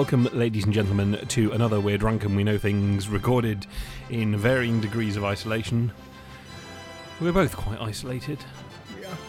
Welcome, 0.00 0.30
ladies 0.32 0.64
and 0.64 0.72
gentlemen, 0.72 1.26
to 1.28 1.52
another 1.52 1.78
We're 1.78 1.98
Drunk 1.98 2.24
and 2.24 2.34
We 2.34 2.42
Know 2.42 2.56
Things 2.56 3.06
recorded 3.06 3.66
in 4.08 4.34
varying 4.34 4.80
degrees 4.80 5.14
of 5.14 5.24
isolation. 5.24 5.92
We're 7.20 7.32
both 7.32 7.54
quite 7.54 7.78
isolated. 7.82 8.38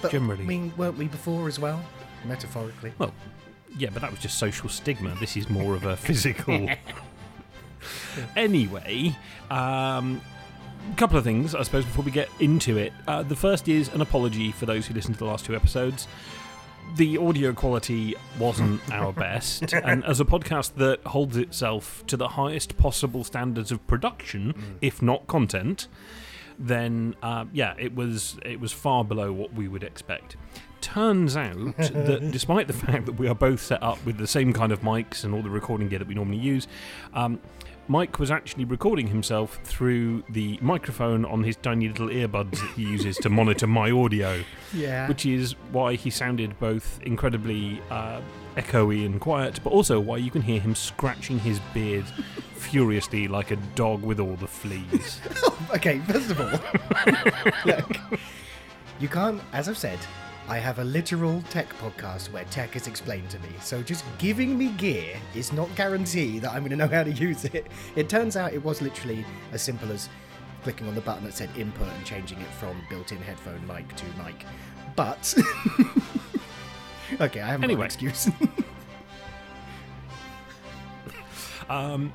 But, 0.01 0.11
Generally. 0.11 0.45
I 0.45 0.47
mean, 0.47 0.73
weren't 0.77 0.97
we 0.97 1.09
before 1.09 1.49
as 1.49 1.59
well? 1.59 1.83
Metaphorically. 2.23 2.93
Well, 2.99 3.13
yeah, 3.77 3.89
but 3.91 4.01
that 4.01 4.11
was 4.11 4.21
just 4.21 4.37
social 4.37 4.69
stigma. 4.69 5.13
This 5.19 5.35
is 5.35 5.49
more 5.49 5.75
of 5.75 5.83
a 5.83 5.97
physical. 5.97 6.69
anyway, 8.37 9.13
um, 9.49 10.21
a 10.89 10.95
couple 10.95 11.17
of 11.17 11.25
things, 11.25 11.53
I 11.53 11.63
suppose, 11.63 11.83
before 11.83 12.05
we 12.05 12.11
get 12.11 12.29
into 12.39 12.77
it. 12.77 12.93
Uh, 13.09 13.23
the 13.23 13.35
first 13.35 13.67
is 13.67 13.89
an 13.89 13.99
apology 13.99 14.53
for 14.53 14.65
those 14.67 14.87
who 14.87 14.93
listened 14.93 15.15
to 15.15 15.19
the 15.19 15.25
last 15.25 15.43
two 15.43 15.53
episodes. 15.53 16.07
The 16.95 17.17
audio 17.17 17.53
quality 17.53 18.15
wasn't 18.37 18.81
our 18.91 19.13
best, 19.13 19.73
and 19.73 20.03
as 20.03 20.19
a 20.19 20.25
podcast 20.25 20.75
that 20.75 21.01
holds 21.05 21.37
itself 21.37 22.05
to 22.07 22.17
the 22.17 22.29
highest 22.29 22.77
possible 22.77 23.23
standards 23.23 23.71
of 23.71 23.85
production, 23.87 24.77
if 24.81 25.01
not 25.01 25.25
content, 25.27 25.87
then 26.59 27.15
uh, 27.23 27.45
yeah, 27.53 27.75
it 27.79 27.95
was 27.95 28.37
it 28.45 28.59
was 28.59 28.71
far 28.71 29.03
below 29.05 29.31
what 29.31 29.53
we 29.53 29.67
would 29.67 29.83
expect. 29.83 30.35
Turns 30.81 31.37
out 31.37 31.77
that 31.77 32.29
despite 32.31 32.67
the 32.67 32.73
fact 32.73 33.05
that 33.05 33.13
we 33.13 33.27
are 33.27 33.35
both 33.35 33.61
set 33.61 33.81
up 33.81 34.03
with 34.05 34.17
the 34.17 34.27
same 34.27 34.51
kind 34.51 34.71
of 34.71 34.81
mics 34.81 35.23
and 35.23 35.33
all 35.33 35.41
the 35.41 35.49
recording 35.49 35.87
gear 35.87 35.99
that 35.99 36.07
we 36.07 36.15
normally 36.15 36.39
use, 36.39 36.67
um, 37.13 37.39
Mike 37.91 38.19
was 38.19 38.31
actually 38.31 38.63
recording 38.63 39.07
himself 39.07 39.59
through 39.65 40.23
the 40.29 40.57
microphone 40.61 41.25
on 41.25 41.43
his 41.43 41.57
tiny 41.57 41.89
little 41.89 42.07
earbuds 42.07 42.51
that 42.51 42.71
he 42.77 42.83
uses 42.83 43.17
to 43.17 43.29
monitor 43.29 43.67
my 43.67 43.91
audio, 43.91 44.41
Yeah. 44.73 45.09
which 45.09 45.25
is 45.25 45.55
why 45.73 45.95
he 45.95 46.09
sounded 46.09 46.57
both 46.57 47.01
incredibly 47.01 47.81
uh, 47.89 48.21
echoey 48.55 49.05
and 49.05 49.19
quiet, 49.19 49.59
but 49.61 49.71
also 49.73 49.99
why 49.99 50.15
you 50.15 50.31
can 50.31 50.41
hear 50.41 50.61
him 50.61 50.73
scratching 50.73 51.37
his 51.39 51.59
beard 51.73 52.05
furiously 52.55 53.27
like 53.27 53.51
a 53.51 53.57
dog 53.75 54.03
with 54.03 54.21
all 54.21 54.37
the 54.37 54.47
fleas. 54.47 55.19
okay, 55.75 55.99
first 56.07 56.31
of 56.31 56.39
all, 56.39 57.51
look, 57.65 57.97
you 59.01 59.09
can't, 59.09 59.41
as 59.51 59.67
I've 59.67 59.77
said, 59.77 59.99
I 60.47 60.57
have 60.57 60.79
a 60.79 60.83
literal 60.83 61.41
tech 61.43 61.69
podcast 61.77 62.31
where 62.31 62.43
tech 62.45 62.75
is 62.75 62.87
explained 62.87 63.29
to 63.29 63.39
me. 63.39 63.49
So 63.61 63.81
just 63.81 64.03
giving 64.17 64.57
me 64.57 64.69
gear 64.69 65.15
is 65.33 65.53
not 65.53 65.73
guarantee 65.75 66.39
that 66.39 66.51
I'm 66.51 66.59
going 66.59 66.71
to 66.71 66.75
know 66.75 66.87
how 66.87 67.03
to 67.03 67.11
use 67.11 67.45
it. 67.45 67.67
It 67.95 68.09
turns 68.09 68.35
out 68.35 68.51
it 68.53 68.63
was 68.63 68.81
literally 68.81 69.25
as 69.53 69.61
simple 69.61 69.91
as 69.91 70.09
clicking 70.63 70.87
on 70.87 70.95
the 70.95 71.01
button 71.01 71.23
that 71.23 71.33
said 71.33 71.49
input 71.57 71.87
and 71.87 72.05
changing 72.05 72.39
it 72.41 72.47
from 72.59 72.81
built-in 72.89 73.17
headphone 73.19 73.65
mic 73.65 73.95
to 73.95 74.05
mic. 74.23 74.45
But 74.95 75.33
okay, 77.21 77.41
I 77.41 77.47
have 77.47 77.61
no 77.61 77.65
Anyway. 77.65 77.85
excuse. 77.85 78.29
Um, 81.69 82.11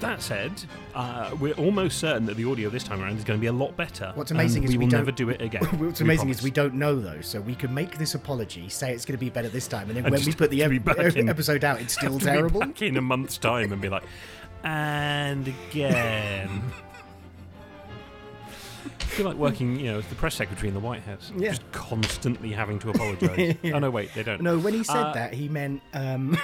that 0.00 0.22
said, 0.22 0.52
uh, 0.94 1.34
we're 1.40 1.54
almost 1.54 1.98
certain 1.98 2.24
that 2.26 2.36
the 2.36 2.44
audio 2.44 2.68
this 2.70 2.84
time 2.84 3.02
around 3.02 3.16
is 3.18 3.24
going 3.24 3.38
to 3.38 3.40
be 3.40 3.46
a 3.48 3.52
lot 3.52 3.76
better. 3.76 4.12
What's 4.14 4.30
amazing 4.30 4.64
is 4.64 4.70
we 4.70 4.78
we 4.78 4.84
will 4.84 4.90
don't- 4.90 5.00
never 5.00 5.12
do 5.12 5.28
it 5.30 5.40
again. 5.42 5.64
What's 5.78 6.00
amazing 6.00 6.28
is 6.30 6.42
we 6.42 6.50
don't 6.50 6.74
know 6.74 6.98
though, 7.00 7.20
so 7.20 7.40
we 7.40 7.54
can 7.54 7.72
make 7.74 7.98
this 7.98 8.14
apology, 8.14 8.68
say 8.68 8.92
it's 8.92 9.04
going 9.04 9.16
to 9.18 9.24
be 9.24 9.30
better 9.30 9.48
this 9.48 9.66
time, 9.68 9.88
and 9.88 9.96
then 9.96 10.04
And 10.04 10.12
when 10.14 10.24
we 10.24 10.32
put 10.32 10.50
the 10.50 10.62
ep- 10.62 11.16
in- 11.16 11.28
episode 11.28 11.64
out, 11.64 11.80
it's 11.80 11.94
still 11.94 12.18
terrible. 12.20 12.60
back 12.60 12.82
in 12.82 12.96
a 12.96 13.00
month's 13.02 13.38
time 13.38 13.72
and 13.72 13.80
be 13.82 13.88
like, 13.88 14.04
and 14.64 15.52
again. 15.70 16.62
I 18.86 19.04
feel 19.20 19.26
like 19.26 19.36
working, 19.36 19.80
you 19.80 19.90
know, 19.92 19.98
as 19.98 20.06
the 20.06 20.14
press 20.14 20.36
secretary 20.36 20.68
in 20.68 20.74
the 20.74 20.80
White 20.80 21.02
House, 21.02 21.32
Yeah. 21.36 21.48
just 21.50 21.70
constantly 21.72 22.52
having 22.52 22.78
to 22.80 22.90
apologise. 22.94 23.56
Yeah. 23.62 23.72
Oh 23.74 23.78
no, 23.80 23.90
wait, 23.90 24.14
they 24.14 24.22
don't. 24.22 24.40
No, 24.42 24.58
when 24.58 24.74
he 24.74 24.84
said 24.84 24.96
Uh, 24.96 25.12
that, 25.14 25.34
he 25.34 25.48
meant 25.48 25.82
um, 25.92 26.38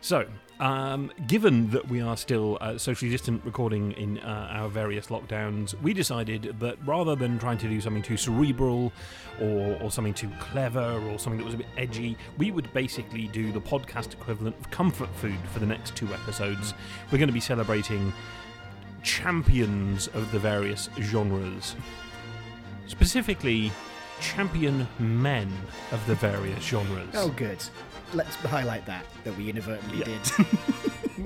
So, 0.00 0.26
um, 0.62 1.10
given 1.26 1.70
that 1.70 1.88
we 1.88 2.00
are 2.00 2.16
still 2.16 2.56
uh, 2.60 2.78
socially 2.78 3.10
distant 3.10 3.44
recording 3.44 3.90
in 3.92 4.20
uh, 4.20 4.46
our 4.48 4.68
various 4.68 5.08
lockdowns, 5.08 5.74
we 5.82 5.92
decided 5.92 6.54
that 6.60 6.76
rather 6.86 7.16
than 7.16 7.36
trying 7.40 7.58
to 7.58 7.68
do 7.68 7.80
something 7.80 8.00
too 8.02 8.16
cerebral 8.16 8.92
or, 9.40 9.76
or 9.82 9.90
something 9.90 10.14
too 10.14 10.30
clever 10.38 11.02
or 11.08 11.18
something 11.18 11.38
that 11.38 11.44
was 11.44 11.54
a 11.54 11.56
bit 11.56 11.66
edgy, 11.76 12.16
we 12.38 12.52
would 12.52 12.72
basically 12.72 13.26
do 13.26 13.50
the 13.50 13.60
podcast 13.60 14.12
equivalent 14.12 14.56
of 14.60 14.70
comfort 14.70 15.08
food 15.16 15.38
for 15.52 15.58
the 15.58 15.66
next 15.66 15.96
two 15.96 16.06
episodes. 16.14 16.74
We're 17.10 17.18
going 17.18 17.26
to 17.26 17.32
be 17.34 17.40
celebrating 17.40 18.12
champions 19.02 20.06
of 20.08 20.30
the 20.30 20.38
various 20.38 20.88
genres. 21.00 21.74
Specifically, 22.86 23.72
champion 24.20 24.86
men 25.00 25.50
of 25.90 26.06
the 26.06 26.14
various 26.14 26.62
genres. 26.62 27.08
oh, 27.14 27.30
good. 27.30 27.58
Let's 28.14 28.34
highlight 28.36 28.84
that 28.86 29.04
that 29.24 29.36
we 29.36 29.48
inadvertently 29.50 29.98
Yeah. 29.98 30.04
did. 30.36 30.46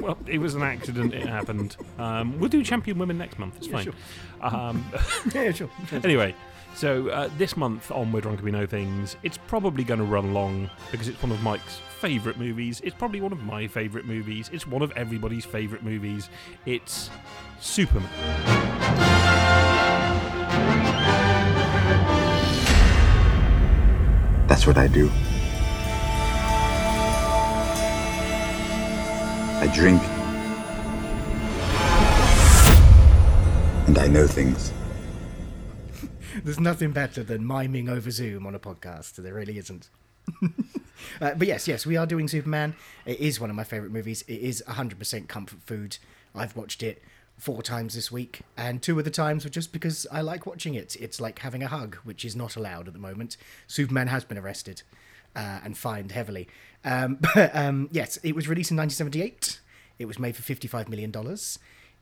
Well, 0.00 0.18
it 0.26 0.38
was 0.38 0.54
an 0.54 0.62
accident. 0.62 1.14
It 1.14 1.26
happened. 1.26 1.76
Um, 1.98 2.38
we'll 2.38 2.50
do 2.50 2.62
champion 2.62 2.98
women 2.98 3.16
next 3.16 3.38
month. 3.38 3.56
It's 3.56 3.66
Yeah, 3.66 3.72
fine. 3.72 3.84
sure. 3.84 3.94
Um, 4.42 4.84
yeah, 5.34 5.50
sure. 5.52 5.70
anyway, 6.04 6.34
so 6.74 7.08
uh, 7.08 7.30
this 7.38 7.56
month 7.56 7.90
on 7.90 8.12
We're 8.12 8.20
Drunk 8.20 8.38
and 8.40 8.44
We 8.44 8.50
Know 8.50 8.66
Things, 8.66 9.16
it's 9.22 9.38
probably 9.46 9.84
going 9.84 9.98
to 10.00 10.04
run 10.04 10.34
long 10.34 10.68
because 10.90 11.08
it's 11.08 11.20
one 11.22 11.32
of 11.32 11.42
Mike's 11.42 11.78
favourite 11.98 12.38
movies. 12.38 12.82
It's 12.84 12.94
probably 12.94 13.22
one 13.22 13.32
of 13.32 13.42
my 13.42 13.66
favourite 13.66 14.06
movies. 14.06 14.50
It's 14.52 14.66
one 14.66 14.82
of 14.82 14.92
everybody's 14.92 15.46
favourite 15.46 15.82
movies. 15.82 16.28
It's 16.66 17.08
Superman. 17.58 18.10
That's 24.48 24.66
what 24.66 24.78
I 24.78 24.86
do. 24.86 25.10
I 29.58 29.66
drink. 29.68 30.02
And 33.86 33.98
I 33.98 34.06
know 34.06 34.26
things. 34.26 34.70
There's 36.44 36.60
nothing 36.60 36.92
better 36.92 37.22
than 37.22 37.46
miming 37.46 37.88
over 37.88 38.10
Zoom 38.10 38.46
on 38.46 38.54
a 38.54 38.58
podcast. 38.58 39.14
There 39.14 39.32
really 39.32 39.56
isn't. 39.56 39.88
uh, 41.22 41.34
but 41.34 41.46
yes, 41.46 41.66
yes, 41.66 41.86
we 41.86 41.96
are 41.96 42.04
doing 42.04 42.28
Superman. 42.28 42.74
It 43.06 43.18
is 43.18 43.40
one 43.40 43.48
of 43.48 43.56
my 43.56 43.64
favourite 43.64 43.92
movies. 43.92 44.22
It 44.28 44.40
is 44.40 44.62
100% 44.68 45.26
comfort 45.26 45.62
food. 45.62 45.96
I've 46.34 46.54
watched 46.54 46.82
it 46.82 47.02
four 47.38 47.62
times 47.62 47.94
this 47.94 48.12
week, 48.12 48.42
and 48.58 48.82
two 48.82 48.98
of 48.98 49.06
the 49.06 49.10
times 49.10 49.44
were 49.44 49.50
just 49.50 49.72
because 49.72 50.06
I 50.12 50.20
like 50.20 50.44
watching 50.44 50.74
it. 50.74 50.96
It's 51.00 51.18
like 51.18 51.38
having 51.38 51.62
a 51.62 51.68
hug, 51.68 51.96
which 52.04 52.26
is 52.26 52.36
not 52.36 52.56
allowed 52.56 52.88
at 52.88 52.92
the 52.92 53.00
moment. 53.00 53.38
Superman 53.66 54.08
has 54.08 54.22
been 54.22 54.36
arrested 54.36 54.82
uh, 55.36 55.60
and 55.62 55.78
fined 55.78 56.10
heavily. 56.12 56.48
Um, 56.84 57.18
but 57.34 57.54
um, 57.54 57.88
yes, 57.92 58.18
it 58.22 58.34
was 58.34 58.48
released 58.48 58.70
in 58.70 58.76
1978. 58.76 59.60
It 59.98 60.06
was 60.06 60.18
made 60.18 60.34
for 60.34 60.42
$55 60.42 60.88
million. 60.88 61.12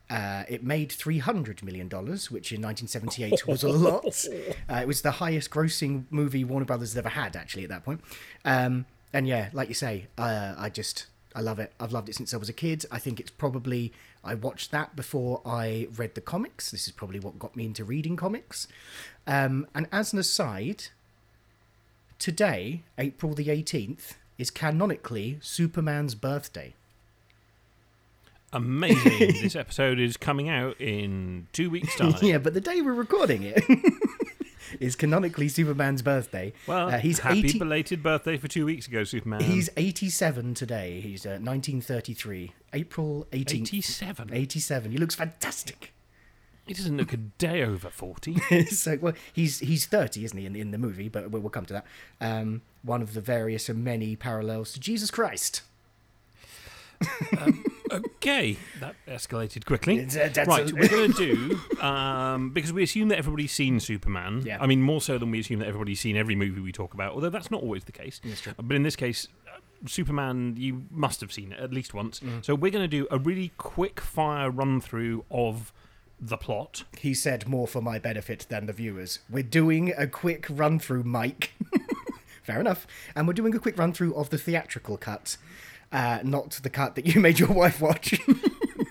Uh, 0.09 0.43
it 0.47 0.63
made 0.63 0.89
$300 0.89 1.63
million, 1.63 1.87
which 1.87 2.51
in 2.51 2.61
1978 2.61 3.47
was 3.47 3.63
a 3.63 3.69
lot. 3.69 4.25
Uh, 4.67 4.77
it 4.77 4.87
was 4.87 5.01
the 5.03 5.11
highest 5.11 5.51
grossing 5.51 6.05
movie 6.09 6.43
Warner 6.43 6.65
Brothers 6.65 6.93
had 6.93 7.05
ever 7.05 7.09
had, 7.09 7.35
actually, 7.35 7.63
at 7.63 7.69
that 7.69 7.85
point. 7.85 8.01
Um, 8.43 8.85
and 9.13 9.27
yeah, 9.27 9.49
like 9.53 9.69
you 9.69 9.75
say, 9.75 10.07
uh, 10.17 10.55
I 10.57 10.69
just, 10.69 11.05
I 11.35 11.41
love 11.41 11.59
it. 11.59 11.71
I've 11.79 11.91
loved 11.91 12.09
it 12.09 12.15
since 12.15 12.33
I 12.33 12.37
was 12.37 12.49
a 12.49 12.53
kid. 12.53 12.85
I 12.91 12.97
think 12.97 13.19
it's 13.19 13.29
probably, 13.29 13.93
I 14.23 14.33
watched 14.33 14.71
that 14.71 14.95
before 14.95 15.41
I 15.45 15.87
read 15.95 16.15
the 16.15 16.21
comics. 16.21 16.71
This 16.71 16.87
is 16.87 16.93
probably 16.93 17.19
what 17.19 17.37
got 17.37 17.55
me 17.55 17.65
into 17.65 17.83
reading 17.83 18.15
comics. 18.15 18.67
Um, 19.27 19.67
and 19.75 19.87
as 19.91 20.13
an 20.13 20.19
aside, 20.19 20.85
today, 22.19 22.83
April 22.97 23.33
the 23.33 23.47
18th, 23.47 24.13
is 24.37 24.51
canonically 24.51 25.37
Superman's 25.41 26.15
birthday. 26.15 26.73
Amazing. 28.53 29.19
this 29.41 29.55
episode 29.55 29.99
is 29.99 30.17
coming 30.17 30.49
out 30.49 30.79
in 30.79 31.47
two 31.51 31.69
weeks' 31.69 31.95
time. 31.97 32.13
yeah, 32.21 32.37
but 32.37 32.53
the 32.53 32.61
day 32.61 32.81
we're 32.81 32.93
recording 32.93 33.43
it 33.43 33.61
is 34.79 34.95
canonically 34.95 35.49
Superman's 35.49 36.01
birthday. 36.01 36.53
Well, 36.67 36.87
Uh, 36.89 36.97
he's 36.99 37.19
happy 37.19 37.39
80 37.39 37.59
belated 37.59 38.03
birthday 38.03 38.37
for 38.37 38.47
two 38.47 38.65
weeks 38.65 38.87
ago, 38.87 39.03
Superman. 39.03 39.41
He's 39.41 39.69
87 39.75 40.53
today. 40.53 41.01
He's 41.01 41.25
uh, 41.25 41.39
1933, 41.41 42.53
April 42.73 43.27
18th. 43.31 43.53
87. 43.61 44.29
87. 44.33 44.91
He 44.91 44.97
looks 44.97 45.15
fantastic. 45.15 45.91
He 46.67 46.73
doesn't 46.73 46.97
look 46.97 47.13
a 47.13 47.17
day 47.17 47.63
over 47.63 47.89
40. 47.89 48.65
so, 48.67 48.97
well, 48.99 49.13
he's 49.31 49.59
he's 49.59 49.85
30, 49.85 50.25
isn't 50.25 50.37
he, 50.37 50.45
in 50.45 50.53
the, 50.53 50.61
in 50.61 50.71
the 50.71 50.77
movie? 50.77 51.09
But 51.09 51.29
we'll, 51.29 51.41
we'll 51.41 51.51
come 51.51 51.65
to 51.67 51.73
that. 51.73 51.85
Um, 52.19 52.61
one 52.81 53.01
of 53.01 53.13
the 53.13 53.21
various 53.21 53.69
and 53.69 53.83
many 53.83 54.15
parallels 54.15 54.73
to 54.73 54.79
Jesus 54.79 55.11
Christ. 55.11 55.61
Okay, 57.91 58.57
that 58.79 58.95
escalated 59.07 59.65
quickly. 59.65 60.07
Uh, 60.15 60.45
right, 60.45 60.71
a- 60.71 60.75
we're 60.75 60.87
going 60.87 61.13
to 61.13 61.57
do 61.77 61.81
um, 61.81 62.49
because 62.49 62.73
we 62.73 62.83
assume 62.83 63.09
that 63.09 63.17
everybody's 63.17 63.51
seen 63.51 63.79
Superman. 63.79 64.43
Yeah. 64.45 64.57
I 64.59 64.65
mean, 64.65 64.81
more 64.81 65.01
so 65.01 65.17
than 65.17 65.29
we 65.29 65.39
assume 65.39 65.59
that 65.59 65.67
everybody's 65.67 65.99
seen 65.99 66.17
every 66.17 66.35
movie 66.35 66.61
we 66.61 66.71
talk 66.71 66.93
about. 66.93 67.13
Although 67.13 67.29
that's 67.29 67.51
not 67.51 67.61
always 67.61 67.83
the 67.83 67.91
case. 67.91 68.21
That's 68.23 68.41
true. 68.41 68.53
But 68.61 68.75
in 68.75 68.83
this 68.83 68.95
case, 68.95 69.27
uh, 69.47 69.59
Superman, 69.87 70.55
you 70.57 70.83
must 70.89 71.21
have 71.21 71.31
seen 71.31 71.51
it 71.51 71.59
at 71.59 71.71
least 71.71 71.93
once. 71.93 72.19
Mm. 72.19 72.43
So 72.45 72.55
we're 72.55 72.71
going 72.71 72.83
to 72.83 72.87
do 72.87 73.07
a 73.11 73.19
really 73.19 73.51
quick 73.57 73.99
fire 73.99 74.49
run 74.49 74.81
through 74.81 75.25
of 75.29 75.71
the 76.27 76.37
plot. 76.37 76.83
He 76.99 77.13
said 77.13 77.47
more 77.47 77.67
for 77.67 77.81
my 77.81 77.99
benefit 77.99 78.45
than 78.49 78.65
the 78.65 78.73
viewers. 78.73 79.19
We're 79.29 79.43
doing 79.43 79.93
a 79.97 80.07
quick 80.07 80.47
run 80.49 80.79
through, 80.79 81.03
Mike, 81.03 81.53
Fair 82.45 82.59
enough. 82.59 82.85
And 83.15 83.27
we're 83.27 83.33
doing 83.33 83.55
a 83.55 83.59
quick 83.59 83.77
run 83.77 83.91
through 83.91 84.13
of 84.13 84.29
the 84.29 84.37
theatrical 84.37 84.97
cut, 84.97 85.37
uh, 85.91 86.19
not 86.23 86.51
the 86.61 86.69
cut 86.69 86.93
that 86.95 87.07
you 87.07 87.19
made 87.27 87.39
your 87.39 87.51
wife 87.51 87.81
watch. 87.81 88.13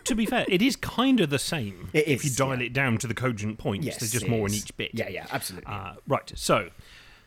to 0.05 0.15
be 0.17 0.27
fair, 0.27 0.45
it 0.49 0.61
is 0.61 0.75
kind 0.75 1.21
of 1.21 1.31
the 1.31 1.39
same. 1.39 1.89
It 1.93 2.09
if 2.09 2.25
you 2.25 2.31
dial 2.31 2.59
yeah. 2.59 2.67
it 2.67 2.73
down 2.73 2.99
to 2.99 3.07
the 3.07 3.15
cogent 3.15 3.59
points. 3.59 3.87
Yes, 3.87 3.99
There's 3.99 4.11
just 4.11 4.27
more 4.29 4.49
in 4.49 4.55
each 4.55 4.77
bit. 4.77 4.91
Yeah, 4.93 5.09
yeah, 5.09 5.27
absolutely. 5.31 5.73
Uh, 5.73 5.95
right. 6.09 6.33
So, 6.35 6.71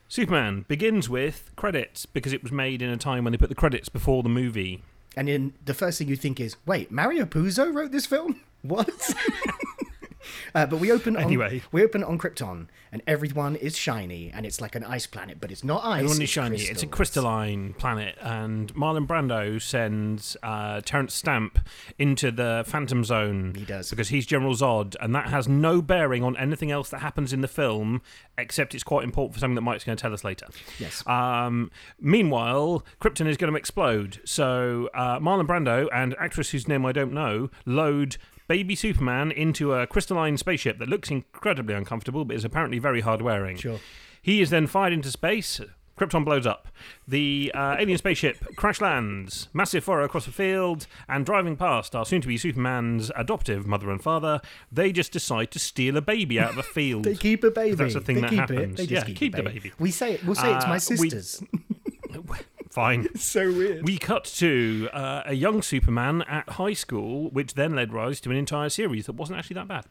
Superman 0.10 0.66
begins 0.68 1.08
with 1.08 1.50
credits 1.56 2.06
because 2.06 2.34
it 2.34 2.44
was 2.44 2.52
made 2.52 2.82
in 2.82 2.90
a 2.90 2.98
time 2.98 3.24
when 3.24 3.32
they 3.32 3.38
put 3.38 3.50
the 3.50 3.56
credits 3.56 3.88
before 3.88 4.22
the 4.22 4.30
movie. 4.30 4.84
and 5.16 5.30
then 5.30 5.54
the 5.64 5.74
first 5.74 5.98
thing 5.98 6.10
you 6.10 6.18
think 6.18 6.42
is, 6.42 6.58
wait, 6.66 6.92
Mario 6.92 7.24
Puzo 7.24 7.74
wrote 7.74 7.92
this 7.92 8.06
film? 8.06 8.42
What? 8.64 8.90
Uh, 10.56 10.66
but 10.66 10.80
we 10.80 10.92
open 10.92 11.16
on, 11.16 11.24
Anyway. 11.24 11.62
we 11.72 11.84
open 11.84 12.04
on 12.04 12.18
Krypton, 12.18 12.68
and 12.92 13.02
everyone 13.08 13.56
is 13.56 13.76
shiny, 13.78 14.32
and 14.34 14.46
it's 14.46 14.62
like 14.62 14.76
an 14.76 14.84
ice 14.84 15.08
planet, 15.08 15.38
but 15.40 15.52
it's 15.52 15.64
not 15.64 15.84
ice. 15.84 16.00
Everyone 16.00 16.18
is 16.18 16.22
it's 16.22 16.32
shiny. 16.32 16.58
It's 16.58 16.84
a 16.84 16.88
crystalline 16.88 17.74
planet, 17.74 18.16
and 18.22 18.74
Marlon 18.76 19.08
Brando 19.08 19.62
sends 19.62 20.38
uh, 20.44 20.82
Terence 20.84 21.14
Stamp 21.14 21.60
into 22.00 22.32
the 22.32 22.64
Phantom 22.68 23.04
Zone. 23.04 23.54
He 23.56 23.66
does. 23.66 23.90
because 23.90 24.10
he's 24.10 24.26
General 24.26 24.54
Zod, 24.54 24.96
and 25.02 25.14
that 25.16 25.28
has 25.30 25.48
no 25.48 25.82
bearing 25.82 26.24
on 26.24 26.36
anything 26.38 26.72
else 26.72 26.90
that 26.90 27.00
happens 27.00 27.34
in 27.34 27.42
the 27.42 27.48
film, 27.48 28.02
except 28.38 28.74
it's 28.76 28.84
quite 28.84 29.04
important 29.04 29.34
for 29.34 29.40
something 29.40 29.56
that 29.56 29.62
Mike's 29.62 29.84
going 29.84 29.98
to 29.98 30.02
tell 30.02 30.14
us 30.14 30.24
later. 30.24 30.48
Yes. 30.80 31.06
Um, 31.08 31.72
meanwhile, 32.00 32.84
Krypton 33.02 33.28
is 33.28 33.38
going 33.38 33.52
to 33.52 33.58
explode. 33.58 34.20
So 34.26 34.90
uh, 34.94 35.20
Marlon 35.20 35.48
Brando 35.48 35.88
and 35.94 36.16
actress 36.20 36.52
whose 36.52 36.68
name 36.68 36.86
I 36.86 36.92
don't 36.92 37.14
know 37.14 37.50
load 37.66 38.18
baby 38.48 38.76
Superman 38.76 39.32
into 39.32 39.74
a 39.74 39.88
crystalline 39.88 40.38
spaceship 40.38 40.78
that 40.80 40.90
looks 40.90 41.10
incredibly 41.12 41.74
uncomfortable, 41.76 42.26
but 42.26 42.36
is 42.36 42.46
apparently 42.46 42.80
very 42.80 43.02
hard 43.02 43.22
wearing. 43.22 43.58
Sure. 43.58 43.80
He 44.22 44.42
is 44.42 44.50
then 44.50 44.68
fired 44.68 44.94
into 44.94 45.10
space. 45.12 45.60
Krypton 45.98 46.24
blows 46.24 46.46
up. 46.46 46.68
The 47.08 47.52
uh, 47.56 47.76
alien 47.80 47.98
spaceship 47.98 48.56
crash 48.56 48.80
lands, 48.82 49.48
massive 49.52 49.84
furrow 49.84 50.06
across 50.06 50.26
the 50.26 50.32
field, 50.32 50.86
and 51.10 51.26
driving 51.26 51.56
past 51.56 51.96
are 51.96 52.06
soon 52.06 52.22
to 52.22 52.28
be 52.28 52.38
Superman's 52.38 53.10
adoptive 53.16 53.66
mother 53.66 53.90
and 53.90 54.00
father. 54.04 54.40
They 54.72 54.92
just 54.92 55.12
decide 55.12 55.50
to 55.52 55.60
steal 55.60 55.98
a 55.98 56.02
baby 56.02 56.40
out 56.40 56.52
of 56.52 56.58
a 56.60 56.64
field. 56.78 57.06
They 57.06 57.16
keep 57.16 57.44
a 57.44 57.50
baby. 57.50 57.76
That's 57.76 57.96
a 57.96 58.02
thing 58.02 58.18
they 58.18 58.22
that 58.22 58.30
keep 58.30 58.40
happens. 58.42 58.74
It. 58.74 58.78
They 58.78 58.86
just 58.86 59.08
Yeah, 59.08 59.08
keep, 59.08 59.18
keep 59.18 59.36
the 59.36 59.42
baby. 59.44 59.72
We 59.80 59.90
say 59.90 60.14
it. 60.14 60.24
We'll 60.24 60.36
say 60.36 60.54
it's 60.56 60.66
Uh, 60.66 60.68
my 60.68 60.80
we- 61.02 61.10
Fine. 62.78 63.08
so 63.16 63.52
weird. 63.52 63.84
We 63.86 63.98
cut 63.98 64.26
to 64.36 64.88
uh, 64.94 65.24
a 65.26 65.34
young 65.34 65.64
Superman 65.64 66.22
at 66.28 66.48
high 66.48 66.74
school, 66.74 67.32
which 67.32 67.56
then 67.56 67.76
led 67.76 67.92
rise 67.92 68.22
to 68.22 68.30
an 68.30 68.38
entire 68.38 68.70
series 68.70 69.08
that 69.08 69.14
wasn't 69.14 69.40
actually 69.40 69.56
that 69.56 69.68
bad. 69.68 69.86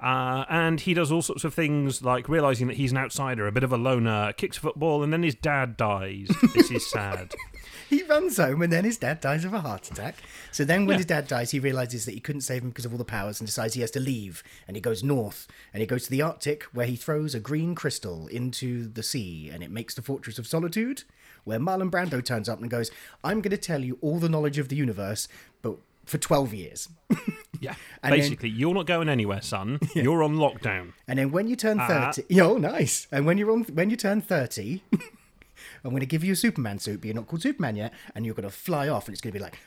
Uh, 0.00 0.44
and 0.50 0.80
he 0.80 0.94
does 0.94 1.12
all 1.12 1.22
sorts 1.22 1.44
of 1.44 1.54
things 1.54 2.02
like 2.02 2.28
realizing 2.28 2.66
that 2.66 2.76
he's 2.76 2.90
an 2.90 2.98
outsider, 2.98 3.46
a 3.46 3.52
bit 3.52 3.62
of 3.62 3.72
a 3.72 3.76
loner, 3.76 4.32
kicks 4.32 4.56
football, 4.56 5.04
and 5.04 5.12
then 5.12 5.22
his 5.22 5.36
dad 5.36 5.76
dies. 5.76 6.26
this 6.54 6.72
is 6.72 6.90
sad. 6.90 7.32
He 7.88 8.02
runs 8.04 8.38
home 8.38 8.62
and 8.62 8.72
then 8.72 8.84
his 8.84 8.96
dad 8.96 9.20
dies 9.20 9.44
of 9.44 9.52
a 9.52 9.60
heart 9.60 9.90
attack. 9.90 10.16
So 10.52 10.64
then, 10.64 10.86
when 10.86 10.94
Yeah. 10.94 10.98
his 10.98 11.06
dad 11.06 11.28
dies, 11.28 11.50
he 11.50 11.60
realizes 11.60 12.04
that 12.06 12.12
he 12.14 12.20
couldn't 12.20 12.40
save 12.40 12.62
him 12.62 12.70
because 12.70 12.84
of 12.86 12.92
all 12.92 12.98
the 12.98 13.04
powers 13.04 13.40
and 13.40 13.46
decides 13.46 13.74
he 13.74 13.82
has 13.82 13.90
to 13.92 14.00
leave. 14.00 14.42
And 14.66 14.76
he 14.76 14.80
goes 14.80 15.04
north 15.04 15.46
and 15.72 15.80
he 15.80 15.86
goes 15.86 16.04
to 16.04 16.10
the 16.10 16.22
Arctic 16.22 16.64
where 16.72 16.86
he 16.86 16.96
throws 16.96 17.34
a 17.34 17.40
green 17.40 17.74
crystal 17.74 18.26
into 18.26 18.88
the 18.88 19.02
sea 19.02 19.50
and 19.52 19.62
it 19.62 19.70
makes 19.70 19.94
the 19.94 20.02
Fortress 20.02 20.38
of 20.38 20.46
Solitude. 20.46 21.04
Where 21.44 21.58
Marlon 21.58 21.90
Brando 21.90 22.24
turns 22.24 22.48
up 22.48 22.60
and 22.60 22.70
goes, 22.70 22.90
I'm 23.22 23.40
going 23.40 23.50
to 23.50 23.56
tell 23.56 23.82
you 23.84 23.98
all 24.00 24.18
the 24.18 24.28
knowledge 24.28 24.58
of 24.58 24.68
the 24.68 24.76
universe, 24.76 25.28
but 25.62 25.76
for 26.04 26.18
12 26.18 26.54
years. 26.54 26.88
Yeah. 27.60 27.76
And 28.02 28.12
then- 28.12 28.20
Basically, 28.20 28.50
you're 28.50 28.74
not 28.74 28.84
going 28.86 29.08
anywhere, 29.08 29.40
son. 29.40 29.78
You're 29.94 30.22
on 30.22 30.36
lockdown. 30.36 30.92
And 31.08 31.18
then 31.18 31.30
when 31.32 31.46
you 31.48 31.56
turn 31.56 31.78
Ah. 31.80 32.12
30, 32.12 32.40
oh, 32.42 32.58
nice. 32.58 33.06
And 33.10 33.24
when 33.24 33.38
you're 33.38 33.50
on, 33.50 33.62
when 33.72 33.88
you 33.88 33.96
turn 33.96 34.20
30, 34.20 34.82
I'm 35.82 35.90
going 35.90 36.00
to 36.00 36.06
give 36.06 36.22
you 36.24 36.32
a 36.34 36.36
Superman 36.36 36.78
suit, 36.78 37.00
but 37.00 37.06
you're 37.06 37.14
not 37.14 37.26
called 37.26 37.40
Superman 37.40 37.76
yet, 37.76 37.94
and 38.14 38.26
you're 38.26 38.34
going 38.34 38.48
to 38.48 38.54
fly 38.54 38.88
off, 38.88 39.06
and 39.06 39.14
it's 39.14 39.22
going 39.22 39.32
to 39.32 39.38
be 39.38 39.42
like, 39.42 39.58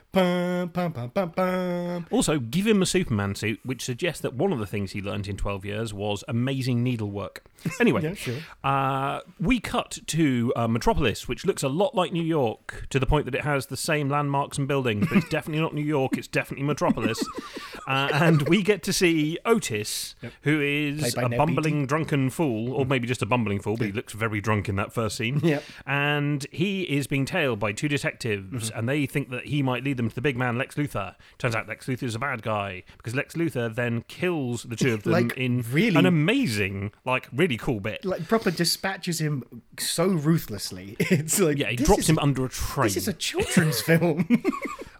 pum, 0.74 0.94
pum, 1.12 1.32
pum. 1.32 2.06
Also, 2.12 2.40
give 2.40 2.66
him 2.68 2.82
a 2.82 2.86
Superman 2.86 3.36
suit, 3.36 3.60
which 3.64 3.84
suggests 3.84 4.22
that 4.22 4.34
one 4.34 4.52
of 4.52 4.60
the 4.60 4.66
things 4.68 4.92
he 4.92 5.02
learned 5.02 5.28
in 5.28 5.38
12 5.38 5.66
years 5.66 5.94
was 5.94 6.24
amazing 6.28 6.84
needlework. 6.84 7.44
Anyway, 7.82 8.02
Yeah, 8.04 8.14
sure. 8.14 8.36
uh, 8.64 9.20
we 9.40 9.60
cut 9.60 9.98
to 10.08 10.54
uh, 10.56 10.68
Metropolis, 10.68 11.28
which 11.28 11.44
looks 11.46 11.64
a 11.64 11.68
lot 11.68 11.96
like 11.96 12.12
New 12.14 12.24
York, 12.24 12.86
to 12.92 13.00
the 13.00 13.06
point 13.08 13.26
that 13.26 13.34
it 13.36 13.42
has 13.42 13.66
the 13.66 13.76
same 13.76 14.10
landmarks 14.10 14.58
and 14.60 14.68
buildings, 14.68 15.08
but 15.08 15.18
it's 15.18 15.30
definitely 15.38 15.62
not 15.62 15.74
New 15.74 15.82
York, 15.84 16.18
it's 16.18 16.28
definitely 16.28 16.66
Metropolis. 16.66 17.20
uh, 17.88 18.10
and 18.14 18.48
we 18.48 18.62
get 18.62 18.84
to 18.84 18.94
see 18.94 19.38
Otis, 19.44 20.16
who 20.44 20.62
is 20.62 21.16
a 21.16 21.28
Ned 21.30 21.38
bumbling, 21.38 21.88
drunken 21.88 22.30
fool, 22.30 22.74
or 22.74 22.86
maybe 22.86 23.08
just 23.08 23.22
a 23.24 23.26
bumbling 23.26 23.60
fool, 23.60 23.76
but 23.76 23.88
he 23.88 23.92
looks 23.94 24.14
very 24.14 24.40
drunk 24.40 24.70
in 24.70 24.76
that 24.76 24.94
first 24.94 25.18
scene. 25.18 25.40
Yep. 25.44 25.64
And 25.86 26.46
he 26.52 26.84
is 26.84 27.08
being 27.08 27.26
tailed 27.26 27.60
by 27.60 27.72
two 27.72 27.88
detectives, 27.88 28.70
Mm-hmm. 28.70 28.80
and 28.80 28.88
they 28.90 29.06
think 29.08 29.30
that 29.32 29.46
he 29.48 29.62
might 29.64 29.84
lead 29.84 29.98
them 29.98 30.07
to 30.10 30.16
the 30.16 30.22
big 30.22 30.38
man, 30.38 30.58
Lex 30.58 30.76
Luthor. 30.76 31.16
Turns 31.38 31.56
out 31.56 31.68
Lex 31.68 31.86
Luthor 31.88 32.04
is 32.04 32.16
a 32.16 32.20
bad 32.20 32.42
guy 32.42 32.84
because 32.98 33.16
Lex 33.16 33.36
Luthor 33.36 33.74
then 33.74 34.04
kills 34.08 34.64
the 34.64 34.76
two 34.76 34.94
of 34.94 35.04
them 35.04 35.14
Like, 35.14 35.38
in 35.38 35.64
really- 35.72 35.96
an 35.96 36.06
amazing, 36.06 36.92
like, 37.06 37.28
really 37.34 37.58
cool 37.58 37.80
bit. 37.80 38.04
Like, 38.06 38.28
proper 38.28 38.52
dispatches 38.52 39.20
him 39.20 39.44
so 39.80 40.08
ruthlessly. 40.08 40.96
It's 41.18 41.40
like, 41.40 41.58
yeah, 41.58 41.70
he 41.70 41.76
drops 41.78 42.04
is- 42.04 42.10
him 42.10 42.20
under 42.20 42.46
a 42.46 42.50
train. 42.50 42.86
This 42.86 42.98
is 42.98 43.08
a 43.08 43.14
children's 43.14 43.82
film. 43.90 44.44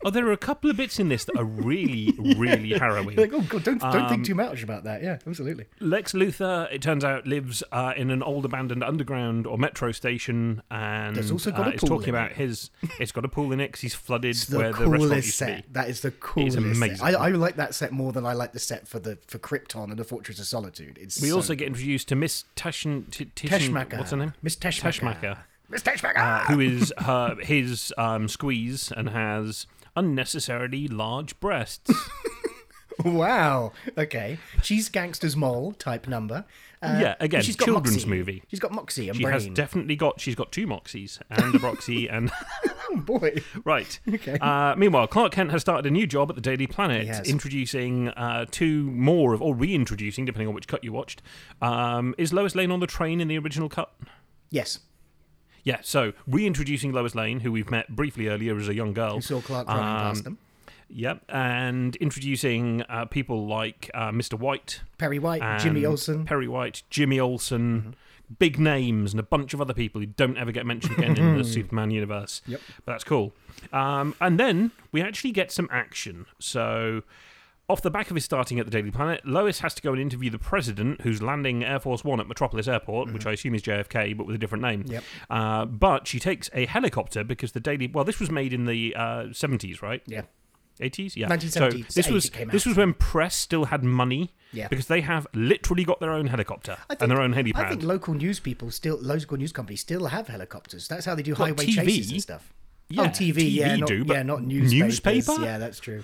Oh, 0.08 0.10
there 0.10 0.26
are 0.28 0.32
a 0.32 0.38
couple 0.38 0.70
of 0.70 0.78
bits 0.78 1.00
in 1.00 1.10
this 1.10 1.26
that 1.26 1.38
are 1.38 1.44
really, 1.44 2.14
really 2.38 2.70
harrowing. 2.72 3.18
like, 3.18 3.34
oh, 3.34 3.42
God, 3.42 3.64
don't, 3.64 3.80
don't 3.82 3.96
Um, 3.96 4.08
think 4.10 4.26
too 4.26 4.36
much 4.36 4.64
about 4.64 4.86
that. 4.86 5.04
Yeah, 5.04 5.18
absolutely. 5.28 5.66
Lex 5.82 6.14
Luthor, 6.14 6.72
it 6.72 6.82
turns 6.82 7.04
out, 7.04 7.28
lives 7.28 7.62
uh, 7.74 7.94
in 7.98 8.10
an 8.10 8.24
old 8.24 8.46
abandoned 8.46 8.84
underground 8.84 9.46
or 9.46 9.58
metro 9.58 9.92
station, 9.92 10.62
and 10.72 11.16
There's 11.16 11.30
also 11.32 11.52
got 11.52 11.68
uh, 11.68 11.70
a 11.72 11.74
it's 11.74 11.82
pool 11.82 11.90
talking 11.98 12.10
in 12.10 12.16
about 12.16 12.32
it. 12.32 12.38
his. 12.38 12.70
It's 13.00 13.12
got 13.12 13.26
a 13.26 13.28
pool 13.28 13.52
in 13.52 13.60
it 13.60 13.74
'cause 13.74 13.82
he's 13.82 13.96
flooded 13.96 14.30
It's 14.32 14.46
the 14.46 14.58
where 14.58 14.72
the 14.72 14.88
restaurant 14.88 15.16
used 15.26 15.40
to 15.40 15.46
be. 15.46 15.52
set. 15.52 15.74
That 15.74 15.90
is 15.90 16.00
the 16.02 16.12
coolest 16.12 16.56
It's 16.58 16.66
amazing. 16.66 16.96
set. 16.98 17.06
I, 17.20 17.28
I 17.28 17.30
like 17.32 17.58
that 17.58 17.76
set 17.76 17.92
more 17.92 18.14
than 18.14 18.26
I 18.26 18.32
like 18.34 18.54
the 18.54 18.60
set 18.60 18.88
for 18.88 19.00
the 19.00 19.18
for 19.28 19.40
Krypton 19.40 19.90
and 19.90 19.98
the 19.98 20.04
Fortress 20.06 20.40
of 20.40 20.46
Solitude. 20.46 20.98
It's 21.02 21.22
We 21.22 21.30
so 21.30 21.36
also 21.36 21.54
get 21.54 21.68
introduced 21.68 22.08
to 22.08 22.16
Miss 22.16 22.46
Tashin. 22.56 23.12
T- 23.12 23.26
Tishin-. 23.36 23.74
What's 23.98 24.12
her 24.12 24.18
name? 24.18 24.34
Miss. 24.42 24.56
Teschmacher, 24.56 25.38
Miss 25.70 25.82
Teschmacher. 25.84 26.18
uh, 26.18 26.46
who 26.46 26.60
is 26.62 26.94
her 27.00 27.36
his 27.42 27.94
um, 27.98 28.28
squeeze 28.30 28.92
and 28.96 29.10
has 29.10 29.68
unnecessarily 29.98 30.88
large 30.88 31.38
breasts. 31.42 31.92
Wow. 33.06 33.74
Okay. 33.96 34.40
She's 34.64 34.90
gangster's 34.90 35.36
mole 35.36 35.74
type 35.74 36.08
number. 36.08 36.46
Uh, 36.82 36.98
Yeah, 37.00 37.16
again, 37.20 37.44
she's 37.44 37.56
got 37.56 37.66
children's 37.66 37.98
moxie. 37.98 38.10
movie. 38.10 38.44
She's 38.50 38.60
got 38.60 38.72
moxie 38.72 39.08
and 39.08 39.16
She 39.18 39.22
brain. 39.24 39.34
has 39.34 39.48
definitely 39.50 39.96
got. 39.96 40.20
She's 40.20 40.34
got 40.34 40.52
two 40.52 40.66
moxies 40.66 41.20
and 41.30 41.54
a 41.56 41.60
broxy 41.60 42.12
and 42.12 42.32
oh 42.90 42.96
boy. 42.98 43.44
right. 43.66 44.00
Okay. 44.12 44.40
Uh, 44.42 44.76
meanwhile, 44.78 45.06
Clark 45.06 45.32
Kent 45.34 45.52
has 45.52 45.62
started 45.62 45.86
a 45.86 45.92
new 45.92 46.08
job 46.08 46.30
at 46.32 46.36
the 46.36 46.42
Daily 46.42 46.66
Planet, 46.66 47.06
has. 47.08 47.28
introducing 47.30 48.10
uh, 48.10 48.46
two 48.50 48.90
more 48.90 49.34
of, 49.36 49.44
or 49.44 49.54
reintroducing, 49.54 50.26
depending 50.26 50.48
on 50.48 50.56
which 50.56 50.68
cut 50.68 50.84
you 50.84 50.92
watched. 50.92 51.22
Um, 51.62 52.16
is 52.18 52.34
Lois 52.34 52.56
Lane 52.56 52.72
on 52.72 52.80
the 52.80 52.88
train 52.88 53.22
in 53.22 53.28
the 53.28 53.38
original 53.38 53.70
cut? 53.70 53.94
Yes. 54.50 54.80
Yeah, 55.68 55.80
so 55.82 56.14
reintroducing 56.28 56.94
Lois 56.94 57.14
Lane, 57.14 57.42
who 57.42 57.52
we've 57.52 57.70
met 57.70 57.90
briefly 57.94 58.28
earlier 58.30 58.58
as 58.58 58.70
a 58.70 58.74
young 58.74 58.94
girl. 58.94 59.16
You 59.16 59.22
saw 59.22 59.42
Clark 59.42 59.68
running 59.68 59.84
Um, 59.84 59.98
past 60.00 60.24
them. 60.24 60.38
Yep, 60.90 61.24
and 61.28 61.96
introducing 61.98 62.84
uh, 62.84 63.04
people 63.06 63.46
like 63.48 63.92
uh, 63.94 64.12
Mr. 64.12 64.40
White, 64.40 64.82
Perry 64.98 65.20
White, 65.20 65.60
Jimmy 65.60 65.86
Olsen. 65.86 66.26
Perry 66.26 66.48
White, 66.48 66.84
Jimmy 66.90 67.20
Olsen, 67.20 67.82
Mm-hmm. 67.82 68.34
big 68.40 68.58
names, 68.60 69.12
and 69.12 69.20
a 69.20 69.24
bunch 69.24 69.54
of 69.54 69.60
other 69.60 69.74
people 69.74 70.00
who 70.00 70.08
don't 70.08 70.38
ever 70.38 70.54
get 70.54 70.66
mentioned 70.66 70.98
again 70.98 71.18
in 71.18 71.38
the 71.38 71.44
Superman 71.56 71.92
universe. 71.92 72.42
Yep. 72.48 72.62
But 72.86 72.92
that's 72.94 73.04
cool. 73.04 73.34
Um, 73.74 74.16
and 74.22 74.40
then 74.40 74.72
we 74.94 75.02
actually 75.02 75.32
get 75.32 75.52
some 75.52 75.68
action. 75.72 76.26
So. 76.40 77.04
Off 77.70 77.82
the 77.82 77.92
back 77.92 78.10
of 78.10 78.16
his 78.16 78.24
starting 78.24 78.60
at 78.60 78.66
the 78.66 78.72
Daily 78.72 78.92
Planet, 78.92 79.26
Lois 79.26 79.60
has 79.60 79.74
to 79.74 79.82
go 79.82 79.92
and 79.92 80.02
interview 80.02 80.30
the 80.30 80.40
president, 80.40 81.02
who's 81.02 81.22
landing 81.22 81.66
Air 81.66 81.82
Force 81.82 82.02
One 82.02 82.22
at 82.22 82.28
Metropolis 82.28 82.66
Airport, 82.66 83.12
which 83.12 83.26
I 83.26 83.34
assume 83.34 83.56
is 83.56 83.62
JFK, 83.62 84.16
but 84.16 84.26
with 84.26 84.38
a 84.38 84.40
different 84.40 84.62
name. 84.62 84.84
Mm-hmm. 84.84 84.94
Yep. 84.94 85.04
Uh, 85.30 85.66
but 85.66 86.08
she 86.08 86.18
takes 86.18 86.50
a 86.54 86.66
helicopter 86.66 87.26
because 87.26 87.52
the 87.52 87.60
Daily. 87.60 87.88
Well, 87.88 88.06
this 88.06 88.22
was 88.22 88.32
made 88.32 88.54
in 88.54 88.66
the 88.66 88.96
uh, 88.96 89.02
70s, 89.32 89.82
right? 89.82 90.02
Yeah. 90.06 90.22
80s, 90.80 91.18
yeah. 91.18 91.28
1970s, 91.28 91.52
So 91.52 91.70
this 91.70 92.08
80s 92.08 92.12
was 92.12 92.30
this 92.52 92.66
was 92.66 92.78
when 92.78 92.94
press 92.94 93.36
still 93.36 93.66
had 93.66 93.84
money. 93.84 94.34
Yeah. 94.54 94.70
Because 94.70 94.88
they 94.88 95.02
have 95.02 95.28
literally 95.34 95.84
got 95.84 96.00
their 96.00 96.14
own 96.14 96.28
helicopter 96.28 96.78
think, 96.88 97.02
and 97.02 97.12
their 97.12 97.20
own 97.20 97.34
helipad. 97.34 97.58
I 97.58 97.70
think 97.70 97.84
local 97.84 98.14
news 98.14 98.40
people 98.40 98.72
still, 98.72 98.98
local 99.02 99.36
news 99.36 99.52
companies 99.52 99.82
still 99.82 100.06
have 100.06 100.30
helicopters. 100.30 100.88
That's 100.88 101.06
how 101.06 101.16
they 101.16 101.24
do 101.24 101.36
highway 101.36 101.66
TV? 101.66 101.76
chases 101.76 102.12
and 102.12 102.22
stuff. 102.22 102.54
Yeah, 102.88 103.02
oh, 103.02 103.06
TV, 103.08 103.54
yeah, 103.54 103.76
TV 103.76 103.80
not, 103.80 103.90
do, 103.90 104.06
but 104.06 104.14
yeah, 104.14 104.24
not 104.24 104.44
newspapers. 104.44 104.74
newspaper? 104.74 105.44
Yeah, 105.44 105.58
that's 105.58 105.82
true. 105.82 106.04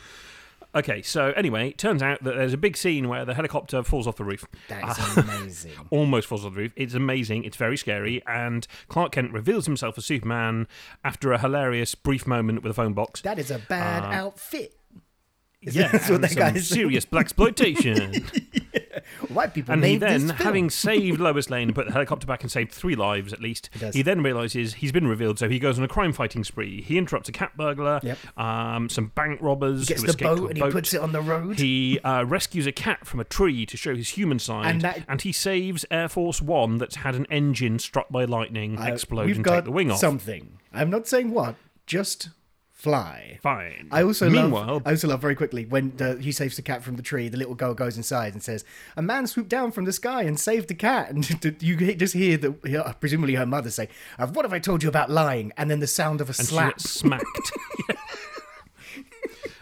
Okay, 0.76 1.02
so 1.02 1.32
anyway, 1.36 1.70
it 1.70 1.78
turns 1.78 2.02
out 2.02 2.24
that 2.24 2.36
there's 2.36 2.54
a 2.54 2.58
big 2.58 2.76
scene 2.76 3.08
where 3.08 3.26
the 3.26 3.34
helicopter 3.36 3.84
falls 3.84 4.08
off 4.08 4.16
the 4.16 4.24
roof. 4.24 4.44
That 4.70 4.90
is 4.98 5.18
amazing. 5.18 5.72
Almost 5.92 6.28
falls 6.28 6.46
off 6.46 6.54
the 6.56 6.62
roof. 6.62 6.74
It's 6.76 6.94
amazing. 6.96 7.44
It's 7.44 7.58
very 7.58 7.78
scary. 7.78 8.24
And 8.26 8.66
Clark 8.88 9.12
Kent 9.12 9.32
reveals 9.34 9.66
himself 9.66 9.98
as 9.98 10.06
Superman 10.06 10.68
after 11.04 11.32
a 11.32 11.38
hilarious 11.38 11.94
brief 11.96 12.26
moment 12.26 12.64
with 12.64 12.72
a 12.72 12.74
phone 12.74 12.94
box. 12.94 13.22
That 13.22 13.38
is 13.40 13.52
a 13.52 13.60
bad 13.60 14.04
Uh, 14.04 14.26
outfit. 14.26 14.76
Yeah, 15.72 15.88
That's 15.90 16.10
what 16.10 16.22
that 16.22 16.36
guy 16.36 16.52
is. 16.54 16.68
serious 16.68 17.06
blaxploitation. 17.14 18.24
White 19.30 19.54
people 19.54 19.74
and 19.74 19.84
he 19.84 19.98
then, 19.98 20.30
having 20.30 20.70
saved 20.70 21.20
Lois 21.20 21.50
Lane 21.50 21.68
and 21.70 21.76
put 21.76 21.86
the 21.88 21.92
helicopter 21.94 22.26
back 22.28 22.42
and 22.44 22.52
saved 22.52 22.72
three 22.72 22.96
lives 22.96 23.34
at 23.34 23.42
least, 23.42 23.70
he 23.94 24.02
then 24.02 24.22
realizes 24.22 24.76
he's 24.76 24.92
been 24.92 25.08
revealed. 25.08 25.40
So 25.40 25.50
he 25.50 25.60
goes 25.60 25.78
on 25.78 25.84
a 25.84 25.88
crime 25.88 26.14
fighting 26.14 26.44
spree. 26.44 26.82
He 26.82 26.98
interrupts 26.98 27.30
a 27.30 27.32
cat 27.32 27.56
burglar, 27.58 28.00
Yep. 28.04 28.18
um, 28.38 28.90
some 28.90 29.08
bank 29.16 29.40
robbers 29.42 29.86
gets 29.86 30.04
the 30.04 30.14
boat 30.14 30.50
and 30.52 30.58
he 30.58 30.70
puts 30.72 30.94
it 30.94 31.02
on 31.02 31.12
the 31.12 31.22
road. 31.22 31.60
He 31.60 32.00
uh, 32.00 32.24
rescues 32.26 32.66
a 32.68 32.72
cat 32.72 33.06
from 33.06 33.20
a 33.20 33.24
tree 33.26 33.66
to 33.66 33.78
show 33.78 33.96
his 33.96 34.10
human 34.10 34.40
side, 34.40 34.68
And 34.70 34.82
that- 34.82 35.22
he 35.22 35.32
saves 35.32 35.86
Air 35.90 36.10
Force 36.10 36.42
One 36.42 36.78
that's 36.78 36.98
had 36.98 37.16
an 37.16 37.26
engine 37.30 37.80
struck 37.80 38.10
by 38.10 38.26
lightning 38.26 38.78
Uh, 38.78 38.84
explode 38.86 39.30
and 39.36 39.44
got 39.44 39.56
take 39.56 39.64
the 39.66 39.72
wing 39.72 39.92
off. 39.92 40.00
something. 40.00 40.60
I'm 40.74 40.90
not 40.90 41.08
saying 41.08 41.32
what, 41.32 41.56
just 41.86 42.30
fly. 42.84 43.40
Fine. 43.42 43.88
I 43.92 44.04
also 44.04 44.30
meanwhile, 44.30 44.66
love. 44.68 44.82
I 44.86 44.92
also 44.92 45.08
love 45.08 45.22
very 45.22 45.36
quickly 45.36 45.66
when 45.66 45.96
the, 45.96 46.18
he 46.20 46.34
saves 46.34 46.58
the 46.58 46.62
cat 46.62 46.84
from 46.84 46.98
the 46.98 47.02
tree. 47.02 47.30
The 47.30 47.38
little 47.38 47.56
girl 47.56 47.74
goes 47.74 47.96
inside 47.96 48.34
and 48.34 48.44
says, 48.44 48.66
"A 48.98 49.02
man 49.02 49.26
swooped 49.26 49.50
down 49.50 49.72
from 49.72 49.86
the 49.86 49.94
sky 49.94 50.24
and 50.24 50.38
saved 50.38 50.68
the 50.68 50.76
cat." 50.76 51.10
And 51.14 51.62
you 51.62 51.96
just 51.96 52.14
hear 52.14 52.38
the 52.38 52.56
yeah, 52.66 52.92
presumably 53.00 53.36
her 53.36 53.46
mother 53.46 53.70
say, 53.70 53.88
"Uh, 54.20 54.28
"What 54.28 54.44
have 54.44 54.52
I 54.54 54.60
told 54.60 54.84
you 54.84 54.90
about 54.90 55.10
lying?" 55.10 55.54
And 55.58 55.72
then 55.72 55.80
the 55.80 55.88
sound 55.88 56.20
of 56.22 56.30
a 56.30 56.34
slap. 56.34 56.80
smacked. 56.82 57.52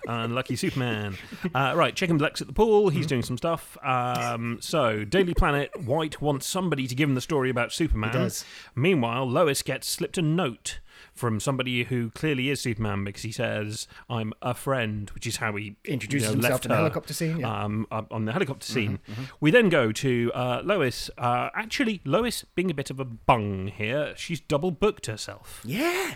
Unlucky 0.08 0.56
Superman. 0.56 1.16
Uh, 1.54 1.74
right, 1.76 2.00
him 2.02 2.18
Lex 2.18 2.42
at 2.42 2.48
the 2.48 2.54
pool. 2.54 2.88
Mm-hmm. 2.88 2.98
He's 2.98 3.08
doing 3.08 3.22
some 3.22 3.38
stuff. 3.38 3.78
Um, 3.84 4.58
so, 4.60 5.04
Daily 5.04 5.34
Planet, 5.34 5.70
White 5.86 6.22
wants 6.22 6.48
somebody 6.48 6.88
to 6.88 6.96
give 6.96 7.08
him 7.08 7.16
the 7.16 7.22
story 7.22 7.50
about 7.50 7.72
Superman. 7.72 8.12
does. 8.12 8.44
Meanwhile, 8.76 9.30
Lois 9.30 9.62
gets 9.62 9.88
slipped 9.88 10.18
a 10.18 10.22
note 10.22 10.80
from 11.22 11.40
somebody 11.40 11.84
who 11.84 12.10
clearly 12.10 12.50
is 12.50 12.60
Superman 12.60 13.04
because 13.06 13.22
he 13.22 13.32
says, 13.32 13.88
"I'm 14.10 14.34
a 14.42 14.54
friend," 14.56 15.10
which 15.12 15.28
is 15.28 15.38
how 15.38 15.56
he 15.56 15.76
Introduces 15.86 16.30
you 16.30 16.36
know, 16.36 16.42
himself 16.42 16.52
left 16.52 16.66
in 16.66 16.70
the 16.70 16.76
her, 16.76 16.82
helicopter 16.82 17.14
scene, 17.14 17.38
yeah. 17.40 17.48
Mm-hmm, 17.48 17.94
Um, 17.94 18.08
on 18.12 18.26
the 18.26 18.32
helicopter 18.34 18.66
scene. 18.66 19.00
We 19.40 19.52
then 19.52 19.70
go 19.70 19.92
to 19.92 20.32
uh, 20.34 20.62
Lois. 20.66 21.10
Uh, 21.18 21.50
actually, 21.54 22.02
Lois 22.04 22.44
being 22.56 22.72
a 22.72 22.74
bit 22.74 22.90
of 22.90 23.00
a 23.00 23.06
bung 23.06 23.68
here. 23.68 24.14
She's 24.18 24.40
double 24.40 24.72
booked 24.72 25.06
herself. 25.06 25.62
yeah, 25.64 26.16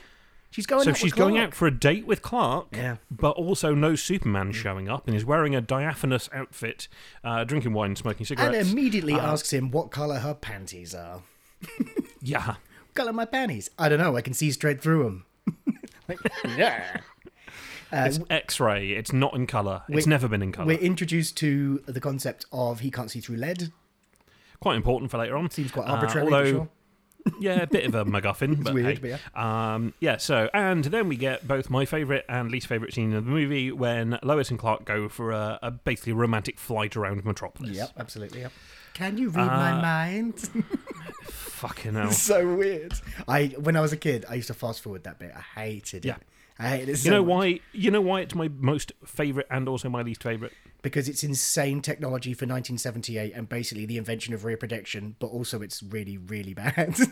she's 0.49 0.65
going. 0.65 0.83
So 0.83 0.93
she's 0.93 1.13
going 1.13 1.37
out 1.37 1.53
for 1.53 1.67
a 1.67 1.71
date 1.71 2.07
with 2.07 2.21
Clark, 2.23 2.67
Yeah. 2.71 2.97
but 3.11 3.31
also 3.37 3.75
no 3.75 3.93
Superman 3.95 4.51
showing 4.53 4.89
up, 4.89 5.07
and 5.07 5.15
is 5.15 5.23
wearing 5.23 5.55
a 5.55 5.61
diaphanous 5.61 6.29
outfit, 6.33 6.87
uh, 7.23 7.43
drinking 7.43 7.73
wine, 7.73 7.95
smoking 7.95 8.25
and 8.39 8.55
immediately 8.55 9.13
Uh, 9.13 9.31
asks 9.33 9.53
him 9.53 9.69
what 9.69 9.91
color 9.91 10.17
her 10.19 10.33
panties 10.33 10.95
are. 10.95 11.21
yeah, 12.21 12.55
color 12.95 13.13
my 13.13 13.25
panties? 13.25 13.69
I 13.77 13.89
don't 13.89 13.99
know. 13.99 14.15
I 14.17 14.21
can 14.21 14.33
see 14.33 14.51
straight 14.51 14.81
through 14.81 15.03
them. 15.03 15.25
like, 16.07 16.17
yeah. 16.57 17.01
Uh, 17.93 18.05
it's 18.07 18.19
X-ray. 18.29 18.89
It's 18.91 19.13
not 19.13 19.35
in 19.35 19.45
color. 19.47 19.83
It's 19.89 20.07
never 20.07 20.27
been 20.27 20.41
in 20.41 20.51
color. 20.51 20.67
We're 20.67 20.79
introduced 20.79 21.37
to 21.37 21.83
the 21.85 22.01
concept 22.01 22.45
of 22.51 22.79
he 22.79 22.89
can't 22.89 23.11
see 23.11 23.19
through 23.19 23.37
lead. 23.37 23.71
Quite 24.59 24.75
important 24.77 25.11
for 25.11 25.17
later 25.17 25.37
on. 25.37 25.49
Seems 25.51 25.71
quite 25.71 25.87
Uh, 25.87 25.91
arbitrary, 25.93 26.23
although, 26.25 26.51
sure. 26.51 26.69
yeah, 27.39 27.61
a 27.61 27.67
bit 27.67 27.85
of 27.85 27.93
a 27.93 28.03
MacGuffin. 28.05 28.63
but 28.63 28.73
weird, 28.73 28.97
hey. 28.99 29.19
but 29.35 29.39
Um, 29.39 29.93
yeah. 29.99 30.17
So, 30.17 30.49
and 30.53 30.83
then 30.85 31.07
we 31.07 31.15
get 31.15 31.47
both 31.47 31.69
my 31.69 31.85
favourite 31.85 32.23
and 32.27 32.49
least 32.51 32.65
favourite 32.67 32.93
scene 32.93 33.13
of 33.13 33.25
the 33.25 33.31
movie 33.31 33.71
when 33.71 34.17
Lois 34.23 34.49
and 34.49 34.57
Clark 34.59 34.83
go 34.85 35.07
for 35.07 35.31
a, 35.31 35.59
a 35.61 35.71
basically 35.71 36.13
romantic 36.13 36.57
flight 36.59 36.95
around 36.95 37.23
Metropolis. 37.23 37.75
Yep, 37.77 37.91
absolutely. 37.99 38.41
Yep. 38.41 38.51
Can 38.95 39.17
you 39.17 39.27
read 39.29 39.45
my 39.47 39.71
Uh, 39.73 39.81
mind? 39.81 40.49
Fucking 41.55 41.93
hell. 41.93 42.11
so 42.11 42.55
weird. 42.55 42.93
I 43.27 43.47
when 43.59 43.75
I 43.75 43.81
was 43.81 43.93
a 43.93 43.97
kid, 43.97 44.25
I 44.29 44.35
used 44.35 44.47
to 44.47 44.53
fast 44.53 44.81
forward 44.81 45.03
that 45.05 45.19
bit. 45.19 45.31
I 45.35 45.59
hated 45.61 46.05
it. 46.05 46.09
Yeah. 46.09 46.17
I 46.59 46.69
hated 46.69 46.89
it. 46.89 46.97
So 46.97 47.05
You 47.05 47.11
know 47.15 47.23
much. 47.23 47.29
why? 47.29 47.59
You 47.73 47.91
know 47.91 48.01
why 48.01 48.21
it's 48.21 48.35
my 48.35 48.49
most 48.59 48.91
favourite 49.05 49.47
and 49.49 49.67
also 49.67 49.89
my 49.89 50.01
least 50.01 50.23
favourite. 50.23 50.53
Because 50.81 51.09
it's 51.09 51.23
insane 51.23 51.81
technology 51.81 52.33
for 52.33 52.45
1978 52.45 53.33
and 53.33 53.49
basically 53.49 53.85
the 53.85 53.97
invention 53.97 54.33
of 54.33 54.45
rear 54.45 54.55
projection, 54.55 55.15
but 55.19 55.27
also 55.27 55.61
it's 55.61 55.81
really, 55.81 56.17
really 56.17 56.53
bad. 56.53 56.95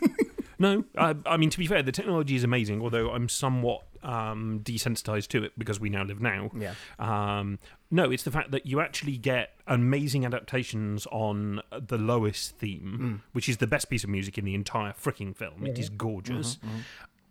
No, 0.60 0.86
I, 0.96 1.16
I 1.26 1.36
mean 1.38 1.50
to 1.50 1.58
be 1.58 1.66
fair, 1.68 1.82
the 1.82 1.92
technology 1.92 2.36
is 2.36 2.44
amazing. 2.44 2.82
Although 2.82 3.10
I'm 3.10 3.28
somewhat 3.28 3.84
um, 4.04 4.60
desensitized 4.64 5.28
to 5.30 5.44
it 5.44 5.54
because 5.58 5.80
we 5.80 5.90
now 5.90 6.04
live 6.04 6.22
now. 6.22 6.52
Yeah. 6.58 6.74
Um, 7.00 7.60
no, 7.90 8.12
it's 8.12 8.24
the 8.24 8.32
fact 8.32 8.52
that 8.52 8.66
you 8.66 8.80
actually 8.80 9.18
get 9.18 9.52
amazing 9.68 10.26
adaptations 10.26 11.08
on 11.12 11.62
the 11.72 11.98
lowest 11.98 12.58
theme, 12.58 13.24
which 13.34 13.48
is 13.48 13.58
the 13.58 13.68
best 13.68 13.90
piece 13.90 14.04
of 14.04 14.10
music 14.10 14.38
in 14.38 14.46
the 14.46 14.56
entire 14.56 14.94
freaking 14.94 15.36
film. 15.36 15.66
It 15.66 15.78
is 15.80 15.90
gorgeous. 15.90 16.58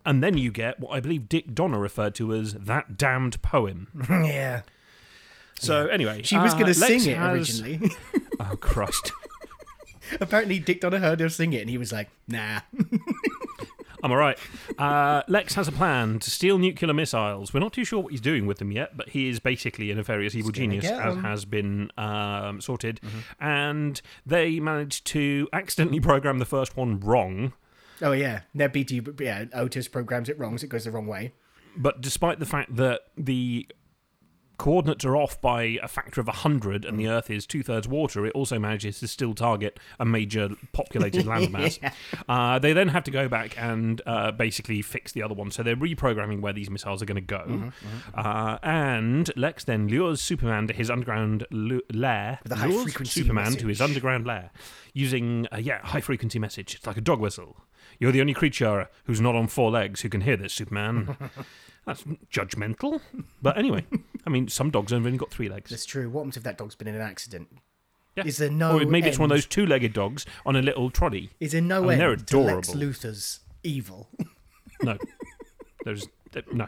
And 0.04 0.22
then 0.22 0.36
you 0.36 0.50
get 0.50 0.80
what 0.80 0.90
I 0.92 1.00
believe 1.00 1.28
Dick 1.28 1.54
Donner 1.54 1.78
referred 1.78 2.14
to 2.16 2.32
as 2.34 2.54
that 2.54 2.96
damned 2.98 3.40
poem. 3.42 3.86
yeah. 4.10 4.62
So 5.54 5.86
anyway, 5.86 6.22
She 6.22 6.36
was 6.36 6.54
uh, 6.54 6.58
going 6.58 6.66
to 6.66 6.74
sing 6.74 7.08
it 7.08 7.16
has- 7.16 7.60
originally. 7.60 7.90
Oh 8.40 8.56
Christ! 8.56 9.12
Apparently, 10.20 10.58
Dick 10.58 10.80
Donner 10.80 10.98
heard 10.98 11.20
her 11.20 11.28
sing 11.28 11.52
it 11.52 11.60
and 11.60 11.70
he 11.70 11.78
was 11.78 11.92
like, 11.92 12.08
nah. 12.26 12.60
I'm 14.02 14.10
all 14.10 14.16
right. 14.16 14.38
Uh, 14.78 15.22
Lex 15.28 15.54
has 15.54 15.68
a 15.68 15.72
plan 15.72 16.18
to 16.18 16.30
steal 16.30 16.58
nuclear 16.58 16.92
missiles. 16.92 17.54
We're 17.54 17.60
not 17.60 17.72
too 17.72 17.84
sure 17.84 18.00
what 18.00 18.10
he's 18.10 18.20
doing 18.20 18.46
with 18.46 18.58
them 18.58 18.72
yet, 18.72 18.96
but 18.96 19.10
he 19.10 19.28
is 19.28 19.38
basically 19.38 19.90
a 19.90 19.94
nefarious 19.94 20.34
evil 20.34 20.50
genius, 20.50 20.84
as 20.86 21.16
has 21.18 21.44
been 21.44 21.90
um, 21.96 22.60
sorted. 22.60 23.00
And 23.38 24.00
they 24.26 24.58
managed 24.60 25.06
to 25.08 25.48
accidentally 25.52 26.00
program 26.00 26.38
the 26.38 26.44
first 26.44 26.76
one 26.76 26.98
wrong. 27.00 27.52
Oh, 28.00 28.12
yeah. 28.12 28.40
Their 28.54 28.68
BT, 28.68 29.02
yeah, 29.20 29.44
Otis 29.54 29.86
programs 29.86 30.28
it 30.28 30.38
wrong, 30.38 30.58
so 30.58 30.64
it 30.64 30.70
goes 30.70 30.84
the 30.84 30.90
wrong 30.90 31.06
way. 31.06 31.32
But 31.76 32.00
despite 32.00 32.40
the 32.40 32.46
fact 32.46 32.74
that 32.76 33.02
the 33.16 33.66
coordinates 34.62 35.04
are 35.04 35.16
off 35.16 35.40
by 35.40 35.76
a 35.82 35.88
factor 35.88 36.20
of 36.20 36.28
100 36.28 36.84
and 36.84 36.96
the 36.96 37.08
Earth 37.08 37.30
is 37.30 37.46
two 37.46 37.64
thirds 37.64 37.88
water, 37.88 38.24
it 38.24 38.32
also 38.32 38.60
manages 38.60 39.00
to 39.00 39.08
still 39.08 39.34
target 39.34 39.80
a 39.98 40.04
major 40.04 40.50
populated 40.72 41.26
landmass. 41.26 41.80
uh, 42.28 42.60
they 42.60 42.72
then 42.72 42.86
have 42.86 43.02
to 43.02 43.10
go 43.10 43.28
back 43.28 43.60
and 43.60 44.00
uh, 44.06 44.30
basically 44.30 44.80
fix 44.80 45.10
the 45.10 45.20
other 45.20 45.34
one. 45.34 45.50
So 45.50 45.64
they're 45.64 45.74
reprogramming 45.74 46.42
where 46.42 46.52
these 46.52 46.70
missiles 46.70 47.02
are 47.02 47.06
going 47.06 47.16
to 47.16 47.20
go. 47.20 47.72
Uh, 48.14 48.58
and 48.62 49.36
Lex 49.36 49.64
then 49.64 49.88
lures 49.88 50.20
Superman 50.20 50.68
to 50.68 50.72
his 50.72 50.90
underground 50.90 51.44
lu- 51.50 51.82
lair. 51.92 52.38
With 52.44 52.52
high 52.52 52.70
frequency 52.70 53.20
Superman 53.20 53.56
to 53.56 53.66
his 53.66 53.80
underground 53.80 54.28
lair 54.28 54.52
using 54.92 55.48
a 55.50 55.60
yeah, 55.60 55.84
high 55.84 56.00
frequency 56.00 56.38
message. 56.38 56.76
It's 56.76 56.86
like 56.86 56.96
a 56.96 57.00
dog 57.00 57.18
whistle. 57.18 57.64
You're 57.98 58.12
the 58.12 58.20
only 58.20 58.34
creature 58.34 58.88
who's 59.06 59.20
not 59.20 59.34
on 59.34 59.48
four 59.48 59.72
legs 59.72 60.02
who 60.02 60.08
can 60.08 60.20
hear 60.20 60.36
this, 60.36 60.52
Superman. 60.52 61.16
That's 61.86 62.04
judgmental. 62.32 63.00
But 63.40 63.58
anyway, 63.58 63.84
I 64.26 64.30
mean, 64.30 64.48
some 64.48 64.70
dogs 64.70 64.92
have 64.92 65.04
only 65.04 65.18
got 65.18 65.30
three 65.30 65.48
legs. 65.48 65.70
That's 65.70 65.84
true. 65.86 66.08
What 66.08 66.20
happens 66.20 66.36
if 66.36 66.42
that 66.44 66.58
dog's 66.58 66.74
been 66.76 66.88
in 66.88 66.94
an 66.94 67.00
accident? 67.00 67.48
Yeah. 68.16 68.24
Is 68.26 68.36
there 68.36 68.50
no 68.50 68.78
or 68.78 68.84
maybe 68.84 69.08
it's 69.08 69.18
one 69.18 69.30
of 69.30 69.34
those 69.36 69.46
two 69.46 69.66
legged 69.66 69.92
dogs 69.94 70.26
on 70.44 70.54
a 70.54 70.60
little 70.62 70.90
trolley. 70.90 71.30
Is 71.40 71.52
there 71.52 71.62
no 71.62 71.84
I 71.84 71.88
mean, 71.88 71.98
they're 71.98 72.12
end 72.12 72.26
to 72.28 72.38
Lex. 72.38 72.68
Luthor's 72.70 73.40
evil? 73.64 74.08
No. 74.82 74.98
There's. 75.84 76.06
there- 76.32 76.42
No. 76.52 76.66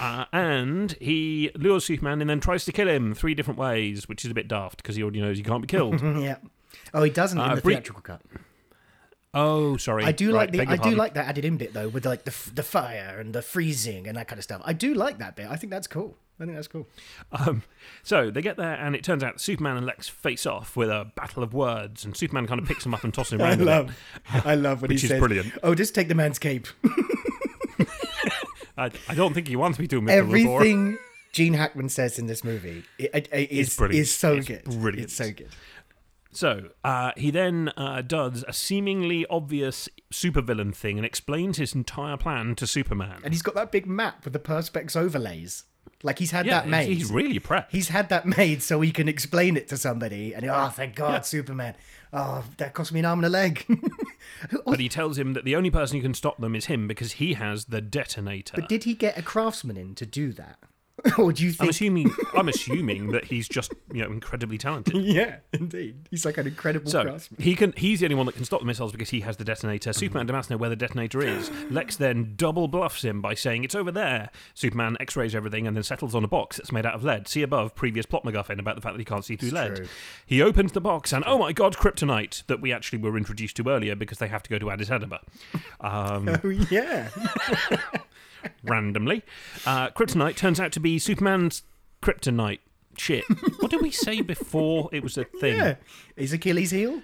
Uh, 0.00 0.24
and 0.32 0.92
he 1.00 1.50
lures 1.56 1.84
Superman 1.84 2.20
and 2.20 2.30
then 2.30 2.40
tries 2.40 2.64
to 2.66 2.72
kill 2.72 2.88
him 2.88 3.14
three 3.14 3.34
different 3.34 3.58
ways, 3.58 4.08
which 4.08 4.24
is 4.24 4.30
a 4.30 4.34
bit 4.34 4.48
daft 4.48 4.78
because 4.78 4.96
he 4.96 5.02
already 5.02 5.20
knows 5.20 5.36
he 5.36 5.42
can't 5.42 5.62
be 5.62 5.66
killed. 5.66 6.00
yeah. 6.22 6.36
Oh, 6.94 7.02
he 7.02 7.10
doesn't 7.10 7.38
in 7.38 7.44
Uh, 7.50 7.54
the 7.56 7.60
Brie- 7.60 7.74
theatrical 7.74 8.02
cut. 8.02 8.22
Oh, 9.38 9.76
sorry. 9.76 10.04
I 10.04 10.12
do 10.12 10.34
Right, 10.34 10.52
like 10.54 10.68
the 10.68 10.72
I 10.72 10.76
do 10.76 10.94
like 10.96 11.14
that 11.14 11.26
added 11.26 11.44
in 11.44 11.56
bit 11.56 11.72
though 11.74 11.88
with 11.88 12.04
like 12.06 12.24
the 12.24 12.34
the 12.54 12.62
fire 12.62 13.16
and 13.20 13.34
the 13.34 13.42
freezing 13.42 14.06
and 14.08 14.16
that 14.16 14.28
kind 14.28 14.38
of 14.38 14.44
stuff. 14.44 14.60
I 14.64 14.72
do 14.72 14.94
like 14.94 15.18
that 15.18 15.36
bit. 15.36 15.46
I 15.48 15.56
think 15.56 15.70
that's 15.70 15.86
cool. 15.86 16.16
I 16.40 16.44
think 16.44 16.54
that's 16.54 16.68
cool. 16.68 16.86
Um, 17.32 17.64
so 18.04 18.30
they 18.30 18.42
get 18.42 18.56
there, 18.56 18.74
and 18.74 18.94
it 18.94 19.02
turns 19.02 19.24
out 19.24 19.40
Superman 19.40 19.76
and 19.76 19.84
Lex 19.84 20.08
face 20.08 20.46
off 20.46 20.76
with 20.76 20.88
a 20.88 21.10
battle 21.16 21.42
of 21.42 21.52
words, 21.52 22.04
and 22.04 22.16
Superman 22.16 22.46
kind 22.46 22.60
of 22.60 22.66
picks 22.68 22.86
him 22.86 22.94
up 22.94 23.02
and 23.02 23.12
tosses 23.12 23.32
him 23.32 23.40
around. 23.42 23.58
bit. 23.58 23.64
love 23.66 23.96
I 24.44 24.54
love 24.54 24.82
when 24.82 24.88
Which 24.90 25.00
he 25.00 25.06
is 25.06 25.10
says, 25.10 25.18
brilliant. 25.18 25.52
"Oh, 25.64 25.74
just 25.74 25.94
take 25.96 26.06
the 26.08 26.14
man's 26.14 26.38
cape." 26.38 26.68
I, 28.76 28.90
I 29.08 29.14
don't 29.14 29.34
think 29.34 29.48
he 29.48 29.56
wants 29.56 29.78
me 29.78 29.86
to, 29.88 30.00
Mr. 30.00 30.10
Everything 30.10 30.98
Gene 31.32 31.54
Hackman 31.54 31.88
says 31.88 32.18
in 32.18 32.26
this 32.26 32.44
movie 32.44 32.84
it, 32.98 33.10
it, 33.14 33.28
it 33.32 33.50
is 33.50 33.76
brilliant. 33.76 34.00
is 34.02 34.14
so 34.14 34.34
It's 34.36 34.46
good. 34.46 34.64
brilliant. 34.64 34.98
It's 35.04 35.14
so 35.14 35.30
good. 35.32 35.48
So 36.30 36.70
uh, 36.84 37.12
he 37.16 37.30
then 37.30 37.72
uh, 37.76 38.02
does 38.02 38.44
a 38.46 38.52
seemingly 38.52 39.26
obvious 39.26 39.88
supervillain 40.12 40.74
thing 40.74 40.98
and 40.98 41.06
explains 41.06 41.58
his 41.58 41.74
entire 41.74 42.16
plan 42.16 42.54
to 42.56 42.66
Superman. 42.66 43.20
And 43.24 43.32
he's 43.32 43.42
got 43.42 43.54
that 43.54 43.72
big 43.72 43.86
map 43.86 44.24
with 44.24 44.32
the 44.32 44.38
perspex 44.38 44.96
overlays. 44.96 45.64
Like 46.02 46.18
he's 46.20 46.30
had 46.30 46.46
yeah, 46.46 46.60
that 46.60 46.68
made. 46.68 46.88
he's 46.88 47.10
really 47.10 47.40
prepped. 47.40 47.70
He's 47.70 47.88
had 47.88 48.08
that 48.10 48.24
made 48.24 48.62
so 48.62 48.80
he 48.80 48.92
can 48.92 49.08
explain 49.08 49.56
it 49.56 49.68
to 49.68 49.76
somebody. 49.76 50.32
And 50.32 50.44
oh, 50.46 50.68
thank 50.68 50.94
God, 50.94 51.26
Superman. 51.26 51.74
Oh, 52.12 52.44
that 52.58 52.72
cost 52.72 52.92
me 52.92 53.00
an 53.00 53.06
arm 53.06 53.18
and 53.18 53.26
a 53.26 53.28
leg. 53.28 53.66
but 54.64 54.78
he 54.78 54.88
tells 54.88 55.18
him 55.18 55.32
that 55.32 55.44
the 55.44 55.56
only 55.56 55.70
person 55.70 55.96
who 55.96 56.02
can 56.02 56.14
stop 56.14 56.40
them 56.40 56.54
is 56.54 56.66
him 56.66 56.86
because 56.86 57.12
he 57.12 57.34
has 57.34 57.66
the 57.66 57.80
detonator. 57.80 58.54
but 58.54 58.68
did 58.68 58.84
he 58.84 58.94
get 58.94 59.18
a 59.18 59.22
craftsman 59.22 59.76
in 59.76 59.94
to 59.96 60.06
do 60.06 60.32
that? 60.34 60.58
or 61.18 61.32
do 61.32 61.44
you 61.46 61.52
I'm 61.60 61.68
assuming 61.68 62.12
I'm 62.36 62.48
assuming 62.48 63.08
that 63.12 63.24
he's 63.26 63.48
just 63.48 63.72
you 63.92 64.02
know 64.02 64.10
incredibly 64.10 64.58
talented. 64.58 64.94
yeah, 65.02 65.36
indeed. 65.52 66.08
He's 66.10 66.24
like 66.24 66.38
an 66.38 66.46
incredible 66.46 66.90
So 66.90 67.02
craftsman. 67.04 67.40
he 67.40 67.54
can 67.54 67.72
he's 67.76 68.00
the 68.00 68.06
only 68.06 68.16
one 68.16 68.26
that 68.26 68.34
can 68.34 68.44
stop 68.44 68.60
the 68.60 68.66
missiles 68.66 68.92
because 68.92 69.10
he 69.10 69.20
has 69.20 69.36
the 69.36 69.44
detonator. 69.44 69.92
Superman 69.92 70.26
demands 70.26 70.48
to 70.48 70.54
know 70.54 70.58
where 70.58 70.70
the 70.70 70.76
detonator 70.76 71.20
is. 71.22 71.50
Lex 71.70 71.96
then 71.96 72.34
double 72.36 72.68
bluffs 72.68 73.04
him 73.04 73.20
by 73.20 73.34
saying 73.34 73.64
it's 73.64 73.74
over 73.74 73.92
there. 73.92 74.30
Superman 74.54 74.96
x-rays 75.00 75.34
everything 75.34 75.66
and 75.66 75.76
then 75.76 75.82
settles 75.84 76.14
on 76.14 76.24
a 76.24 76.28
box 76.28 76.56
that's 76.56 76.72
made 76.72 76.86
out 76.86 76.94
of 76.94 77.04
lead. 77.04 77.28
See 77.28 77.42
above 77.42 77.74
previous 77.74 78.06
plot 78.06 78.24
MacGuffin 78.24 78.58
about 78.58 78.74
the 78.76 78.82
fact 78.82 78.94
that 78.94 79.00
he 79.00 79.04
can't 79.04 79.24
see 79.24 79.36
through 79.36 79.50
lead. 79.50 79.76
true. 79.76 79.86
He 80.26 80.42
opens 80.42 80.72
the 80.72 80.80
box 80.80 81.12
and 81.12 81.22
oh 81.26 81.38
my 81.38 81.52
god, 81.52 81.76
kryptonite 81.76 82.44
that 82.46 82.60
we 82.60 82.72
actually 82.72 82.98
were 82.98 83.16
introduced 83.16 83.56
to 83.56 83.68
earlier 83.68 83.94
because 83.94 84.18
they 84.18 84.28
have 84.28 84.42
to 84.42 84.50
go 84.50 84.58
to 84.58 84.70
Addis 84.70 84.90
Ababa. 84.90 85.20
Um, 85.80 86.28
Oh 86.42 86.48
yeah. 86.48 87.08
Randomly. 88.64 89.22
Uh, 89.66 89.90
kryptonite 89.90 90.36
turns 90.36 90.60
out 90.60 90.72
to 90.72 90.80
be 90.80 90.98
Superman's 90.98 91.62
kryptonite. 92.02 92.60
Shit. 92.96 93.24
What 93.60 93.70
did 93.70 93.80
we 93.80 93.90
say 93.92 94.20
before 94.22 94.88
it 94.92 95.02
was 95.04 95.16
a 95.16 95.24
thing? 95.24 95.56
yeah. 95.56 95.74
Is 96.16 96.32
Achilles 96.32 96.72
heel? 96.72 97.02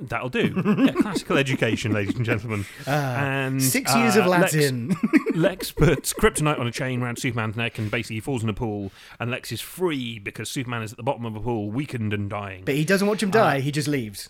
That'll 0.00 0.28
do. 0.30 0.52
Yeah, 0.84 0.92
classical 0.92 1.38
education, 1.38 1.92
ladies 1.92 2.16
and 2.16 2.24
gentlemen. 2.26 2.66
and 2.86 3.60
Ah, 3.60 3.64
Six 3.64 3.94
years 3.94 4.16
of 4.16 4.26
uh, 4.26 4.30
Lex- 4.30 4.54
Latin. 4.54 4.96
Lex 5.34 5.70
puts 5.70 6.12
kryptonite 6.12 6.58
on 6.58 6.66
a 6.66 6.72
chain 6.72 7.00
around 7.02 7.18
Superman's 7.20 7.56
neck 7.56 7.78
and 7.78 7.90
basically 7.90 8.16
he 8.16 8.20
falls 8.20 8.42
in 8.42 8.48
a 8.48 8.54
pool. 8.54 8.90
And 9.20 9.30
Lex 9.30 9.52
is 9.52 9.60
free 9.60 10.18
because 10.18 10.50
Superman 10.50 10.82
is 10.82 10.90
at 10.92 10.96
the 10.96 11.02
bottom 11.04 11.24
of 11.24 11.36
a 11.36 11.40
pool, 11.40 11.70
weakened 11.70 12.12
and 12.12 12.28
dying. 12.28 12.64
but 12.64 12.74
he 12.74 12.84
doesn't 12.84 13.06
watch 13.06 13.22
him 13.22 13.30
die. 13.30 13.60
he 13.60 13.70
just 13.70 13.86
leaves. 13.88 14.28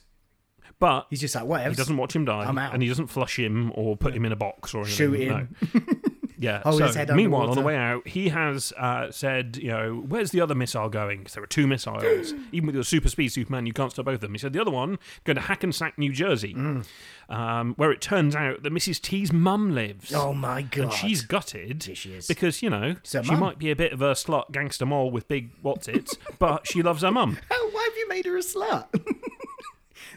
But 0.82 1.06
He's 1.10 1.20
just 1.20 1.36
like, 1.36 1.44
whatever. 1.44 1.70
he 1.70 1.76
doesn't 1.76 1.96
watch 1.96 2.16
him 2.16 2.24
die, 2.24 2.42
I'm 2.44 2.58
out. 2.58 2.74
and 2.74 2.82
he 2.82 2.88
doesn't 2.88 3.06
flush 3.06 3.38
him 3.38 3.70
or 3.76 3.96
put 3.96 4.14
him 4.14 4.24
in 4.24 4.32
a 4.32 4.36
box 4.36 4.74
or 4.74 4.78
anything. 4.78 4.96
Shoot 4.96 5.20
him. 5.20 5.56
No. 5.74 5.80
Yeah. 6.38 6.60
Hold 6.64 6.78
so, 6.78 6.86
his 6.88 6.96
head 6.96 7.08
meanwhile, 7.14 7.42
on 7.42 7.46
the 7.54 7.60
underwater. 7.60 7.66
way 7.68 7.76
out, 7.76 8.08
he 8.08 8.30
has 8.30 8.72
uh, 8.76 9.12
said, 9.12 9.56
you 9.58 9.68
know, 9.68 10.02
where's 10.08 10.32
the 10.32 10.40
other 10.40 10.56
missile 10.56 10.88
going? 10.88 11.18
Because 11.20 11.34
there 11.34 11.42
are 11.44 11.46
two 11.46 11.68
missiles. 11.68 12.02
Even 12.52 12.66
with 12.66 12.74
your 12.74 12.82
super 12.82 13.08
speed 13.08 13.28
Superman, 13.28 13.64
you 13.64 13.72
can't 13.72 13.92
stop 13.92 14.06
both 14.06 14.16
of 14.16 14.20
them. 14.22 14.32
He 14.32 14.38
said 14.38 14.52
the 14.52 14.60
other 14.60 14.72
one 14.72 14.98
going 15.22 15.36
to 15.36 15.42
Hackensack, 15.42 15.98
New 15.98 16.10
Jersey, 16.12 16.52
Mm. 16.52 16.84
um, 17.28 17.74
where 17.76 17.92
it 17.92 18.00
turns 18.00 18.34
out 18.34 18.64
that 18.64 18.72
Mrs. 18.72 19.00
T's 19.00 19.32
mum 19.32 19.72
lives. 19.72 20.12
Oh 20.12 20.34
my 20.34 20.62
god. 20.62 20.82
And 20.86 20.92
she's 20.92 21.22
gutted 21.22 21.88
she 21.96 22.14
is. 22.14 22.26
because 22.26 22.60
you 22.60 22.70
know 22.70 22.96
her 23.12 23.22
she 23.22 23.30
mum. 23.30 23.38
might 23.38 23.58
be 23.60 23.70
a 23.70 23.76
bit 23.76 23.92
of 23.92 24.02
a 24.02 24.14
slut 24.14 24.50
gangster 24.50 24.84
mole 24.84 25.12
with 25.12 25.28
big 25.28 25.50
what's 25.62 25.86
its, 25.86 26.16
but 26.40 26.66
she 26.66 26.82
loves 26.82 27.02
her 27.02 27.12
mum. 27.12 27.38
How, 27.50 27.70
why 27.70 27.84
have 27.88 27.96
you 27.96 28.08
made 28.08 28.24
her 28.26 28.36
a 28.36 28.40
slut? 28.40 28.86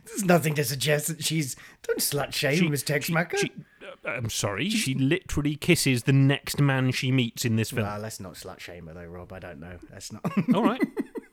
There's 0.06 0.24
nothing 0.24 0.54
to 0.56 0.64
suggest 0.64 1.08
that 1.08 1.24
she's. 1.24 1.56
Don't 1.88 2.00
slut 2.00 2.34
shame 2.34 2.70
Miss 2.72 2.84
Tex 2.84 3.06
she- 3.08 3.14
she- 3.38 3.52
uh, 4.06 4.10
I'm 4.10 4.30
sorry, 4.30 4.70
she 4.70 4.94
literally 4.94 5.56
kisses 5.56 6.04
the 6.04 6.14
next 6.14 6.60
man 6.60 6.92
she 6.92 7.12
meets 7.12 7.44
in 7.46 7.56
this 7.56 7.72
film. 7.72 7.86
Well, 7.88 8.00
let's 8.00 8.20
not 8.20 8.34
slut 8.34 8.60
shame 8.60 8.88
her 8.88 8.94
though, 8.94 9.06
Rob. 9.06 9.34
I 9.34 9.40
don't 9.40 9.60
know. 9.60 9.78
That's 9.92 10.12
not. 10.12 10.22
All 10.54 10.64
right, 10.64 10.82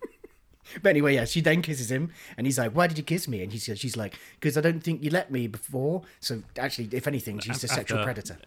but 0.83 0.91
anyway, 0.91 1.15
yeah, 1.15 1.25
she 1.25 1.41
then 1.41 1.61
kisses 1.63 1.91
him, 1.91 2.11
and 2.37 2.47
he's 2.47 2.59
like, 2.59 2.73
"Why 2.73 2.87
did 2.87 2.97
you 2.99 3.05
kiss 3.05 3.29
me?" 3.29 3.43
And 3.43 3.53
he 3.53 3.59
says, 3.59 3.79
"She's 3.79 3.97
like, 3.97 4.19
because 4.41 4.57
I 4.57 4.61
don't 4.61 4.83
think 4.83 5.03
you 5.03 5.11
let 5.11 5.31
me 5.31 5.47
before." 5.47 6.03
So 6.21 6.43
actually, 6.59 6.89
if 6.93 7.07
anything, 7.07 7.39
she's 7.41 7.63
a 7.65 7.69
sexual 7.69 8.03
predator. 8.03 8.39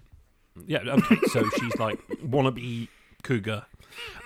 yeah, 0.65 0.79
okay. 0.79 1.17
So 1.33 1.47
she's 1.59 1.75
like 1.77 1.99
wannabe 2.25 2.87
cougar. 3.23 3.65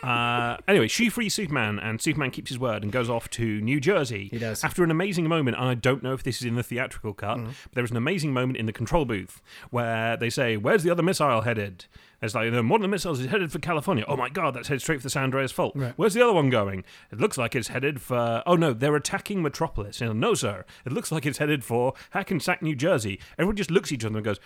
Uh, 0.04 0.58
anyway, 0.68 0.88
she 0.88 1.10
frees 1.10 1.34
Superman, 1.34 1.80
and 1.80 2.02
Superman 2.02 2.32
keeps 2.32 2.50
his 2.50 2.60
word 2.60 2.84
and 2.84 2.92
goes 2.92 3.10
off 3.10 3.30
to 3.32 3.60
New 3.62 3.80
Jersey. 3.80 4.30
He 4.32 4.38
does. 4.40 4.64
After 4.64 4.84
an 4.84 4.92
amazing 4.92 5.28
moment, 5.28 5.58
and 5.58 5.66
I 5.68 5.74
don't 5.74 6.02
know 6.04 6.14
if 6.14 6.24
this 6.24 6.38
is 6.42 6.46
in 6.46 6.56
the 6.56 6.64
theatrical 6.64 7.14
cut, 7.14 7.38
Mm-hmm. 7.38 7.46
but 7.64 7.72
there 7.74 7.84
was 7.84 7.92
an 7.92 7.98
amazing 7.98 8.34
moment 8.34 8.58
in 8.58 8.66
the 8.66 8.74
control 8.74 9.06
booth 9.06 9.42
where 9.72 10.16
they 10.18 10.30
say, 10.30 10.58
"Where's 10.58 10.84
the 10.84 10.90
other 10.92 11.04
missile 11.04 11.42
headed?" 11.42 11.86
It's 12.22 12.36
like 12.36 12.52
one 12.52 12.72
of 12.72 12.82
the 12.82 12.88
missiles 12.90 13.22
is 13.22 13.28
headed 13.28 13.50
for 13.50 13.60
California. 13.60 14.04
Oh 14.08 14.18
my 14.18 14.28
god, 14.28 14.54
that's 14.54 14.68
headed 14.68 14.82
straight 14.82 14.98
for 15.00 15.04
the 15.04 15.10
San 15.10 15.24
Andreas 15.24 15.54
Fault. 15.54 15.74
Right. 15.76 15.94
Where's 15.96 16.14
the 16.14 16.22
other 16.22 16.34
one 16.34 16.50
going? 16.50 16.84
It 17.14 17.20
looks 17.20 17.38
like 17.38 17.56
it's 17.56 17.70
headed 17.70 18.02
for. 18.02 18.44
Oh 18.46 18.56
no, 18.56 18.74
they're 18.74 18.96
attacking 18.96 19.42
Metropolis. 19.42 20.02
You 20.02 20.08
know, 20.08 20.14
no, 20.14 20.34
sir. 20.34 20.66
It 20.86 20.92
looks 20.92 21.12
like 21.14 21.26
it's 21.26 21.38
headed 21.38 21.64
for 21.64 21.94
Hackensack, 22.12 22.62
New 22.62 22.76
Jersey. 22.76 23.20
Everyone 23.38 23.56
just 23.56 23.72
looks 23.72 23.90
at 23.90 23.94
each 23.96 24.06
other 24.06 24.18
and 24.18 24.26
goes, 24.26 24.40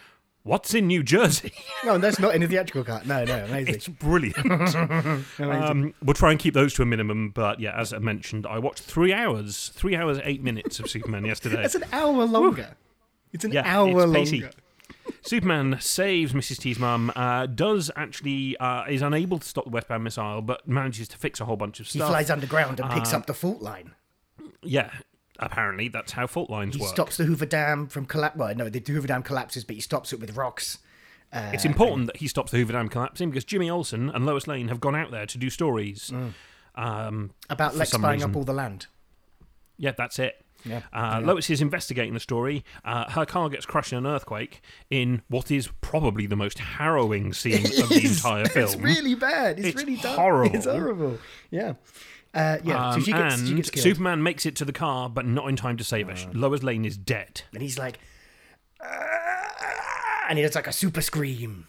"What's 0.43 0.73
in 0.73 0.87
New 0.87 1.03
Jersey?" 1.03 1.53
No, 1.85 1.97
that's 1.97 2.17
not 2.19 2.33
in 2.33 2.39
the 2.41 2.47
theatrical 2.47 2.83
cut. 2.85 3.05
No, 3.05 3.25
no, 3.25 3.43
amazing. 3.43 3.75
It's 3.75 3.87
brilliant. 3.89 4.73
um, 5.39 5.93
we'll 6.01 6.13
try 6.13 6.31
and 6.31 6.39
keep 6.39 6.53
those 6.53 6.73
to 6.75 6.81
a 6.81 6.85
minimum, 6.85 7.31
but 7.31 7.59
yeah, 7.59 7.77
as 7.77 7.91
I 7.91 7.97
mentioned, 7.97 8.47
I 8.47 8.59
watched 8.59 8.83
three 8.83 9.11
hours, 9.13 9.71
three 9.75 9.95
hours 9.95 10.19
eight 10.23 10.41
minutes 10.41 10.79
of 10.79 10.89
Superman 10.89 11.25
yesterday. 11.25 11.63
It's 11.63 11.75
an 11.75 11.83
hour 11.91 12.23
longer. 12.25 12.75
It's 13.33 13.43
an 13.43 13.51
yeah, 13.51 13.63
hour 13.65 14.03
it's 14.03 14.31
longer. 14.31 14.51
Superman 15.23 15.77
saves 15.81 16.31
Mrs. 16.33 16.59
T's 16.59 16.79
mum. 16.79 17.11
Uh, 17.15 17.45
does 17.47 17.91
actually 17.97 18.55
uh, 18.57 18.85
is 18.85 19.01
unable 19.01 19.39
to 19.39 19.47
stop 19.47 19.65
the 19.65 19.71
westbound 19.71 20.03
missile, 20.05 20.41
but 20.41 20.65
manages 20.67 21.07
to 21.09 21.17
fix 21.17 21.41
a 21.41 21.45
whole 21.45 21.57
bunch 21.57 21.79
of 21.81 21.89
stuff. 21.89 22.07
He 22.07 22.11
flies 22.11 22.29
underground 22.29 22.79
and 22.79 22.89
picks 22.91 23.13
Uh, 23.13 23.17
up 23.17 23.25
the 23.25 23.33
fault 23.33 23.61
line. 23.61 23.91
Yeah, 24.61 24.91
apparently 25.45 25.87
that's 25.87 26.11
how 26.13 26.27
fault 26.27 26.49
lines 26.49 26.75
He 26.75 26.81
work. 26.81 26.89
stops 26.91 27.17
the 27.17 27.25
Hoover 27.25 27.45
Dam 27.45 27.87
from 27.87 28.05
collapse. 28.05 28.37
Well, 28.37 28.53
no, 28.55 28.69
the 28.69 28.79
Hoover 28.85 29.07
Dam 29.07 29.23
collapses, 29.23 29.63
but 29.63 29.75
he 29.75 29.81
stops 29.81 30.13
it 30.13 30.19
with 30.19 30.35
rocks. 30.35 30.79
Uh, 31.31 31.51
It's 31.53 31.65
important 31.65 32.07
that 32.07 32.17
he 32.17 32.27
stops 32.27 32.51
the 32.51 32.57
Hoover 32.57 32.73
Dam 32.73 32.89
collapsing 32.89 33.29
because 33.31 33.43
Jimmy 33.45 33.69
Olsen 33.69 34.09
and 34.09 34.25
Lois 34.25 34.47
Lane 34.47 34.67
have 34.67 34.79
gone 34.79 34.95
out 34.95 35.11
there 35.11 35.25
to 35.25 35.37
do 35.37 35.49
stories. 35.49 36.11
Um, 36.75 37.31
about 37.49 37.75
Lex 37.75 37.95
buying 37.97 38.15
reason. 38.17 38.29
up 38.31 38.35
all 38.35 38.43
the 38.43 38.53
land. 38.53 38.87
Yeah, 39.77 39.91
that's 39.97 40.19
it. 40.19 40.43
Yeah. 40.65 40.81
Uh, 40.93 41.19
Lois 41.21 41.49
is 41.49 41.61
investigating 41.61 42.13
the 42.13 42.19
story. 42.21 42.63
Uh, 42.85 43.09
her 43.11 43.25
car 43.25 43.49
gets 43.49 43.65
crushed 43.65 43.91
in 43.91 43.97
an 43.97 44.07
earthquake 44.07 44.61
in 44.89 45.21
what 45.27 45.51
is 45.51 45.69
probably 45.81 46.25
the 46.25 46.37
most 46.37 46.57
harrowing 46.59 47.33
scene 47.41 47.65
of 47.65 47.89
the 47.89 48.01
entire 48.05 48.45
film. 48.49 48.65
It's 48.65 48.75
really 48.77 49.13
bad. 49.15 49.59
It's, 49.59 49.69
It's 49.69 49.77
really 49.83 49.97
dark. 49.97 50.17
horrible. 50.17 50.55
It's 50.55 50.65
horrible. 50.65 51.19
Yeah. 51.51 51.73
Uh, 52.33 52.57
yeah. 52.63 52.91
so 52.91 52.97
Um, 52.97 53.03
she 53.03 53.11
gets, 53.11 53.35
she 53.41 53.47
and 53.47 53.55
gets 53.57 53.69
killed. 53.69 53.83
Superman 53.83 54.23
makes 54.23 54.45
it 54.45 54.55
to 54.57 54.65
the 54.65 54.73
car, 54.73 55.09
but 55.09 55.25
not 55.25 55.47
in 55.49 55.55
time 55.55 55.77
to 55.77 55.83
save 55.83 56.07
her. 56.07 56.13
Uh. 56.13 56.31
Lois 56.33 56.63
Lane 56.63 56.83
is 56.85 56.97
dead. 56.97 57.41
and 57.53 57.61
he's 57.61 57.77
like, 57.77 57.99
"Ah," 58.81 60.25
and 60.29 60.37
he 60.37 60.43
does 60.43 60.55
like 60.55 60.67
a 60.67 60.73
super 60.73 61.01
scream. 61.01 61.67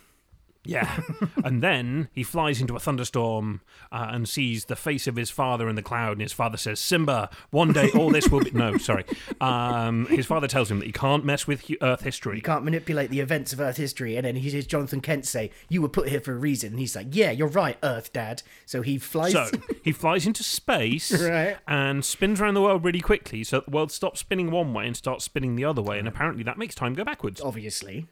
Yeah. 0.64 1.00
and 1.44 1.62
then 1.62 2.09
he 2.12 2.22
flies 2.22 2.61
into 2.61 2.74
a 2.74 2.79
thunderstorm 2.81 3.61
uh, 3.92 4.09
and 4.11 4.29
sees 4.29 4.64
the 4.64 4.77
face 4.77 5.07
of 5.07 5.16
his 5.16 5.31
father 5.31 5.68
in 5.68 5.77
the 5.77 5.83
cloud. 5.83 6.12
And 6.12 6.22
his 6.22 6.33
father 6.33 6.57
says, 6.57 6.81
Simba, 6.81 7.29
one 7.50 7.72
day 7.72 7.90
all 7.94 8.11
this 8.11 8.29
will 8.29 8.40
be. 8.40 8.50
No, 8.55 8.77
sorry. 8.79 9.05
Um, 9.40 10.07
his 10.07 10.27
father 10.27 10.46
tells 10.48 10.70
him 10.70 10.79
that 10.79 10.87
he 10.87 10.92
can't 10.92 11.24
mess 11.24 11.46
with 11.46 11.68
Earth 11.83 12.03
history. 12.03 12.37
You 12.37 12.42
can't 12.42 12.64
manipulate 12.64 13.11
the 13.11 13.20
events 13.20 13.53
of 13.53 13.61
Earth 13.61 13.77
history. 13.77 14.16
And 14.16 14.24
then 14.24 14.37
he 14.37 14.48
hears 14.50 14.66
Jonathan 14.66 15.00
Kent 15.00 15.27
say, 15.27 15.50
"You 15.68 15.83
were 15.83 15.88
put 15.88 16.09
here 16.09 16.20
for 16.20 16.33
a 16.33 16.37
reason." 16.38 16.70
And 16.70 16.79
he's 16.79 16.94
like, 16.96 17.09
"Yeah, 17.11 17.31
you're 17.31 17.48
right, 17.48 17.77
Earth 17.83 18.12
Dad." 18.12 18.42
So 18.64 18.81
he 18.83 18.96
flies. 18.98 19.33
So 19.33 19.50
he 19.83 19.92
flies 19.92 20.27
into 20.27 20.42
space 20.42 21.12
Right. 21.20 21.57
and 21.66 22.05
spins 22.05 22.40
around 22.40 22.55
the 22.55 22.62
world 22.62 22.85
really 22.85 23.00
quickly 23.00 23.42
so 23.44 23.61
the 23.61 23.70
world 23.70 23.90
stops 23.92 24.20
spinning 24.20 24.50
one 24.50 24.72
way 24.72 24.87
and 24.87 24.96
starts 24.96 25.24
spinning 25.24 25.57
the 25.57 25.64
other 25.64 25.83
way. 25.83 25.98
And 25.98 26.07
apparently 26.09 26.42
that 26.44 26.57
makes 26.59 26.74
time 26.74 26.94
go 26.94 27.05
backwards. 27.05 27.40
obviously. 27.40 28.07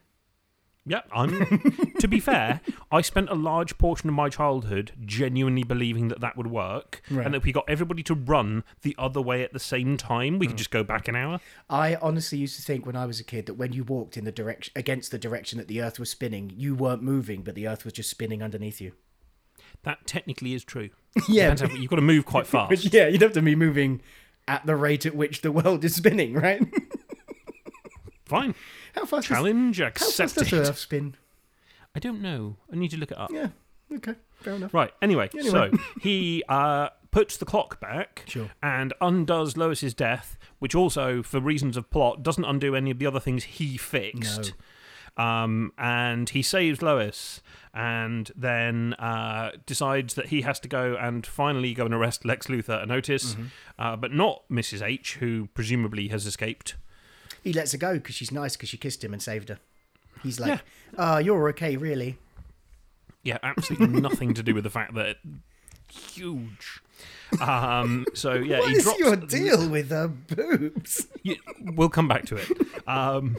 Yeah, 0.84 1.02
I'm. 1.12 1.30
to 2.00 2.08
be 2.08 2.18
fair, 2.18 2.60
I 2.90 3.02
spent 3.02 3.30
a 3.30 3.34
large 3.34 3.78
portion 3.78 4.08
of 4.08 4.16
my 4.16 4.28
childhood 4.28 4.92
genuinely 5.04 5.62
believing 5.62 6.08
that 6.08 6.20
that 6.20 6.36
would 6.36 6.48
work, 6.48 7.02
Right. 7.08 7.24
and 7.24 7.34
that 7.34 7.38
if 7.38 7.44
we 7.44 7.52
got 7.52 7.68
everybody 7.68 8.02
to 8.04 8.14
run 8.14 8.64
the 8.82 8.96
other 8.98 9.20
way 9.20 9.44
at 9.44 9.52
the 9.52 9.60
same 9.60 9.96
time, 9.96 10.38
we 10.38 10.46
could 10.46 10.54
hmm. 10.54 10.58
just 10.58 10.72
go 10.72 10.82
back 10.82 11.06
an 11.06 11.14
hour. 11.14 11.40
I 11.70 11.94
honestly 11.96 12.38
used 12.38 12.56
to 12.56 12.62
think 12.62 12.84
when 12.84 12.96
I 12.96 13.06
was 13.06 13.20
a 13.20 13.24
kid 13.24 13.46
that 13.46 13.54
when 13.54 13.72
you 13.72 13.84
walked 13.84 14.16
in 14.16 14.24
the 14.24 14.32
direction 14.32 14.72
against 14.74 15.12
the 15.12 15.18
direction 15.18 15.58
that 15.58 15.68
the 15.68 15.80
Earth 15.80 16.00
was 16.00 16.10
spinning, 16.10 16.52
you 16.56 16.74
weren't 16.74 17.02
moving, 17.02 17.42
but 17.42 17.54
the 17.54 17.68
Earth 17.68 17.84
was 17.84 17.92
just 17.92 18.10
spinning 18.10 18.42
underneath 18.42 18.80
you. 18.80 18.92
That 19.84 20.06
technically 20.06 20.54
is 20.54 20.64
true. 20.64 20.90
Yeah, 21.28 21.54
how- 21.54 21.66
you've 21.68 21.90
got 21.90 21.96
to 21.96 22.02
move 22.02 22.24
quite 22.24 22.46
fast. 22.48 22.92
Yeah, 22.92 23.06
you'd 23.06 23.22
have 23.22 23.34
to 23.34 23.42
be 23.42 23.54
moving 23.54 24.00
at 24.48 24.66
the 24.66 24.74
rate 24.74 25.06
at 25.06 25.14
which 25.14 25.42
the 25.42 25.52
world 25.52 25.84
is 25.84 25.94
spinning, 25.94 26.34
right? 26.34 26.62
Fine, 28.32 28.54
how 28.94 29.04
fast? 29.04 29.28
challenge 29.28 29.78
Does, 29.78 29.86
how 29.86 29.90
fast 30.06 30.16
does 30.16 30.36
accepted. 30.38 30.68
Earth 30.68 30.78
spin? 30.78 31.14
I 31.94 31.98
don't 31.98 32.20
know. 32.22 32.56
I 32.72 32.76
need 32.76 32.90
to 32.92 32.96
look 32.96 33.10
it 33.12 33.18
up. 33.18 33.30
Yeah. 33.32 33.48
Okay. 33.94 34.14
Fair 34.40 34.54
enough. 34.54 34.72
Right. 34.72 34.90
Anyway, 35.02 35.28
Anyway. 35.38 35.70
so 35.70 35.78
he 36.00 36.42
uh, 36.48 36.88
puts 37.10 37.36
the 37.36 37.44
clock 37.44 37.78
back 37.80 38.24
Sure. 38.26 38.50
and 38.62 38.94
undoes 39.02 39.56
Lois's 39.56 39.92
death, 39.94 40.38
which 40.58 40.74
also, 40.74 41.22
for 41.22 41.38
reasons 41.40 41.76
of 41.76 41.90
plot, 41.90 42.22
doesn't 42.22 42.44
undo 42.44 42.74
any 42.74 42.90
of 42.90 42.98
the 42.98 43.06
other 43.06 43.20
things 43.20 43.44
he 43.44 43.76
fixed. 43.76 44.54
Um, 45.18 45.72
and 45.76 46.30
he 46.30 46.40
saves 46.40 46.80
Lois, 46.80 47.42
and 47.74 48.30
then 48.34 48.94
uh, 48.94 49.50
decides 49.66 50.14
that 50.14 50.28
he 50.28 50.40
has 50.40 50.58
to 50.60 50.68
go 50.68 50.96
and 50.98 51.26
finally 51.26 51.74
go 51.74 51.84
and 51.84 51.92
arrest 51.92 52.24
Lex 52.24 52.46
Luthor 52.46 52.82
and 52.82 52.90
Otis, 52.90 53.34
Mm-hmm. 53.34 53.44
uh, 53.78 53.96
but 53.96 54.10
not 54.12 54.44
Mrs. 54.50 54.80
H, 54.80 55.16
who 55.16 55.48
presumably 55.52 56.08
has 56.08 56.24
escaped. 56.24 56.76
He 57.42 57.52
lets 57.52 57.72
her 57.72 57.78
go 57.78 57.94
because 57.94 58.14
she's 58.14 58.30
nice 58.32 58.56
because 58.56 58.68
she 58.68 58.76
kissed 58.76 59.02
him 59.02 59.12
and 59.12 59.20
saved 59.22 59.48
her. 59.48 59.58
He's 60.22 60.38
like, 60.38 60.60
"Ah, 60.96 61.18
you're 61.18 61.48
okay, 61.50 61.76
really." 61.76 62.18
Yeah, 63.24 63.38
absolutely 63.42 64.00
nothing 64.08 64.34
to 64.34 64.42
do 64.42 64.54
with 64.54 64.64
the 64.64 64.70
fact 64.70 64.94
that 64.94 65.16
huge. 65.90 66.80
Um, 67.40 68.04
so 68.14 68.34
yeah, 68.34 68.58
What 68.60 68.70
he 68.70 68.76
is 68.76 68.84
drops. 68.84 68.98
your 68.98 69.16
deal 69.16 69.68
with 69.68 69.90
her 69.90 70.08
boobs? 70.08 71.06
You, 71.24 71.36
we'll 71.60 71.88
come 71.88 72.08
back 72.08 72.26
to 72.26 72.36
it. 72.36 72.48
Um, 72.88 73.36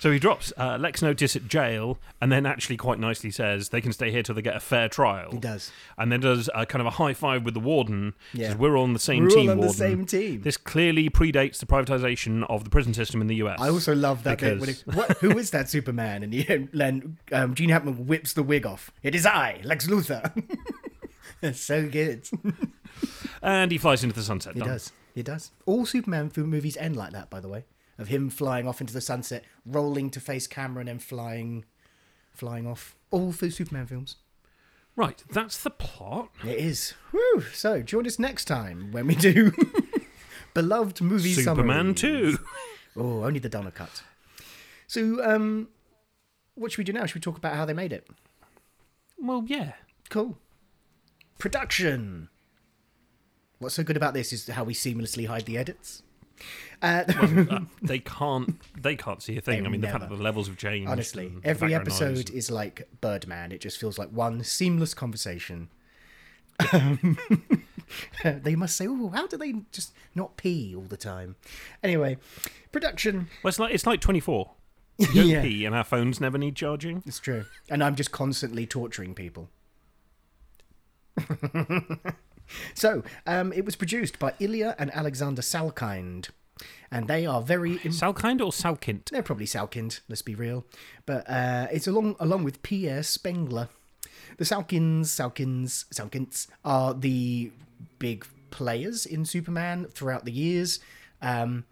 So 0.00 0.10
he 0.10 0.18
drops 0.18 0.52
uh, 0.56 0.76
Lex 0.78 1.02
notice 1.02 1.36
at 1.36 1.48
jail, 1.48 1.98
and 2.20 2.30
then 2.30 2.46
actually 2.46 2.76
quite 2.76 2.98
nicely 2.98 3.30
says 3.30 3.70
they 3.70 3.80
can 3.80 3.92
stay 3.92 4.10
here 4.10 4.22
till 4.22 4.34
they 4.34 4.42
get 4.42 4.56
a 4.56 4.60
fair 4.60 4.88
trial. 4.88 5.30
He 5.32 5.38
does. 5.38 5.70
and 5.96 6.12
then 6.12 6.20
does 6.20 6.50
a 6.54 6.66
kind 6.66 6.80
of 6.80 6.86
a 6.86 6.90
high 6.90 7.14
five 7.14 7.44
with 7.44 7.54
the 7.54 7.60
warden. 7.60 8.14
Yeah. 8.32 8.48
Says, 8.48 8.56
we're 8.58 8.76
on 8.76 8.92
the 8.92 8.98
same 8.98 9.24
We're 9.24 9.30
team. 9.30 9.50
all 9.50 9.60
on 9.60 9.60
the 9.60 9.72
same 9.72 10.04
team. 10.06 10.42
This 10.42 10.56
clearly 10.56 11.08
predates 11.10 11.58
the 11.58 11.66
privatization 11.66 12.44
of 12.48 12.64
the 12.64 12.70
prison 12.70 12.94
system 12.94 13.20
in 13.20 13.26
the 13.26 13.36
US. 13.36 13.58
I 13.60 13.68
also 13.70 13.94
love 13.94 14.22
that 14.24 14.38
bit 14.40 14.60
when 14.60 14.68
it, 14.68 14.82
what, 14.86 15.18
who 15.18 15.38
is 15.38 15.50
that 15.50 15.68
Superman? 15.68 16.22
And, 16.22 16.34
and 16.34 16.68
then 16.74 17.18
um, 17.32 17.54
Gene 17.54 17.70
Hackman 17.70 18.06
whips 18.06 18.32
the 18.32 18.42
wig 18.42 18.66
off. 18.66 18.90
It 19.02 19.14
is 19.14 19.24
I, 19.26 19.60
Lex 19.64 19.86
Luthor. 19.86 20.30
It's 21.42 21.60
so 21.72 21.88
good. 21.88 22.28
and 23.42 23.70
he 23.70 23.78
flies 23.78 24.02
into 24.02 24.14
the 24.16 24.22
sunset. 24.22 24.54
He 24.54 24.60
does. 24.60 24.92
He 25.14 25.22
does. 25.22 25.52
All 25.64 25.86
Superman 25.86 26.30
movies 26.36 26.76
end 26.76 26.96
like 26.96 27.12
that, 27.12 27.30
by 27.30 27.40
the 27.40 27.48
way, 27.48 27.64
of 27.98 28.08
him 28.08 28.30
flying 28.30 28.66
off 28.68 28.80
into 28.80 28.92
the 28.92 29.00
sunset, 29.00 29.44
rolling 29.64 30.10
to 30.10 30.20
face 30.20 30.46
camera, 30.46 30.80
and 30.80 30.88
then 30.88 30.98
flying, 30.98 31.64
flying 32.32 32.66
off. 32.66 32.96
All 33.10 33.32
for 33.32 33.50
Superman 33.50 33.86
films. 33.86 34.16
Right, 34.96 35.22
that's 35.30 35.62
the 35.62 35.70
plot. 35.70 36.30
It 36.42 36.58
is. 36.58 36.94
Woo! 37.12 37.42
So 37.52 37.82
join 37.82 38.06
us 38.06 38.18
next 38.18 38.46
time 38.46 38.92
when 38.92 39.06
we 39.06 39.14
do 39.14 39.52
beloved 40.54 41.00
movie 41.02 41.34
Superman 41.34 41.94
summaries. 41.96 42.36
2. 42.38 42.44
Oh, 42.98 43.24
only 43.24 43.38
the 43.38 43.50
Donner 43.50 43.70
cut. 43.70 44.02
So, 44.86 45.22
um, 45.22 45.68
what 46.54 46.72
should 46.72 46.78
we 46.78 46.84
do 46.84 46.94
now? 46.94 47.04
Should 47.04 47.16
we 47.16 47.20
talk 47.20 47.36
about 47.36 47.54
how 47.54 47.66
they 47.66 47.74
made 47.74 47.92
it? 47.92 48.08
Well, 49.18 49.44
yeah. 49.46 49.72
Cool. 50.08 50.38
Production. 51.38 52.30
What's 53.58 53.74
so 53.74 53.82
good 53.82 53.98
about 53.98 54.14
this 54.14 54.32
is 54.32 54.48
how 54.48 54.64
we 54.64 54.72
seamlessly 54.72 55.26
hide 55.26 55.44
the 55.44 55.58
edits. 55.58 56.02
Uh, 56.82 57.04
Uh, 57.50 57.60
they 57.82 57.98
can't. 57.98 58.60
They 58.80 58.96
can't 58.96 59.22
see 59.22 59.36
a 59.36 59.40
thing. 59.40 59.66
I 59.66 59.68
mean, 59.68 59.80
the 59.80 59.86
fact 59.88 60.00
never. 60.00 60.10
that 60.14 60.16
the 60.18 60.22
levels 60.22 60.46
have 60.48 60.56
changed. 60.56 60.90
honestly, 60.90 61.32
every 61.44 61.74
episode 61.74 62.30
is 62.30 62.50
like 62.50 62.88
Birdman. 63.00 63.52
It 63.52 63.60
just 63.60 63.78
feels 63.78 63.98
like 63.98 64.10
one 64.10 64.42
seamless 64.44 64.92
conversation. 64.94 65.68
Um, 66.72 67.18
they 68.24 68.56
must 68.56 68.76
say, 68.76 68.86
"Oh, 68.88 69.08
how 69.08 69.26
do 69.26 69.36
they 69.36 69.54
just 69.72 69.92
not 70.14 70.36
pee 70.36 70.74
all 70.74 70.82
the 70.84 70.96
time?" 70.96 71.36
Anyway, 71.82 72.18
production. 72.72 73.28
Well, 73.42 73.48
it's 73.48 73.58
like 73.58 73.74
it's 73.74 73.86
like 73.86 74.00
twenty 74.00 74.20
four. 74.20 74.52
You 74.98 75.06
don't 75.14 75.26
Yeah. 75.28 75.42
pee, 75.42 75.64
and 75.64 75.74
our 75.74 75.84
phones 75.84 76.20
never 76.20 76.38
need 76.38 76.56
charging. 76.56 77.02
It's 77.06 77.18
true, 77.20 77.44
and 77.70 77.82
I'm 77.84 77.94
just 77.94 78.10
constantly 78.12 78.66
torturing 78.66 79.14
people. 79.14 79.48
So, 82.74 83.02
um, 83.26 83.52
it 83.52 83.64
was 83.64 83.76
produced 83.76 84.18
by 84.18 84.34
Ilya 84.38 84.76
and 84.78 84.90
Alexander 84.94 85.42
Salkind, 85.42 86.30
and 86.90 87.08
they 87.08 87.26
are 87.26 87.42
very. 87.42 87.78
Salkind 87.78 88.40
or 88.40 88.50
Salkint? 88.50 89.10
They're 89.10 89.22
probably 89.22 89.46
Salkind, 89.46 90.00
let's 90.08 90.22
be 90.22 90.34
real. 90.34 90.64
But 91.04 91.28
uh, 91.28 91.68
it's 91.72 91.86
along 91.86 92.16
along 92.20 92.44
with 92.44 92.62
Pierre 92.62 93.02
Spengler. 93.02 93.68
The 94.38 94.44
Salkins, 94.44 95.06
Salkins, 95.06 95.86
Salkins 95.92 96.46
are 96.64 96.92
the 96.92 97.50
big 97.98 98.26
players 98.50 99.06
in 99.06 99.24
Superman 99.24 99.86
throughout 99.86 100.24
the 100.24 100.32
years. 100.32 100.80
Um, 101.22 101.64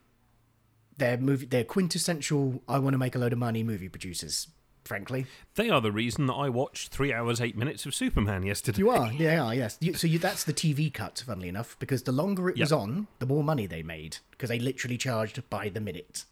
they're 0.97 1.19
movie, 1.19 1.47
they're 1.47 1.65
quintessential. 1.65 2.63
I 2.69 2.79
want 2.79 2.95
to 2.95 2.99
make 2.99 3.15
a 3.15 3.19
load 3.19 3.33
of 3.33 3.39
money 3.39 3.63
movie 3.63 3.89
producers. 3.89 4.49
Frankly, 4.85 5.27
They 5.55 5.71
are 5.71 5.81
the 5.81 5.93
reason 5.93 6.27
that 6.27 6.35
I 6.35 6.49
watched 6.49 6.89
three 6.93 7.13
hours 7.13 7.41
eight 7.41 7.57
minutes 7.57 7.87
of 7.87 7.95
Superman 7.95 8.43
yesterday. 8.43 8.79
you 8.79 8.91
are. 8.91 9.11
yeah. 9.13 9.51
Yes. 9.53 9.79
You, 9.81 9.95
so 9.95 10.07
you, 10.07 10.19
that's 10.19 10.45
the 10.45 10.53
TV 10.53 10.93
cut. 10.93 11.23
Funnily 11.27 11.49
enough, 11.49 11.77
because 11.79 12.03
the 12.03 12.13
longer 12.13 12.51
it 12.51 12.59
was 12.59 12.73
on, 12.73 13.07
the 13.19 13.27
more 13.27 13.43
money 13.43 13.67
they 13.67 13.83
made 13.83 14.19
because 14.31 14.51
they 14.51 14.59
literally 14.59 14.99
charged 14.99 15.43
by 15.49 15.69
the 15.69 15.81
minute. 15.81 16.25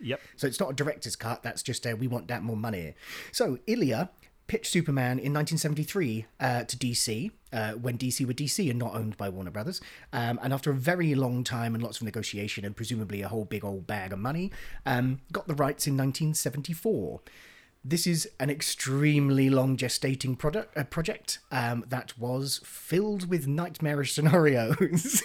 Yep. 0.00 0.20
So 0.36 0.46
it's 0.46 0.60
not 0.60 0.70
a 0.70 0.74
director's 0.74 1.16
cut. 1.16 1.42
That's 1.42 1.62
just 1.62 1.84
a 1.84 1.94
we 1.94 2.06
want 2.06 2.28
that 2.28 2.42
more 2.42 2.56
money. 2.56 2.94
So 3.32 3.58
Ilya 3.66 4.10
pitched 4.46 4.72
Superman 4.72 5.18
in 5.20 5.32
1973 5.32 6.26
uh, 6.40 6.64
to 6.64 6.76
DC 6.76 7.30
uh, 7.52 7.72
when 7.72 7.96
DC 7.96 8.26
were 8.26 8.32
DC 8.32 8.68
and 8.68 8.78
not 8.78 8.94
owned 8.94 9.16
by 9.16 9.28
Warner 9.28 9.50
Brothers. 9.52 9.80
Um, 10.12 10.40
and 10.42 10.52
after 10.52 10.70
a 10.70 10.74
very 10.74 11.14
long 11.14 11.44
time 11.44 11.74
and 11.74 11.82
lots 11.84 11.98
of 11.98 12.02
negotiation 12.04 12.64
and 12.64 12.74
presumably 12.74 13.22
a 13.22 13.28
whole 13.28 13.44
big 13.44 13.64
old 13.64 13.86
bag 13.86 14.12
of 14.12 14.18
money, 14.18 14.50
um, 14.86 15.20
got 15.32 15.46
the 15.46 15.54
rights 15.54 15.86
in 15.86 15.96
1974. 15.96 17.20
This 17.82 18.06
is 18.06 18.28
an 18.38 18.50
extremely 18.50 19.48
long 19.48 19.76
gestating 19.76 20.36
product, 20.36 20.76
uh, 20.76 20.84
project 20.84 21.38
um, 21.50 21.84
that 21.88 22.18
was 22.18 22.60
filled 22.62 23.30
with 23.30 23.46
nightmarish 23.46 24.12
scenarios. 24.12 25.22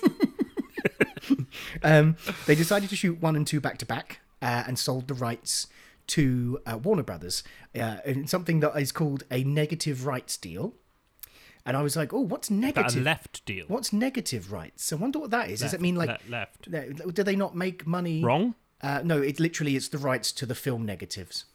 um, 1.84 2.16
they 2.46 2.56
decided 2.56 2.90
to 2.90 2.96
shoot 2.96 3.22
one 3.22 3.36
and 3.36 3.46
two 3.46 3.60
back 3.60 3.78
to 3.80 3.86
back 3.86 4.22
uh, 4.42 4.64
and 4.68 4.80
sold 4.80 5.08
the 5.08 5.14
rights 5.14 5.68
to 6.08 6.60
uh, 6.66 6.78
Warner 6.78 7.04
Brothers 7.04 7.44
uh, 7.78 7.98
in 8.06 8.28
something 8.28 8.62
that 8.62 8.78
is 8.80 8.92
called 8.92 9.24
a 9.30 9.44
negative 9.44 10.06
rights 10.06 10.38
deal. 10.38 10.76
And 11.66 11.76
I 11.76 11.82
was 11.82 11.96
like, 11.96 12.14
oh, 12.14 12.22
what's 12.22 12.52
negative? 12.52 13.04
left 13.04 13.44
deal. 13.46 13.66
What's 13.68 13.92
negative 13.92 14.52
rights? 14.52 14.94
I 14.94 14.98
wonder 14.98 15.18
what 15.20 15.32
that 15.32 15.50
is. 15.50 15.62
Does 15.62 15.74
it 15.74 15.82
mean 15.82 15.96
like 15.96 16.22
le- 16.30 16.32
left? 16.32 16.70
do 16.72 17.24
they 17.24 17.36
not 17.36 17.56
make 17.56 17.88
money? 17.88 18.24
Wrong. 18.24 18.54
Uh, 18.82 19.02
no, 19.04 19.20
it 19.20 19.40
literally 19.40 19.76
it's 19.76 19.88
the 19.88 19.98
rights 19.98 20.32
to 20.34 20.46
the 20.46 20.54
film 20.54 20.86
negatives. 20.86 21.46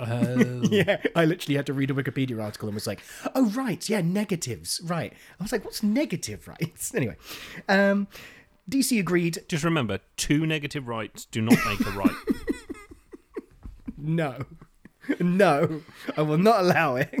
Oh. 0.00 0.62
Yeah, 0.72 1.02
I 1.14 1.26
literally 1.26 1.56
had 1.56 1.66
to 1.66 1.72
read 1.72 1.90
a 1.90 1.94
Wikipedia 1.94 2.42
article 2.42 2.66
and 2.68 2.74
was 2.74 2.86
like, 2.86 3.02
"Oh 3.34 3.50
right, 3.50 3.86
yeah, 3.88 4.00
negatives, 4.00 4.80
right." 4.84 5.12
I 5.38 5.42
was 5.42 5.52
like, 5.52 5.64
"What's 5.64 5.82
negative 5.82 6.48
rights?" 6.48 6.94
Anyway, 6.94 7.16
um, 7.68 8.08
DC 8.70 8.98
agreed. 8.98 9.44
Just 9.48 9.64
remember, 9.64 9.98
two 10.16 10.46
negative 10.46 10.88
rights 10.88 11.26
do 11.26 11.42
not 11.42 11.58
make 11.66 11.80
a 11.86 11.90
right. 11.90 12.10
No, 14.04 14.46
no, 15.20 15.82
I 16.16 16.22
will 16.22 16.38
not 16.38 16.60
allow 16.60 16.96
it. 16.96 17.14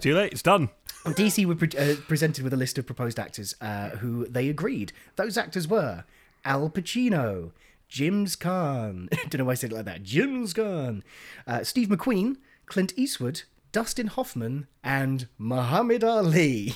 Too 0.00 0.14
late. 0.14 0.32
It's 0.32 0.42
done. 0.42 0.68
DC 1.04 1.44
were 1.46 1.56
pre- 1.56 1.76
uh, 1.76 1.96
presented 2.06 2.44
with 2.44 2.52
a 2.52 2.56
list 2.56 2.78
of 2.78 2.86
proposed 2.86 3.18
actors 3.18 3.56
uh, 3.60 3.90
who 3.90 4.26
they 4.28 4.48
agreed. 4.48 4.92
Those 5.16 5.36
actors 5.36 5.66
were 5.66 6.04
Al 6.44 6.70
Pacino, 6.70 7.50
James 7.92 8.36
Caan, 8.36 9.10
don't 9.28 9.34
know 9.40 9.44
why 9.44 9.52
I 9.52 9.54
said 9.54 9.70
it 9.70 9.74
like 9.74 9.84
that, 9.84 10.02
James 10.02 10.54
Caan, 10.54 11.02
uh, 11.46 11.62
Steve 11.62 11.88
McQueen, 11.88 12.38
Clint 12.64 12.94
Eastwood, 12.96 13.42
Dustin 13.70 14.06
Hoffman, 14.06 14.66
and 14.82 15.28
Muhammad 15.36 16.02
Ali. 16.02 16.72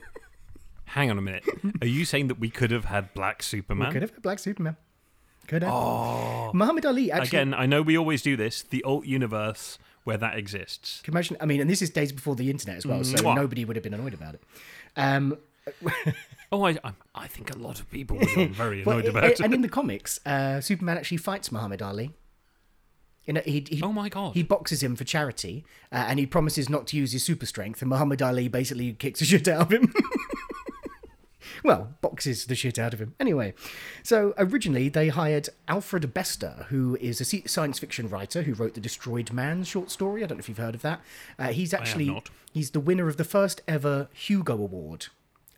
Hang 0.86 1.10
on 1.10 1.18
a 1.18 1.20
minute. 1.20 1.44
Are 1.82 1.86
you 1.86 2.06
saying 2.06 2.28
that 2.28 2.40
we 2.40 2.48
could 2.48 2.70
have 2.70 2.86
had 2.86 3.12
Black 3.12 3.42
Superman? 3.42 3.92
Could 3.92 4.00
have 4.00 4.12
had 4.12 4.22
Black 4.22 4.38
Superman. 4.38 4.78
Could 5.46 5.62
have. 5.62 5.70
Oh. 5.70 6.52
Muhammad 6.54 6.86
Ali 6.86 7.12
actually. 7.12 7.26
Again, 7.26 7.52
I 7.52 7.66
know 7.66 7.82
we 7.82 7.98
always 7.98 8.22
do 8.22 8.34
this. 8.34 8.62
The 8.62 8.82
alt 8.84 9.04
universe 9.04 9.78
where 10.04 10.16
that 10.16 10.38
exists. 10.38 11.02
Can 11.02 11.12
you 11.12 11.16
imagine? 11.18 11.36
I 11.38 11.44
mean, 11.44 11.60
and 11.60 11.68
this 11.68 11.82
is 11.82 11.90
days 11.90 12.12
before 12.12 12.34
the 12.34 12.50
internet 12.50 12.78
as 12.78 12.86
well, 12.86 13.04
so 13.04 13.18
Mwah. 13.18 13.36
nobody 13.36 13.66
would 13.66 13.76
have 13.76 13.82
been 13.82 13.92
annoyed 13.92 14.14
about 14.14 14.36
it. 14.36 14.42
Um, 14.96 15.36
Oh, 16.54 16.64
I, 16.66 16.78
I, 16.84 16.92
I 17.14 17.26
think 17.26 17.52
a 17.54 17.58
lot 17.58 17.80
of 17.80 17.90
people 17.90 18.16
been 18.34 18.52
very 18.64 18.84
Well, 18.84 18.98
annoyed 18.98 19.10
about 19.10 19.24
it. 19.24 19.40
and 19.40 19.52
in 19.52 19.60
the 19.62 19.68
comics, 19.68 20.20
uh, 20.24 20.60
Superman 20.60 20.96
actually 20.96 21.16
fights 21.16 21.50
Muhammad 21.50 21.82
Ali. 21.82 22.12
You 23.24 23.32
know, 23.34 23.42
he, 23.44 23.64
he, 23.68 23.82
Oh 23.82 23.92
my 23.92 24.08
God. 24.08 24.34
He 24.34 24.42
boxes 24.42 24.82
him 24.82 24.94
for 24.96 25.02
charity, 25.04 25.64
uh, 25.90 26.04
and 26.08 26.18
he 26.20 26.26
promises 26.26 26.68
not 26.68 26.86
to 26.88 26.96
use 26.96 27.12
his 27.12 27.24
super 27.24 27.46
strength, 27.46 27.80
and 27.82 27.88
Muhammad 27.88 28.22
Ali 28.22 28.46
basically 28.48 28.92
kicks 28.92 29.18
the 29.20 29.24
shit 29.32 29.48
out 29.48 29.62
of 29.62 29.72
him. 29.72 29.92
well, 31.64 31.94
boxes 32.02 32.44
the 32.46 32.54
shit 32.54 32.78
out 32.78 32.92
of 32.92 33.00
him. 33.00 33.14
Anyway, 33.18 33.54
so 34.02 34.34
originally 34.36 34.88
they 34.88 35.08
hired 35.08 35.48
Alfred 35.68 36.12
Bester, 36.12 36.66
who 36.68 36.96
is 37.00 37.20
a 37.20 37.48
science 37.48 37.78
fiction 37.78 38.08
writer 38.08 38.42
who 38.42 38.54
wrote 38.54 38.74
the 38.74 38.80
Destroyed 38.80 39.32
Man 39.32 39.64
short 39.64 39.90
story. 39.90 40.22
I 40.22 40.26
don't 40.26 40.36
know 40.38 40.40
if 40.42 40.48
you've 40.48 40.58
heard 40.58 40.74
of 40.74 40.82
that. 40.82 41.00
Uh, 41.38 41.48
he's 41.48 41.72
actually 41.72 42.22
he's 42.52 42.70
the 42.72 42.80
winner 42.80 43.08
of 43.08 43.16
the 43.16 43.24
first 43.24 43.62
ever 43.66 44.08
Hugo 44.12 44.54
Award. 44.54 45.06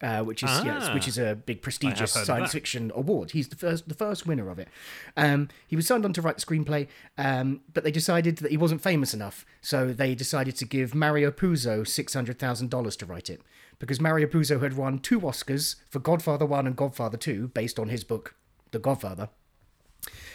Uh, 0.02 0.22
which 0.22 0.42
is 0.42 0.50
yes, 0.62 0.82
Ah. 0.88 0.94
which 0.94 1.08
is 1.08 1.16
a 1.16 1.34
big 1.34 1.62
prestigious 1.62 2.12
science 2.12 2.52
fiction 2.52 2.92
award. 2.94 3.30
He's 3.30 3.48
the 3.48 3.56
first 3.56 3.88
the 3.88 3.94
first 3.94 4.26
winner 4.26 4.50
of 4.50 4.58
it. 4.58 4.68
Um, 5.16 5.48
he 5.66 5.74
was 5.74 5.86
signed 5.86 6.04
on 6.04 6.12
to 6.12 6.20
write 6.20 6.36
the 6.36 6.44
screenplay, 6.44 6.86
um, 7.16 7.62
but 7.72 7.82
they 7.82 7.90
decided 7.90 8.36
that 8.38 8.50
he 8.50 8.58
wasn't 8.58 8.82
famous 8.82 9.14
enough, 9.14 9.46
so 9.62 9.94
they 9.94 10.14
decided 10.14 10.54
to 10.56 10.66
give 10.66 10.94
Mario 10.94 11.30
Puzo 11.30 11.86
six 11.88 12.12
hundred 12.12 12.38
thousand 12.38 12.68
dollars 12.68 12.94
to 12.96 13.06
write 13.06 13.30
it 13.30 13.40
because 13.78 13.98
Mario 13.98 14.26
Puzo 14.26 14.60
had 14.62 14.74
won 14.76 14.98
two 14.98 15.20
Oscars 15.20 15.76
for 15.88 15.98
Godfather 15.98 16.44
One 16.44 16.66
and 16.66 16.76
Godfather 16.76 17.16
Two 17.16 17.48
based 17.48 17.78
on 17.78 17.88
his 17.88 18.04
book 18.04 18.34
The 18.72 18.78
Godfather. 18.78 19.30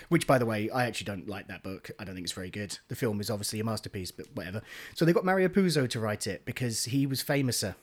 Which, 0.10 0.28
by 0.28 0.38
the 0.38 0.46
way, 0.46 0.70
I 0.72 0.86
actually 0.86 1.06
don't 1.06 1.28
like 1.30 1.48
that 1.48 1.64
book. 1.64 1.90
I 1.98 2.04
don't 2.04 2.16
think 2.16 2.26
it's 2.26 2.34
very 2.34 2.50
good. 2.50 2.80
The 2.90 2.96
film 2.96 3.22
is 3.22 3.30
obviously 3.30 3.60
a 3.62 3.64
masterpiece, 3.64 4.12
but 4.12 4.26
whatever. 4.34 4.62
So 4.96 5.06
they 5.06 5.14
got 5.14 5.24
Mario 5.24 5.48
Puzo 5.48 5.88
to 5.90 6.00
write 6.00 6.28
it 6.28 6.44
because 6.44 6.86
he 6.86 7.06
was 7.06 7.24
famouser, 7.24 7.76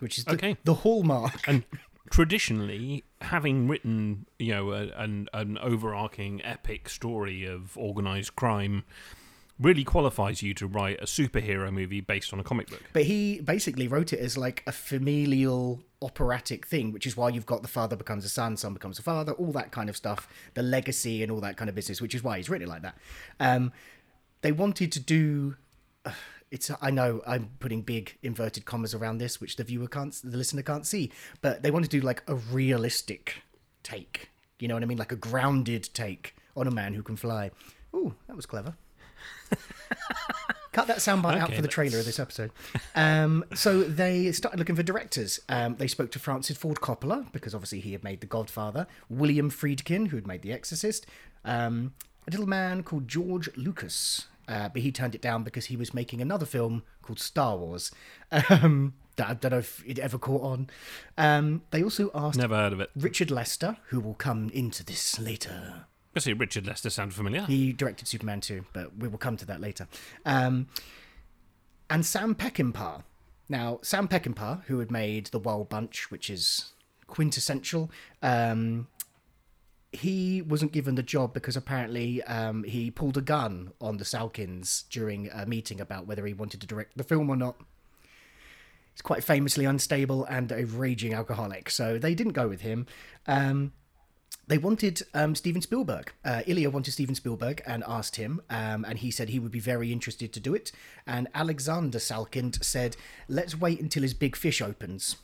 which 0.00 0.18
is 0.18 0.24
the, 0.24 0.32
Okay. 0.32 0.56
the 0.64 0.74
hallmark. 0.74 1.46
and 1.48 1.64
traditionally, 2.10 3.04
having 3.20 3.68
written, 3.68 4.26
you 4.38 4.52
know, 4.52 4.72
a, 4.72 4.88
an, 4.96 5.28
an 5.32 5.58
overarching 5.58 6.44
epic 6.44 6.88
story 6.88 7.44
of 7.46 7.76
organized 7.76 8.34
crime 8.36 8.84
really 9.58 9.84
qualifies 9.84 10.42
you 10.42 10.54
to 10.54 10.66
write 10.66 10.98
a 11.02 11.04
superhero 11.04 11.70
movie 11.70 12.00
based 12.00 12.32
on 12.32 12.40
a 12.40 12.42
comic 12.42 12.68
book. 12.70 12.82
But 12.94 13.04
he 13.04 13.40
basically 13.40 13.88
wrote 13.88 14.12
it 14.12 14.18
as 14.18 14.38
like 14.38 14.62
a 14.66 14.72
familial 14.72 15.82
operatic 16.00 16.66
thing, 16.66 16.92
which 16.92 17.06
is 17.06 17.14
why 17.14 17.28
you've 17.28 17.44
got 17.44 17.60
the 17.60 17.68
father 17.68 17.94
becomes 17.94 18.24
a 18.24 18.30
son, 18.30 18.56
son 18.56 18.72
becomes 18.72 18.98
a 18.98 19.02
father, 19.02 19.32
all 19.32 19.52
that 19.52 19.70
kind 19.70 19.90
of 19.90 19.96
stuff, 19.98 20.28
the 20.54 20.62
legacy 20.62 21.22
and 21.22 21.30
all 21.30 21.40
that 21.42 21.58
kind 21.58 21.68
of 21.68 21.74
business, 21.74 22.00
which 22.00 22.14
is 22.14 22.24
why 22.24 22.38
he's 22.38 22.48
written 22.48 22.66
it 22.68 22.70
like 22.70 22.80
that. 22.82 22.96
Um, 23.38 23.70
they 24.40 24.50
wanted 24.52 24.92
to 24.92 25.00
do. 25.00 25.56
Uh, 26.06 26.12
it's 26.50 26.70
I 26.80 26.90
know 26.90 27.22
I'm 27.26 27.50
putting 27.60 27.82
big 27.82 28.18
inverted 28.22 28.64
commas 28.64 28.94
around 28.94 29.18
this, 29.18 29.40
which 29.40 29.56
the 29.56 29.64
viewer 29.64 29.88
can't, 29.88 30.14
the 30.24 30.36
listener 30.36 30.62
can't 30.62 30.86
see, 30.86 31.12
but 31.40 31.62
they 31.62 31.70
want 31.70 31.84
to 31.84 31.90
do 31.90 32.00
like 32.00 32.22
a 32.26 32.34
realistic 32.34 33.42
take. 33.82 34.30
You 34.58 34.68
know 34.68 34.74
what 34.74 34.82
I 34.82 34.86
mean? 34.86 34.98
Like 34.98 35.12
a 35.12 35.16
grounded 35.16 35.88
take 35.94 36.34
on 36.56 36.66
a 36.66 36.70
man 36.70 36.94
who 36.94 37.02
can 37.02 37.16
fly. 37.16 37.50
Ooh, 37.94 38.14
that 38.26 38.36
was 38.36 38.46
clever. 38.46 38.74
Cut 40.72 40.86
that 40.86 40.98
soundbite 40.98 41.38
out 41.38 41.52
for 41.52 41.62
the 41.62 41.68
trailer 41.68 41.98
of 41.98 42.04
this 42.04 42.20
episode. 42.20 42.52
Um, 42.94 43.44
so 43.54 43.82
they 43.82 44.30
started 44.30 44.58
looking 44.58 44.76
for 44.76 44.84
directors. 44.84 45.40
Um, 45.48 45.74
they 45.76 45.88
spoke 45.88 46.12
to 46.12 46.20
Francis 46.20 46.56
Ford 46.56 46.76
Coppola 46.76 47.30
because 47.32 47.54
obviously 47.54 47.80
he 47.80 47.92
had 47.92 48.04
made 48.04 48.20
The 48.20 48.26
Godfather. 48.26 48.86
William 49.08 49.50
Friedkin, 49.50 50.08
who 50.08 50.16
had 50.16 50.28
made 50.28 50.42
The 50.42 50.52
Exorcist. 50.52 51.06
Um, 51.44 51.94
a 52.28 52.30
little 52.30 52.46
man 52.46 52.84
called 52.84 53.08
George 53.08 53.48
Lucas, 53.56 54.28
uh, 54.50 54.68
but 54.68 54.82
he 54.82 54.90
turned 54.90 55.14
it 55.14 55.22
down 55.22 55.44
because 55.44 55.66
he 55.66 55.76
was 55.76 55.94
making 55.94 56.20
another 56.20 56.44
film 56.44 56.82
called 57.02 57.20
Star 57.20 57.56
Wars. 57.56 57.92
Um, 58.32 58.94
that 59.16 59.28
I 59.28 59.34
don't 59.34 59.50
know 59.52 59.58
if 59.58 59.82
it 59.86 59.98
ever 59.98 60.18
caught 60.18 60.42
on. 60.42 60.70
Um, 61.18 61.62
they 61.70 61.82
also 61.82 62.10
asked 62.14 62.38
Never 62.38 62.56
heard 62.56 62.72
of 62.72 62.80
it. 62.80 62.90
Richard 62.96 63.30
Lester, 63.30 63.76
who 63.88 64.00
will 64.00 64.14
come 64.14 64.50
into 64.50 64.84
this 64.84 65.18
later. 65.18 65.84
I 66.16 66.20
see 66.20 66.32
Richard 66.32 66.66
Lester 66.66 66.90
sound 66.90 67.14
familiar. 67.14 67.42
He 67.42 67.72
directed 67.72 68.08
Superman 68.08 68.40
2, 68.40 68.64
but 68.72 68.96
we 68.96 69.08
will 69.08 69.18
come 69.18 69.36
to 69.36 69.46
that 69.46 69.60
later. 69.60 69.86
Um, 70.26 70.68
and 71.88 72.04
Sam 72.04 72.34
Peckinpah. 72.34 73.02
Now, 73.48 73.78
Sam 73.82 74.08
Peckinpah, 74.08 74.64
who 74.64 74.78
had 74.78 74.90
made 74.90 75.26
The 75.26 75.38
Wild 75.38 75.68
Bunch, 75.68 76.10
which 76.10 76.30
is 76.30 76.72
quintessential, 77.06 77.90
um, 78.22 78.86
he 79.92 80.40
wasn't 80.42 80.72
given 80.72 80.94
the 80.94 81.02
job 81.02 81.34
because 81.34 81.56
apparently 81.56 82.22
um, 82.24 82.62
he 82.64 82.90
pulled 82.90 83.16
a 83.16 83.20
gun 83.22 83.72
on 83.80 83.96
the 83.96 84.04
Salkins 84.04 84.88
during 84.88 85.28
a 85.30 85.46
meeting 85.46 85.80
about 85.80 86.06
whether 86.06 86.24
he 86.26 86.32
wanted 86.32 86.60
to 86.60 86.66
direct 86.66 86.96
the 86.96 87.04
film 87.04 87.28
or 87.28 87.36
not. 87.36 87.56
He's 88.92 89.02
quite 89.02 89.24
famously 89.24 89.64
unstable 89.64 90.24
and 90.24 90.52
a 90.52 90.64
raging 90.64 91.14
alcoholic, 91.14 91.70
so 91.70 91.98
they 91.98 92.14
didn't 92.14 92.34
go 92.34 92.48
with 92.48 92.60
him. 92.60 92.86
Um, 93.26 93.72
they 94.46 94.58
wanted 94.58 95.02
um, 95.14 95.34
Steven 95.34 95.62
Spielberg. 95.62 96.12
Uh, 96.24 96.42
Ilya 96.46 96.70
wanted 96.70 96.92
Steven 96.92 97.14
Spielberg 97.14 97.62
and 97.66 97.84
asked 97.86 98.16
him, 98.16 98.40
um, 98.50 98.84
and 98.84 98.98
he 98.98 99.10
said 99.10 99.28
he 99.28 99.38
would 99.38 99.52
be 99.52 99.60
very 99.60 99.92
interested 99.92 100.32
to 100.32 100.40
do 100.40 100.54
it. 100.54 100.72
And 101.06 101.28
Alexander 101.34 101.98
Salkind 101.98 102.62
said, 102.64 102.96
"Let's 103.28 103.56
wait 103.58 103.80
until 103.80 104.02
his 104.02 104.14
big 104.14 104.36
fish 104.36 104.60
opens." 104.60 105.16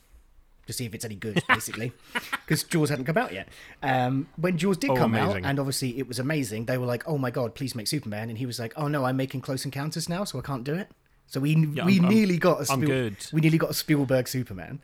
To 0.67 0.73
see 0.73 0.85
if 0.85 0.95
it's 0.95 1.05
any 1.05 1.15
good, 1.15 1.41
basically, 1.49 1.93
because 2.45 2.65
Jaws 2.65 2.91
hadn't 2.91 3.05
come 3.05 3.17
out 3.17 3.33
yet. 3.33 3.49
Um, 3.85 4.29
when 4.37 4.59
Jaws 4.59 4.77
did 4.77 4.91
Oh, 4.91 4.97
come 4.97 5.15
amazing. 5.15 5.45
out, 5.45 5.49
and 5.51 5.61
obviously 5.61 5.97
it 5.99 6.09
was 6.09 6.19
amazing, 6.19 6.65
they 6.67 6.77
were 6.77 6.87
like, 6.87 7.05
"Oh 7.07 7.19
my 7.19 7.31
god, 7.31 7.55
please 7.55 7.77
make 7.77 7.87
Superman!" 7.87 8.31
And 8.31 8.37
he 8.39 8.47
was 8.47 8.59
like, 8.59 8.73
"Oh 8.77 8.89
no, 8.89 9.05
I'm 9.05 9.17
making 9.17 9.43
Close 9.43 9.65
Encounters 9.65 10.09
now, 10.09 10.25
so 10.25 10.39
I 10.41 10.43
can't 10.43 10.65
do 10.65 10.75
it." 10.75 10.89
So 11.29 11.39
we 11.41 11.55
we 11.55 11.81
I'm- 11.81 11.89
I'm- 11.89 12.09
nearly 12.09 12.37
got 12.39 12.57
a 12.69 12.73
I'm 12.73 12.81
Spiel- 12.83 12.89
good. 12.89 13.17
we 13.33 13.41
nearly 13.41 13.59
got 13.59 13.71
a 13.71 13.75
Spielberg 13.75 14.27
Superman. 14.27 14.81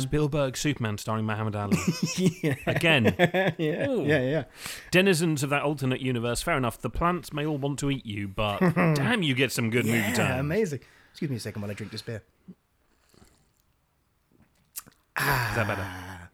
Spielberg 0.00 0.56
Superman 0.56 0.96
starring 0.98 1.26
Muhammad 1.26 1.54
Ali. 1.54 1.76
Again, 2.66 3.14
yeah, 3.58 3.88
Ooh. 3.90 4.04
yeah, 4.06 4.20
yeah. 4.22 4.44
denizens 4.90 5.42
of 5.42 5.50
that 5.50 5.62
alternate 5.62 6.00
universe. 6.00 6.40
Fair 6.42 6.56
enough. 6.56 6.80
The 6.80 6.90
plants 6.90 7.32
may 7.32 7.44
all 7.44 7.58
want 7.58 7.78
to 7.80 7.90
eat 7.90 8.06
you, 8.06 8.26
but 8.26 8.58
damn, 8.60 9.22
you 9.22 9.34
get 9.34 9.52
some 9.52 9.70
good 9.70 9.84
movie 9.84 10.12
time. 10.14 10.40
amazing. 10.40 10.80
Excuse 11.10 11.30
me 11.30 11.36
a 11.36 11.40
second 11.40 11.62
while 11.62 11.70
I 11.70 11.74
drink 11.74 11.92
this 11.92 12.02
beer. 12.02 12.22
Is 15.24 15.56
that 15.56 15.66
better? 15.66 15.86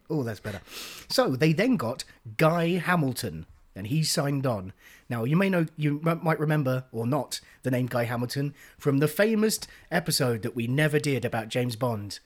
Oh, 0.08 0.22
that's 0.22 0.40
better. 0.40 0.60
So 1.08 1.36
they 1.36 1.52
then 1.52 1.76
got 1.76 2.04
Guy 2.36 2.78
Hamilton, 2.78 3.46
and 3.76 3.86
he 3.86 4.02
signed 4.02 4.46
on. 4.46 4.72
Now 5.08 5.24
you 5.24 5.36
may 5.36 5.48
know, 5.48 5.66
you 5.76 6.00
m- 6.04 6.20
might 6.22 6.40
remember 6.40 6.84
or 6.90 7.06
not 7.06 7.40
the 7.62 7.70
name 7.70 7.86
Guy 7.86 8.04
Hamilton 8.04 8.54
from 8.78 8.98
the 8.98 9.08
famous 9.08 9.60
episode 9.90 10.42
that 10.42 10.56
we 10.56 10.66
never 10.66 10.98
did 10.98 11.24
about 11.24 11.48
James 11.48 11.76
Bond, 11.76 12.18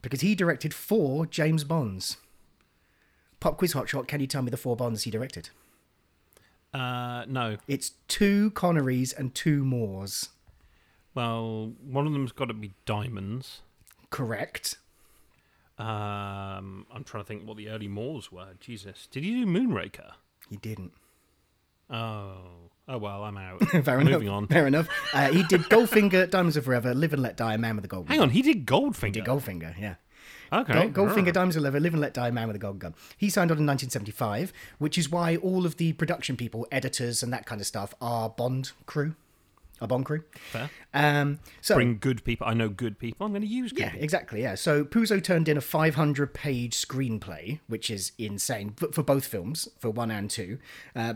because 0.00 0.22
he 0.22 0.34
directed 0.34 0.72
four 0.72 1.26
James 1.26 1.64
Bonds. 1.64 2.16
Pop 3.40 3.58
quiz 3.58 3.74
hotshot, 3.74 4.06
can 4.08 4.20
you 4.20 4.26
tell 4.26 4.42
me 4.42 4.50
the 4.50 4.56
four 4.56 4.76
Bonds 4.76 5.02
he 5.02 5.10
directed? 5.10 5.50
Uh, 6.72 7.24
no. 7.28 7.58
It's 7.68 7.92
two 8.08 8.50
Connerys 8.52 9.16
and 9.16 9.34
two 9.34 9.64
Moores. 9.64 10.30
Well, 11.14 11.72
one 11.86 12.06
of 12.06 12.12
them's 12.12 12.32
got 12.32 12.46
to 12.46 12.54
be 12.54 12.72
diamonds. 12.86 13.60
Correct. 14.10 14.76
Um, 15.78 16.86
I'm 16.92 17.02
trying 17.04 17.24
to 17.24 17.26
think 17.26 17.46
what 17.46 17.56
the 17.56 17.68
early 17.68 17.88
Moores 17.88 18.30
were. 18.30 18.54
Jesus, 18.60 19.08
did 19.10 19.24
he 19.24 19.32
do 19.32 19.46
Moonraker? 19.46 20.12
He 20.48 20.56
didn't. 20.56 20.92
Oh, 21.90 22.36
oh 22.88 22.98
well, 22.98 23.24
I'm 23.24 23.36
out. 23.36 23.60
Fair 23.84 23.98
Moving 23.98 24.22
enough. 24.28 24.36
on. 24.36 24.46
Fair 24.46 24.66
enough. 24.66 24.88
Uh, 25.12 25.32
he 25.32 25.42
did 25.44 25.62
Goldfinger, 25.62 26.30
Diamonds 26.30 26.56
Are 26.56 26.62
Forever, 26.62 26.94
Live 26.94 27.12
and 27.12 27.22
Let 27.22 27.36
Die, 27.36 27.56
Man 27.56 27.76
with 27.76 27.82
the 27.82 27.88
Gold. 27.88 28.06
Gun. 28.06 28.14
Hang 28.14 28.22
on, 28.22 28.30
he 28.30 28.42
did 28.42 28.66
Goldfinger. 28.66 29.04
He 29.06 29.10
Did 29.12 29.24
Goldfinger, 29.24 29.74
yeah. 29.78 29.94
okay, 30.52 30.88
Gold, 30.88 31.10
Goldfinger, 31.10 31.32
Diamonds 31.32 31.56
of 31.56 31.62
Forever, 31.62 31.80
Live 31.80 31.92
and 31.94 32.00
Let 32.02 32.14
Die, 32.14 32.30
Man 32.30 32.46
with 32.46 32.56
a 32.56 32.60
Gold 32.60 32.78
Gun. 32.78 32.94
He 33.16 33.28
signed 33.28 33.50
on 33.50 33.58
in 33.58 33.66
1975, 33.66 34.52
which 34.78 34.96
is 34.96 35.10
why 35.10 35.36
all 35.36 35.66
of 35.66 35.76
the 35.76 35.92
production 35.94 36.36
people, 36.36 36.66
editors, 36.72 37.22
and 37.22 37.32
that 37.32 37.46
kind 37.46 37.60
of 37.60 37.66
stuff 37.66 37.94
are 38.00 38.28
Bond 38.30 38.72
crew. 38.86 39.14
A 39.80 39.86
Bond 39.86 40.04
crew. 40.04 40.22
Fair. 40.50 40.70
Um, 40.92 41.40
so 41.60 41.74
Bring 41.74 41.98
good 41.98 42.24
people. 42.24 42.46
I 42.46 42.54
know 42.54 42.68
good 42.68 42.98
people. 42.98 43.26
I'm 43.26 43.32
going 43.32 43.42
to 43.42 43.48
use 43.48 43.72
good. 43.72 43.80
Yeah, 43.80 43.90
people. 43.90 44.04
exactly. 44.04 44.42
Yeah. 44.42 44.54
So 44.54 44.84
Puzo 44.84 45.22
turned 45.22 45.48
in 45.48 45.56
a 45.56 45.60
500 45.60 46.32
page 46.32 46.74
screenplay, 46.76 47.60
which 47.66 47.90
is 47.90 48.12
insane 48.18 48.74
for, 48.76 48.92
for 48.92 49.02
both 49.02 49.26
films, 49.26 49.68
for 49.78 49.90
one 49.90 50.10
and 50.10 50.30
two. 50.30 50.58
Uh, 50.94 51.14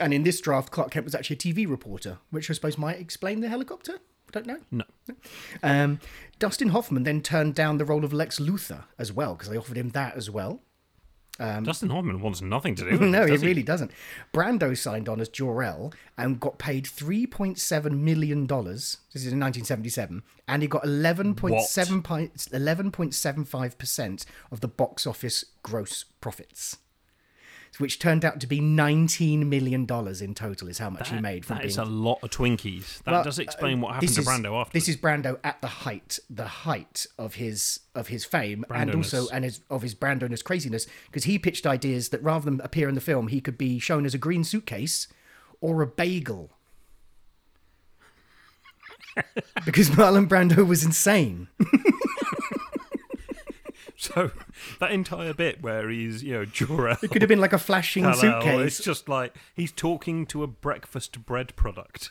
and 0.00 0.12
in 0.12 0.22
this 0.22 0.40
draft, 0.40 0.70
Clark 0.70 0.90
Kent 0.90 1.04
was 1.04 1.14
actually 1.14 1.36
a 1.36 1.38
TV 1.38 1.68
reporter, 1.68 2.18
which 2.30 2.50
I 2.50 2.54
suppose 2.54 2.76
might 2.76 2.98
explain 2.98 3.40
the 3.40 3.48
helicopter. 3.48 3.98
Don't 4.32 4.46
know. 4.46 4.58
No. 4.72 4.84
Um, 5.62 6.00
Dustin 6.40 6.70
Hoffman 6.70 7.04
then 7.04 7.22
turned 7.22 7.54
down 7.54 7.78
the 7.78 7.84
role 7.84 8.04
of 8.04 8.12
Lex 8.12 8.40
Luthor 8.40 8.84
as 8.98 9.12
well 9.12 9.34
because 9.34 9.48
they 9.48 9.56
offered 9.56 9.76
him 9.76 9.90
that 9.90 10.16
as 10.16 10.28
well. 10.28 10.60
Dustin 11.38 11.90
Hoffman 11.90 12.20
wants 12.20 12.40
nothing 12.40 12.74
to 12.76 12.84
do 12.84 12.90
with 12.92 13.02
Um, 13.02 13.10
No, 13.10 13.22
it. 13.22 13.26
he 13.26 13.30
does 13.32 13.40
he? 13.42 13.46
really 13.48 13.62
doesn't. 13.62 13.90
Brando 14.32 14.76
signed 14.76 15.08
on 15.08 15.20
as 15.20 15.28
Jor-El 15.28 15.92
and 16.16 16.38
got 16.38 16.58
paid 16.58 16.86
three 16.86 17.26
point 17.26 17.58
seven 17.58 18.04
million 18.04 18.46
dollars. 18.46 18.98
This 19.12 19.26
is 19.26 19.32
in 19.32 19.38
nineteen 19.40 19.64
seventy 19.64 19.88
seven, 19.88 20.22
and 20.46 20.62
he 20.62 20.68
got 20.68 20.84
eleven 20.84 21.34
point 21.34 21.60
seven 21.62 22.02
eleven 22.52 22.90
point 22.92 23.14
seven 23.14 23.44
five 23.44 23.76
percent 23.78 24.24
of 24.52 24.60
the 24.60 24.68
box 24.68 25.06
office 25.06 25.44
gross 25.62 26.04
profits, 26.20 26.76
which 27.80 27.98
turned 27.98 28.24
out 28.24 28.40
to 28.40 28.46
be 28.46 28.60
nineteen 28.60 29.48
million 29.48 29.84
dollars 29.86 30.20
in 30.22 30.34
total. 30.34 30.68
Is 30.68 30.78
how 30.78 30.90
much 30.90 31.10
he 31.10 31.20
made 31.20 31.44
from 31.44 31.56
That 31.56 31.62
being 31.62 31.70
is 31.70 31.78
a 31.78 31.84
lot 31.84 32.18
of 32.22 32.30
Twinkies. 32.30 33.02
That 33.02 33.12
well, 33.12 33.24
does 33.24 33.38
explain 33.38 33.80
what 33.80 33.90
uh, 33.90 33.92
happened 33.94 34.14
to 34.14 34.20
is- 34.20 34.26
Brando 34.26 34.60
after. 34.60 34.72
This 34.72 34.88
is 34.88 34.96
Brando 34.96 35.38
at 35.44 35.60
the 35.60 35.68
height, 35.68 36.18
the 36.30 36.46
height 36.46 37.06
of 37.18 37.34
his 37.34 37.80
of 37.94 38.08
his 38.08 38.24
fame, 38.24 38.64
and 38.70 38.94
also 38.94 39.28
and 39.28 39.44
his, 39.44 39.60
of 39.70 39.82
his 39.82 39.94
Brandoness 39.94 40.42
craziness, 40.42 40.86
because 41.06 41.24
he 41.24 41.38
pitched 41.38 41.66
ideas 41.66 42.10
that 42.10 42.22
rather 42.22 42.44
than 42.44 42.60
appear 42.60 42.88
in 42.88 42.94
the 42.94 43.00
film, 43.00 43.28
he 43.28 43.40
could 43.40 43.58
be 43.58 43.78
shown 43.78 44.04
as 44.06 44.14
a 44.14 44.18
green 44.18 44.44
suitcase 44.44 45.08
or 45.60 45.82
a 45.82 45.86
bagel. 45.86 46.50
because 49.64 49.90
Marlon 49.90 50.28
Brando 50.28 50.66
was 50.66 50.84
insane. 50.84 51.48
So 54.14 54.30
that 54.80 54.92
entire 54.92 55.32
bit 55.32 55.62
where 55.62 55.88
he's, 55.88 56.22
you 56.22 56.34
know, 56.34 56.44
Jor-El, 56.44 56.98
It 57.02 57.10
could 57.10 57.22
have 57.22 57.28
been 57.28 57.40
like 57.40 57.52
a 57.52 57.58
flashing 57.58 58.02
Kal-El, 58.02 58.16
suitcase. 58.18 58.78
It's 58.78 58.84
just 58.84 59.08
like 59.08 59.34
he's 59.54 59.72
talking 59.72 60.26
to 60.26 60.42
a 60.42 60.46
breakfast 60.46 61.24
bread 61.24 61.56
product. 61.56 62.10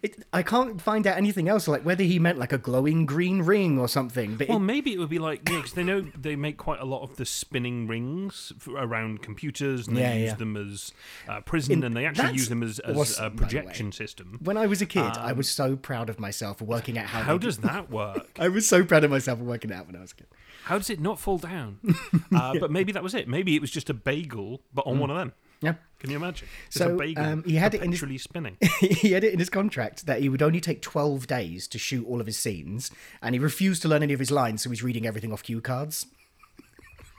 It, 0.00 0.24
I 0.32 0.42
can't 0.42 0.80
find 0.80 1.06
out 1.06 1.16
anything 1.16 1.48
else, 1.48 1.68
like 1.68 1.82
whether 1.82 2.02
he 2.04 2.18
meant 2.18 2.38
like 2.38 2.52
a 2.52 2.58
glowing 2.58 3.04
green 3.04 3.42
ring 3.42 3.78
or 3.78 3.88
something. 3.88 4.36
But 4.36 4.48
Well, 4.48 4.58
it, 4.58 4.60
maybe 4.60 4.92
it 4.92 4.98
would 4.98 5.08
be 5.10 5.18
like, 5.18 5.48
yeah, 5.48 5.60
'cause 5.60 5.72
they 5.72 5.82
know 5.84 6.00
they 6.18 6.36
make 6.36 6.56
quite 6.56 6.80
a 6.80 6.84
lot 6.84 7.02
of 7.02 7.16
the 7.16 7.26
spinning 7.26 7.86
rings 7.86 8.52
f 8.56 8.68
around 8.68 9.22
computers, 9.22 9.86
and 9.88 9.96
they 9.96 10.00
Yeah, 10.02 10.14
use 10.14 10.30
yeah. 10.30 10.34
them 10.36 10.56
as 10.56 10.92
uh, 11.28 11.40
prison, 11.42 11.72
In- 11.78 11.84
and 11.84 11.96
they 11.96 12.06
actually 12.06 12.32
use 12.32 12.48
them 12.48 12.62
as, 12.62 12.78
as 12.78 12.96
awesome, 12.96 13.24
a 13.26 13.30
projection 13.36 13.92
system. 13.92 14.38
when 14.42 14.56
I 14.56 14.66
was 14.66 14.80
a 14.80 14.86
kid, 14.86 15.02
I 15.18 15.32
was 15.32 15.48
so 15.50 15.76
proud 15.76 16.08
of 16.08 16.18
myself 16.18 16.58
for 16.58 16.64
working 16.64 16.96
out 16.98 17.06
how. 17.06 17.20
Um, 17.20 17.26
How 17.26 17.38
does 17.38 17.58
that 17.58 17.90
work? 17.90 18.30
I 18.38 18.48
was 18.48 18.66
so 18.66 18.84
proud 18.84 19.04
of 19.04 19.10
myself 19.10 19.38
for 19.38 19.44
working 19.44 19.70
it 19.70 19.74
out 19.74 19.86
when 19.86 19.96
I 19.96 20.00
was 20.00 20.12
a 20.12 20.16
kid. 20.16 20.26
How 20.64 20.78
does 20.78 20.90
it 20.90 21.00
not 21.00 21.18
fall 21.18 21.38
down? 21.38 21.78
uh, 22.34 22.54
But 22.58 22.70
maybe 22.70 22.92
that 22.92 23.02
was 23.02 23.14
it. 23.14 23.28
Maybe 23.28 23.56
it 23.56 23.60
was 23.60 23.70
just 23.70 23.90
a 23.90 23.94
bagel, 23.94 24.62
but 24.72 24.86
on 24.86 24.98
one 24.98 25.10
of 25.10 25.16
them. 25.16 25.32
Yeah. 25.60 25.74
Can 26.02 26.10
you 26.10 26.16
imagine? 26.16 26.48
Just 26.66 26.78
So, 26.78 26.94
a 26.94 26.98
bagel 26.98 27.24
um, 27.24 27.44
he 27.44 27.54
had 27.54 27.74
it 27.74 27.82
in 27.82 27.92
his- 27.92 28.22
spinning. 28.22 28.56
he 28.80 29.12
had 29.12 29.22
it 29.22 29.32
in 29.32 29.38
his 29.38 29.48
contract 29.48 30.04
that 30.06 30.20
he 30.20 30.28
would 30.28 30.42
only 30.42 30.60
take 30.60 30.82
12 30.82 31.28
days 31.28 31.68
to 31.68 31.78
shoot 31.78 32.04
all 32.06 32.20
of 32.20 32.26
his 32.26 32.36
scenes, 32.36 32.90
and 33.22 33.34
he 33.36 33.38
refused 33.38 33.82
to 33.82 33.88
learn 33.88 34.02
any 34.02 34.12
of 34.12 34.18
his 34.18 34.32
lines, 34.32 34.62
so 34.62 34.70
he's 34.70 34.82
reading 34.82 35.06
everything 35.06 35.32
off 35.32 35.42
cue 35.42 35.60
cards. 35.60 36.06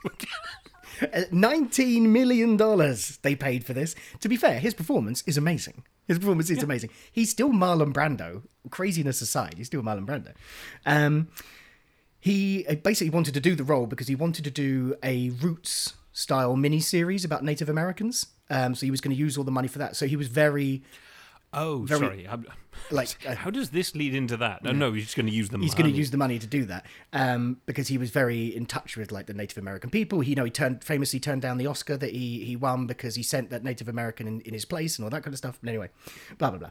Uh, 1.02 1.22
$19 1.32 2.02
million 2.02 2.56
they 3.22 3.34
paid 3.34 3.64
for 3.64 3.72
this. 3.72 3.96
To 4.20 4.28
be 4.28 4.36
fair, 4.36 4.60
his 4.60 4.74
performance 4.74 5.24
is 5.26 5.36
amazing. 5.36 5.82
His 6.06 6.20
performance 6.20 6.50
is 6.50 6.62
amazing. 6.62 6.90
He's 7.10 7.30
still 7.30 7.50
Marlon 7.50 7.92
Brando. 7.92 8.42
Craziness 8.70 9.20
aside, 9.20 9.54
he's 9.56 9.66
still 9.66 9.82
Marlon 9.82 10.06
Brando. 10.06 10.34
Um, 10.86 11.28
he 12.20 12.64
uh, 12.68 12.76
basically 12.76 13.10
wanted 13.10 13.34
to 13.34 13.40
do 13.40 13.56
the 13.56 13.64
role 13.64 13.86
because 13.86 14.06
he 14.06 14.14
wanted 14.14 14.44
to 14.44 14.52
do 14.52 14.94
a 15.02 15.30
Roots 15.30 15.94
style 16.12 16.54
mini 16.54 16.78
series 16.78 17.24
about 17.24 17.42
Native 17.42 17.68
Americans. 17.68 18.26
Um, 18.50 18.74
so 18.74 18.86
he 18.86 18.90
was 18.90 19.00
going 19.00 19.14
to 19.14 19.20
use 19.20 19.36
all 19.38 19.44
the 19.44 19.50
money 19.50 19.68
for 19.68 19.78
that. 19.78 19.96
So 19.96 20.06
he 20.06 20.16
was 20.16 20.28
very 20.28 20.82
Oh, 21.56 21.84
Very- 21.84 22.00
sorry. 22.00 22.26
I'm- 22.26 22.46
like 22.90 23.16
uh, 23.28 23.36
How 23.36 23.48
does 23.50 23.70
this 23.70 23.94
lead 23.94 24.12
into 24.12 24.36
that? 24.38 24.64
No, 24.64 24.72
no, 24.72 24.92
he's 24.92 25.04
just 25.04 25.16
going 25.16 25.26
to 25.26 25.32
use 25.32 25.50
them. 25.50 25.62
he's 25.62 25.74
going 25.74 25.88
to 25.90 25.96
use 25.96 26.10
the 26.10 26.16
money 26.16 26.38
to 26.40 26.46
do 26.48 26.64
that 26.64 26.84
um, 27.12 27.58
because 27.64 27.86
he 27.86 27.96
was 27.96 28.10
very 28.10 28.46
in 28.46 28.66
touch 28.66 28.96
with 28.96 29.12
like 29.12 29.26
the 29.26 29.34
Native 29.34 29.58
American 29.58 29.88
people. 29.88 30.18
He, 30.20 30.30
you 30.30 30.34
know, 30.36 30.44
he 30.44 30.50
turned 30.50 30.82
famously 30.82 31.20
turned 31.20 31.42
down 31.42 31.56
the 31.58 31.68
Oscar 31.68 31.96
that 31.96 32.10
he 32.10 32.44
he 32.44 32.56
won 32.56 32.88
because 32.88 33.14
he 33.14 33.22
sent 33.22 33.50
that 33.50 33.62
Native 33.62 33.88
American 33.88 34.26
in, 34.26 34.40
in 34.40 34.52
his 34.52 34.64
place 34.64 34.98
and 34.98 35.04
all 35.04 35.10
that 35.10 35.22
kind 35.22 35.32
of 35.32 35.38
stuff. 35.38 35.58
But 35.62 35.68
anyway, 35.68 35.90
blah 36.38 36.50
blah 36.50 36.58
blah. 36.58 36.70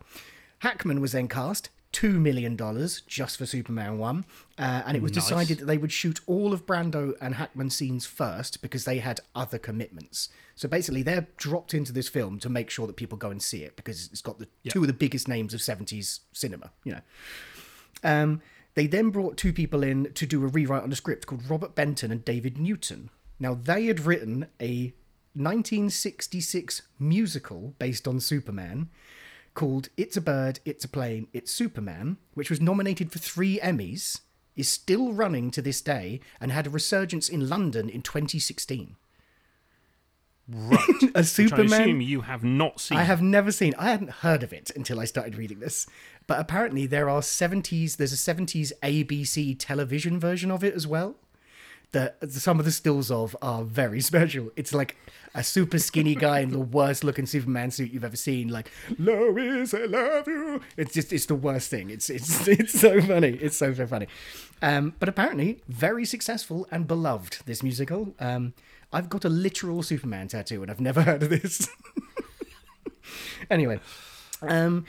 Hackman 0.60 1.00
was 1.02 1.14
then 1.14 1.28
cast. 1.30 1.70
Two 1.94 2.20
million 2.20 2.56
dollars 2.58 3.02
just 3.08 3.38
for 3.38 3.46
Superman 3.46 4.00
one, 4.00 4.26
uh, 4.58 4.82
and 4.86 4.98
it 4.98 5.04
was 5.04 5.14
Nice. 5.14 5.24
decided 5.26 5.60
that 5.60 5.66
they 5.66 5.78
would 5.78 5.92
shoot 5.92 6.20
all 6.26 6.52
of 6.52 6.66
Brando 6.66 7.14
and 7.22 7.36
Hackman 7.36 7.70
scenes 7.70 8.06
first 8.08 8.62
because 8.64 8.84
they 8.84 8.98
had 8.98 9.20
other 9.36 9.60
commitments. 9.60 10.28
So 10.56 10.68
basically, 10.68 11.02
they're 11.02 11.28
dropped 11.38 11.74
into 11.74 11.92
this 11.92 12.08
film 12.08 12.40
to 12.40 12.50
make 12.50 12.70
sure 12.70 12.86
that 12.88 12.96
people 12.96 13.18
go 13.18 13.32
and 13.32 13.42
see 13.42 13.64
it 13.64 13.76
because 13.76 14.08
it's 14.12 14.22
got 14.22 14.40
the 14.40 14.48
two 14.70 14.82
of 14.82 14.88
the 14.88 14.94
biggest 14.94 15.28
names 15.28 15.54
of 15.54 15.62
seventies 15.62 16.22
cinema. 16.32 16.72
You 16.84 16.94
know, 16.94 17.02
um, 18.04 18.42
they 18.76 18.88
then 18.88 19.10
brought 19.10 19.38
two 19.38 19.54
people 19.54 19.84
in 19.84 20.12
to 20.14 20.26
do 20.26 20.44
a 20.44 20.48
rewrite 20.48 20.84
on 20.84 20.90
the 20.90 20.96
script 20.96 21.28
called 21.28 21.50
Robert 21.50 21.76
Benton 21.76 22.12
and 22.12 22.24
David 22.24 22.58
Newton. 22.58 23.10
Now, 23.40 23.54
they 23.54 23.86
had 23.86 24.02
written 24.02 24.48
a 24.62 24.94
1966 25.36 26.84
musical 27.00 27.74
based 27.80 28.08
on 28.08 28.20
Superman 28.20 28.90
called 29.54 29.90
It's 29.98 30.18
a 30.18 30.22
Bird, 30.22 30.60
It's 30.66 30.86
a 30.86 30.88
Plane, 30.88 31.28
It's 31.34 31.52
Superman, 31.52 32.18
which 32.34 32.50
was 32.50 32.62
nominated 32.62 33.12
for 33.12 33.20
three 33.20 33.60
Emmys, 33.60 34.22
is 34.56 34.70
still 34.70 35.14
running 35.14 35.52
to 35.52 35.62
this 35.62 35.82
day, 35.82 36.20
and 36.40 36.52
had 36.52 36.68
a 36.68 36.72
resurgence 36.72 37.30
in 37.30 37.50
London 37.50 37.90
in 37.90 38.02
2016. 38.02 38.96
Right. 40.50 40.80
A 41.02 41.06
Which 41.06 41.12
I 41.16 41.22
Superman. 41.22 41.82
assume 41.82 42.02
you 42.02 42.22
have 42.22 42.44
not 42.44 42.80
seen. 42.80 42.98
I 42.98 43.04
have 43.04 43.22
never 43.22 43.52
seen. 43.52 43.74
I 43.78 43.90
hadn't 43.92 44.10
heard 44.10 44.44
of 44.44 44.54
it 44.54 44.72
until 44.76 45.00
I 45.00 45.06
started 45.06 45.36
reading 45.36 45.60
this. 45.60 45.88
But 46.28 46.40
apparently, 46.40 46.86
there 46.86 47.10
are 47.10 47.22
seventies. 47.22 47.96
There's 47.98 48.14
a 48.14 48.18
seventies 48.18 48.72
ABC 48.82 49.56
television 49.60 50.20
version 50.20 50.52
of 50.52 50.64
it 50.64 50.74
as 50.74 50.88
well. 50.88 51.16
That 51.92 52.18
some 52.32 52.58
of 52.58 52.66
the 52.66 52.72
stills 52.72 53.12
of 53.12 53.36
are 53.42 53.64
very 53.64 54.02
special. 54.12 54.50
It's 54.56 54.74
like 54.74 54.96
a 55.36 55.44
super 55.44 55.78
skinny 55.78 56.16
guy 56.16 56.40
in 56.40 56.50
the 56.50 56.60
worst 56.60 57.04
looking 57.04 57.26
Superman 57.28 57.70
suit 57.72 57.92
you've 57.92 58.04
ever 58.04 58.16
seen. 58.16 58.48
Like 58.48 58.72
Lois, 58.98 59.74
I 59.74 59.86
love 59.86 60.28
you. 60.28 60.62
It's 60.76 60.94
just 60.94 61.14
it's 61.14 61.28
the 61.28 61.36
worst 61.36 61.70
thing. 61.70 61.90
It's 61.92 62.10
it's 62.10 62.48
it's 62.48 62.80
so 62.80 63.00
funny. 63.02 63.38
It's 63.42 63.58
so 63.58 63.74
so 63.74 63.86
funny. 63.86 64.08
Um, 64.62 64.94
but 65.00 65.08
apparently, 65.10 65.62
very 65.68 66.06
successful 66.06 66.68
and 66.72 66.88
beloved. 66.88 67.40
This 67.46 67.62
musical. 67.62 68.16
Um, 68.20 68.54
I've 68.94 69.10
got 69.10 69.26
a 69.26 69.30
literal 69.30 69.84
Superman 69.84 70.28
tattoo, 70.28 70.62
and 70.62 70.72
I've 70.72 70.80
never 70.82 71.02
heard 71.02 71.24
of 71.24 71.30
this. 71.30 71.68
anyway, 73.50 73.80
um, 74.42 74.86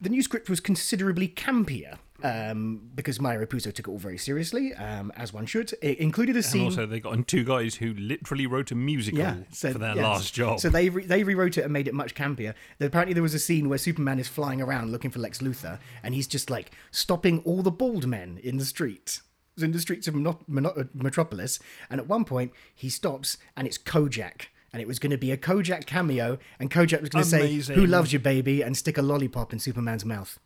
the 0.00 0.08
new 0.08 0.22
script 0.22 0.50
was 0.50 0.60
considerably 0.60 1.28
campier 1.28 1.98
um, 2.22 2.90
because 2.94 3.20
Mario 3.20 3.46
Puzo 3.46 3.72
took 3.72 3.86
it 3.86 3.90
all 3.90 3.98
very 3.98 4.18
seriously, 4.18 4.74
um, 4.74 5.12
as 5.16 5.32
one 5.32 5.46
should. 5.46 5.72
It 5.82 5.98
included 5.98 6.34
a 6.36 6.38
And 6.38 6.44
scene. 6.44 6.64
also, 6.64 6.86
they 6.86 7.00
got 7.00 7.14
in 7.14 7.24
two 7.24 7.44
guys 7.44 7.76
who 7.76 7.94
literally 7.94 8.46
wrote 8.46 8.70
a 8.70 8.74
musical 8.74 9.20
yeah, 9.20 9.36
so, 9.52 9.72
for 9.72 9.78
their 9.78 9.96
yeah, 9.96 10.02
last 10.08 10.34
job. 10.34 10.60
So 10.60 10.68
they 10.68 10.88
re- 10.88 11.06
they 11.06 11.22
rewrote 11.22 11.58
it 11.58 11.62
and 11.64 11.72
made 11.72 11.88
it 11.88 11.94
much 11.94 12.14
campier. 12.14 12.54
Apparently, 12.80 13.14
there 13.14 13.22
was 13.22 13.34
a 13.34 13.38
scene 13.38 13.68
where 13.68 13.78
Superman 13.78 14.18
is 14.18 14.28
flying 14.28 14.60
around 14.60 14.90
looking 14.90 15.10
for 15.10 15.20
Lex 15.20 15.38
Luthor, 15.38 15.78
and 16.02 16.14
he's 16.14 16.26
just 16.26 16.50
like 16.50 16.72
stopping 16.90 17.40
all 17.44 17.62
the 17.62 17.70
bald 17.70 18.06
men 18.06 18.38
in 18.42 18.56
the 18.58 18.64
street. 18.64 19.20
In 19.60 19.72
the 19.72 19.78
streets 19.80 20.08
of 20.08 20.14
Mono- 20.14 20.74
uh, 20.76 20.84
Metropolis, 20.94 21.60
and 21.88 22.00
at 22.00 22.08
one 22.08 22.24
point 22.24 22.52
he 22.74 22.88
stops, 22.88 23.36
and 23.56 23.66
it's 23.66 23.78
Kojak, 23.78 24.46
and 24.72 24.82
it 24.82 24.88
was 24.88 24.98
going 24.98 25.12
to 25.12 25.18
be 25.18 25.30
a 25.30 25.36
Kojak 25.36 25.86
cameo, 25.86 26.38
and 26.58 26.70
Kojak 26.70 27.00
was 27.00 27.10
going 27.10 27.22
to 27.24 27.30
say, 27.30 27.40
Amazing. 27.40 27.76
"Who 27.76 27.86
loves 27.86 28.12
you, 28.12 28.18
baby?" 28.18 28.62
and 28.62 28.76
stick 28.76 28.98
a 28.98 29.02
lollipop 29.02 29.52
in 29.52 29.60
Superman's 29.60 30.04
mouth. 30.04 30.40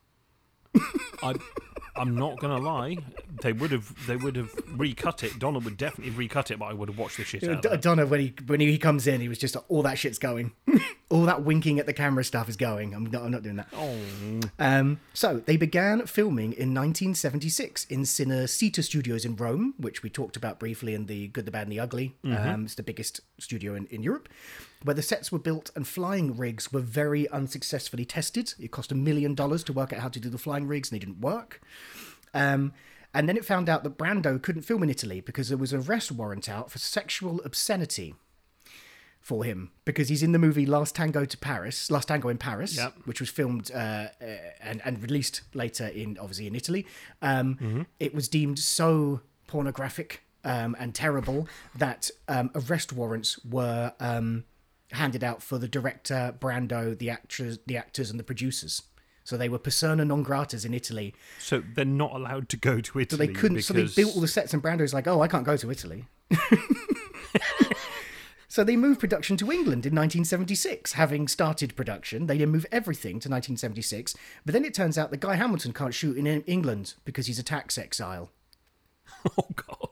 I, 1.23 1.35
I'm 1.97 2.15
not 2.17 2.39
gonna 2.39 2.59
lie. 2.59 2.97
They 3.43 3.53
would 3.53 3.73
have. 3.73 4.07
They 4.07 4.17
would 4.17 4.37
have 4.37 4.51
recut 4.77 5.25
it. 5.25 5.39
Donner 5.39 5.59
would 5.61 5.77
definitely 5.77 6.13
recut 6.13 6.51
it, 6.51 6.59
but 6.59 6.67
I 6.67 6.73
would 6.73 6.89
have 6.89 6.99
watched 6.99 7.17
the 7.17 7.25
shit 7.25 7.45
out 7.45 7.65
of 7.65 7.73
it. 7.73 7.83
Donner, 7.83 8.07
when 8.07 8.21
he 8.21 8.35
when 8.47 8.61
he 8.61 8.79
comes 8.79 9.07
in, 9.07 9.21
he 9.21 9.29
was 9.29 9.39
just 9.39 9.57
all 9.69 9.83
that 9.83 9.99
shit's 9.99 10.19
going, 10.19 10.53
all 11.11 11.23
that 11.23 11.43
winking 11.43 11.79
at 11.79 11.87
the 11.87 11.93
camera 11.93 12.23
stuff 12.23 12.49
is 12.49 12.57
going. 12.57 12.95
I'm 12.95 13.07
not, 13.07 13.23
I'm 13.23 13.31
not 13.31 13.43
doing 13.43 13.57
that. 13.57 13.69
Oh, 13.75 13.97
Um, 14.59 15.01
so 15.15 15.39
they 15.45 15.57
began 15.57 16.05
filming 16.07 16.53
in 16.53 16.75
1976 16.75 17.87
in 17.87 18.03
Cinecittà 18.03 18.85
Studios 18.85 19.25
in 19.25 19.35
Rome, 19.37 19.75
which 19.79 20.03
we 20.03 20.11
talked 20.11 20.37
about 20.37 20.59
briefly 20.59 20.95
in 20.95 21.07
the 21.07 21.29
Good, 21.29 21.47
the 21.47 21.51
Bad, 21.51 21.63
and 21.63 21.73
the 21.73 21.81
Ugly. 21.81 22.15
Um, 22.25 22.65
it's 22.65 22.75
the 22.75 22.83
biggest 22.83 23.21
studio 23.39 23.75
in, 23.75 23.87
in 23.87 24.03
Europe, 24.03 24.29
where 24.83 24.95
the 24.95 25.03
sets 25.03 25.33
were 25.33 25.39
built 25.39 25.71
and 25.75 25.87
flying 25.89 26.37
rigs 26.37 26.73
were 26.73 26.81
very 26.81 27.27
unsuccessfully 27.31 28.05
tested. 28.05 28.53
It 28.61 28.71
cost 28.71 28.93
a 28.93 28.95
million 28.95 29.35
dollars 29.35 29.65
to 29.65 29.73
work 29.73 29.95
out 29.95 30.01
how 30.01 30.09
to 30.09 30.21
do 30.21 30.29
the 30.29 30.39
flying 30.39 30.67
rigs, 30.67 30.91
and 30.91 31.01
they 31.01 31.05
didn't 31.05 31.21
work. 31.21 31.63
Um, 32.35 32.73
and 33.15 33.27
then 33.27 33.39
it 33.39 33.47
found 33.47 33.71
out 33.71 33.83
that 33.85 33.97
Brando 33.97 34.41
couldn't 34.41 34.63
film 34.63 34.83
in 34.83 34.91
Italy 34.91 35.23
because 35.23 35.49
there 35.49 35.57
was 35.57 35.73
an 35.73 35.83
arrest 35.89 36.13
warrant 36.13 36.51
out 36.51 36.71
for 36.71 36.79
sexual 36.79 37.41
obscenity 37.43 38.15
for 39.29 39.45
him 39.45 39.71
because 39.85 40.09
he's 40.09 40.23
in 40.23 40.33
the 40.33 40.39
movie 40.39 40.65
Last 40.65 40.95
Tango 40.95 41.25
to 41.27 41.37
Paris, 41.37 41.91
Last 41.91 42.09
Tango 42.09 42.29
in 42.31 42.39
Paris, 42.39 42.77
Yep. 42.77 42.95
which 43.05 43.21
was 43.21 43.29
filmed 43.29 43.71
uh, 43.73 43.77
uh, 43.79 44.09
and 44.69 44.81
and 44.87 45.03
released 45.03 45.43
later 45.53 45.87
in 45.87 46.17
obviously 46.19 46.47
in 46.47 46.55
Italy. 46.55 46.87
Um, 47.21 47.87
It 48.01 48.15
was 48.15 48.27
deemed 48.29 48.59
so 48.59 49.21
pornographic 49.47 50.23
um, 50.45 50.75
and 50.81 50.95
terrible 50.95 51.47
that 51.77 52.11
um, 52.27 52.51
arrest 52.55 52.93
warrants 52.93 53.39
were 53.45 53.93
um, 54.01 54.45
handed 54.93 55.23
out 55.23 55.43
for 55.43 55.59
the 55.59 55.69
director, 55.69 56.35
Brando, 56.41 56.97
the 56.99 57.11
actors, 57.11 57.59
the 57.67 57.77
actors, 57.77 58.11
and 58.11 58.19
the 58.19 58.25
producers. 58.25 58.83
So 59.25 59.37
they 59.37 59.51
were 59.51 59.59
persona 59.59 60.07
non 60.07 60.25
gratas 60.25 60.65
in 60.65 60.73
Italy. 60.73 61.15
so 61.39 61.63
they're 61.75 61.85
not 62.05 62.13
allowed 62.15 62.49
to 62.49 62.57
go 62.57 62.81
to 62.81 62.99
Italy. 62.99 63.27
So 63.27 63.27
they 63.27 63.33
couldn't. 63.41 63.61
So 63.63 63.75
they 63.75 63.87
built 64.01 64.15
all 64.15 64.23
the 64.23 64.29
sets, 64.39 64.55
and 64.55 64.63
Brando's 64.63 64.95
like, 64.95 65.07
"Oh, 65.07 65.21
I 65.21 65.29
can't 65.29 65.45
go 65.45 65.57
to 65.59 65.71
Italy." 65.71 66.07
so 68.59 68.65
they 68.65 68.75
moved 68.75 68.99
production 68.99 69.37
to 69.37 69.53
England 69.53 69.87
in 69.87 69.95
1976. 69.95 70.95
Having 70.95 71.29
started 71.29 71.77
production, 71.77 72.27
they 72.27 72.39
then 72.39 72.49
move 72.49 72.67
everything 72.73 73.21
to 73.21 73.29
1976. 73.29 74.17
But 74.45 74.53
then 74.53 74.65
it 74.65 74.75
turns 74.75 74.99
out 74.99 75.13
that 75.13 75.21
Guy 75.21 75.37
Hamilton 75.37 75.73
can't 75.73 75.95
shoot 75.95 76.17
in 76.17 76.27
England 76.27 76.95
because 77.05 77.29
he's 77.29 77.39
a 77.39 77.45
tax 77.45 77.79
exile. 77.79 78.33
Oh 79.39 79.47
god. 79.55 79.91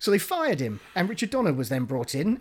So 0.00 0.10
they 0.10 0.18
fired 0.18 0.58
him, 0.58 0.80
and 0.96 1.08
Richard 1.08 1.30
Donner 1.30 1.52
was 1.52 1.68
then 1.68 1.84
brought 1.84 2.14
in 2.14 2.38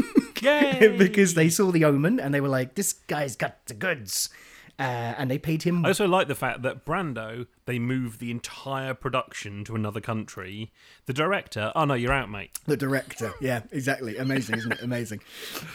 because 0.40 1.34
they 1.34 1.50
saw 1.50 1.70
the 1.70 1.84
Omen, 1.84 2.18
and 2.18 2.32
they 2.32 2.40
were 2.40 2.48
like, 2.48 2.74
"This 2.74 2.94
guy's 2.94 3.36
got 3.36 3.66
the 3.66 3.74
goods," 3.74 4.30
uh, 4.78 5.14
and 5.18 5.30
they 5.30 5.38
paid 5.38 5.64
him 5.64 5.84
I 5.84 5.88
also 5.88 6.06
like 6.06 6.28
the 6.28 6.34
fact 6.34 6.62
that 6.62 6.84
Brando 6.84 7.46
they 7.66 7.78
moved 7.78 8.20
the 8.20 8.30
entire 8.30 8.94
production 8.94 9.64
to 9.64 9.74
another 9.74 10.00
country. 10.00 10.72
The 11.06 11.12
director, 11.12 11.72
oh 11.74 11.84
no, 11.84 11.94
you're 11.94 12.12
out, 12.12 12.30
mate. 12.30 12.50
The 12.66 12.76
director. 12.76 13.32
Yeah, 13.40 13.62
exactly. 13.70 14.16
Amazing, 14.16 14.58
isn't 14.58 14.72
it? 14.72 14.82
Amazing. 14.82 15.20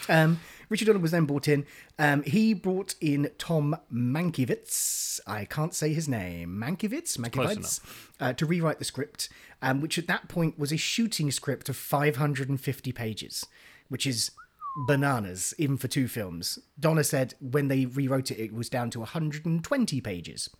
Um, 0.08 0.40
Richard 0.68 0.86
Donner 0.86 0.98
was 0.98 1.10
then 1.10 1.26
brought 1.26 1.48
in. 1.48 1.66
Um, 1.98 2.22
he 2.22 2.54
brought 2.54 2.94
in 3.00 3.30
Tom 3.38 3.76
Mankiewicz. 3.92 5.20
I 5.26 5.44
can't 5.44 5.74
say 5.74 5.92
his 5.92 6.08
name. 6.08 6.60
Mankiewicz? 6.60 7.18
Mankiewicz? 7.18 7.80
Uh, 8.20 8.32
to 8.32 8.46
rewrite 8.46 8.78
the 8.78 8.84
script, 8.84 9.28
um, 9.62 9.80
which 9.80 9.98
at 9.98 10.06
that 10.06 10.28
point 10.28 10.58
was 10.58 10.72
a 10.72 10.76
shooting 10.76 11.30
script 11.30 11.68
of 11.68 11.76
550 11.76 12.92
pages, 12.92 13.46
which 13.88 14.06
is 14.06 14.30
bananas, 14.76 15.54
even 15.58 15.76
for 15.76 15.88
two 15.88 16.08
films. 16.08 16.58
Donner 16.78 17.02
said 17.02 17.34
when 17.40 17.68
they 17.68 17.86
rewrote 17.86 18.30
it, 18.30 18.40
it 18.40 18.52
was 18.52 18.68
down 18.68 18.90
to 18.90 19.00
120 19.00 20.00
pages. 20.00 20.50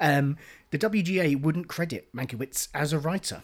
Um, 0.00 0.36
the 0.70 0.78
WGA 0.78 1.40
wouldn't 1.40 1.68
credit 1.68 2.08
Mankiewicz 2.14 2.68
as 2.74 2.92
a 2.92 2.98
writer 2.98 3.42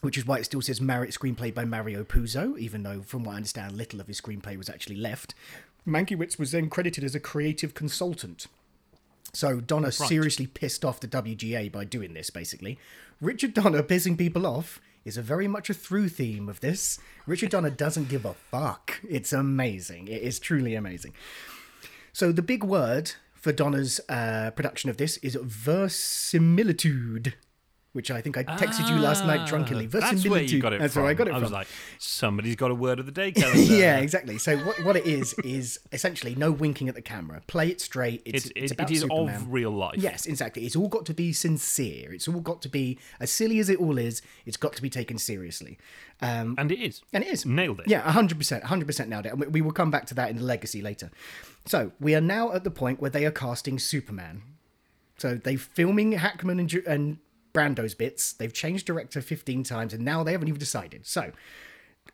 which 0.00 0.16
is 0.16 0.26
why 0.26 0.38
it 0.38 0.44
still 0.44 0.62
says 0.62 0.80
Mar- 0.80 1.06
screenplay 1.06 1.52
by 1.52 1.64
Mario 1.64 2.04
Puzo, 2.04 2.56
even 2.58 2.82
though, 2.82 3.02
from 3.02 3.24
what 3.24 3.32
I 3.32 3.36
understand, 3.36 3.76
little 3.76 4.00
of 4.00 4.06
his 4.06 4.20
screenplay 4.20 4.56
was 4.56 4.68
actually 4.68 4.96
left. 4.96 5.34
Mankiewicz 5.86 6.38
was 6.38 6.52
then 6.52 6.70
credited 6.70 7.02
as 7.02 7.14
a 7.14 7.20
creative 7.20 7.74
consultant. 7.74 8.46
So 9.32 9.60
Donner 9.60 9.90
seriously 9.90 10.46
pissed 10.46 10.84
off 10.84 11.00
the 11.00 11.08
WGA 11.08 11.70
by 11.70 11.84
doing 11.84 12.14
this, 12.14 12.30
basically. 12.30 12.78
Richard 13.20 13.54
Donner 13.54 13.82
pissing 13.82 14.16
people 14.16 14.46
off 14.46 14.80
is 15.08 15.16
a 15.16 15.22
very 15.22 15.48
much 15.48 15.68
a 15.70 15.74
through 15.74 16.10
theme 16.10 16.48
of 16.48 16.60
this. 16.60 17.00
Richard 17.26 17.50
Donner 17.50 17.70
doesn't 17.70 18.08
give 18.08 18.24
a 18.24 18.34
fuck. 18.34 19.00
It's 19.08 19.32
amazing. 19.32 20.06
It 20.06 20.22
is 20.22 20.38
truly 20.38 20.76
amazing. 20.76 21.14
So 22.12 22.30
the 22.30 22.42
big 22.42 22.62
word 22.62 23.12
for 23.34 23.50
Donner's 23.50 24.00
uh, 24.08 24.50
production 24.54 24.90
of 24.90 24.98
this 24.98 25.16
is 25.18 25.36
verisimilitude, 25.40 27.34
which 27.98 28.12
I 28.12 28.20
think 28.20 28.36
I 28.38 28.44
texted 28.44 28.88
you 28.88 28.94
last 29.00 29.26
night 29.26 29.48
drunkenly. 29.48 29.86
Ah, 29.92 29.98
That's 29.98 30.24
where 30.24 30.40
you 30.40 30.60
got 30.60 30.72
it 30.72 30.78
That's 30.80 30.94
from. 30.94 31.02
where 31.02 31.10
I 31.10 31.14
got 31.14 31.26
it 31.26 31.34
I 31.34 31.38
was 31.38 31.48
from. 31.48 31.52
like, 31.52 31.66
somebody's 31.98 32.54
got 32.54 32.70
a 32.70 32.74
word 32.76 33.00
of 33.00 33.06
the 33.06 33.10
day 33.12 33.32
calendar. 33.40 33.60
yeah, 33.60 33.98
exactly. 33.98 34.38
So 34.38 34.56
what, 34.58 34.84
what 34.84 34.96
it 34.96 35.04
is 35.04 35.34
is 35.42 35.80
essentially 35.90 36.36
no 36.36 36.52
winking 36.52 36.88
at 36.88 36.94
the 36.94 37.02
camera. 37.02 37.42
Play 37.48 37.70
it 37.70 37.80
straight. 37.80 38.22
It's, 38.24 38.44
It's, 38.46 38.52
it's 38.54 38.72
about 38.72 38.88
it 38.92 38.94
is 38.94 39.00
Superman. 39.00 39.34
of 39.34 39.52
real 39.52 39.72
life. 39.72 39.96
Yes, 39.98 40.26
exactly. 40.26 40.64
It's 40.64 40.76
all 40.76 40.86
got 40.88 41.06
to 41.06 41.14
be 41.14 41.32
sincere. 41.32 42.12
It's 42.12 42.28
all 42.28 42.38
got 42.40 42.62
to 42.62 42.68
be 42.68 43.00
as 43.18 43.32
silly 43.32 43.58
as 43.58 43.68
it 43.68 43.80
all 43.80 43.98
is. 43.98 44.22
It's 44.46 44.56
got 44.56 44.74
to 44.74 44.82
be 44.82 44.90
taken 44.90 45.18
seriously. 45.18 45.76
Um, 46.22 46.54
And 46.56 46.70
it 46.70 46.78
is. 46.80 47.02
and 47.12 47.24
it 47.24 47.30
is. 47.30 47.44
Nailed 47.44 47.80
it. 47.80 47.88
Yeah, 47.88 48.02
100%. 48.12 48.62
100% 48.62 49.08
nailed 49.08 49.26
it. 49.26 49.32
And 49.32 49.40
we- 49.40 49.46
we 49.48 49.60
will 49.60 49.72
come 49.72 49.90
back 49.90 50.06
to 50.06 50.14
that 50.14 50.30
in 50.30 50.36
the 50.36 50.44
legacy 50.44 50.80
later. 50.82 51.10
So 51.66 51.90
we 51.98 52.14
are 52.14 52.20
now 52.20 52.52
at 52.52 52.62
the 52.62 52.70
point 52.70 53.00
where 53.00 53.10
they 53.10 53.26
are 53.26 53.32
casting 53.32 53.78
Superman. 53.80 54.42
So 55.18 55.34
they're 55.34 55.58
filming 55.58 56.12
Hackman 56.12 56.60
and, 56.60 56.72
and 56.86 57.18
Brando's 57.58 57.94
bits. 57.94 58.32
They've 58.32 58.52
changed 58.52 58.86
director 58.86 59.20
15 59.20 59.64
times 59.64 59.92
and 59.92 60.04
now 60.04 60.22
they 60.22 60.30
haven't 60.30 60.46
even 60.46 60.60
decided. 60.60 61.06
So 61.06 61.32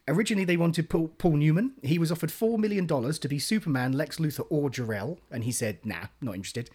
originally 0.08 0.46
they 0.46 0.56
wanted 0.56 0.88
Paul, 0.88 1.08
Paul 1.18 1.36
Newman. 1.36 1.72
He 1.82 1.98
was 1.98 2.10
offered 2.10 2.30
$4 2.30 2.58
million 2.58 2.86
to 2.86 3.28
be 3.28 3.38
Superman, 3.38 3.92
Lex 3.92 4.16
Luthor, 4.16 4.46
or 4.48 4.70
Jor-El. 4.70 5.18
And 5.30 5.44
he 5.44 5.52
said, 5.52 5.84
nah, 5.84 6.06
not 6.22 6.36
interested. 6.36 6.70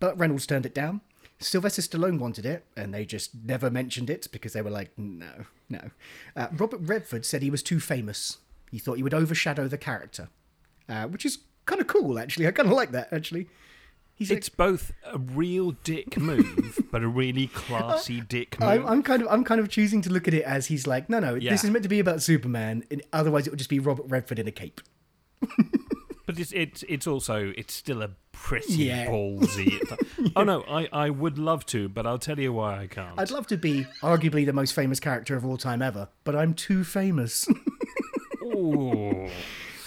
Burt 0.00 0.16
Reynolds 0.16 0.46
turned 0.46 0.64
it 0.64 0.74
down. 0.74 1.02
Sylvester 1.38 1.82
Stallone 1.82 2.18
wanted 2.18 2.46
it, 2.46 2.64
and 2.78 2.94
they 2.94 3.04
just 3.04 3.32
never 3.44 3.70
mentioned 3.70 4.08
it 4.08 4.26
because 4.32 4.54
they 4.54 4.62
were 4.62 4.70
like, 4.70 4.90
no, 4.96 5.44
no. 5.68 5.90
Uh, 6.34 6.46
Robert 6.56 6.80
Redford 6.80 7.26
said 7.26 7.42
he 7.42 7.50
was 7.50 7.62
too 7.62 7.78
famous. 7.78 8.38
He 8.70 8.78
thought 8.78 8.96
he 8.96 9.02
would 9.02 9.12
overshadow 9.12 9.68
the 9.68 9.76
character, 9.76 10.30
uh, 10.88 11.06
which 11.08 11.26
is 11.26 11.40
kind 11.66 11.78
of 11.78 11.88
cool, 11.88 12.18
actually. 12.18 12.46
I 12.46 12.52
kind 12.52 12.70
of 12.70 12.74
like 12.74 12.92
that, 12.92 13.12
actually. 13.12 13.48
He's 14.16 14.30
It's 14.30 14.48
both 14.48 14.92
a 15.04 15.18
real 15.18 15.72
dick 15.84 16.16
move, 16.18 16.78
but 16.90 17.02
a 17.02 17.08
really 17.08 17.48
classy 17.48 18.22
dick 18.22 18.58
move. 18.58 18.68
I'm, 18.68 18.86
I'm 18.86 19.02
kind 19.02 19.20
of 19.22 19.28
I'm 19.30 19.44
kind 19.44 19.60
of 19.60 19.68
choosing 19.68 20.00
to 20.02 20.10
look 20.10 20.26
at 20.26 20.32
it 20.34 20.42
as 20.44 20.66
he's 20.66 20.86
like, 20.86 21.10
no, 21.10 21.20
no, 21.20 21.34
Yeah. 21.34 21.50
this 21.50 21.64
is 21.64 21.70
meant 21.70 21.82
to 21.82 21.88
be 21.90 22.00
about 22.00 22.22
Superman. 22.22 22.82
And 22.90 23.02
otherwise, 23.12 23.46
it 23.46 23.50
would 23.50 23.58
just 23.58 23.68
be 23.70 23.78
Robert 23.78 24.06
Redford 24.08 24.38
in 24.38 24.48
a 24.48 24.52
cape. 24.52 24.80
But 26.26 26.40
it's 26.40 26.50
it's 26.50 26.82
it's 26.88 27.06
also 27.06 27.52
it's 27.56 27.72
still 27.72 28.02
a 28.02 28.10
pretty 28.32 28.72
Yeah. 28.86 29.06
ballsy. 29.06 29.78
Oh 30.34 30.42
no, 30.42 30.64
I, 30.68 30.88
I 30.92 31.08
would 31.10 31.38
love 31.38 31.64
to, 31.66 31.88
but 31.88 32.04
I'll 32.04 32.18
tell 32.18 32.40
you 32.40 32.52
why 32.52 32.80
I 32.80 32.86
can't. 32.88 33.14
I'd 33.16 33.30
love 33.30 33.46
to 33.48 33.56
be 33.56 33.86
arguably 34.02 34.44
the 34.44 34.52
most 34.52 34.72
famous 34.72 34.98
character 34.98 35.36
of 35.36 35.46
all 35.46 35.56
time 35.56 35.82
ever, 35.82 36.08
but 36.24 36.34
I'm 36.34 36.52
too 36.52 36.82
famous. 36.82 37.46
Ooh. 38.42 39.28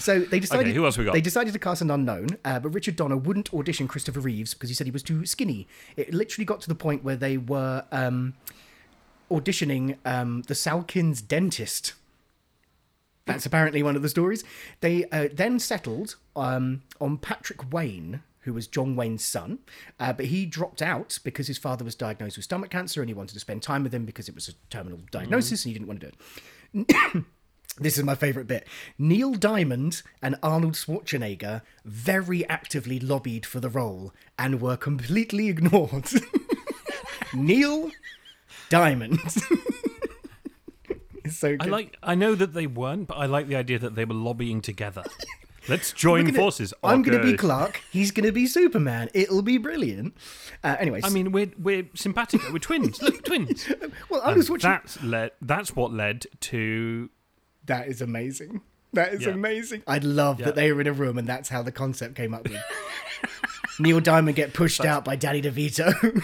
So 0.00 0.20
they 0.20 0.40
decided. 0.40 0.66
Okay, 0.66 0.74
who 0.74 0.84
else 0.84 0.96
we 0.96 1.04
got? 1.04 1.12
They 1.12 1.20
decided 1.20 1.52
to 1.52 1.58
cast 1.58 1.82
an 1.82 1.90
unknown, 1.90 2.38
uh, 2.44 2.58
but 2.58 2.70
Richard 2.70 2.96
Donner 2.96 3.18
wouldn't 3.18 3.52
audition 3.52 3.86
Christopher 3.86 4.20
Reeves 4.20 4.54
because 4.54 4.70
he 4.70 4.74
said 4.74 4.86
he 4.86 4.90
was 4.90 5.02
too 5.02 5.26
skinny. 5.26 5.68
It 5.96 6.14
literally 6.14 6.46
got 6.46 6.60
to 6.62 6.68
the 6.68 6.74
point 6.74 7.04
where 7.04 7.16
they 7.16 7.36
were 7.36 7.84
um, 7.92 8.34
auditioning 9.30 9.98
um, 10.06 10.42
the 10.42 10.54
Salkinds 10.54 11.26
dentist. 11.26 11.92
That's 13.26 13.44
apparently 13.44 13.82
one 13.82 13.94
of 13.94 14.02
the 14.02 14.08
stories. 14.08 14.42
They 14.80 15.04
uh, 15.10 15.28
then 15.32 15.58
settled 15.58 16.16
um, 16.34 16.82
on 16.98 17.18
Patrick 17.18 17.70
Wayne, 17.70 18.22
who 18.40 18.54
was 18.54 18.66
John 18.66 18.96
Wayne's 18.96 19.24
son, 19.24 19.58
uh, 20.00 20.14
but 20.14 20.26
he 20.26 20.46
dropped 20.46 20.80
out 20.80 21.18
because 21.22 21.46
his 21.46 21.58
father 21.58 21.84
was 21.84 21.94
diagnosed 21.94 22.38
with 22.38 22.44
stomach 22.44 22.70
cancer 22.70 23.02
and 23.02 23.10
he 23.10 23.14
wanted 23.14 23.34
to 23.34 23.40
spend 23.40 23.62
time 23.62 23.82
with 23.82 23.94
him 23.94 24.06
because 24.06 24.28
it 24.28 24.34
was 24.34 24.48
a 24.48 24.52
terminal 24.70 25.00
diagnosis 25.10 25.64
and 25.64 25.72
he 25.72 25.78
didn't 25.78 25.88
want 25.88 26.00
to 26.00 26.10
do 26.10 26.86
it. 26.88 27.24
This 27.78 27.96
is 27.96 28.04
my 28.04 28.14
favourite 28.14 28.46
bit. 28.48 28.66
Neil 28.98 29.32
Diamond 29.34 30.02
and 30.22 30.36
Arnold 30.42 30.74
Schwarzenegger 30.74 31.62
very 31.84 32.46
actively 32.48 32.98
lobbied 33.00 33.46
for 33.46 33.60
the 33.60 33.68
role 33.70 34.12
and 34.38 34.60
were 34.60 34.76
completely 34.76 35.48
ignored. 35.54 36.08
Neil 37.34 37.90
Diamond. 38.68 39.20
it's 41.24 41.36
so 41.38 41.52
good. 41.56 41.62
I 41.62 41.66
like. 41.66 41.96
I 42.02 42.14
know 42.14 42.34
that 42.34 42.52
they 42.54 42.66
weren't, 42.66 43.06
but 43.08 43.14
I 43.16 43.26
like 43.26 43.48
the 43.48 43.56
idea 43.56 43.78
that 43.78 43.94
they 43.94 44.04
were 44.04 44.14
lobbying 44.14 44.60
together. 44.60 45.04
Let's 45.68 45.92
join 45.92 46.26
it. 46.28 46.34
forces. 46.34 46.74
I'm 46.82 47.02
going 47.02 47.18
to 47.18 47.24
be 47.24 47.36
Clark. 47.36 47.80
He's 47.92 48.10
going 48.10 48.26
to 48.26 48.32
be 48.32 48.46
Superman. 48.46 49.10
It'll 49.14 49.42
be 49.42 49.58
brilliant. 49.58 50.16
Uh, 50.64 50.76
anyways, 50.80 51.04
I 51.04 51.10
mean, 51.10 51.32
we're 51.32 51.52
we're 51.58 51.86
simpatico. 51.94 52.52
We're 52.52 52.58
twins. 52.58 53.00
Look, 53.02 53.24
twins. 53.24 53.70
well, 54.08 54.20
Arnold 54.22 54.48
And 54.48 54.60
Schwarzenegger. 54.60 54.62
that's 54.62 55.02
led. 55.02 55.30
That's 55.40 55.76
what 55.76 55.92
led 55.92 56.26
to. 56.40 57.10
That 57.70 57.86
is 57.86 58.02
amazing. 58.02 58.62
That 58.94 59.14
is 59.14 59.22
Yeah. 59.22 59.30
amazing. 59.30 59.82
I'd 59.86 60.02
love 60.02 60.40
Yeah. 60.40 60.46
that 60.46 60.56
they 60.56 60.72
were 60.72 60.80
in 60.80 60.88
a 60.88 60.92
room 60.92 61.16
and 61.18 61.28
that's 61.28 61.48
how 61.50 61.62
the 61.62 61.70
concept 61.70 62.16
came 62.16 62.34
up 62.34 62.42
with. 62.48 62.60
Neil 63.78 64.00
Diamond 64.00 64.34
get 64.34 64.52
pushed 64.52 64.84
out 64.84 65.04
by 65.04 65.14
Danny 65.14 65.40
DeVito. 65.40 66.20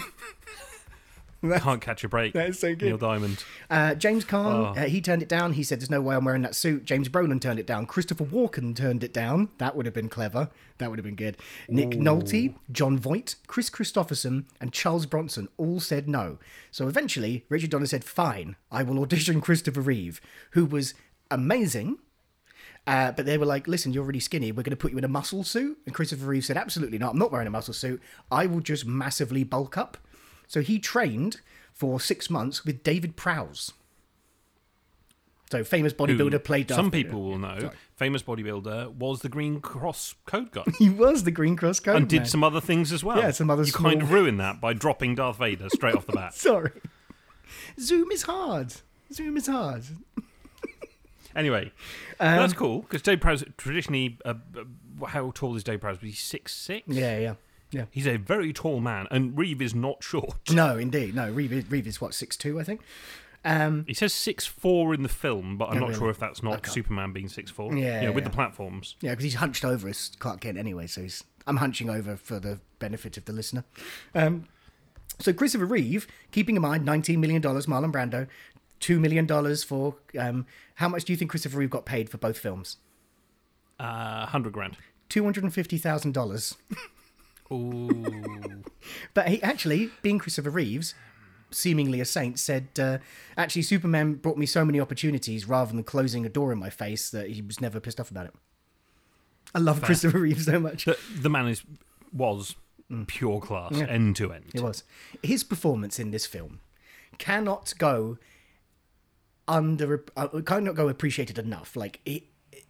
Can't 1.59 1.81
catch 1.81 2.03
a 2.03 2.09
break. 2.09 2.33
That 2.33 2.49
is 2.49 2.59
so 2.59 2.75
good. 2.75 2.87
Neil 2.87 2.97
Diamond. 2.97 3.43
Uh, 3.69 3.93
James 3.93 4.25
Caan, 4.25 4.75
Oh. 4.75 4.81
uh, 4.81 4.85
he 4.87 4.99
turned 5.01 5.21
it 5.21 5.29
down. 5.29 5.53
He 5.53 5.61
said, 5.63 5.79
"There's 5.79 5.89
no 5.89 6.01
way 6.01 6.15
I'm 6.15 6.25
wearing 6.25 6.41
that 6.41 6.55
suit." 6.55 6.83
James 6.83 7.09
Brolin 7.09 7.39
turned 7.39 7.59
it 7.59 7.67
down. 7.67 7.85
Christopher 7.85 8.25
Walken 8.25 8.75
turned 8.75 9.03
it 9.03 9.13
down. 9.13 9.49
That 9.59 9.75
would 9.75 9.85
have 9.85 9.93
been 9.93 10.09
clever. 10.09 10.49
That 10.79 10.89
would 10.89 10.97
have 10.97 11.05
been 11.05 11.15
good. 11.15 11.37
Nick 11.69 11.91
Nolte, 11.91 12.55
Jon 12.71 12.97
Voight, 12.97 13.35
Kris 13.45 13.69
Kristofferson, 13.69 14.45
and 14.59 14.73
Charles 14.73 15.05
Bronson 15.05 15.47
all 15.57 15.79
said 15.79 16.09
no. 16.09 16.39
So 16.71 16.87
eventually, 16.87 17.45
Richard 17.49 17.69
Donner 17.69 17.85
said, 17.85 18.03
"Fine, 18.03 18.55
I 18.71 18.81
will 18.81 18.99
audition 18.99 19.39
Christopher 19.39 19.81
Reeve, 19.81 20.19
who 20.51 20.65
was 20.65 20.95
amazing." 21.31 21.97
Uh, 22.85 23.11
but 23.11 23.25
they 23.25 23.37
were 23.37 23.45
like, 23.45 23.67
listen, 23.67 23.91
you're 23.91 24.05
really 24.05 24.21
skinny. 24.21 24.49
We're 24.53 24.63
going 24.63 24.71
to 24.71 24.77
put 24.77 24.93
you 24.93 24.97
in 24.97 25.03
a 25.03 25.09
muscle 25.09 25.43
suit. 25.43 25.77
And 25.85 25.93
Christopher 25.93 26.25
Reeve 26.25 26.45
said, 26.45 26.55
absolutely 26.55 26.97
not. 26.97 27.11
I'm 27.11 27.19
not 27.19 27.33
wearing 27.33 27.45
a 27.47 27.49
muscle 27.49 27.73
suit. 27.73 28.01
I 28.31 28.45
will 28.45 28.61
just 28.61 28.85
massively 28.85 29.43
bulk 29.43 29.77
up. 29.77 29.97
So 30.47 30.61
he 30.61 30.79
trained 30.79 31.41
for 31.73 31.99
six 31.99 32.29
months 32.29 32.63
with 32.63 32.83
David 32.83 33.17
Prowse. 33.17 33.73
So 35.51 35.65
famous 35.65 35.91
Who 35.91 36.05
bodybuilder 36.07 36.43
played 36.45 36.67
Darth 36.67 36.77
Some 36.77 36.91
Vader. 36.91 37.09
people 37.09 37.23
will 37.23 37.37
know. 37.37 37.59
Sorry. 37.59 37.75
Famous 37.97 38.23
bodybuilder 38.23 38.93
was 38.95 39.19
the 39.21 39.27
Green 39.29 39.59
Cross 39.59 40.15
code 40.25 40.51
guy. 40.51 40.63
He 40.79 40.89
was 40.89 41.25
the 41.25 41.31
Green 41.31 41.57
Cross 41.57 41.81
Code 41.81 41.97
and 41.97 42.07
did 42.07 42.19
man. 42.19 42.25
some 42.27 42.43
other 42.43 42.61
things 42.61 42.93
as 42.93 43.03
well. 43.03 43.17
Yeah, 43.17 43.31
some 43.31 43.49
other 43.49 43.63
You 43.63 43.73
kind 43.73 44.01
of 44.01 44.07
small- 44.07 44.19
ruined 44.21 44.39
that 44.39 44.61
by 44.61 44.71
dropping 44.71 45.15
Darth 45.15 45.39
Vader 45.39 45.67
straight 45.69 45.95
off 45.95 46.05
the 46.05 46.13
bat. 46.13 46.33
Sorry. 46.35 46.71
Zoom 47.79 48.11
is 48.11 48.23
hard. 48.23 48.73
Zoom 49.11 49.35
is 49.35 49.47
hard. 49.47 49.83
Anyway, 51.37 51.71
Um, 52.19 52.37
that's 52.37 52.53
cool 52.53 52.81
because 52.81 53.01
Dave 53.01 53.21
Prowse 53.21 53.43
traditionally, 53.57 54.17
uh, 54.25 54.33
uh, 54.57 55.05
how 55.05 55.31
tall 55.35 55.55
is 55.55 55.63
Dave 55.63 55.79
Prowse? 55.81 55.99
He's 56.01 56.19
six 56.19 56.53
six. 56.53 56.87
Yeah, 56.87 57.17
yeah, 57.19 57.33
yeah. 57.71 57.85
He's 57.91 58.07
a 58.07 58.17
very 58.17 58.51
tall 58.51 58.79
man, 58.81 59.07
and 59.11 59.37
Reeve 59.37 59.61
is 59.61 59.73
not 59.75 60.03
short. 60.03 60.49
No, 60.51 60.77
indeed. 60.77 61.13
No, 61.15 61.31
Reeve, 61.31 61.53
is- 61.53 61.69
Reeve 61.71 61.87
is 61.87 62.01
what, 62.01 62.13
six 62.13 62.35
two, 62.35 62.59
I 62.59 62.63
think? 62.63 62.81
Um, 63.45 63.85
He 63.87 63.93
says 63.93 64.13
six 64.13 64.45
four 64.45 64.93
in 64.93 65.03
the 65.03 65.09
film, 65.09 65.57
but 65.57 65.69
I'm 65.69 65.77
Oh, 65.77 65.79
not 65.81 65.85
really? 65.89 65.99
sure 65.99 66.09
if 66.09 66.17
that's 66.19 66.41
not 66.43 66.55
Okay. 66.57 66.71
Superman 66.71 67.13
being 67.13 67.29
six 67.29 67.51
four. 67.51 67.73
Yeah, 67.73 68.01
you 68.01 68.07
know, 68.07 68.11
with 68.13 68.23
yeah. 68.23 68.29
the 68.29 68.35
platforms. 68.35 68.95
Yeah, 68.99 69.11
because 69.11 69.23
he's 69.23 69.35
hunched 69.35 69.63
over 69.63 69.87
as 69.87 70.11
Clark 70.19 70.41
Kent 70.41 70.57
anyway, 70.57 70.87
so 70.87 71.01
he's 71.03 71.23
I'm 71.45 71.57
hunching 71.57 71.89
over 71.89 72.17
for 72.17 72.39
the 72.39 72.59
benefit 72.79 73.15
of 73.15 73.23
the 73.25 73.31
listener. 73.31 73.63
Um, 74.13 74.47
so 75.19 75.31
Christopher 75.31 75.65
Reeve, 75.65 76.05
keeping 76.31 76.55
in 76.57 76.61
mind 76.61 76.85
$19 76.85 77.19
million 77.19 77.41
Marlon 77.41 77.91
Brando, 77.91 78.27
$2 78.79 78.99
million 78.99 79.27
for 79.57 79.95
um, 80.19 80.45
how 80.75 80.87
much 80.87 81.05
do 81.05 81.13
you 81.13 81.17
think 81.17 81.31
Christopher 81.31 81.57
Reeve 81.57 81.69
got 81.69 81.85
paid 81.85 82.09
for 82.09 82.17
both 82.17 82.37
films? 82.37 82.77
Uh, 83.79 84.25
hundred 84.25 84.53
grand. 84.53 84.77
$250,000. 85.09 86.55
Ooh. 87.51 88.63
But 89.13 89.29
he 89.29 89.41
actually, 89.41 89.89
being 90.01 90.19
Christopher 90.19 90.49
Reeves, 90.49 90.93
seemingly 91.51 92.01
a 92.01 92.05
saint, 92.05 92.39
said, 92.39 92.67
uh, 92.79 92.97
actually, 93.37 93.61
Superman 93.61 94.15
brought 94.15 94.37
me 94.37 94.45
so 94.45 94.65
many 94.65 94.79
opportunities 94.79 95.47
rather 95.47 95.71
than 95.73 95.83
closing 95.83 96.25
a 96.25 96.29
door 96.29 96.51
in 96.51 96.59
my 96.59 96.69
face 96.69 97.09
that 97.09 97.29
he 97.29 97.41
was 97.41 97.61
never 97.61 97.79
pissed 97.79 97.99
off 97.99 98.11
about 98.11 98.25
it. 98.25 98.33
I 99.55 99.59
love 99.59 99.81
Christopher 99.81 100.19
Reeve 100.19 100.41
so 100.41 100.59
much. 100.59 100.85
the, 100.85 100.97
the 101.21 101.29
man 101.29 101.47
is 101.47 101.63
was 102.13 102.55
pure 103.07 103.39
class, 103.39 103.71
Mm. 103.73 103.79
Yeah. 103.79 103.85
end 103.87 104.15
to 104.17 104.33
end. 104.33 104.45
It 104.53 104.61
was. 104.61 104.83
His 105.23 105.43
performance 105.43 105.99
in 105.99 106.11
this 106.11 106.25
film 106.25 106.59
cannot 107.17 107.73
go 107.77 108.17
under 109.47 110.03
uh, 110.15 110.27
cannot 110.45 110.75
go 110.75 110.89
appreciated 110.89 111.37
enough. 111.37 111.75
Like 111.75 111.99
it, 112.05 112.23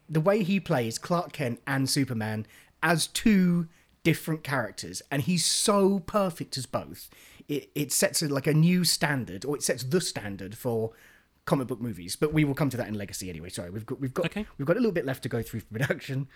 the 0.09 0.21
way 0.21 0.43
he 0.43 0.59
plays 0.59 0.97
Clark 0.97 1.33
Kent 1.33 1.59
and 1.67 1.89
Superman 1.89 2.45
as 2.83 3.07
two 3.07 3.67
different 4.03 4.43
characters, 4.43 5.01
and 5.11 5.23
he's 5.23 5.45
so 5.45 5.99
perfect 5.99 6.57
as 6.57 6.65
both. 6.65 7.09
It 7.47 7.69
it 7.75 7.91
sets 7.91 8.21
a, 8.21 8.27
like 8.27 8.47
a 8.47 8.53
new 8.53 8.83
standard, 8.83 9.43
or 9.45 9.55
it 9.55 9.63
sets 9.63 9.83
the 9.83 10.01
standard 10.01 10.57
for 10.57 10.91
comic 11.45 11.67
book 11.67 11.81
movies. 11.81 12.15
But 12.15 12.33
we 12.33 12.43
will 12.45 12.53
come 12.53 12.69
to 12.69 12.77
that 12.77 12.87
in 12.87 12.93
Legacy 12.93 13.29
anyway. 13.29 13.49
Sorry, 13.49 13.69
we've 13.69 13.85
got 13.85 13.99
we've 13.99 14.13
got 14.13 14.27
Okay. 14.27 14.45
we've 14.57 14.65
got 14.67 14.77
a 14.77 14.79
little 14.79 14.91
bit 14.93 15.05
left 15.05 15.23
to 15.23 15.29
go 15.29 15.41
through 15.41 15.61
for 15.61 15.73
production. 15.73 16.27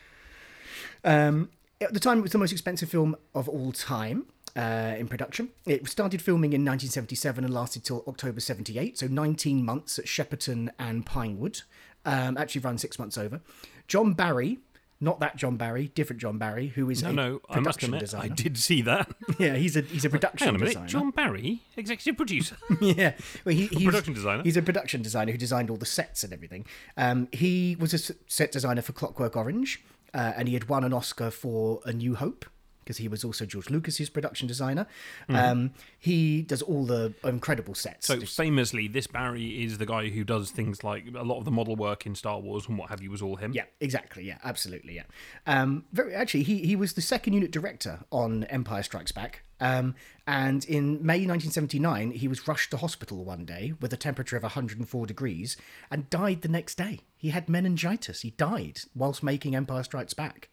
Um, 1.04 1.50
at 1.80 1.94
the 1.94 2.00
time, 2.00 2.20
it 2.20 2.22
was 2.22 2.32
the 2.32 2.38
most 2.38 2.52
expensive 2.52 2.90
film 2.90 3.16
of 3.34 3.50
all 3.50 3.72
time 3.72 4.26
uh, 4.56 4.96
in 4.98 5.08
production. 5.08 5.50
It 5.66 5.88
started 5.88 6.22
filming 6.22 6.54
in 6.54 6.62
1977 6.62 7.44
and 7.44 7.54
lasted 7.54 7.84
till 7.84 8.04
October 8.08 8.40
78, 8.40 8.98
so 9.00 9.08
19 9.08 9.64
months 9.64 10.00
at 10.00 10.06
Shepperton 10.06 10.70
and 10.80 11.06
Pinewood. 11.06 11.62
Um, 12.06 12.38
actually, 12.38 12.62
ran 12.62 12.78
six 12.78 12.98
months 12.98 13.18
over. 13.18 13.42
John 13.88 14.14
Barry 14.14 14.60
not 15.04 15.20
that 15.20 15.36
John 15.36 15.58
Barry, 15.58 15.88
different 15.96 16.22
John 16.22 16.38
Barry, 16.38 16.68
who 16.68 16.90
is 16.92 17.02
No, 17.02 17.10
a 17.10 17.14
no, 17.14 17.42
I 17.50 17.60
must 17.60 17.80
production 17.80 17.86
admit, 17.90 18.00
designer. 18.02 18.24
I 18.24 18.28
did 18.28 18.58
see 18.58 18.82
that. 18.84 19.12
Yeah, 19.40 19.56
he's 19.56 19.76
a 19.76 19.82
he's 19.82 20.06
a 20.06 20.10
production 20.10 20.46
Hang 20.46 20.50
on 20.50 20.56
a 20.56 20.60
minute, 20.60 20.70
designer. 20.74 20.88
John 20.88 21.10
Barry, 21.10 21.62
executive 21.76 22.16
producer. 22.18 22.58
yeah, 22.82 23.14
well, 23.44 23.56
he, 23.56 23.66
he's, 23.68 23.86
production 23.86 24.14
designer? 24.14 24.44
He's 24.44 24.58
a 24.58 24.62
production 24.62 25.02
designer 25.02 25.32
who 25.32 25.38
designed 25.38 25.72
all 25.72 25.78
the 25.78 25.86
sets 25.88 26.24
and 26.24 26.32
everything. 26.32 26.66
Um, 26.98 27.28
he 27.32 27.76
was 27.80 27.94
a 27.96 28.14
set 28.28 28.52
designer 28.52 28.84
for 28.84 28.92
Clockwork 28.94 29.36
Orange, 29.36 29.82
uh, 30.14 30.34
and 30.36 30.48
he 30.48 30.54
had 30.54 30.70
won 30.70 30.84
an 30.84 30.94
Oscar 30.94 31.32
for 31.32 31.80
A 31.86 31.94
New 31.94 32.14
Hope 32.16 32.46
because 32.92 32.98
he 32.98 33.08
was 33.08 33.24
also 33.24 33.46
George 33.46 33.70
Lucas's 33.70 34.10
production 34.10 34.50
designer. 34.50 34.86
Um, 35.30 35.72
he 35.98 36.42
does 36.42 36.62
all 36.62 36.86
the 36.86 37.14
incredible 37.24 37.74
sets. 37.74 38.06
So 38.06 38.20
famously, 38.20 38.90
this 38.90 39.08
Barry 39.08 39.64
is 39.64 39.78
the 39.78 39.86
guy 39.86 40.10
who 40.10 40.26
does 40.26 40.52
things 40.52 40.84
like 40.84 41.06
a 41.16 41.24
lot 41.24 41.38
of 41.38 41.46
the 41.46 41.52
model 41.52 41.78
work 41.78 42.06
in 42.06 42.16
Star 42.16 42.38
Wars 42.40 42.68
and 42.68 42.78
what 42.78 42.90
have 42.90 43.02
you 43.02 43.10
was 43.10 43.22
all 43.22 43.38
him. 43.38 43.54
Yeah, 43.54 43.64
exactly. 43.80 44.26
Yeah, 44.26 44.40
absolutely. 44.44 44.96
Yeah. 44.96 45.04
Um, 45.48 45.86
very 45.94 46.14
actually, 46.14 46.44
he 46.44 46.66
he 46.66 46.76
was 46.76 46.94
the 46.94 47.02
second 47.02 47.32
unit 47.32 47.52
director 47.52 48.00
on 48.12 48.44
Empire 48.46 48.84
Strikes 48.84 49.14
Back. 49.14 49.44
Um, 49.62 49.96
and 50.28 50.66
in 50.66 51.06
May 51.06 51.26
1979, 51.26 52.12
he 52.12 52.28
was 52.28 52.46
rushed 52.46 52.72
to 52.72 52.78
hospital 52.78 53.24
one 53.24 53.46
day 53.46 53.74
with 53.80 53.94
a 53.94 53.98
temperature 53.98 54.36
of 54.36 54.44
104 54.44 55.06
degrees 55.06 55.56
and 55.90 56.10
died 56.10 56.42
the 56.42 56.50
next 56.50 56.76
day. 56.76 57.02
He 57.16 57.30
had 57.30 57.48
meningitis. 57.48 58.22
He 58.22 58.32
died 58.32 58.82
whilst 58.96 59.24
making 59.24 59.56
Empire 59.56 59.84
Strikes 59.84 60.16
Back, 60.16 60.50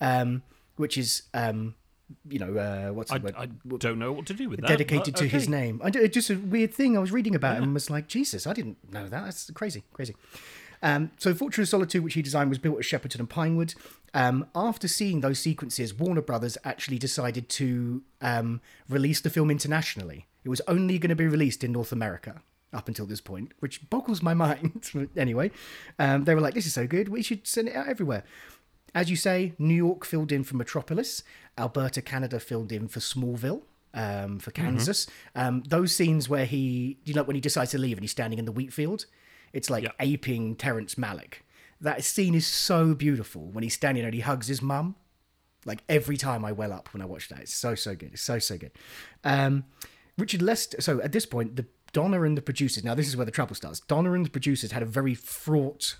um, 0.00 0.42
which 0.82 0.98
is, 0.98 1.22
um, 1.32 1.76
you 2.28 2.40
know, 2.40 2.58
uh, 2.58 2.92
what's 2.92 3.10
the 3.10 3.16
I, 3.16 3.18
word? 3.20 3.34
I 3.38 3.46
don't 3.78 4.00
know 4.00 4.10
what 4.10 4.26
to 4.26 4.34
do 4.34 4.48
with 4.48 4.60
that. 4.60 4.66
dedicated 4.66 5.14
to 5.14 5.28
his 5.28 5.44
okay. 5.44 5.52
name. 5.52 5.80
I, 5.82 5.90
just 5.90 6.28
a 6.28 6.34
weird 6.34 6.74
thing 6.74 6.96
I 6.96 7.00
was 7.00 7.12
reading 7.12 7.36
about 7.36 7.56
him 7.56 7.62
and 7.62 7.74
was 7.74 7.88
like, 7.88 8.08
Jesus, 8.08 8.48
I 8.48 8.52
didn't 8.52 8.92
know 8.92 9.08
that. 9.08 9.24
That's 9.24 9.48
crazy, 9.52 9.84
crazy. 9.92 10.16
Um, 10.82 11.12
so 11.18 11.32
Fortress 11.34 11.68
of 11.68 11.70
Solitude, 11.70 12.02
which 12.02 12.14
he 12.14 12.22
designed, 12.22 12.48
was 12.50 12.58
built 12.58 12.78
at 12.78 12.82
Shepperton 12.82 13.20
and 13.20 13.30
Pinewood. 13.30 13.74
Um, 14.12 14.48
after 14.56 14.88
seeing 14.88 15.20
those 15.20 15.38
sequences, 15.38 15.94
Warner 15.94 16.20
Brothers 16.20 16.58
actually 16.64 16.98
decided 16.98 17.48
to 17.50 18.02
um, 18.20 18.60
release 18.88 19.20
the 19.20 19.30
film 19.30 19.48
internationally. 19.48 20.26
It 20.42 20.48
was 20.48 20.60
only 20.66 20.98
going 20.98 21.10
to 21.10 21.16
be 21.16 21.28
released 21.28 21.62
in 21.62 21.70
North 21.70 21.92
America 21.92 22.42
up 22.72 22.88
until 22.88 23.06
this 23.06 23.20
point, 23.20 23.52
which 23.60 23.88
boggles 23.88 24.22
my 24.22 24.34
mind. 24.46 24.90
anyway, 25.16 25.52
um, 26.00 26.24
they 26.24 26.34
were 26.34 26.40
like, 26.40 26.54
"This 26.54 26.66
is 26.66 26.74
so 26.74 26.88
good, 26.88 27.08
we 27.08 27.22
should 27.22 27.46
send 27.46 27.68
it 27.68 27.76
out 27.76 27.88
everywhere." 27.88 28.24
As 28.94 29.08
you 29.10 29.16
say, 29.16 29.54
New 29.58 29.74
York 29.74 30.04
filled 30.04 30.32
in 30.32 30.44
for 30.44 30.56
Metropolis, 30.56 31.22
Alberta, 31.56 32.02
Canada 32.02 32.38
filled 32.38 32.72
in 32.72 32.88
for 32.88 33.00
Smallville, 33.00 33.62
um, 33.94 34.38
for 34.38 34.50
Kansas. 34.50 35.06
Um, 35.34 35.62
those 35.68 35.94
scenes 35.94 36.28
where 36.28 36.44
he, 36.46 36.98
you 37.04 37.14
know, 37.14 37.22
when 37.22 37.34
he 37.34 37.40
decides 37.40 37.70
to 37.72 37.78
leave 37.78 37.96
and 37.96 38.04
he's 38.04 38.10
standing 38.10 38.38
in 38.38 38.44
the 38.44 38.52
wheat 38.52 38.72
field, 38.72 39.06
it's 39.52 39.70
like 39.70 39.84
Yeah. 39.84 39.92
aping 40.00 40.56
Terrence 40.56 40.96
Malick. 40.96 41.36
That 41.80 42.04
scene 42.04 42.34
is 42.34 42.46
so 42.46 42.94
beautiful 42.94 43.46
when 43.50 43.62
he's 43.64 43.74
standing 43.74 44.02
there 44.02 44.08
and 44.08 44.14
he 44.14 44.20
hugs 44.20 44.46
his 44.48 44.62
mum. 44.62 44.96
Like 45.64 45.82
every 45.88 46.16
time 46.16 46.44
I 46.44 46.52
well 46.52 46.72
up 46.72 46.92
when 46.92 47.00
I 47.02 47.06
watch 47.06 47.28
that, 47.28 47.40
it's 47.40 47.54
so 47.54 47.74
so 47.74 47.94
good. 47.94 48.12
It's 48.12 48.22
so 48.22 48.38
so 48.38 48.58
good. 48.58 48.72
Um, 49.24 49.64
Richard 50.18 50.42
Lester. 50.42 50.80
So 50.80 51.00
at 51.00 51.12
this 51.12 51.24
point, 51.26 51.56
the 51.56 51.66
Donner 51.92 52.24
and 52.24 52.36
the 52.36 52.42
producers. 52.42 52.82
Now 52.84 52.94
this 52.94 53.06
is 53.08 53.16
where 53.16 53.26
the 53.26 53.32
trouble 53.32 53.54
starts. 53.54 53.80
Donner 53.80 54.14
and 54.14 54.24
the 54.26 54.30
producers 54.30 54.72
had 54.72 54.82
a 54.82 54.86
very 54.86 55.14
fraught 55.14 55.96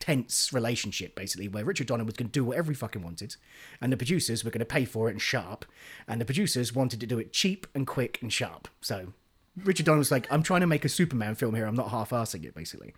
tense 0.00 0.52
relationship, 0.52 1.14
basically, 1.14 1.46
where 1.46 1.64
Richard 1.64 1.86
Donner 1.86 2.04
was 2.04 2.14
going 2.14 2.28
to 2.28 2.32
do 2.32 2.44
whatever 2.44 2.72
he 2.72 2.74
fucking 2.74 3.02
wanted, 3.02 3.36
and 3.80 3.92
the 3.92 3.96
producers 3.96 4.44
were 4.44 4.50
going 4.50 4.60
to 4.60 4.64
pay 4.64 4.84
for 4.84 5.08
it 5.08 5.12
and 5.12 5.22
sharp, 5.22 5.64
and 6.08 6.20
the 6.20 6.24
producers 6.24 6.74
wanted 6.74 6.98
to 7.00 7.06
do 7.06 7.18
it 7.18 7.32
cheap 7.32 7.66
and 7.74 7.86
quick 7.86 8.18
and 8.20 8.32
sharp. 8.32 8.66
So 8.80 9.12
Richard 9.56 9.86
Donner 9.86 9.98
was 9.98 10.10
like, 10.10 10.26
"I'm 10.32 10.42
trying 10.42 10.62
to 10.62 10.66
make 10.66 10.84
a 10.84 10.88
Superman 10.88 11.36
film 11.36 11.54
here. 11.54 11.66
I'm 11.66 11.76
not 11.76 11.90
half-assing 11.90 12.44
it, 12.44 12.54
basically." 12.54 12.94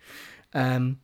Um, 0.53 0.99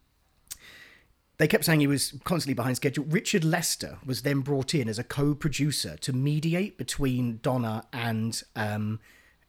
they 1.38 1.47
kept 1.47 1.64
saying 1.64 1.80
he 1.80 1.88
was 1.88 2.14
constantly 2.26 2.54
behind 2.54 2.76
schedule. 2.76 3.06
Richard 3.06 3.45
Lester 3.45 3.97
was 4.06 4.24
then 4.24 4.41
brought 4.41 4.76
in 4.76 4.89
as 4.89 5.00
a 5.00 5.06
co-producer 5.06 5.95
to 5.97 6.12
mediate 6.12 6.78
between 6.78 7.39
Donner 7.41 7.84
and 7.93 8.41
um, 8.58 9.00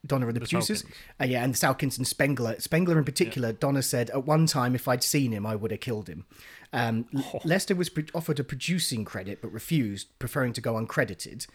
Donner 0.07 0.29
and 0.29 0.37
the, 0.37 0.41
producers. 0.41 0.85
Uh, 1.21 1.25
yeah, 1.25 1.45
and 1.45 1.55
Salkinds 1.55 1.99
and 1.99 2.07
Spengler. 2.07 2.59
Spengler 2.59 2.99
in 2.99 3.05
particular, 3.05 3.53
Donner 3.53 3.83
said 3.83 4.11
at 4.11 4.25
one 4.25 4.47
time, 4.47 4.75
if 4.75 4.89
I'd 4.89 5.03
seen 5.03 5.33
him, 5.33 5.45
I 5.45 5.55
would 5.55 5.71
have 5.71 5.81
killed 5.81 6.09
him. 6.09 6.25
Um, 6.73 7.07
L- 7.15 7.43
Lester 7.45 7.75
was 7.75 7.89
pro- 7.89 8.05
offered 8.15 8.41
a 8.41 8.45
producing 8.45 9.05
credit 9.05 9.43
but 9.43 9.53
refused, 9.53 10.09
preferring 10.19 10.53
to 10.55 10.61
go 10.61 10.75
uncredited. 10.75 11.47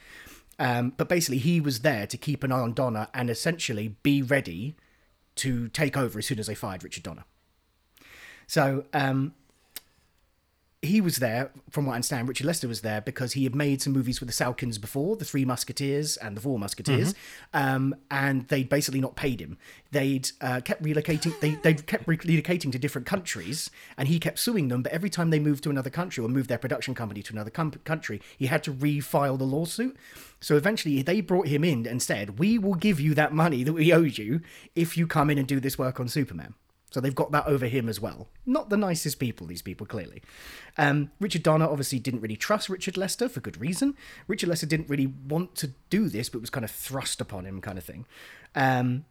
Um, 0.60 0.94
but 0.96 1.10
basically, 1.10 1.40
he 1.40 1.60
was 1.60 1.80
there 1.80 2.08
to 2.08 2.18
keep 2.18 2.44
an 2.44 2.52
eye 2.52 2.60
on 2.60 2.74
Donner 2.74 3.08
and 3.14 3.30
essentially 3.30 3.96
be 4.04 4.22
ready 4.22 4.76
to 5.36 5.68
take 5.70 5.98
over 5.98 6.20
as 6.20 6.26
soon 6.26 6.40
as 6.40 6.48
they 6.48 6.56
fired 6.56 6.84
Richard 6.84 7.04
Donner. 7.04 7.26
So 8.48 8.86
um, 8.94 9.34
he 10.86 11.02
was 11.02 11.18
there, 11.18 11.52
from 11.70 11.86
what 11.86 11.94
I 11.94 11.96
understand, 11.96 12.28
Richard 12.28 12.48
Lester 12.48 12.68
was 12.68 12.82
there 12.82 13.02
because 13.02 13.34
he 13.34 13.44
had 13.44 13.56
made 13.56 13.82
some 13.82 13.94
movies 13.94 14.20
with 14.20 14.30
the 14.30 14.34
Salkinds 14.34 14.80
before, 14.80 15.16
The 15.16 15.26
Three 15.26 15.46
Musketeers 15.46 16.18
and 16.18 16.38
The 16.38 16.42
Four 16.42 16.58
Musketeers, 16.60 17.14
um, 17.54 17.96
and 18.10 18.48
they'd 18.48 18.70
basically 18.70 19.02
not 19.02 19.16
paid 19.16 19.40
him. 19.42 19.58
They'd 19.92 20.32
uh, 20.42 20.62
kept 20.62 20.84
relocating. 20.84 21.40
They 21.40 21.56
they 21.56 21.74
kept 21.74 22.06
relocating 22.08 22.72
to 22.72 22.80
different 22.80 23.08
countries, 23.08 23.70
and 23.98 24.08
he 24.08 24.20
kept 24.20 24.40
suing 24.40 24.68
them. 24.68 24.84
But 24.84 24.92
every 24.92 25.10
time 25.10 25.30
they 25.30 25.40
moved 25.40 25.64
to 25.64 25.70
another 25.70 25.90
country 25.90 26.24
or 26.24 26.30
moved 26.30 26.50
their 26.50 26.58
production 26.58 26.94
company 26.96 27.22
to 27.24 27.34
another 27.34 27.52
com- 27.52 27.72
country, 27.84 28.22
he 28.38 28.48
had 28.48 28.64
to 28.64 28.74
refile 28.74 29.38
the 29.38 29.46
lawsuit. 29.46 29.96
So 30.40 30.56
eventually, 30.58 31.02
they 31.02 31.22
brought 31.22 31.48
him 31.48 31.64
in 31.64 31.88
and 31.88 32.02
said, 32.02 32.40
"We 32.40 32.58
will 32.58 32.76
give 32.76 33.00
you 33.00 33.14
that 33.16 33.34
money 33.34 33.64
that 33.64 33.74
we 33.74 33.94
owed 33.94 34.18
you 34.18 34.42
if 34.76 34.98
you 34.98 35.08
come 35.08 35.30
in 35.30 35.38
and 35.38 35.48
do 35.48 35.60
this 35.60 35.78
work 35.78 36.00
on 36.00 36.08
Superman." 36.08 36.56
So 36.96 37.02
they've 37.02 37.14
got 37.14 37.34
that 37.34 37.46
over 37.46 37.68
him 37.68 37.90
as 37.90 38.00
well. 38.00 38.30
Not 38.46 38.70
the 38.70 38.78
nicest 38.78 39.20
people, 39.20 39.48
these 39.48 39.62
people, 39.62 39.86
clearly. 39.86 40.22
Um, 40.78 41.12
Richard 41.20 41.44
Donner 41.44 41.66
obviously 41.66 42.00
didn't 42.00 42.22
really 42.22 42.38
trust 42.38 42.70
Richard 42.70 42.96
Lester 42.96 43.28
for 43.28 43.42
good 43.42 43.60
reason. 43.60 43.98
Richard 44.30 44.48
Lester 44.48 44.66
didn't 44.66 44.88
really 44.88 45.08
want 45.08 45.56
to 45.56 45.72
do 45.90 46.08
this, 46.08 46.30
but 46.30 46.40
was 46.40 46.50
kind 46.50 46.64
of 46.64 46.72
thrust 46.72 47.20
upon 47.20 47.44
him, 47.44 47.60
kind 47.60 47.78
of 47.78 47.84
thing. 47.84 48.06
Um, 48.56 49.04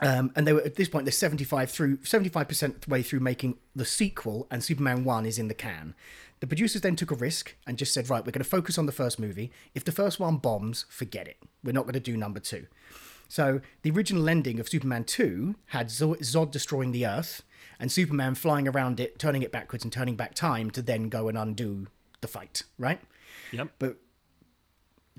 um, 0.00 0.32
and 0.36 0.46
they 0.46 0.52
were 0.52 0.60
at 0.60 0.74
this 0.74 0.90
point 0.90 1.06
they're 1.06 1.12
75 1.12 1.70
through 1.70 1.96
75% 1.96 2.86
way 2.86 3.02
through 3.02 3.20
making 3.20 3.56
the 3.74 3.86
sequel 3.86 4.46
and 4.50 4.62
superman 4.62 5.02
1 5.02 5.26
is 5.26 5.40
in 5.40 5.48
the 5.48 5.54
can 5.54 5.94
the 6.38 6.46
producers 6.46 6.82
then 6.82 6.94
took 6.94 7.10
a 7.10 7.16
risk 7.16 7.56
and 7.66 7.78
just 7.78 7.92
said 7.92 8.08
right 8.08 8.24
we're 8.24 8.30
going 8.30 8.44
to 8.44 8.48
focus 8.48 8.78
on 8.78 8.86
the 8.86 8.92
first 8.92 9.18
movie 9.18 9.50
if 9.74 9.82
the 9.82 9.90
first 9.90 10.20
one 10.20 10.36
bombs 10.36 10.84
forget 10.88 11.26
it 11.26 11.38
we're 11.64 11.72
not 11.72 11.82
going 11.82 11.94
to 11.94 12.00
do 12.00 12.16
number 12.16 12.38
two 12.38 12.68
so 13.28 13.60
the 13.82 13.90
original 13.90 14.28
ending 14.28 14.58
of 14.58 14.68
superman 14.68 15.04
2 15.04 15.54
had 15.66 15.88
zod 15.88 16.50
destroying 16.50 16.92
the 16.92 17.06
earth 17.06 17.42
and 17.78 17.92
superman 17.92 18.34
flying 18.34 18.66
around 18.66 18.98
it 18.98 19.18
turning 19.18 19.42
it 19.42 19.52
backwards 19.52 19.84
and 19.84 19.92
turning 19.92 20.16
back 20.16 20.34
time 20.34 20.70
to 20.70 20.82
then 20.82 21.08
go 21.08 21.28
and 21.28 21.36
undo 21.38 21.86
the 22.20 22.28
fight 22.28 22.62
right 22.78 23.00
Yep. 23.52 23.68
but 23.78 23.96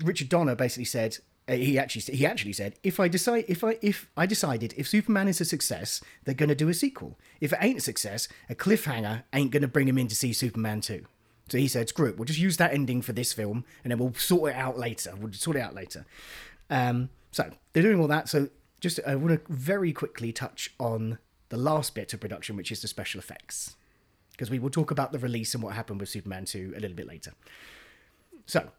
Richard 0.04 0.28
Donner 0.28 0.54
basically 0.54 0.84
said 0.84 1.18
uh, 1.48 1.54
he 1.54 1.78
actually 1.78 2.16
he 2.16 2.24
actually 2.24 2.52
said 2.52 2.74
if 2.82 2.98
I 3.00 3.08
decide 3.08 3.44
if 3.48 3.62
I 3.64 3.78
if 3.82 4.08
I 4.16 4.24
decided 4.26 4.72
if 4.76 4.88
Superman 4.88 5.28
is 5.28 5.40
a 5.40 5.44
success, 5.44 6.00
they're 6.24 6.34
going 6.34 6.48
to 6.48 6.54
do 6.54 6.68
a 6.68 6.74
sequel. 6.74 7.18
If 7.40 7.52
it 7.52 7.58
ain't 7.60 7.78
a 7.78 7.82
success, 7.82 8.28
a 8.48 8.54
cliffhanger 8.54 9.24
ain't 9.32 9.50
going 9.50 9.62
to 9.62 9.68
bring 9.68 9.88
him 9.88 9.98
in 9.98 10.08
to 10.08 10.14
see 10.14 10.32
Superman 10.32 10.80
two. 10.80 11.04
So 11.48 11.58
he 11.58 11.66
said, 11.66 11.88
"Screw 11.88 12.06
it, 12.06 12.16
we'll 12.16 12.24
just 12.26 12.38
use 12.38 12.56
that 12.58 12.72
ending 12.72 13.02
for 13.02 13.12
this 13.12 13.32
film, 13.32 13.64
and 13.82 13.90
then 13.90 13.98
we'll 13.98 14.14
sort 14.14 14.52
it 14.52 14.56
out 14.56 14.78
later. 14.78 15.12
We'll 15.18 15.32
sort 15.32 15.56
it 15.56 15.60
out 15.60 15.74
later." 15.74 16.06
Um, 16.70 17.10
so 17.30 17.50
they're 17.72 17.82
doing 17.82 18.00
all 18.00 18.08
that. 18.08 18.28
So 18.28 18.48
just 18.80 19.00
I 19.06 19.14
want 19.16 19.44
to 19.46 19.52
very 19.52 19.92
quickly 19.92 20.32
touch 20.32 20.72
on 20.78 21.18
the 21.50 21.56
last 21.56 21.94
bit 21.94 22.12
of 22.14 22.20
production, 22.20 22.56
which 22.56 22.70
is 22.72 22.80
the 22.82 22.88
special 22.88 23.18
effects, 23.18 23.76
because 24.32 24.50
we 24.50 24.58
will 24.58 24.70
talk 24.70 24.90
about 24.90 25.12
the 25.12 25.18
release 25.18 25.54
and 25.54 25.62
what 25.62 25.74
happened 25.74 26.00
with 26.00 26.08
Superman 26.08 26.44
two 26.44 26.72
a 26.76 26.80
little 26.80 26.96
bit 26.96 27.06
later. 27.06 27.32
So 28.46 28.70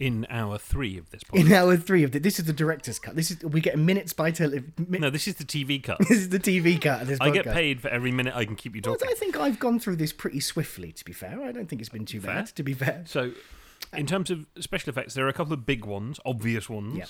In 0.00 0.26
hour 0.30 0.58
three 0.58 0.98
of 0.98 1.10
this 1.10 1.22
podcast. 1.24 1.46
in 1.46 1.52
hour 1.52 1.76
three 1.76 2.02
of 2.02 2.10
the, 2.12 2.18
this 2.18 2.38
is 2.38 2.46
the 2.46 2.52
director's 2.52 2.98
cut. 2.98 3.14
This 3.14 3.30
is 3.30 3.42
we 3.44 3.60
get 3.60 3.78
minutes 3.78 4.12
by 4.12 4.30
tele. 4.30 4.62
Mi- 4.88 4.98
no, 4.98 5.10
this 5.10 5.28
is 5.28 5.36
the 5.36 5.44
TV 5.44 5.82
cut. 5.82 5.98
This 6.08 6.18
is 6.18 6.28
the 6.30 6.40
TV 6.40 6.80
cut. 6.80 7.06
I 7.20 7.30
get 7.30 7.44
paid 7.46 7.80
for 7.80 7.88
every 7.88 8.10
minute 8.12 8.34
I 8.34 8.44
can 8.44 8.56
keep 8.56 8.74
you 8.74 8.82
Well, 8.84 8.96
talking. 8.96 9.08
I 9.10 9.14
think 9.18 9.36
I've 9.38 9.58
gone 9.58 9.78
through 9.78 9.96
this 9.96 10.12
pretty 10.12 10.40
swiftly. 10.40 10.92
To 10.92 11.04
be 11.04 11.12
fair, 11.12 11.40
I 11.42 11.52
don't 11.52 11.68
think 11.68 11.80
it's 11.80 11.88
been 11.90 12.06
too 12.06 12.20
Fair. 12.20 12.34
bad. 12.34 12.46
To 12.56 12.62
be 12.62 12.74
fair, 12.74 13.04
So, 13.06 13.32
in 13.94 14.06
terms 14.06 14.30
of 14.30 14.46
special 14.60 14.90
effects, 14.90 15.14
there 15.14 15.24
are 15.26 15.28
a 15.28 15.32
couple 15.32 15.52
of 15.52 15.66
big 15.66 15.84
ones, 15.84 16.18
obvious 16.24 16.68
ones. 16.68 16.96
Yeah. 16.96 17.04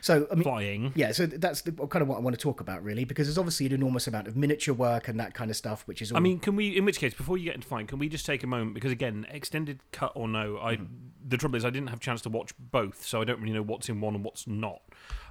so 0.00 0.26
I 0.30 0.34
mean, 0.34 0.44
Flying. 0.44 0.92
yeah. 0.94 1.12
So 1.12 1.26
that's 1.26 1.62
the, 1.62 1.72
kind 1.72 2.02
of 2.02 2.08
what 2.08 2.16
I 2.16 2.20
want 2.20 2.34
to 2.36 2.40
talk 2.40 2.60
about, 2.60 2.82
really, 2.82 3.04
because 3.04 3.26
there's 3.26 3.38
obviously 3.38 3.66
an 3.66 3.72
enormous 3.72 4.06
amount 4.06 4.28
of 4.28 4.36
miniature 4.36 4.74
work 4.74 5.08
and 5.08 5.20
that 5.20 5.34
kind 5.34 5.50
of 5.50 5.56
stuff, 5.56 5.86
which 5.86 6.00
is. 6.02 6.10
All, 6.12 6.16
I 6.18 6.20
mean, 6.20 6.38
can 6.38 6.56
we? 6.56 6.76
In 6.76 6.84
which 6.84 6.98
case, 6.98 7.14
before 7.14 7.36
you 7.38 7.44
get 7.44 7.54
into 7.54 7.66
flying, 7.68 7.86
can 7.86 7.98
we 7.98 8.08
just 8.08 8.24
take 8.26 8.42
a 8.42 8.46
moment 8.46 8.74
because 8.74 8.92
again, 8.92 9.26
extended 9.30 9.80
cut 9.92 10.12
or 10.14 10.28
no, 10.28 10.58
I 10.60 10.76
Mm-hmm. 10.76 10.84
the 11.28 11.36
trouble 11.36 11.56
is 11.56 11.64
I 11.64 11.70
didn't 11.70 11.88
have 11.88 11.98
a 11.98 12.02
chance 12.02 12.22
to 12.22 12.28
watch 12.30 12.52
both, 12.58 13.04
so 13.04 13.20
I 13.20 13.24
don't 13.24 13.40
really 13.40 13.52
know 13.52 13.62
what's 13.62 13.88
in 13.88 14.00
one 14.00 14.14
and 14.14 14.24
what's 14.24 14.46
not. 14.46 14.80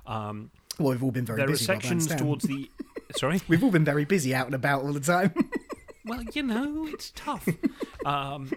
Um, 0.05 0.51
well, 0.79 0.89
we've 0.89 1.03
all 1.03 1.11
been 1.11 1.25
very 1.25 1.37
there 1.37 1.47
are 1.47 1.51
busy. 1.51 1.65
Rob, 1.65 1.77
I 1.77 1.81
sections 1.81 2.07
towards 2.15 2.45
the. 2.45 2.69
Sorry. 3.17 3.41
We've 3.47 3.63
all 3.63 3.71
been 3.71 3.83
very 3.85 4.05
busy 4.05 4.33
out 4.33 4.45
and 4.45 4.55
about 4.55 4.83
all 4.83 4.93
the 4.93 4.99
time. 4.99 5.33
Well, 6.05 6.23
you 6.33 6.43
know, 6.43 6.85
it's 6.87 7.11
tough. 7.15 7.47
um, 8.05 8.51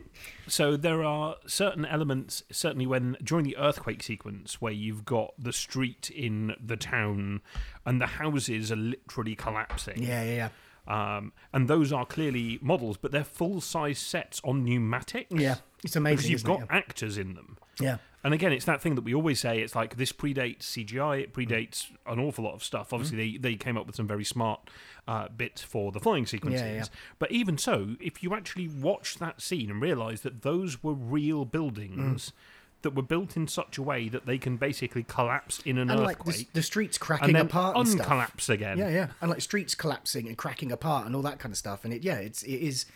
so 0.46 0.76
there 0.76 1.04
are 1.04 1.36
certain 1.46 1.84
elements, 1.84 2.42
certainly 2.50 2.86
when 2.86 3.16
during 3.22 3.44
the 3.44 3.56
earthquake 3.56 4.02
sequence, 4.02 4.60
where 4.60 4.72
you've 4.72 5.04
got 5.04 5.34
the 5.38 5.52
street 5.52 6.10
in 6.10 6.54
the 6.64 6.76
town 6.76 7.42
and 7.84 8.00
the 8.00 8.06
houses 8.06 8.72
are 8.72 8.76
literally 8.76 9.34
collapsing. 9.34 10.02
yeah, 10.02 10.22
yeah, 10.24 10.34
yeah. 10.34 10.48
Um, 10.86 11.32
and 11.52 11.66
those 11.68 11.92
are 11.92 12.04
clearly 12.04 12.58
models, 12.60 12.96
but 12.98 13.10
they're 13.10 13.24
full 13.24 13.60
size 13.62 13.98
sets 13.98 14.40
on 14.44 14.64
pneumatics. 14.64 15.30
Yeah, 15.34 15.56
It's 15.82 15.96
amazing. 15.96 16.16
because 16.16 16.30
you've 16.30 16.44
got 16.44 16.60
it? 16.62 16.66
actors 16.70 17.16
in 17.18 17.34
them. 17.34 17.56
yeah. 17.80 17.96
And 18.24 18.32
again, 18.32 18.52
it's 18.52 18.64
that 18.64 18.80
thing 18.80 18.94
that 18.94 19.04
we 19.04 19.14
always 19.14 19.38
say. 19.38 19.60
It's 19.60 19.74
like 19.74 19.96
this 19.96 20.10
predates 20.10 20.62
CGI. 20.62 21.20
It 21.22 21.34
mm. 21.34 21.46
predates 21.46 21.90
an 22.06 22.18
awful 22.18 22.44
lot 22.44 22.54
of 22.54 22.64
stuff. 22.64 22.88
Mm. 22.88 22.92
Obviously, 22.94 23.16
they, 23.32 23.38
they 23.38 23.54
came 23.54 23.76
up 23.76 23.86
with 23.86 23.96
some 23.96 24.08
very 24.08 24.24
smart 24.24 24.70
uh, 25.06 25.28
bits 25.28 25.62
for 25.62 25.92
the 25.92 26.00
flying 26.00 26.24
sequences. 26.24 26.62
yeah. 26.62 26.84
But 27.18 27.30
even 27.30 27.58
so, 27.58 27.96
if 28.00 28.22
you 28.22 28.34
actually 28.34 28.66
watch 28.66 29.18
that 29.18 29.42
scene 29.42 29.70
and 29.70 29.80
realise 29.80 30.22
that 30.22 30.40
those 30.40 30.82
were 30.82 30.94
real 30.94 31.44
buildings 31.44 32.30
mm. 32.30 32.32
that 32.80 32.94
were 32.94 33.02
built 33.02 33.36
in 33.36 33.46
such 33.46 33.76
a 33.76 33.82
way 33.82 34.08
that 34.08 34.24
they 34.24 34.38
can 34.38 34.56
basically 34.56 35.02
collapse 35.02 35.60
in 35.66 35.76
an 35.76 35.90
And 35.90 36.00
like 36.00 36.20
earthquake 36.20 36.50
the, 36.52 36.60
the 36.60 36.62
streets 36.62 36.96
cracking 36.96 37.26
and 37.26 37.36
then 37.36 37.46
apart 37.46 37.76
and 37.76 37.86
stuff. 37.86 38.06
uncollapse 38.06 38.48
again. 38.48 38.78
Yeah, 38.78 38.88
yeah, 38.88 39.08
and 39.20 39.30
like 39.30 39.42
streets 39.42 39.74
collapsing 39.74 40.28
and 40.28 40.38
cracking 40.38 40.72
apart 40.72 41.04
and 41.04 41.14
all 41.14 41.22
that 41.22 41.38
kind 41.38 41.52
of 41.52 41.58
stuff. 41.58 41.84
And 41.84 41.92
it, 41.92 42.02
yeah, 42.02 42.16
it's 42.16 42.42
it 42.42 42.56
is 42.56 42.86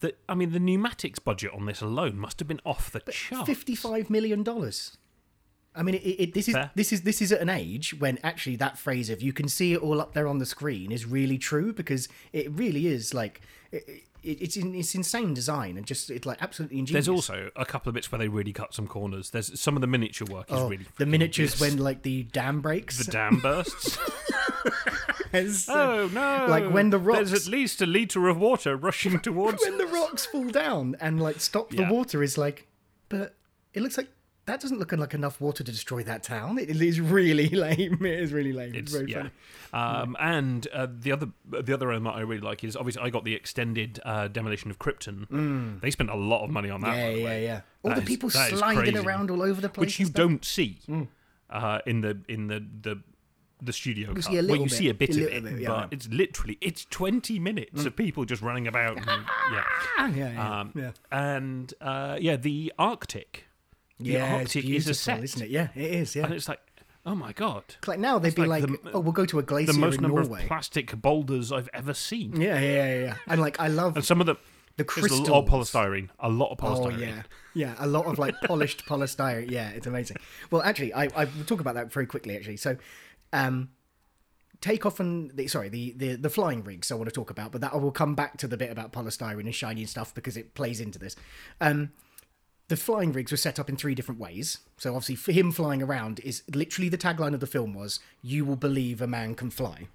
The, 0.00 0.14
I 0.28 0.34
mean, 0.34 0.52
the 0.52 0.58
pneumatics 0.60 1.18
budget 1.18 1.52
on 1.54 1.66
this 1.66 1.80
alone 1.80 2.18
must 2.18 2.38
have 2.40 2.48
been 2.48 2.60
off 2.64 2.90
the 2.90 3.00
charts. 3.10 3.46
fifty-five 3.46 4.10
million 4.10 4.42
dollars. 4.42 4.96
I 5.76 5.82
mean, 5.82 5.96
it, 5.96 5.98
it, 5.98 6.34
this 6.34 6.48
is 6.48 6.54
Fair. 6.54 6.70
this 6.74 6.92
is 6.92 7.02
this 7.02 7.20
is 7.20 7.32
at 7.32 7.40
an 7.40 7.48
age 7.48 7.94
when 7.98 8.18
actually 8.22 8.56
that 8.56 8.78
phrase 8.78 9.10
of 9.10 9.20
"you 9.22 9.32
can 9.32 9.48
see 9.48 9.72
it 9.72 9.78
all 9.82 10.00
up 10.00 10.14
there 10.14 10.26
on 10.28 10.38
the 10.38 10.46
screen" 10.46 10.92
is 10.92 11.04
really 11.04 11.36
true 11.38 11.72
because 11.72 12.08
it 12.32 12.50
really 12.52 12.86
is 12.86 13.12
like 13.12 13.40
it, 13.72 13.82
it, 14.22 14.40
it's 14.40 14.56
in, 14.56 14.74
it's 14.74 14.94
insane 14.94 15.34
design 15.34 15.76
and 15.76 15.84
just 15.84 16.10
it's 16.10 16.24
like 16.26 16.40
absolutely 16.40 16.78
ingenious. 16.78 17.06
There's 17.06 17.14
also 17.14 17.50
a 17.56 17.64
couple 17.66 17.90
of 17.90 17.94
bits 17.94 18.10
where 18.12 18.20
they 18.20 18.28
really 18.28 18.52
cut 18.52 18.72
some 18.72 18.86
corners. 18.86 19.30
There's 19.30 19.58
some 19.60 19.76
of 19.76 19.80
the 19.80 19.86
miniature 19.88 20.26
work 20.30 20.50
is 20.50 20.56
Oh, 20.58 20.68
really 20.68 20.86
the 20.96 21.06
miniatures 21.06 21.54
obvious. 21.54 21.72
when 21.74 21.82
like 21.82 22.02
the 22.02 22.22
dam 22.22 22.60
breaks. 22.60 23.04
the 23.04 23.10
dam 23.10 23.40
bursts. 23.40 23.98
Oh 25.68 26.08
no! 26.12 26.46
Like 26.48 26.70
when 26.70 26.90
the 26.90 26.98
rocks. 26.98 27.30
There's 27.30 27.46
at 27.46 27.50
least 27.52 27.80
a 27.82 27.86
liter 27.86 28.28
of 28.28 28.38
water 28.38 28.76
rushing 28.76 29.18
towards. 29.28 29.62
when 29.62 29.78
the 29.78 29.86
rocks 29.86 30.26
fall 30.26 30.48
down 30.48 30.96
and 31.00 31.22
like 31.22 31.40
stop 31.40 31.70
the 31.70 31.78
Yeah. 31.82 31.90
water 31.90 32.22
is 32.22 32.38
like, 32.38 32.66
but 33.08 33.34
it 33.72 33.82
looks 33.82 33.96
like 33.96 34.08
that 34.46 34.60
doesn't 34.60 34.78
look 34.78 34.92
like 34.92 35.14
enough 35.14 35.40
water 35.40 35.64
to 35.64 35.72
destroy 35.72 36.02
that 36.02 36.22
town. 36.22 36.58
It 36.58 36.68
is 36.68 37.00
really 37.00 37.48
lame. 37.64 38.04
It 38.04 38.20
is 38.20 38.30
really 38.32 38.52
lame. 38.52 38.74
It's, 38.74 38.78
It's, 38.78 38.92
very 38.92 39.10
yeah. 39.10 39.16
funny. 39.16 39.30
Um, 39.72 40.16
and 40.20 40.68
uh, 40.72 40.86
the 40.90 41.12
other 41.12 41.28
the 41.50 41.72
other 41.74 41.90
element 41.90 42.14
I 42.16 42.20
really 42.20 42.42
like 42.42 42.62
is 42.62 42.76
obviously 42.76 43.02
I 43.02 43.10
got 43.10 43.24
the 43.24 43.34
extended 43.34 44.00
uh, 44.04 44.28
demolition 44.28 44.70
of 44.70 44.78
Krypton. 44.78 45.80
They 45.80 45.90
spent 45.90 46.10
a 46.10 46.14
lot 46.16 46.44
of 46.44 46.50
money 46.50 46.70
on 46.70 46.80
that. 46.82 46.94
Mm. 46.94 47.22
Yeah, 47.22 47.28
yeah, 47.32 47.38
yeah. 47.38 47.60
All 47.82 47.88
That 47.90 47.96
the 47.96 48.02
is- 48.02 48.08
people 48.08 48.30
sliding 48.30 48.96
around 48.98 49.30
all 49.30 49.42
over 49.42 49.60
the 49.60 49.68
place, 49.68 49.86
which 49.86 50.00
you. 50.00 50.06
Mm. 50.06 50.12
don't 50.14 50.44
see 50.44 50.78
uh, 51.50 51.78
in 51.86 52.02
the 52.02 52.18
in 52.28 52.46
the 52.48 52.64
the 52.82 53.00
the 53.64 53.72
studio 53.72 54.12
cut. 54.14 54.24
see 54.24 54.38
a 54.38 54.42
well, 54.42 54.56
you 54.56 54.62
bit, 54.64 54.72
see 54.72 54.88
a 54.88 54.94
bit 54.94 55.16
a 55.16 55.26
of 55.26 55.32
it, 55.32 55.44
bit, 55.44 55.60
yeah, 55.60 55.68
but 55.68 55.88
it's 55.92 56.08
literally 56.08 56.58
it's 56.60 56.84
twenty 56.86 57.38
minutes 57.38 57.84
of 57.84 57.96
people 57.96 58.24
just 58.24 58.42
running 58.42 58.66
about. 58.66 58.96
And, 58.96 59.06
yeah, 59.06 59.64
Ah, 59.98 60.06
yeah, 60.08 60.32
yeah, 60.32 60.60
um, 60.60 60.72
yeah. 60.74 60.90
and 61.10 61.74
uh, 61.80 62.16
yeah, 62.20 62.36
the 62.36 62.72
Arctic. 62.78 63.44
The 64.00 64.10
Yeah, 64.12 64.36
it's 64.36 64.56
Arctic 64.56 64.70
is 64.70 64.88
a 64.88 64.94
set, 64.94 65.22
isn't 65.24 65.42
it? 65.42 65.50
Yeah, 65.50 65.68
it 65.74 65.90
is. 65.90 66.14
Yeah. 66.16 66.24
and 66.24 66.34
it's 66.34 66.48
like, 66.48 66.60
oh 67.06 67.14
my 67.14 67.32
god, 67.32 67.64
Like 67.86 67.98
now 67.98 68.18
they'd 68.18 68.28
It's 68.28 68.36
be 68.36 68.46
like 68.46 68.68
like, 68.68 68.82
the- 68.82 68.90
"Oh, 68.92 69.00
we'll 69.00 69.12
go 69.12 69.24
to 69.26 69.38
a 69.38 69.42
glacier 69.42 69.72
the 69.72 69.78
most 69.78 69.96
in 69.96 70.02
number 70.02 70.22
Norway." 70.22 70.42
of 70.42 70.48
plastic 70.48 71.00
boulders 71.00 71.52
I've 71.52 71.68
ever 71.72 71.94
seen. 71.94 72.40
yeah, 72.40 72.58
yeah, 72.60 72.70
yeah, 72.94 73.00
yeah. 73.04 73.16
And 73.26 73.40
like 73.40 73.58
I 73.60 73.68
love 73.68 73.96
And 73.96 74.04
some 74.04 74.20
of 74.20 74.26
the 74.26 74.36
the 74.76 74.82
there's 74.96 75.12
a 75.12 75.22
lot 75.22 75.44
of 75.44 75.48
polystyrene, 75.48 76.08
a 76.18 76.28
lot 76.28 76.50
of 76.50 76.58
Oh 76.60 76.66
polystyrene. 76.80 76.98
yeah, 76.98 77.22
yeah, 77.54 77.74
a 77.78 77.86
lot 77.86 78.06
of 78.06 78.18
like 78.18 78.34
polished 78.44 78.84
polystyrene. 78.86 79.48
Yeah, 79.48 79.68
it's 79.70 79.86
amazing. 79.86 80.16
Well, 80.50 80.62
actually, 80.62 80.92
I 80.92 81.04
I 81.14 81.26
will 81.26 81.44
talk 81.46 81.60
about 81.60 81.74
that 81.76 81.92
very 81.92 82.06
quickly. 82.06 82.34
Actually, 82.36 82.56
so, 82.56 82.76
um, 83.34 83.70
take 84.60 84.86
off 84.86 84.98
and 85.00 85.30
the, 85.32 85.46
sorry 85.46 85.68
the, 85.68 85.92
the 85.96 86.14
the 86.16 86.30
flying 86.30 86.64
rigs 86.64 86.90
I 86.90 86.94
want 86.94 87.08
to 87.08 87.14
talk 87.14 87.30
about, 87.30 87.52
but 87.52 87.60
that 87.60 87.74
I 87.74 87.76
will 87.76 87.92
come 87.92 88.14
back 88.14 88.38
to 88.38 88.48
the 88.48 88.56
bit 88.56 88.70
about 88.70 88.92
polystyrene 88.92 89.40
and 89.40 89.54
shiny 89.54 89.82
and 89.82 89.90
stuff 89.90 90.14
because 90.14 90.36
it 90.36 90.54
plays 90.54 90.80
into 90.80 90.98
this. 90.98 91.16
Um, 91.60 91.92
the 92.68 92.76
flying 92.76 93.12
rigs 93.12 93.30
were 93.30 93.36
set 93.36 93.58
up 93.58 93.68
in 93.68 93.76
three 93.76 93.94
different 93.94 94.18
ways. 94.18 94.60
So 94.78 94.94
obviously, 94.94 95.16
for 95.16 95.32
him 95.32 95.52
flying 95.52 95.82
around 95.82 96.20
is 96.20 96.42
literally 96.54 96.88
the 96.88 96.96
tagline 96.96 97.34
of 97.34 97.40
the 97.40 97.46
film 97.46 97.74
was 97.74 98.00
"You 98.22 98.46
will 98.46 98.56
believe 98.56 99.02
a 99.02 99.06
man 99.06 99.34
can 99.34 99.50
fly." 99.50 99.88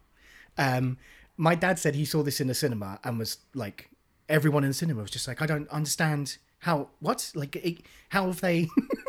Um, 0.58 0.98
my 1.38 1.56
dad 1.56 1.80
said 1.80 1.96
he 1.96 2.04
saw 2.04 2.22
this 2.22 2.42
in 2.42 2.48
the 2.48 2.54
cinema 2.54 3.00
and 3.04 3.18
was 3.18 3.38
like, 3.54 3.90
everyone 4.28 4.64
in 4.64 4.70
the 4.70 4.74
cinema 4.74 5.02
was 5.02 5.10
just 5.10 5.28
like, 5.28 5.42
I 5.42 5.46
don't 5.46 5.70
understand 5.70 6.38
how 6.60 6.90
what 7.00 7.32
like 7.34 7.56
it, 7.56 7.82
how 8.10 8.28
have 8.28 8.42
they? 8.42 8.68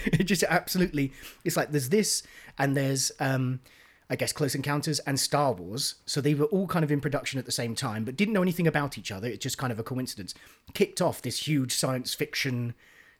it 0.12 0.24
just 0.24 0.42
absolutely. 0.44 1.12
It's 1.44 1.56
like 1.56 1.70
there's 1.70 1.88
this 1.88 2.22
and 2.58 2.76
there's 2.76 3.12
um, 3.20 3.60
I 4.08 4.16
guess 4.16 4.32
Close 4.32 4.54
Encounters 4.54 4.98
and 5.00 5.18
Star 5.18 5.52
Wars. 5.52 5.96
So 6.04 6.20
they 6.20 6.34
were 6.34 6.46
all 6.46 6.66
kind 6.66 6.84
of 6.84 6.90
in 6.90 7.00
production 7.00 7.38
at 7.38 7.46
the 7.46 7.52
same 7.52 7.74
time, 7.74 8.04
but 8.04 8.16
didn't 8.16 8.34
know 8.34 8.42
anything 8.42 8.66
about 8.66 8.98
each 8.98 9.12
other. 9.12 9.28
It's 9.28 9.42
just 9.42 9.58
kind 9.58 9.72
of 9.72 9.78
a 9.78 9.84
coincidence. 9.84 10.34
Kicked 10.74 11.00
off 11.00 11.22
this 11.22 11.46
huge 11.46 11.72
science 11.72 12.12
fiction 12.14 12.74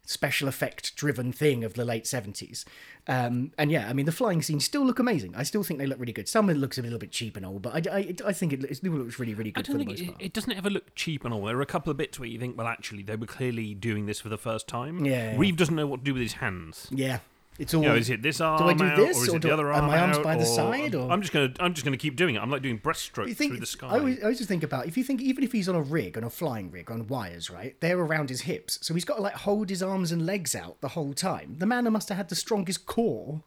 special 0.07 0.49
effect 0.49 0.97
driven 0.97 1.33
thing 1.33 1.63
of 1.63 1.75
the 1.75 1.85
late 1.85 2.05
70s. 2.05 2.65
Um, 3.07 3.53
and 3.57 3.71
yeah, 3.71 3.89
I 3.89 3.93
mean, 3.93 4.07
the 4.07 4.13
flying 4.13 4.43
scenes 4.43 4.65
still 4.65 4.85
look 4.85 4.99
amazing. 4.99 5.35
I 5.37 5.43
still 5.43 5.63
think 5.63 5.79
they 5.79 5.87
look 5.87 5.99
really 5.99 6.13
good. 6.13 6.29
Some 6.29 6.49
of 6.49 6.57
it 6.57 6.59
looks 6.59 6.79
a 6.79 6.83
little 6.83 6.99
bit 6.99 7.11
cheap 7.13 7.37
and 7.37 7.47
all, 7.47 7.59
but 7.59 7.89
I, 7.89 7.99
I, 7.99 8.15
I 8.27 8.33
think 8.33 8.53
it, 8.53 8.65
it 8.65 8.77
still 8.77 8.93
looks 8.93 9.19
really, 9.19 9.35
really 9.35 9.51
good 9.53 9.67
for 9.67 9.73
don't 9.73 9.79
the 9.79 9.85
think 9.85 9.99
most 9.99 10.09
it, 10.09 10.13
part. 10.13 10.23
it 10.23 10.33
doesn't 10.33 10.53
ever 10.53 10.71
look 10.71 10.95
cheap 10.95 11.25
and 11.25 11.33
all. 11.33 11.45
There 11.45 11.57
are 11.57 11.63
a 11.63 11.67
couple 11.67 11.91
of 11.91 11.97
bits 11.97 12.19
where 12.19 12.29
you 12.29 12.39
think, 12.39 12.59
well, 12.59 12.67
actually, 12.67 13.03
they 13.03 13.17
were 13.17 13.27
clearly 13.27 13.75
doing 13.75 14.07
this 14.07 14.21
for 14.21 14.29
the 14.29 14.39
first 14.39 14.67
time. 14.69 15.05
Yeah. 15.05 15.35
Reeve 15.37 15.57
doesn't 15.57 15.75
know 15.75 15.87
what 15.87 16.01
to 16.01 16.05
do 16.05 16.15
with 16.15 16.23
his 16.23 16.35
hands. 16.35 16.89
yeah, 16.91 17.21
it's 17.61 17.75
all. 17.75 17.83
You 17.83 17.89
know, 17.91 17.95
is 17.95 18.11
it 18.11 18.23
this 18.23 18.41
arm 18.41 18.59
do 18.59 18.65
I 18.69 18.75
do 18.75 18.85
out, 18.85 18.97
this, 18.97 19.19
or 19.19 19.23
is 19.23 19.29
or 19.29 19.37
it 19.37 19.43
do- 19.43 19.49
the 19.49 19.55
other 19.55 19.73
arm? 19.73 19.85
are 19.85 19.89
my 19.89 19.99
arms 19.99 20.17
out, 20.19 20.25
by 20.25 20.37
the 20.37 20.45
side, 20.45 20.95
or- 20.95 21.11
I'm 21.11 21.21
just 21.21 21.33
gonna, 21.33 21.53
I'm 21.61 21.75
just 21.75 21.85
gonna 21.85 21.97
keep 21.97 22.17
doing 22.17 22.35
it. 22.35 22.41
I'm 22.43 22.51
like 22.51 22.63
doing 22.63 22.79
breaststroke 22.79 23.37
through 23.37 23.57
the 23.59 23.67
sky. 23.67 23.89
I 23.89 23.99
always, 23.99 24.19
I 24.19 24.23
always 24.23 24.39
just 24.39 24.49
think 24.49 24.63
about 24.63 24.87
if 24.87 24.97
you 24.97 25.05
think 25.05 25.21
even 25.23 25.45
if 25.45 25.53
he's 25.53 25.69
on 25.69 25.75
a 25.75 25.83
rig, 25.83 26.17
on 26.17 26.25
a 26.25 26.31
flying 26.31 26.71
rig, 26.71 26.91
on 26.91 27.07
wires, 27.07 27.51
right? 27.51 27.77
They're 27.81 27.99
around 27.99 28.29
his 28.31 28.43
hips, 28.43 28.79
so 28.83 28.95
he's 28.95 29.05
got 29.05 29.17
to 29.17 29.23
like 29.23 29.35
hold 29.35 29.71
his 29.71 29.83
arms 29.83 30.11
and 30.13 30.27
legs 30.27 30.55
out 30.55 30.81
the 30.81 30.89
whole 30.89 31.13
time. 31.15 31.57
The 31.59 31.67
man 31.67 31.91
must 31.93 32.09
have 32.09 32.17
had 32.19 32.29
the 32.29 32.35
strongest 32.35 32.87
core. 32.87 33.43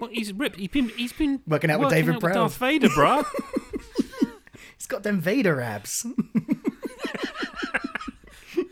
well, 0.00 0.10
he's 0.12 0.32
ripped. 0.32 0.56
He's 0.56 0.68
been, 0.68 0.88
he's 0.90 1.12
been 1.12 1.40
Working 1.46 1.70
out 1.70 1.80
with 1.80 1.90
David 1.90 2.14
out 2.16 2.20
Brown. 2.20 2.34
Darth 2.34 2.56
Vader, 2.56 2.88
bruh. 2.88 3.24
He's 4.78 4.86
got 4.86 5.02
them 5.02 5.20
Vader 5.20 5.60
abs. 5.60 6.06
I 8.56 8.64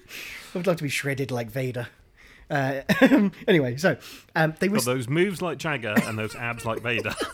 would 0.54 0.66
like 0.66 0.78
to 0.78 0.82
be 0.82 0.88
shredded 0.88 1.30
like 1.30 1.50
Vader. 1.50 1.88
Uh, 2.50 2.82
anyway, 3.48 3.76
so 3.76 3.96
um, 4.34 4.54
they 4.58 4.68
were, 4.68 4.76
Got 4.76 4.86
those 4.86 5.08
moves 5.08 5.42
like 5.42 5.58
Jagger 5.58 5.94
and 6.04 6.18
those 6.18 6.34
abs 6.34 6.64
like 6.64 6.80
Vader. 6.80 7.14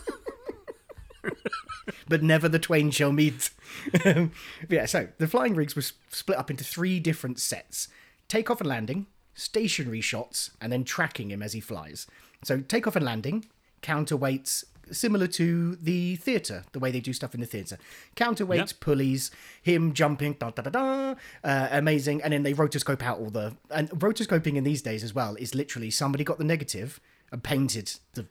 but 2.07 2.21
never 2.21 2.47
the 2.47 2.59
twain 2.59 2.91
shall 2.91 3.11
meet. 3.11 3.49
Yeah, 4.69 4.85
so 4.85 5.07
the 5.17 5.27
flying 5.27 5.55
rigs 5.55 5.75
were 5.75 5.83
split 6.09 6.37
up 6.37 6.51
into 6.51 6.63
three 6.63 6.99
different 6.99 7.39
sets: 7.39 7.87
takeoff 8.27 8.61
and 8.61 8.69
landing, 8.69 9.07
stationary 9.33 10.01
shots, 10.01 10.51
and 10.61 10.71
then 10.71 10.83
tracking 10.83 11.31
him 11.31 11.41
as 11.41 11.53
he 11.53 11.59
flies. 11.59 12.07
So 12.43 12.59
takeoff 12.59 12.95
and 12.95 13.05
landing, 13.05 13.45
counterweights, 13.81 14.65
similar 14.91 15.27
to 15.27 15.75
the 15.75 16.15
theatre, 16.17 16.63
the 16.71 16.79
way 16.79 16.91
they 16.91 16.99
do 16.99 17.13
stuff 17.13 17.33
in 17.33 17.39
the 17.41 17.45
theatre. 17.45 17.77
Counterweights, 18.15 18.57
Yep. 18.73 18.79
pulleys, 18.79 19.31
him 19.61 19.93
jumping, 19.93 20.33
da 20.33 20.49
da 20.51 20.63
da 20.63 20.69
da, 20.69 21.15
uh, 21.43 21.67
amazing. 21.71 22.21
And 22.21 22.33
then 22.33 22.43
they 22.43 22.53
rotoscope 22.53 23.01
out 23.01 23.19
all 23.19 23.29
the 23.29 23.55
and 23.71 23.89
rotoscoping 23.91 24.55
in 24.55 24.63
these 24.63 24.81
days 24.81 25.03
as 25.03 25.13
well 25.13 25.35
is 25.35 25.53
literally 25.55 25.89
somebody 25.91 26.23
got 26.23 26.37
the 26.37 26.43
negative 26.43 26.99
and 27.31 27.43
painted 27.43 27.91
the 28.13 28.25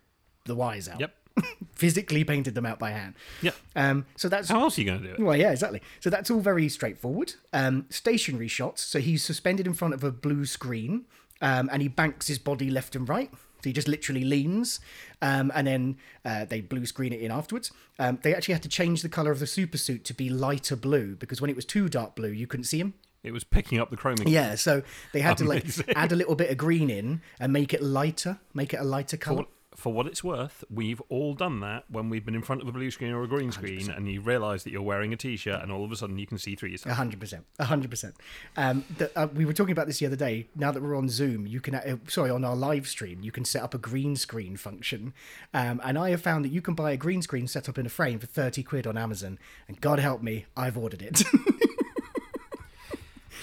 the 0.47 0.55
wires 0.55 0.89
out. 0.89 1.01
Yep. 1.01 1.15
Physically 1.75 2.23
painted 2.23 2.55
them 2.55 2.65
out 2.67 2.79
by 2.79 2.91
hand. 2.91 3.15
Yeah. 3.43 3.51
Um, 3.75 4.07
so 4.17 4.29
that's 4.29 4.49
How 4.49 4.61
else 4.61 4.79
are 4.79 4.83
you 4.83 4.87
going 4.87 5.03
to 5.03 5.09
do 5.09 5.15
it? 5.15 5.21
well, 5.21 5.37
yeah, 5.37 5.51
exactly. 5.51 5.83
So 6.01 6.09
that's 6.11 6.31
all 6.31 6.41
very 6.41 6.69
straightforward. 6.69 7.35
Um, 7.53 7.87
stationary 7.91 8.47
shots. 8.49 8.83
So 8.83 9.01
he's 9.01 9.25
suspended 9.25 9.67
in 9.67 9.75
front 9.75 9.95
of 9.95 10.05
a 10.05 10.13
blue 10.13 10.45
screen, 10.45 11.07
um, 11.41 11.69
and 11.73 11.83
he 11.83 11.89
banks 11.89 12.29
his 12.29 12.39
body 12.39 12.71
left 12.71 12.95
and 12.95 13.09
right. 13.09 13.31
So 13.65 13.71
he 13.71 13.73
just 13.73 13.89
literally 13.89 14.25
leans, 14.25 14.79
um, 15.23 15.51
and 15.55 15.67
then 15.67 15.97
uh, 16.23 16.45
they 16.45 16.61
blue 16.61 16.85
screen 16.85 17.15
it 17.15 17.21
in 17.21 17.31
afterwards. 17.31 17.73
Um, 17.99 18.19
they 18.21 18.35
actually 18.35 18.53
had 18.53 18.63
to 18.65 18.69
change 18.69 19.01
the 19.01 19.09
color 19.09 19.31
of 19.31 19.41
the 19.41 19.47
super 19.47 19.79
suit 19.79 20.05
to 20.05 20.13
be 20.13 20.29
lighter 20.29 20.77
blue 20.77 21.17
because 21.17 21.41
when 21.41 21.49
it 21.49 21.57
was 21.57 21.65
too 21.65 21.89
dark 21.89 22.15
blue, 22.15 22.29
you 22.29 22.47
couldn't 22.47 22.65
see 22.65 22.79
him. 22.79 22.93
It 23.23 23.33
was 23.33 23.43
picking 23.43 23.81
up 23.81 23.89
the 23.89 23.97
chroming. 23.97 24.29
Yeah, 24.29 24.57
so 24.57 24.83
they 25.15 25.21
had 25.21 25.39
to 25.39 25.45
like 25.47 25.65
add 25.97 26.13
a 26.13 26.15
little 26.15 26.35
bit 26.35 26.51
of 26.51 26.59
green 26.59 26.91
in 26.91 27.23
and 27.41 27.55
make 27.55 27.73
it 27.73 27.83
lighter, 27.83 28.39
make 28.53 28.75
it 28.75 28.81
a 28.81 28.85
lighter 28.85 29.17
color. 29.17 29.45
For, 29.77 29.93
what 29.93 30.07
it's 30.07 30.23
worth, 30.25 30.65
we've 30.71 31.01
all 31.09 31.35
done 31.35 31.61
that 31.61 31.85
when 31.91 32.09
we've 32.09 32.25
been 32.25 32.35
in 32.35 32.43
front 32.43 32.63
of 32.63 32.69
a 32.69 32.73
blue 32.73 32.91
screen 32.91 33.13
or 33.13 33.23
a 33.23 33.29
green 33.29 33.51
screen, 33.53 33.91
and 33.91 34.09
you 34.09 34.21
realise 34.21 34.63
that 34.63 34.71
you're 34.71 34.83
wearing 34.83 35.13
a 35.13 35.17
t-shirt, 35.17 35.61
and 35.63 35.71
all 35.73 35.85
of 35.85 35.91
a 35.93 35.97
sudden 35.97 36.17
you 36.19 36.27
can 36.27 36.39
see 36.39 36.55
through 36.55 36.71
yourself. 36.71 36.97
Hundred 36.97 37.21
percent, 37.21 37.45
hundred 37.61 37.91
percent. 37.91 38.15
Um, 38.57 38.85
the- 38.99 39.11
uh, 39.19 39.27
we 39.35 39.45
were 39.45 39.53
talking 39.53 39.73
about 39.73 39.87
this 39.87 39.99
the 39.99 40.07
other 40.07 40.17
day. 40.17 40.49
Now 40.55 40.71
that 40.73 40.83
we're 40.83 40.97
on 40.97 41.09
Zoom, 41.09 41.47
you 41.47 41.61
can 41.61 41.75
uh, 41.75 41.97
sorry 42.09 42.31
on 42.31 42.45
our 42.45 42.57
live 42.57 42.87
stream, 42.87 43.23
you 43.23 43.33
can 43.33 43.45
set 43.45 43.63
up 43.63 43.75
a 43.75 43.79
green 43.79 44.17
screen 44.17 44.57
function, 44.57 45.13
um, 45.53 45.81
and 45.85 45.99
I 45.99 46.11
have 46.11 46.23
found 46.23 46.45
that 46.45 46.53
you 46.53 46.63
can 46.63 46.75
buy 46.75 46.93
a 46.93 46.97
green 46.97 47.21
screen 47.23 47.47
set 47.47 47.69
up 47.69 47.77
in 47.79 47.85
a 47.85 47.91
frame 47.91 48.19
for 48.19 48.27
thirty 48.27 48.63
quid 48.63 48.87
on 48.87 48.97
Amazon. 48.97 49.39
And 49.69 49.81
God 49.81 49.99
help 49.99 50.23
me, 50.23 50.47
I've 50.57 50.79
ordered 50.79 51.03
it. 51.03 51.23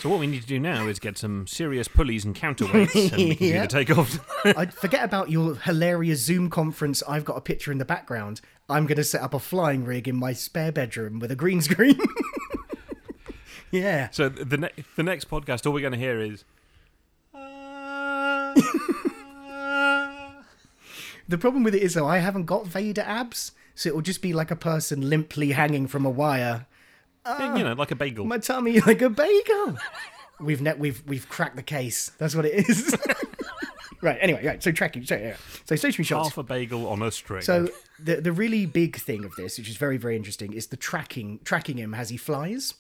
So 0.02 0.10
what 0.10 0.20
we 0.20 0.26
need 0.26 0.42
to 0.42 0.48
do 0.48 0.60
now 0.60 0.88
is 0.88 0.98
get 0.98 1.16
some 1.20 1.46
serious 1.46 1.88
pulleys 1.88 2.26
and 2.26 2.36
counterweights, 2.36 3.12
and 3.14 3.30
we 3.30 3.36
can 3.36 3.48
Yeah. 3.48 3.54
do 3.54 3.62
the 3.62 3.68
takeoff. 3.68 4.20
I 4.58 4.66
forget 4.66 5.04
about 5.04 5.30
your 5.30 5.54
hilarious 5.56 6.22
Zoom 6.22 6.50
conference. 6.50 7.04
I've 7.08 7.24
got 7.24 7.38
a 7.38 7.42
picture 7.42 7.72
in 7.72 7.78
the 7.78 7.86
background. 7.86 8.42
I'm 8.68 8.88
going 8.88 8.98
to 8.98 9.04
set 9.04 9.22
up 9.22 9.36
a 9.36 9.40
flying 9.40 9.86
rig 9.86 10.08
in 10.08 10.16
my 10.16 10.34
spare 10.34 10.72
bedroom 10.72 11.20
with 11.20 11.30
a 11.30 11.36
green 11.36 11.62
screen. 11.70 12.00
yeah. 13.70 14.10
so 14.10 14.28
the 14.28 14.58
ne- 14.58 14.84
the 14.96 15.04
next 15.04 15.30
podcast, 15.30 15.68
all 15.68 15.74
we're 15.74 15.82
going 15.82 15.94
to 15.94 16.00
hear 16.00 16.20
is 16.20 16.46
The 21.28 21.38
problem 21.38 21.64
with 21.64 21.76
it 21.76 21.82
is 21.84 21.94
though, 21.94 22.08
I 22.08 22.18
haven't 22.18 22.46
got 22.46 22.66
Vader 22.68 23.04
abs, 23.06 23.52
so 23.76 23.88
it 23.88 23.96
will 23.96 24.02
just 24.02 24.22
be 24.22 24.34
like 24.34 24.52
a 24.52 24.56
person 24.56 25.08
limply 25.10 25.52
hanging 25.52 25.88
from 25.88 26.06
a 26.06 26.10
wire. 26.10 26.66
Uh, 27.26 27.54
you 27.58 27.64
know, 27.64 27.74
like 27.74 27.92
a 27.92 27.96
bagel. 27.96 28.26
My 28.26 28.38
tummy 28.40 28.80
like 28.88 29.02
a 29.02 29.10
bagel. 29.10 29.78
we've 30.40 30.62
ne- 30.62 30.74
we've 30.74 31.04
we've 31.08 31.28
cracked 31.30 31.56
the 31.56 31.64
case. 31.64 32.12
That's 32.18 32.36
what 32.36 32.46
it 32.46 32.68
is. 32.70 32.96
right. 34.02 34.18
Anyway, 34.22 34.46
right. 34.46 34.62
So 34.64 34.72
tracking. 34.72 35.06
So 35.06 35.16
yeah. 35.16 35.36
So 35.66 35.76
stationary 35.76 36.06
shots. 36.06 36.30
Half 36.30 36.38
a 36.38 36.44
bagel 36.44 36.88
on 36.88 37.02
a 37.02 37.12
string. 37.12 37.42
So 37.42 37.70
the 38.00 38.16
the 38.22 38.32
really 38.32 38.66
big 38.66 38.96
thing 38.98 39.24
of 39.24 39.36
this, 39.36 39.58
which 39.58 39.70
is 39.70 39.78
very 39.78 39.98
very 39.98 40.16
interesting, 40.16 40.54
is 40.54 40.68
the 40.68 40.78
tracking 40.78 41.40
tracking 41.44 41.78
him 41.78 41.94
as 41.94 42.10
he 42.10 42.18
flies. 42.18 42.74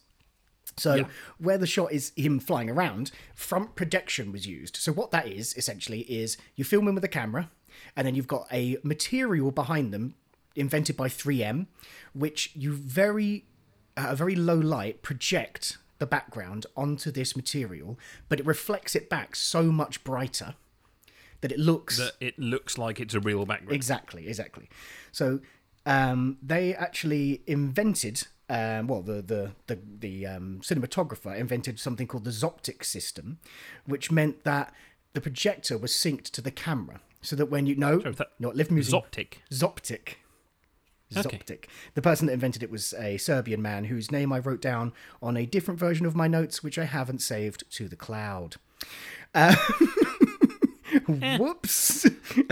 So 0.78 0.96
Yeah. 0.96 1.04
where 1.38 1.58
the 1.58 1.68
shot 1.68 1.92
is 1.92 2.14
him 2.16 2.40
flying 2.40 2.70
around, 2.70 3.12
front 3.36 3.76
projection 3.76 4.32
was 4.32 4.48
used. 4.48 4.78
So 4.78 4.92
what 4.94 5.12
that 5.12 5.28
is 5.28 5.56
essentially 5.58 6.02
is 6.02 6.38
you 6.56 6.64
film 6.64 6.88
him 6.88 6.96
with 6.96 7.04
a 7.04 7.10
camera, 7.10 7.52
and 7.96 8.08
then 8.08 8.16
you've 8.16 8.28
got 8.28 8.48
a 8.52 8.78
material 8.82 9.52
behind 9.52 9.94
them 9.94 10.16
invented 10.56 10.96
by 10.96 11.08
3M, 11.10 11.68
which 12.14 12.52
you 12.56 12.74
very 12.74 13.46
at 13.98 14.12
a 14.12 14.16
very 14.16 14.36
low 14.36 14.56
light 14.56 15.02
project 15.02 15.78
the 16.00 16.08
background 16.08 16.66
onto 16.76 17.12
this 17.12 17.36
material, 17.36 17.98
but 18.28 18.40
it 18.40 18.46
reflects 18.46 18.96
it 18.96 19.08
back 19.08 19.36
so 19.36 19.64
much 19.72 20.04
brighter 20.04 20.56
that 21.42 21.52
it 21.52 21.60
looks 21.60 21.98
that 21.98 22.14
it 22.20 22.40
looks 22.40 22.78
like 22.78 23.00
it's 23.00 23.14
a 23.14 23.20
real 23.20 23.46
background. 23.46 23.74
Exactly, 23.74 24.28
exactly. 24.28 24.68
So 25.12 25.42
um, 25.86 26.38
they 26.42 26.74
actually 26.74 27.42
invented, 27.46 28.24
um, 28.50 28.88
well, 28.88 29.02
the 29.02 29.22
the 29.22 29.52
the, 29.68 29.80
the 30.00 30.26
um, 30.26 30.62
cinematographer 30.64 31.38
invented 31.38 31.80
something 31.80 32.08
called 32.08 32.24
the 32.24 32.32
Zoptic 32.32 32.84
system, 32.84 33.40
which 33.86 34.12
meant 34.12 34.44
that 34.44 34.74
the 35.14 35.22
projector 35.22 35.78
was 35.78 35.92
synced 35.92 36.32
to 36.32 36.42
the 36.42 36.52
camera, 36.52 37.02
so 37.22 37.36
that 37.36 37.48
when 37.48 37.66
you 37.66 37.76
no, 37.76 38.00
that- 38.00 38.32
not 38.40 38.56
live 38.56 38.72
music, 38.72 38.94
Zoptic. 38.94 39.34
Zoptic. 39.52 40.16
Okay. 41.16 41.38
Zoptic. 41.38 41.66
The 41.94 42.02
person 42.02 42.28
that 42.28 42.34
invented 42.34 42.64
it 42.64 42.72
was 42.72 42.94
a 42.94 43.18
Serbian 43.18 43.62
man 43.62 43.86
whose 43.86 44.12
name 44.12 44.32
I 44.32 44.40
wrote 44.40 44.62
down 44.62 44.94
on 45.22 45.38
a 45.38 45.46
different 45.46 45.80
version 45.80 46.06
of 46.06 46.16
my 46.16 46.28
notes, 46.28 46.64
which 46.64 46.78
I 46.78 46.86
haven't 46.86 47.22
saved 47.22 47.64
to 47.72 47.88
the 47.88 47.96
cloud. 47.96 48.56
Uh, 49.34 49.56
whoops! 51.38 52.06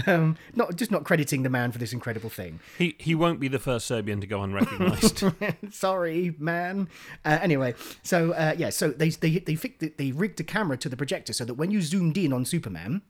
um, 0.07 0.37
not 0.55 0.75
just 0.75 0.91
not 0.91 1.03
crediting 1.03 1.43
the 1.43 1.49
man 1.49 1.71
for 1.71 1.77
this 1.77 1.93
incredible 1.93 2.29
thing. 2.29 2.59
He 2.77 2.95
he 2.97 3.15
won't 3.15 3.39
be 3.39 3.47
the 3.47 3.59
first 3.59 3.85
Serbian 3.85 4.21
to 4.21 4.27
go 4.27 4.41
unrecognised. 4.43 5.23
Sorry, 5.71 6.35
man. 6.37 6.89
Uh, 7.25 7.39
anyway, 7.41 7.75
so 8.03 8.31
uh, 8.33 8.55
yeah, 8.57 8.69
so 8.69 8.89
they 8.91 9.09
they 9.09 9.39
they 9.39 9.55
fixed 9.55 9.97
they 9.97 10.11
rigged 10.11 10.39
a 10.39 10.43
camera 10.43 10.77
to 10.77 10.89
the 10.89 10.97
projector 10.97 11.33
so 11.33 11.45
that 11.45 11.55
when 11.55 11.71
you 11.71 11.81
zoomed 11.81 12.17
in 12.17 12.33
on 12.33 12.45
Superman, 12.45 13.01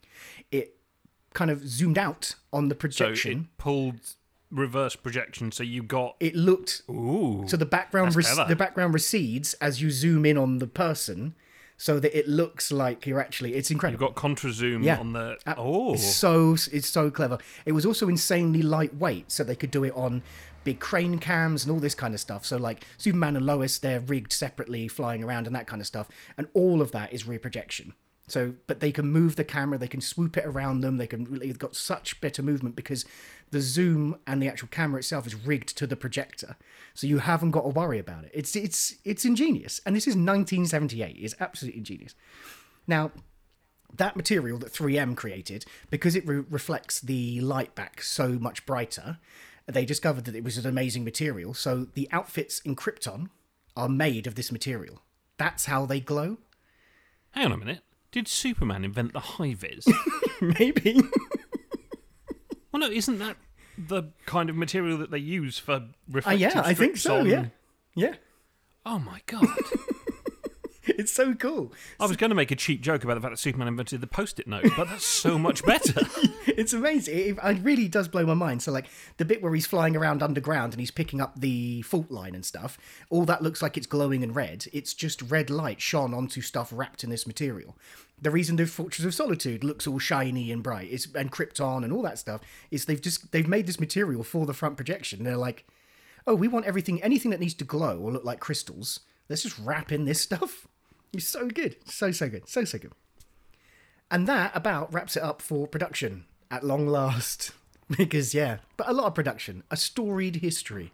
it 0.52 0.76
kind 1.34 1.52
of 1.52 1.68
zoomed 1.68 1.98
out 1.98 2.36
on 2.52 2.70
the 2.70 2.76
so 2.76 2.80
projection. 2.80 3.40
it 3.42 3.58
pulled 3.58 4.16
reverse 4.52 4.96
projection, 4.96 5.52
so 5.52 5.64
you 5.64 5.84
got 5.84 6.16
it 6.20 6.36
looked 6.36 6.82
ooh. 6.90 7.44
so 7.48 7.56
the 7.58 7.66
background 7.66 8.16
rec- 8.16 8.48
the 8.48 8.56
background 8.56 8.94
recedes 8.94 9.54
as 9.56 9.82
you 9.82 9.92
zoom 9.92 10.26
in 10.26 10.38
on 10.38 10.58
the 10.60 10.68
person 10.68 11.36
so 11.78 11.98
that 12.00 12.18
it 12.18 12.28
looks 12.28 12.72
like 12.72 13.06
you're 13.06 13.22
actually 13.22 13.54
it's 13.54 13.72
incredible. 13.72 14.04
You've 14.04 14.14
got 14.16 14.20
contra 14.20 14.52
zoom 14.52 14.84
Yeah. 14.84 14.98
on 15.00 15.14
the 15.14 15.38
oh 15.58 15.94
it's 15.94 16.04
so 16.16 16.54
it's 16.72 16.90
so 16.90 17.10
clever 17.12 17.38
it 17.66 17.72
was 17.72 17.86
also 17.86 18.10
insanely 18.10 18.62
lightweight 18.62 19.32
so 19.32 19.44
they 19.44 19.56
could 19.56 19.72
do 19.72 19.84
it 19.84 19.94
on 19.96 20.22
big 20.64 20.80
crane 20.80 21.20
cams 21.20 21.64
and 21.64 21.72
all 21.72 21.80
this 21.80 21.96
kind 21.96 22.14
of 22.14 22.20
stuff 22.20 22.44
so 22.46 22.58
like 22.58 22.84
superman 22.98 23.38
and 23.38 23.46
lois 23.46 23.78
they're 23.78 24.02
rigged 24.02 24.34
separately 24.34 24.88
flying 24.90 25.24
around 25.24 25.48
and 25.48 25.56
that 25.56 25.68
kind 25.68 25.82
of 25.82 25.88
stuff 25.88 26.10
and 26.38 26.48
all 26.54 26.82
of 26.82 26.92
that 26.92 27.14
is 27.14 27.26
reprojection. 27.28 27.86
projection 27.86 27.94
so 28.32 28.54
but 28.68 28.80
they 28.80 28.92
can 28.92 29.08
move 29.08 29.36
the 29.36 29.44
camera 29.44 29.78
they 29.78 29.88
can 29.88 30.02
swoop 30.02 30.38
it 30.38 30.46
around 30.46 30.82
them 30.82 30.98
they 30.98 31.08
can 31.08 31.40
they've 31.40 31.60
got 31.60 31.76
such 31.76 32.20
better 32.22 32.42
movement 32.42 32.76
because 32.76 33.06
the 33.52 33.62
zoom 33.62 34.18
and 34.28 34.42
the 34.42 34.48
actual 34.48 34.68
camera 34.70 35.00
itself 35.00 35.26
is 35.26 35.36
rigged 35.36 35.78
to 35.78 35.88
the 35.88 35.96
projector 35.96 36.56
so 36.94 37.08
you 37.08 37.20
haven't 37.20 37.52
got 37.52 37.62
to 37.62 37.70
worry 37.70 38.00
about 38.00 38.24
it 38.24 38.32
it's 38.34 38.56
it's 38.56 38.96
it's 39.04 39.26
ingenious 39.26 39.82
and 39.86 39.96
this 39.96 40.08
is 40.08 40.16
1978 40.16 41.18
it's 41.20 41.36
absolutely 41.40 41.78
ingenious 41.78 42.16
now 42.88 43.12
that 43.96 44.16
material 44.16 44.60
that 44.60 44.74
3M 44.74 45.16
created, 45.16 45.66
because 45.90 46.16
it 46.16 46.28
re- 46.28 46.44
reflects 46.50 47.00
the 47.00 47.42
light 47.42 47.76
back 47.76 48.02
so 48.02 48.30
much 48.30 48.66
brighter, 48.66 49.18
they 49.66 49.86
discovered 49.86 50.26
that 50.26 50.36
it 50.36 50.44
was 50.44 50.58
an 50.58 50.68
amazing 50.68 51.04
material. 51.04 51.54
So 51.54 51.88
the 51.94 52.08
outfits 52.12 52.60
in 52.62 52.76
Krypton 52.76 53.30
are 53.76 53.90
made 53.90 54.28
of 54.28 54.36
this 54.36 54.52
material. 54.52 55.02
That's 55.38 55.66
how 55.66 55.86
they 55.86 56.00
glow. 56.00 56.38
hang 57.32 57.46
on 57.46 57.52
a 57.54 57.58
minute 57.58 57.82
did 58.12 58.28
superman 58.28 58.84
invent 58.86 59.14
the 59.14 59.20
high 59.20 59.54
vis 59.54 59.86
Maybe. 60.42 61.02
well 62.72 62.80
no 62.82 62.90
isn't 62.90 63.20
that 63.20 63.38
the 63.78 64.04
kind 64.26 64.50
of 64.50 64.56
material 64.56 64.98
that 64.98 65.12
they 65.12 65.18
use 65.20 65.58
for 65.58 65.74
uh, 65.74 65.80
reflective 66.10 66.42
yeah, 66.42 66.62
I 66.64 66.74
think 66.74 66.98
so. 66.98 67.20
on- 67.20 67.26
Yeah. 67.28 67.46
Yeah. 67.96 68.16
oh 68.86 69.00
my 69.00 69.22
god 69.26 69.48
It's 71.00 71.14
so 71.14 71.34
cool. 71.34 71.72
i 72.00 72.06
was 72.06 72.18
going 72.18 72.30
to 72.30 72.36
make 72.36 72.52
a 72.52 72.56
cheap 72.56 72.82
joke 72.82 73.04
about 73.04 73.16
the 73.16 73.22
fact 73.22 73.34
that 73.34 73.40
superman 73.40 73.68
invented 73.68 74.02
the 74.02 74.08
post-it 74.08 74.48
note 74.48 74.66
but 74.76 74.90
that's 74.90 75.06
so 75.06 75.38
much 75.38 75.66
better 75.66 76.02
It's 76.60 76.74
amazing. 76.74 77.18
It, 77.18 77.38
it 77.42 77.64
really 77.64 77.88
does 77.88 78.10
blow 78.10 78.26
my 78.26 78.34
mind. 78.34 78.62
So, 78.62 78.74
like, 78.74 78.88
the 79.16 79.24
bit 79.24 79.42
where 79.42 79.56
he's 79.56 79.66
flying 79.66 79.96
around 79.96 80.22
underground 80.22 80.74
and 80.74 80.82
he's 80.82 80.92
picking 80.92 81.22
up 81.22 81.40
the 81.40 81.82
fault 81.84 82.12
line 82.12 82.36
and 82.36 82.44
stuff, 82.44 82.78
all 83.10 83.24
that 83.26 83.42
looks 83.42 83.62
like 83.62 83.78
it's 83.78 83.88
glowing 83.88 84.24
and 84.24 84.36
red. 84.36 84.66
It's 84.74 84.94
just 84.94 85.22
red 85.22 85.50
light 85.50 85.80
shone 85.80 86.14
onto 86.14 86.42
stuff 86.42 86.70
wrapped 86.74 87.02
in 87.02 87.10
this 87.10 87.26
material. 87.26 87.78
The 88.22 88.30
reason 88.30 88.58
the 88.58 88.66
Fortress 88.66 89.06
of 89.06 89.14
Solitude 89.14 89.64
looks 89.64 89.88
all 89.88 90.00
shiny 90.00 90.52
and 90.52 90.62
bright 90.62 90.90
is, 90.90 91.08
and 91.16 91.32
Krypton 91.32 91.86
and 91.86 91.94
all 91.94 92.02
that 92.02 92.20
stuff 92.20 92.42
is 92.70 92.84
they've 92.84 93.02
just 93.02 93.32
they've 93.32 93.48
made 93.48 93.66
this 93.66 93.80
material 93.80 94.24
for 94.24 94.46
the 94.46 94.54
front 94.54 94.76
projection. 94.76 95.24
They're 95.24 95.38
like, 95.38 95.66
oh, 96.28 96.36
we 96.36 96.50
want 96.50 96.66
everything, 96.66 97.02
anything 97.02 97.32
that 97.32 97.40
needs 97.40 97.54
to 97.54 97.64
glow 97.64 97.98
or 98.00 98.12
look 98.12 98.26
like 98.26 98.42
crystals. 98.42 99.00
Let's 99.30 99.44
just 99.44 99.60
wrap 99.60 99.94
in 99.94 100.04
this 100.04 100.20
stuff. 100.20 100.68
It's 101.14 101.28
so 101.28 101.48
good, 101.48 101.76
so 101.86 102.12
so 102.12 102.30
good, 102.30 102.48
so 102.48 102.64
so 102.64 102.78
good. 102.78 102.92
And 104.12 104.28
that 104.28 104.56
about 104.56 104.92
wraps 104.94 105.16
it 105.16 105.24
up 105.24 105.42
for 105.42 105.68
production 105.68 106.26
at 106.52 106.64
long 106.64 106.88
last. 106.88 107.52
Because, 107.98 108.36
yeah, 108.36 108.58
but 108.78 108.88
a 108.88 108.94
lot 108.94 109.08
of 109.08 109.16
production, 109.16 109.64
a 109.72 109.76
storied 109.76 110.36
history. 110.36 110.92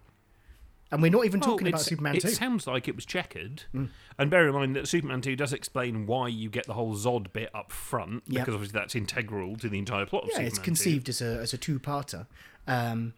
And 0.90 1.02
we're 1.02 1.12
not 1.12 1.26
even 1.26 1.42
Well, 1.42 1.50
talking 1.50 1.68
about 1.68 1.82
Superman 1.82 2.16
it 2.16 2.22
2. 2.22 2.30
sounds 2.30 2.68
like 2.68 2.88
it 2.88 2.96
was 2.96 3.06
checkered. 3.06 3.64
And 3.74 4.30
bear 4.30 4.48
in 4.48 4.54
mind 4.54 4.78
that 4.78 4.88
Superman 4.88 5.20
2 5.20 5.36
does 5.36 5.52
explain 5.52 6.06
why 6.06 6.30
you 6.30 6.50
get 6.50 6.68
the 6.68 6.74
whole 6.74 6.96
Zod 6.96 7.34
bit 7.34 7.50
up 7.54 7.74
front, 7.74 8.24
Yeah. 8.28 8.40
because 8.40 8.54
obviously 8.54 8.80
that's 8.80 8.96
integral 8.96 9.58
to 9.58 9.68
the 9.68 9.78
entire 9.78 10.06
plot 10.06 10.24
of 10.24 10.30
yeah, 10.30 10.36
Superman 10.36 10.48
it's 10.48 10.58
2, 10.60 10.64
conceived 10.64 11.10
as 11.10 11.22
a, 11.22 11.26
as 11.42 11.54
a 11.54 11.58
two 11.58 11.80
parter. 11.80 12.28
Um, 12.66 13.14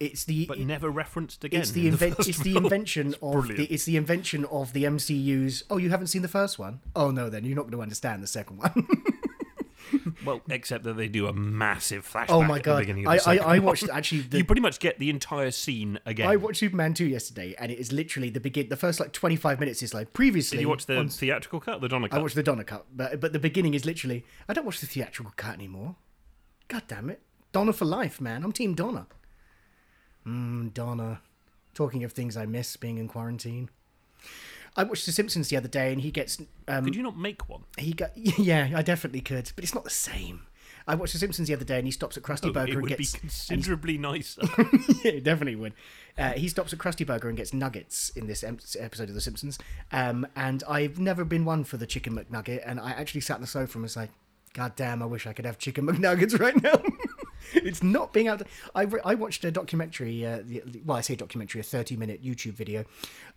it's 0.00 0.24
the. 0.24 0.46
but 0.46 0.58
never 0.58 0.90
referenced 0.90 1.44
again. 1.44 1.60
it's 1.60 1.70
the, 1.72 1.86
in 1.86 1.94
the 1.96 2.06
inven- 2.06 2.14
first 2.16 2.28
it's 2.28 2.38
the 2.40 2.56
invention 2.56 3.08
It's 3.08 3.18
of 3.22 3.48
the, 3.48 3.64
it's 3.66 3.84
the 3.84 3.96
invention 3.96 4.44
of 4.46 4.72
the 4.72 4.84
MCU's 4.84 5.64
oh 5.70 5.76
you 5.76 5.90
haven't 5.90 6.08
seen 6.08 6.22
the 6.22 6.28
first 6.28 6.58
one 6.58 6.80
oh 6.96 7.10
no 7.10 7.28
then 7.28 7.44
you're 7.44 7.54
not 7.56 7.62
going 7.62 7.72
to 7.72 7.82
understand 7.82 8.22
the 8.22 8.26
second 8.26 8.56
one 8.58 8.86
Well, 10.24 10.40
except 10.50 10.84
that 10.84 10.94
they 10.94 11.08
do 11.08 11.26
a 11.26 11.32
massive 11.32 12.06
flashback 12.10 12.26
oh 12.28 12.42
my 12.42 12.56
at 12.58 12.62
the 12.62 12.70
god 12.70 12.78
beginning 12.80 13.06
of 13.06 13.12
I, 13.12 13.16
the 13.36 13.44
I, 13.44 13.54
I 13.56 13.58
watched 13.58 13.88
actually 13.88 14.20
the, 14.20 14.38
You 14.38 14.44
pretty 14.44 14.60
much 14.60 14.78
get 14.78 14.98
the 14.98 15.10
entire 15.10 15.50
scene 15.50 15.98
again. 16.06 16.28
I 16.28 16.36
watched 16.36 16.58
Superman 16.60 16.94
2 16.94 17.06
yesterday 17.06 17.54
and 17.58 17.72
it 17.72 17.78
is 17.78 17.90
literally 17.90 18.30
the 18.30 18.38
begin 18.40 18.68
the 18.68 18.76
first 18.76 19.00
like 19.00 19.12
25 19.12 19.58
minutes 19.58 19.82
is 19.82 19.92
like 19.94 20.12
previously 20.12 20.58
Did 20.58 20.62
you 20.62 20.68
watch 20.68 20.86
the 20.86 20.98
on 20.98 21.08
theatrical 21.08 21.60
cut, 21.60 21.80
the 21.80 21.88
Donner 21.88 22.08
cut? 22.08 22.18
I 22.18 22.22
watched 22.22 22.34
the 22.36 22.42
Donner 22.42 22.64
cut, 22.64 22.86
but 22.94 23.20
but 23.20 23.32
the 23.32 23.38
beginning 23.38 23.74
is 23.74 23.84
literally 23.84 24.24
I 24.48 24.52
don't 24.52 24.64
watch 24.66 24.80
the 24.80 24.86
theatrical 24.86 25.32
cut 25.36 25.54
anymore. 25.54 25.96
God 26.68 26.82
damn 26.86 27.10
it, 27.10 27.22
Donner 27.52 27.72
for 27.72 27.86
life, 27.86 28.20
man. 28.20 28.44
I'm 28.44 28.52
Team 28.52 28.74
Donner. 28.74 29.06
Mmm, 30.26 30.72
Donna. 30.74 31.20
Talking 31.74 32.04
of 32.04 32.12
things 32.12 32.36
I 32.36 32.46
miss 32.46 32.76
being 32.76 32.98
in 32.98 33.08
quarantine. 33.08 33.70
I 34.76 34.84
watched 34.84 35.06
The 35.06 35.12
Simpsons 35.12 35.48
the 35.48 35.56
other 35.56 35.68
day, 35.68 35.92
and 35.92 36.00
he 36.00 36.10
gets 36.10 36.40
um, 36.68 36.84
Could 36.84 36.94
you 36.96 37.02
not 37.02 37.16
make 37.18 37.48
one? 37.48 37.62
he 37.78 37.92
got 37.92 38.10
yeah, 38.16 38.70
I 38.74 38.82
definitely 38.82 39.20
could, 39.20 39.50
but 39.54 39.64
it's 39.64 39.74
not 39.74 39.84
the 39.84 39.90
same. 39.90 40.42
I 40.86 40.94
watched 40.94 41.12
The 41.12 41.18
Simpsons 41.18 41.48
the 41.48 41.54
other 41.54 41.64
day, 41.64 41.78
and 41.78 41.86
he 41.86 41.90
stops 41.92 42.16
at 42.16 42.22
Krusty 42.22 42.48
Oh, 42.48 42.52
Burger 42.52 42.68
it 42.68 42.72
and 42.74 42.82
would 42.82 42.88
be 42.96 43.04
gets 43.04 43.12
considerably 43.12 43.98
nicer. 43.98 44.42
yeah, 45.04 45.12
it 45.12 45.24
definitely 45.24 45.56
would. 45.56 45.74
Uh, 46.18 46.32
he 46.32 46.48
stops 46.48 46.72
at 46.72 46.78
Krusty 46.78 47.06
Burger 47.06 47.28
and 47.28 47.36
gets 47.36 47.52
nuggets 47.54 48.10
in 48.10 48.26
this 48.26 48.42
em- 48.42 48.58
episode 48.78 49.08
of 49.08 49.14
The 49.14 49.20
Simpsons. 49.20 49.58
Um, 49.92 50.26
and 50.34 50.64
I've 50.68 50.98
never 50.98 51.24
been 51.24 51.44
one 51.44 51.64
for 51.64 51.76
the 51.76 51.86
chicken 51.86 52.14
McNugget. 52.16 52.62
And 52.66 52.80
I 52.80 52.90
actually 52.90 53.20
sat 53.20 53.36
on 53.36 53.40
the 53.42 53.46
sofa 53.46 53.74
and 53.78 53.82
was 53.82 53.96
like, 53.96 54.10
God 54.54 54.74
damn, 54.74 55.02
I 55.02 55.06
wish 55.06 55.26
I 55.26 55.32
could 55.32 55.44
have 55.46 55.58
chicken 55.58 55.86
McNuggets 55.88 56.38
right 56.40 56.60
now. 56.60 56.82
it's 57.54 57.82
not 57.82 58.12
being 58.12 58.28
out. 58.28 58.42
I, 58.74 58.82
re- 58.82 59.00
I 59.04 59.14
watched 59.14 59.44
a 59.44 59.50
documentary, 59.50 60.24
uh, 60.26 60.40
the, 60.44 60.62
well, 60.84 60.96
I 60.96 61.00
say 61.00 61.16
documentary, 61.16 61.60
a 61.60 61.64
30 61.64 61.96
minute 61.96 62.22
YouTube 62.24 62.52
video 62.54 62.84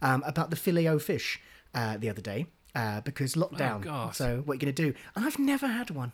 um, 0.01 0.23
about 0.25 0.49
the 0.49 0.55
Filet-O-Fish 0.55 1.39
uh, 1.73 1.97
the 1.97 2.09
other 2.09 2.21
day. 2.21 2.47
Uh, 2.75 3.01
because 3.01 3.35
lockdown. 3.35 3.81
God. 3.81 4.15
so 4.15 4.41
what 4.45 4.53
are 4.53 4.55
you 4.55 4.59
going 4.61 4.73
to 4.73 4.91
do? 4.91 4.93
And 5.15 5.25
I've 5.25 5.37
never 5.37 5.67
had 5.67 5.91
one. 5.91 6.11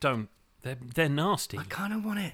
Don't. 0.00 0.28
They're, 0.62 0.76
they're 0.94 1.08
nasty. 1.08 1.58
I 1.58 1.62
kind 1.64 1.92
of 1.92 2.04
want 2.04 2.18
it. 2.18 2.32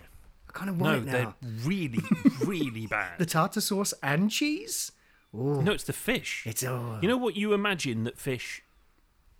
I 0.49 0.53
kind 0.53 0.71
of 0.71 0.79
No, 0.79 0.85
want 0.85 0.97
it 1.03 1.05
now. 1.05 1.13
they're 1.13 1.35
really, 1.65 2.01
really 2.47 2.87
bad. 2.87 3.19
The 3.19 3.27
tartar 3.27 3.61
sauce 3.61 3.93
and 4.03 4.31
cheese? 4.31 4.91
Ooh. 5.35 5.61
No, 5.63 5.73
it's 5.73 5.85
the 5.85 5.93
fish. 5.93 6.45
It's 6.47 6.65
oh, 6.65 6.99
You 7.03 7.09
know 7.09 7.19
what 7.19 7.37
you 7.37 7.53
imagine 7.53 8.05
that 8.05 8.19
fish 8.19 8.63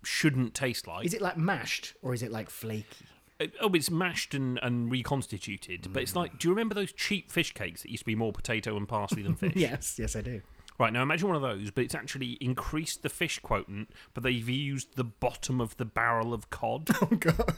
shouldn't 0.03 0.53
taste 0.53 0.87
like. 0.87 1.05
Is 1.05 1.13
it 1.15 1.21
like 1.21 1.37
mashed 1.37 1.93
or 2.03 2.13
is 2.13 2.21
it 2.21 2.31
like 2.31 2.49
flaky? 2.51 3.05
Uh, 3.39 3.47
Oh, 3.61 3.69
it's 3.73 3.91
mashed 3.91 4.33
and, 4.33 4.59
and 4.61 4.91
reconstituted. 4.91 5.87
But 5.93 6.03
it's 6.03 6.15
like, 6.15 6.39
do 6.39 6.47
you 6.47 6.53
remember 6.53 6.75
those 6.75 6.91
cheap 6.91 7.31
fish 7.31 7.53
cakes 7.53 7.83
that 7.83 7.91
used 7.91 8.01
to 8.01 8.05
be 8.05 8.15
more 8.15 8.31
potato 8.33 8.75
and 8.77 8.87
parsley 8.87 9.21
than 9.21 9.35
fish? 9.43 9.53
Yes, 9.55 9.97
yes, 9.99 10.15
I 10.15 10.21
do. 10.21 10.41
Right, 10.79 10.93
now 10.93 11.01
imagine 11.01 11.27
one 11.27 11.35
of 11.35 11.41
those, 11.41 11.71
but 11.71 11.83
it's 11.83 11.95
actually 11.95 12.33
increased 12.39 13.01
the 13.01 13.09
fish 13.09 13.39
quotient, 13.39 13.89
but 14.13 14.21
they've 14.23 14.47
used 14.47 14.95
the 14.95 15.03
bottom 15.03 15.59
of 15.59 15.75
the 15.77 15.85
barrel 15.85 16.33
of 16.33 16.49
cod. 16.51 16.89
Oh 17.01 17.07
God. 17.07 17.55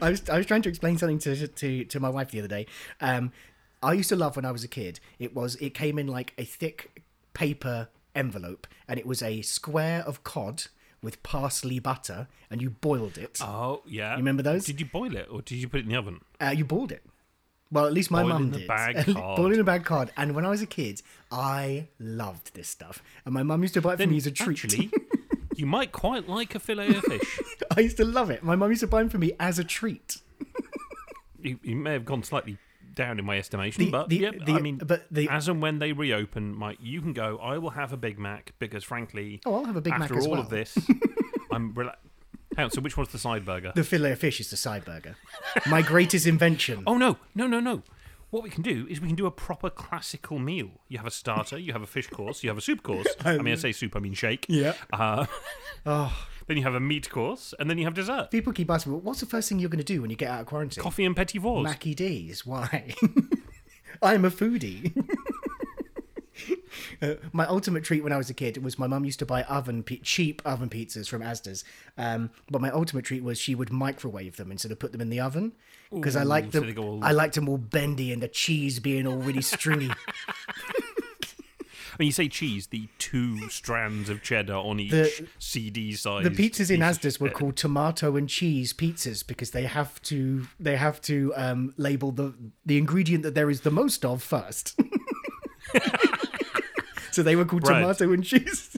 I 0.00 0.10
was 0.10 0.28
I 0.30 0.36
was 0.36 0.46
trying 0.46 0.62
to 0.62 0.68
explain 0.68 0.96
something 0.98 1.18
to 1.20 1.48
to 1.48 1.84
to 1.86 2.00
my 2.00 2.08
wife 2.08 2.30
the 2.30 2.38
other 2.38 2.48
day. 2.48 2.66
Um, 3.00 3.32
I 3.82 3.94
used 3.94 4.10
to 4.10 4.16
love 4.16 4.36
when 4.36 4.44
I 4.44 4.52
was 4.52 4.62
a 4.62 4.68
kid. 4.68 5.00
It 5.18 5.34
was 5.34 5.56
it 5.56 5.70
came 5.74 5.98
in 5.98 6.06
like 6.06 6.34
a 6.38 6.44
thick 6.44 7.02
paper 7.34 7.88
envelope, 8.14 8.66
and 8.86 8.98
it 9.00 9.06
was 9.06 9.22
a 9.22 9.42
square 9.42 10.02
of 10.06 10.22
cod 10.22 10.64
with 11.02 11.22
parsley 11.22 11.78
butter, 11.78 12.28
and 12.50 12.62
you 12.62 12.70
boiled 12.70 13.18
it. 13.18 13.38
oh, 13.42 13.82
yeah. 13.86 14.12
You 14.12 14.18
remember 14.18 14.42
those? 14.42 14.64
Did 14.64 14.80
you 14.80 14.86
boil 14.86 15.16
it 15.16 15.28
or 15.30 15.42
did 15.42 15.56
you 15.56 15.68
put 15.68 15.80
it 15.80 15.84
in 15.84 15.90
the 15.90 15.96
oven? 15.96 16.20
Uh, 16.40 16.54
you 16.56 16.64
boiled 16.64 16.92
it. 16.92 17.02
Well, 17.72 17.86
at 17.86 17.94
least 17.94 18.10
my 18.10 18.22
mum 18.22 18.50
did. 18.50 18.68
bag 18.68 19.08
in 19.08 19.60
a 19.60 19.64
bag 19.64 19.84
card. 19.84 20.10
And 20.16 20.34
when 20.34 20.44
I 20.44 20.50
was 20.50 20.60
a 20.60 20.66
kid, 20.66 21.00
I 21.30 21.88
loved 21.98 22.54
this 22.54 22.68
stuff, 22.68 23.02
and 23.24 23.32
my 23.32 23.42
mum 23.42 23.62
used 23.62 23.74
to 23.74 23.80
buy 23.80 23.94
it 23.94 24.00
for 24.00 24.06
me 24.06 24.18
as 24.18 24.26
a 24.26 24.30
treat. 24.30 24.62
Actually, 24.64 24.90
you 25.56 25.64
might 25.64 25.90
quite 25.90 26.28
like 26.28 26.54
a 26.54 26.58
fillet 26.58 26.88
of 26.88 27.02
fish. 27.04 27.40
I 27.76 27.80
used 27.80 27.96
to 27.96 28.04
love 28.04 28.28
it. 28.28 28.42
My 28.42 28.56
mum 28.56 28.68
used 28.70 28.80
to 28.82 28.86
buy 28.86 29.00
them 29.00 29.08
for 29.08 29.16
me 29.18 29.32
as 29.40 29.58
a 29.58 29.64
treat. 29.64 30.18
you, 31.40 31.58
you 31.62 31.74
may 31.74 31.94
have 31.94 32.04
gone 32.04 32.22
slightly 32.22 32.58
down 32.94 33.18
in 33.18 33.24
my 33.24 33.38
estimation, 33.38 33.84
The- 33.86 33.90
but 33.90 34.08
the- 34.08 34.16
yep, 34.18 34.34
the- 34.44 34.52
I 34.54 34.60
mean, 34.60 34.78
but 34.78 35.06
the- 35.10 35.28
as 35.28 35.48
and 35.48 35.60
when 35.62 35.78
they 35.78 35.92
reopen, 35.92 36.54
Mike, 36.56 36.78
you 36.80 37.00
can 37.00 37.12
go. 37.12 37.38
I 37.38 37.58
will 37.58 37.70
have 37.70 37.92
a 37.92 37.96
Big 37.96 38.18
Mac 38.18 38.52
because, 38.58 38.84
frankly, 38.84 39.40
Oh, 39.46 39.56
I'll 39.56 39.64
have 39.64 39.76
a 39.76 39.80
Big 39.80 39.92
Mac 39.92 40.02
after 40.10 40.20
all 40.20 40.30
well. 40.32 40.40
of 40.40 40.48
this, 40.50 40.76
I'm. 41.50 41.74
Rela- 41.74 41.96
Hang 42.56 42.64
on, 42.66 42.70
so 42.70 42.82
which 42.82 42.98
one's 42.98 43.08
the 43.08 43.18
side 43.18 43.46
burger? 43.46 43.72
The 43.74 43.82
fillet 43.82 44.12
of 44.12 44.18
fish 44.18 44.38
is 44.38 44.50
the 44.50 44.58
side 44.58 44.84
burger. 44.84 45.16
My 45.66 45.80
greatest 45.80 46.26
invention. 46.26 46.82
Oh 46.86 46.98
no, 46.98 47.16
no, 47.34 47.46
no, 47.46 47.60
no. 47.60 47.82
What 48.28 48.42
we 48.42 48.50
can 48.50 48.62
do 48.62 48.86
is 48.90 49.00
we 49.00 49.06
can 49.06 49.16
do 49.16 49.24
a 49.26 49.30
proper 49.30 49.68
classical 49.70 50.38
meal. 50.38 50.68
You 50.88 50.98
have 50.98 51.06
a 51.06 51.10
starter, 51.10 51.58
you 51.58 51.72
have 51.72 51.82
a 51.82 51.86
fish 51.86 52.08
course, 52.08 52.42
you 52.42 52.50
have 52.50 52.56
a 52.58 52.62
soup 52.62 52.82
course. 52.82 53.06
I 53.24 53.38
mean, 53.38 53.52
I 53.52 53.56
say 53.56 53.72
soup, 53.72 53.96
I 53.96 54.00
mean 54.00 54.12
shake. 54.14 54.46
Yeah. 54.50 54.74
Uh, 54.92 55.24
Oh, 55.86 56.26
then 56.52 56.58
you 56.58 56.64
have 56.64 56.74
a 56.74 56.80
meat 56.80 57.08
course, 57.08 57.54
and 57.58 57.68
then 57.70 57.78
you 57.78 57.84
have 57.84 57.94
dessert. 57.94 58.30
people 58.30 58.52
keep 58.52 58.70
asking 58.70 58.92
me, 58.92 58.98
what's 58.98 59.20
the 59.20 59.26
first 59.26 59.48
thing 59.48 59.58
you're 59.58 59.70
going 59.70 59.78
to 59.78 59.84
do 59.84 60.02
when 60.02 60.10
you 60.10 60.16
get 60.16 60.30
out 60.30 60.40
of 60.40 60.46
quarantine? 60.46 60.82
Coffee 60.82 61.04
and 61.06 61.16
petit 61.16 61.38
fours. 61.38 61.64
Mackie 61.64 61.94
D's. 61.94 62.44
Why? 62.44 62.94
I'm 64.02 64.24
a 64.24 64.30
foodie. 64.30 64.92
Uh, 67.00 67.14
my 67.32 67.46
ultimate 67.46 67.82
treat 67.84 68.02
when 68.02 68.12
I 68.12 68.16
was 68.16 68.30
a 68.30 68.34
kid 68.34 68.62
was 68.64 68.78
my 68.78 68.86
mum 68.86 69.04
used 69.04 69.18
to 69.18 69.26
buy 69.26 69.42
oven 69.44 69.82
pi- 69.82 70.00
cheap 70.02 70.40
oven 70.44 70.68
pizzas 70.68 71.08
from 71.08 71.20
Asda's, 71.20 71.64
um, 71.98 72.30
but 72.50 72.60
my 72.60 72.70
ultimate 72.70 73.04
treat 73.04 73.22
was 73.22 73.38
she 73.38 73.54
would 73.54 73.70
microwave 73.72 74.36
them 74.36 74.50
instead 74.50 74.70
of 74.72 74.78
put 74.78 74.92
them 74.92 75.00
in 75.00 75.10
the 75.10 75.20
oven 75.20 75.52
because 75.92 76.16
I 76.16 76.22
liked 76.22 76.52
them. 76.52 76.72
go 76.74 76.82
all- 76.82 77.04
I 77.04 77.10
liked 77.12 77.34
them 77.34 77.48
all 77.48 77.58
bendy 77.58 78.12
and 78.12 78.22
the 78.22 78.28
cheese 78.28 78.78
being 78.80 79.06
all 79.06 79.16
really 79.18 79.42
stringy. 79.42 79.90
When 81.96 82.06
you 82.06 82.12
say 82.12 82.28
cheese, 82.28 82.68
the 82.68 82.88
two 82.98 83.48
strands 83.50 84.08
of 84.08 84.22
cheddar 84.22 84.54
on 84.54 84.80
each 84.80 84.90
The- 84.90 85.28
CD 85.38 85.92
size. 85.92 86.24
the 86.24 86.30
pizzas 86.30 86.70
in 86.70 86.80
Asda's 86.80 87.20
were 87.20 87.28
called 87.30 87.56
tomato 87.56 88.16
and 88.16 88.28
cheese 88.28 88.72
pizzas 88.72 89.26
because 89.26 89.50
they 89.50 89.64
have 89.64 90.00
to 90.02 90.46
they 90.58 90.76
have 90.76 91.00
to 91.02 91.32
um, 91.36 91.74
label 91.76 92.10
the 92.12 92.34
the 92.64 92.78
ingredient 92.78 93.22
that 93.24 93.34
there 93.34 93.50
is 93.50 93.60
the 93.62 93.70
most 93.70 94.04
of 94.04 94.22
first. 94.22 94.78
so 97.12 97.22
they 97.22 97.36
were 97.36 97.44
called 97.44 97.62
Bread. 97.62 97.80
tomato 97.82 98.12
and 98.12 98.24
cheese 98.24 98.76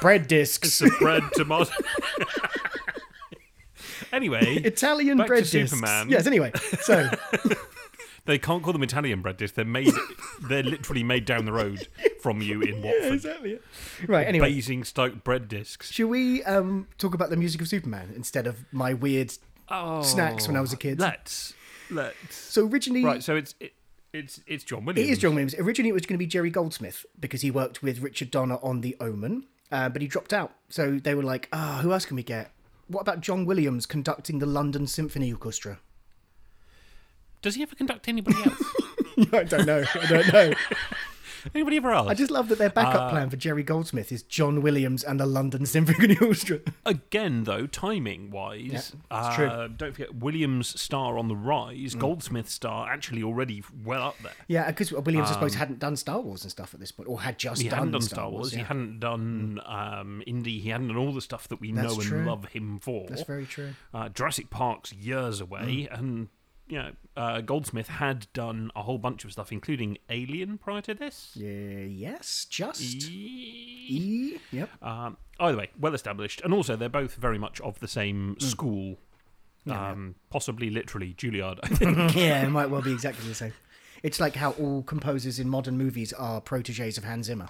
bread 0.00 0.28
discs. 0.28 0.82
Bread 1.00 1.22
tomato. 1.34 1.70
anyway, 4.12 4.56
Italian 4.56 5.18
bread 5.18 5.44
discs. 5.44 5.70
Superman. 5.70 6.08
Yes. 6.10 6.26
Anyway, 6.26 6.52
so 6.80 7.08
they 8.24 8.38
can't 8.38 8.62
call 8.62 8.72
them 8.72 8.82
Italian 8.82 9.22
bread 9.22 9.36
discs. 9.36 9.54
They're 9.56 9.64
made. 9.64 9.92
they're 10.42 10.62
literally 10.62 11.02
made 11.02 11.24
down 11.24 11.44
the 11.44 11.52
road 11.52 11.88
from 12.26 12.42
you 12.42 12.60
in 12.60 12.82
Watford. 12.82 13.12
exactly. 13.12 13.60
Right. 14.08 14.26
Anyway, 14.26 14.52
Basingstoke 14.52 15.22
bread 15.22 15.46
discs. 15.46 15.92
should 15.92 16.08
we 16.08 16.42
um, 16.42 16.88
talk 16.98 17.14
about 17.14 17.30
the 17.30 17.36
music 17.36 17.60
of 17.60 17.68
Superman 17.68 18.12
instead 18.16 18.48
of 18.48 18.64
my 18.72 18.94
weird? 18.94 19.32
Oh, 19.68 20.02
Snacks 20.02 20.48
when 20.48 20.56
I 20.56 20.60
was 20.60 20.72
a 20.72 20.76
kid. 20.76 20.98
Let's 20.98 21.54
let's. 21.88 22.34
So 22.34 22.66
originally, 22.66 23.04
Right, 23.04 23.22
so 23.22 23.36
it's 23.36 23.54
it, 23.60 23.74
it's 24.12 24.40
it's 24.48 24.64
John 24.64 24.84
Williams. 24.84 25.08
is 25.08 25.18
John 25.18 25.34
Williams. 25.36 25.54
Originally, 25.54 25.90
it 25.90 25.92
was 25.92 26.04
going 26.04 26.14
to 26.16 26.18
be 26.18 26.26
Jerry 26.26 26.50
Goldsmith 26.50 27.06
because 27.20 27.42
he 27.42 27.52
worked 27.52 27.80
with 27.80 28.00
Richard 28.00 28.32
Donner 28.32 28.58
on 28.60 28.80
The 28.80 28.96
Omen, 29.00 29.44
uh, 29.70 29.88
but 29.88 30.02
he 30.02 30.08
dropped 30.08 30.32
out. 30.32 30.52
So 30.68 30.98
they 30.98 31.14
were 31.14 31.22
like, 31.22 31.48
"Ah, 31.52 31.78
who 31.80 31.92
else 31.92 32.04
can 32.06 32.16
we 32.16 32.24
get? 32.24 32.50
What 32.88 33.02
about 33.02 33.20
John 33.20 33.44
Williams 33.46 33.86
conducting 33.86 34.40
the 34.40 34.46
London 34.46 34.88
Symphony 34.88 35.32
Orchestra?" 35.32 35.78
Does 37.40 37.54
he 37.54 37.62
ever 37.62 37.76
conduct 37.76 38.08
anybody 38.08 38.38
else? 38.44 38.62
I 39.32 39.44
don't 39.44 39.66
know. 39.66 39.84
I 39.94 40.06
don't 40.06 40.32
know. 40.32 40.52
anybody 41.54 41.76
ever 41.76 41.92
else? 41.92 42.08
I 42.08 42.14
just 42.14 42.30
love 42.30 42.48
that 42.48 42.58
their 42.58 42.70
backup 42.70 43.10
plan 43.10 43.30
for 43.30 43.36
Jerry 43.36 43.62
Goldsmith 43.62 44.10
is 44.12 44.22
John 44.22 44.62
Williams 44.62 45.04
and 45.04 45.20
the 45.20 45.26
London 45.26 45.66
Symphony 45.66 46.16
Orchestra. 46.20 46.60
Again, 46.84 47.44
though, 47.44 47.66
timing 47.66 48.30
wise, 48.30 48.60
Yeah, 49.10 49.18
it's 49.26 49.36
true. 49.36 49.46
uh, 49.46 49.68
don't 49.68 49.92
forget 49.92 50.14
Williams' 50.14 50.80
star 50.80 51.18
on 51.18 51.28
the 51.28 51.36
rise, 51.36 51.94
Goldsmith's 51.94 52.52
star 52.52 52.90
actually 52.90 53.22
already 53.22 53.62
well 53.84 54.02
up 54.02 54.16
there. 54.22 54.32
yeah, 54.48 54.66
because 54.66 54.92
Williams, 54.92 55.28
I 55.30 55.34
suppose, 55.34 55.54
hadn't 55.54 55.78
done 55.78 55.96
Star 55.96 56.20
Wars 56.20 56.42
and 56.42 56.50
stuff 56.50 56.74
at 56.74 56.80
this 56.80 56.92
point, 56.92 57.08
or 57.08 57.20
had 57.20 57.38
just 57.38 57.60
Um, 57.60 57.64
He 57.64 57.68
done, 57.68 57.78
hadn't 57.78 57.92
done 57.92 58.00
Star 58.02 58.30
Wars. 58.30 58.50
He 58.52 58.58
yeah. 58.58 58.64
Mm. 58.64 58.66
hadn't 58.68 59.00
done 59.00 59.60
um, 59.66 60.22
indie. 60.26 60.60
He 60.60 60.70
hadn't 60.70 60.88
done 60.88 60.96
all 60.96 61.12
the 61.12 61.20
stuff 61.20 61.48
that 61.48 61.60
we 61.60 61.72
That's 61.72 61.88
know 61.88 62.00
and 62.00 62.02
true. 62.08 62.24
love 62.24 62.44
him 62.46 62.78
for. 62.80 63.06
That's 63.08 63.22
very 63.22 63.46
true. 63.46 63.70
Uh, 63.94 64.08
Jurassic 64.08 64.50
Park's 64.50 64.92
years 64.92 65.40
away, 65.40 65.88
Mm. 65.90 65.98
and 65.98 66.28
you 66.68 66.78
know, 66.78 66.90
uh, 67.16 67.40
Goldsmith 67.40 67.88
had 67.88 68.26
done 68.32 68.70
a 68.74 68.82
whole 68.82 68.98
bunch 68.98 69.24
of 69.24 69.32
stuff, 69.32 69.52
including 69.52 69.98
Alien 70.10 70.58
prior 70.58 70.82
to 70.82 70.94
this. 70.94 71.30
Yeah, 71.34 71.80
yes, 71.86 72.46
just. 72.50 72.80
E- 72.82 73.86
E. 73.88 74.38
Yep. 74.52 74.82
Um, 74.82 75.16
either 75.40 75.56
way, 75.58 75.70
well 75.78 75.94
established, 75.94 76.40
and 76.42 76.52
also 76.52 76.76
they're 76.76 76.88
both 76.88 77.14
very 77.14 77.38
much 77.38 77.60
of 77.60 77.78
the 77.80 77.88
same 77.88 78.36
Mm. 78.38 78.42
school. 78.42 78.98
Um, 79.68 80.14
possibly 80.30 80.70
literally 80.70 81.12
Juilliard. 81.14 81.58
I 81.64 81.68
think. 81.74 82.14
yeah, 82.14 82.44
it 82.46 82.50
might 82.50 82.70
well 82.70 82.82
be 82.82 82.92
exactly 82.92 83.26
the 83.28 83.34
same. 83.34 83.52
It's 84.04 84.20
like 84.20 84.36
how 84.36 84.52
all 84.52 84.82
composers 84.84 85.40
in 85.40 85.48
modern 85.48 85.76
movies 85.76 86.12
are 86.12 86.40
proteges 86.40 86.96
of 86.98 87.02
Hans 87.04 87.26
Zimmer. 87.26 87.48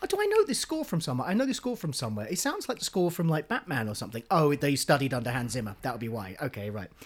Oh, 0.00 0.06
do 0.06 0.16
I 0.20 0.26
know 0.26 0.44
this 0.44 0.60
score 0.60 0.84
from 0.84 1.00
somewhere? 1.00 1.28
I 1.28 1.34
know 1.34 1.44
this 1.44 1.56
score 1.56 1.76
from 1.76 1.92
somewhere. 1.92 2.26
It 2.28 2.38
sounds 2.38 2.68
like 2.68 2.78
the 2.78 2.84
score 2.84 3.10
from 3.10 3.28
like 3.28 3.48
Batman 3.48 3.88
or 3.88 3.94
something. 3.94 4.22
Oh, 4.30 4.54
they 4.54 4.76
studied 4.76 5.12
under 5.12 5.30
Hans 5.32 5.52
Zimmer. 5.52 5.74
That 5.82 5.92
would 5.92 6.00
be 6.00 6.08
why. 6.08 6.36
Okay, 6.40 6.70
right. 6.70 6.90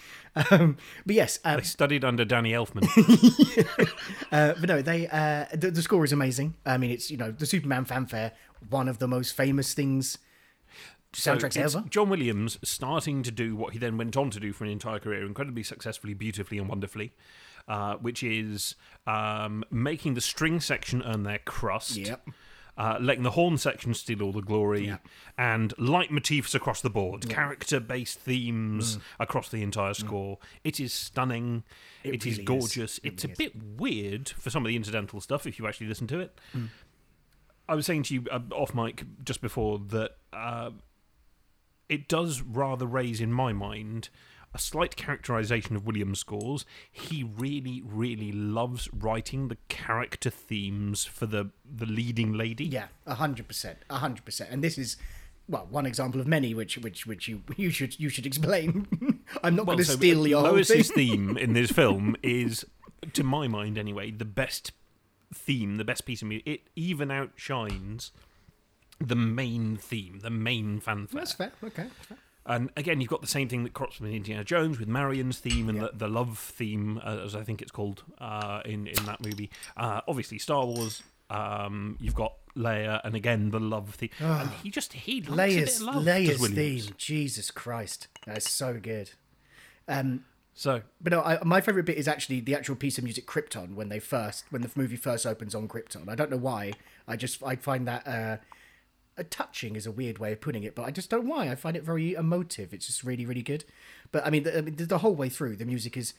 Um, 0.50 0.78
but 1.04 1.14
yes, 1.14 1.38
um, 1.44 1.58
they 1.58 1.62
studied 1.62 2.06
under 2.06 2.24
Danny 2.24 2.52
Elfman. 2.52 2.84
uh, 4.32 4.54
but 4.58 4.66
no, 4.66 4.80
they 4.80 5.06
uh, 5.08 5.44
the, 5.52 5.70
the 5.70 5.82
score 5.82 6.04
is 6.04 6.12
amazing. 6.12 6.54
I 6.64 6.78
mean, 6.78 6.90
it's 6.90 7.10
you 7.10 7.18
know 7.18 7.30
the 7.32 7.44
Superman 7.44 7.84
fanfare, 7.84 8.32
one 8.70 8.88
of 8.88 8.98
the 8.98 9.06
most 9.06 9.36
famous 9.36 9.74
things 9.74 10.16
So 11.12 11.34
soundtracks 11.34 11.56
it's 11.56 11.74
ever. 11.74 11.84
John 11.88 12.08
Williams 12.08 12.58
starting 12.64 13.22
to 13.24 13.30
do 13.30 13.54
what 13.54 13.74
he 13.74 13.78
then 13.78 13.98
went 13.98 14.16
on 14.16 14.30
to 14.30 14.40
do 14.40 14.54
for 14.54 14.64
an 14.64 14.70
entire 14.70 14.98
career, 14.98 15.26
incredibly 15.26 15.62
successfully, 15.62 16.14
beautifully, 16.14 16.56
and 16.58 16.66
wonderfully, 16.68 17.12
uh, 17.68 17.96
which 17.96 18.22
is 18.22 18.74
um, 19.06 19.64
making 19.70 20.14
the 20.14 20.22
string 20.22 20.60
section 20.60 21.02
earn 21.04 21.24
their 21.24 21.40
crust. 21.40 21.96
Yep. 21.96 22.26
Uh, 22.74 22.96
letting 23.00 23.22
the 23.22 23.32
horn 23.32 23.58
section 23.58 23.92
steal 23.92 24.22
all 24.22 24.32
the 24.32 24.40
glory, 24.40 24.86
Yep. 24.86 25.06
and 25.36 25.76
leitmotifs 25.76 26.54
across 26.54 26.80
the 26.80 26.88
board, 26.88 27.28
character-based 27.28 28.18
themes 28.18 28.98
across 29.20 29.50
the 29.50 29.62
entire 29.62 29.92
score. 29.92 30.38
It 30.64 30.80
is 30.80 30.90
stunning. 30.94 31.64
It 32.02 32.14
it 32.14 32.24
really 32.24 32.32
is 32.32 32.38
is. 32.38 32.44
gorgeous. 32.46 32.98
It 32.98 33.12
it's 33.12 33.24
really 33.24 33.34
a 33.34 33.36
bit 33.36 33.62
weird 33.78 34.30
for 34.30 34.48
some 34.48 34.64
of 34.64 34.68
the 34.68 34.76
incidental 34.76 35.20
stuff 35.20 35.46
if 35.46 35.58
you 35.58 35.66
actually 35.66 35.88
listen 35.88 36.06
to 36.08 36.20
it. 36.20 36.40
I 37.68 37.74
was 37.74 37.84
saying 37.84 38.04
to 38.04 38.14
you 38.14 38.24
uh, 38.30 38.40
off 38.52 38.74
mic 38.74 39.04
just 39.22 39.42
before 39.42 39.78
that 39.90 40.12
uh, 40.32 40.70
it 41.90 42.08
does 42.08 42.40
rather 42.40 42.86
raise 42.86 43.20
in 43.20 43.32
my 43.34 43.52
mind 43.52 44.08
a 44.54 44.58
slight 44.58 44.96
characterization 44.96 45.76
of 45.76 45.86
Williams' 45.86 46.18
scores. 46.20 46.64
He 46.90 47.22
really, 47.24 47.82
really 47.84 48.32
loves 48.32 48.88
writing 48.92 49.48
the 49.48 49.56
character 49.68 50.30
themes 50.30 51.04
for 51.04 51.26
the 51.26 51.50
the 51.64 51.86
leading 51.86 52.32
lady. 52.34 52.64
Yeah, 52.66 52.88
a 53.06 53.14
hundred 53.14 53.48
percent, 53.48 53.78
a 53.88 53.96
hundred 53.96 54.24
percent. 54.24 54.50
And 54.50 54.62
this 54.62 54.76
is 54.78 54.96
well 55.48 55.66
one 55.70 55.86
example 55.86 56.20
of 56.20 56.26
many, 56.26 56.54
which 56.54 56.78
which 56.78 57.06
which 57.06 57.28
you 57.28 57.42
you 57.56 57.70
should 57.70 57.98
you 57.98 58.08
should 58.08 58.26
explain. 58.26 58.86
I'm 59.42 59.56
not 59.56 59.66
Well, 59.66 59.76
going 59.76 59.84
to 59.86 59.90
so 59.90 59.96
steal 59.96 60.26
your 60.26 60.40
whole 60.42 60.50
thing. 60.62 60.76
Lois's 60.76 60.90
theme 60.90 61.36
in 61.38 61.52
this 61.54 61.70
film 61.70 62.16
is, 62.22 62.66
to 63.14 63.24
my 63.24 63.48
mind 63.48 63.78
anyway, 63.78 64.10
the 64.10 64.24
best 64.26 64.72
theme, 65.34 65.78
the 65.78 65.84
best 65.84 66.04
piece 66.04 66.20
of 66.20 66.28
music. 66.28 66.46
It 66.46 66.60
even 66.76 67.10
outshines 67.10 68.12
the 69.00 69.16
main 69.16 69.76
theme, 69.76 70.20
the 70.22 70.30
main 70.30 70.78
fanfare. 70.78 71.20
That's 71.20 71.32
fair. 71.32 71.52
Okay. 71.64 71.86
fair. 72.02 72.18
And 72.44 72.70
again, 72.76 73.00
you've 73.00 73.10
got 73.10 73.20
the 73.20 73.26
same 73.28 73.48
thing 73.48 73.62
that 73.64 73.72
crops 73.72 73.96
from 73.96 74.06
Indiana 74.08 74.42
Jones 74.44 74.78
with 74.78 74.88
Marion's 74.88 75.38
theme 75.38 75.68
and 75.68 75.78
Yeah. 75.78 75.88
the, 75.92 75.98
the 75.98 76.08
love 76.08 76.38
theme, 76.38 76.98
uh, 77.04 77.18
as 77.24 77.36
I 77.36 77.42
think 77.44 77.62
it's 77.62 77.70
called 77.70 78.02
uh, 78.18 78.60
in 78.64 78.86
in 78.88 79.04
that 79.06 79.20
movie. 79.24 79.50
Uh, 79.76 80.00
obviously, 80.08 80.38
Star 80.38 80.64
Wars. 80.66 81.02
Um, 81.30 81.96
you've 82.00 82.14
got 82.14 82.34
Leia, 82.56 83.00
and 83.04 83.14
again 83.14 83.50
the 83.52 83.60
love 83.60 83.94
theme. 83.94 84.10
and 84.20 84.50
he 84.62 84.70
just 84.70 84.92
he 84.92 85.22
likes 85.22 85.54
Leia's, 85.54 85.80
a 85.80 85.84
bit 85.84 85.88
of 85.88 85.94
love. 85.94 86.04
Leia's 86.04 86.48
theme. 86.48 86.94
Jesus 86.98 87.50
Christ. 87.50 88.08
That's 88.26 88.50
so 88.50 88.78
good. 88.82 89.10
Um, 89.88 90.24
So 90.54 90.82
But 91.00 91.12
no, 91.12 91.22
I, 91.22 91.42
my 91.44 91.60
favorite 91.62 91.86
bit 91.86 91.96
is 91.96 92.06
actually 92.06 92.40
the 92.40 92.54
actual 92.54 92.76
piece 92.76 92.98
of 92.98 93.04
music 93.04 93.26
Krypton 93.26 93.74
when 93.74 93.88
they 93.88 93.98
first 94.00 94.44
when 94.50 94.60
the 94.62 94.70
movie 94.74 94.96
first 94.96 95.24
opens 95.24 95.54
on 95.54 95.68
Krypton. 95.68 96.08
I 96.08 96.14
don't 96.14 96.30
know 96.30 96.36
why. 96.36 96.72
I 97.08 97.16
just 97.16 97.42
I 97.42 97.56
find 97.56 97.86
that 97.88 98.06
uh, 98.06 98.36
a 99.16 99.24
touching 99.24 99.76
is 99.76 99.86
a 99.86 99.90
weird 99.90 100.18
way 100.18 100.32
of 100.32 100.40
putting 100.40 100.62
it, 100.62 100.74
but 100.74 100.82
I 100.82 100.90
just 100.90 101.10
don't 101.10 101.26
why. 101.26 101.50
I 101.50 101.54
find 101.54 101.76
it 101.76 101.82
very 101.82 102.14
emotive. 102.14 102.72
It's 102.72 102.86
just 102.86 103.04
really 103.04 103.26
really 103.26 103.42
good. 103.42 103.64
But 104.10 104.26
I 104.26 104.30
mean, 104.30 104.42
the, 104.44 104.58
I 104.58 104.60
mean, 104.60 104.76
the, 104.76 104.98
whole 104.98 105.14
way 105.14 105.28
through, 105.28 105.56
the 105.56 105.64
music 105.64 105.96
is 105.96 106.14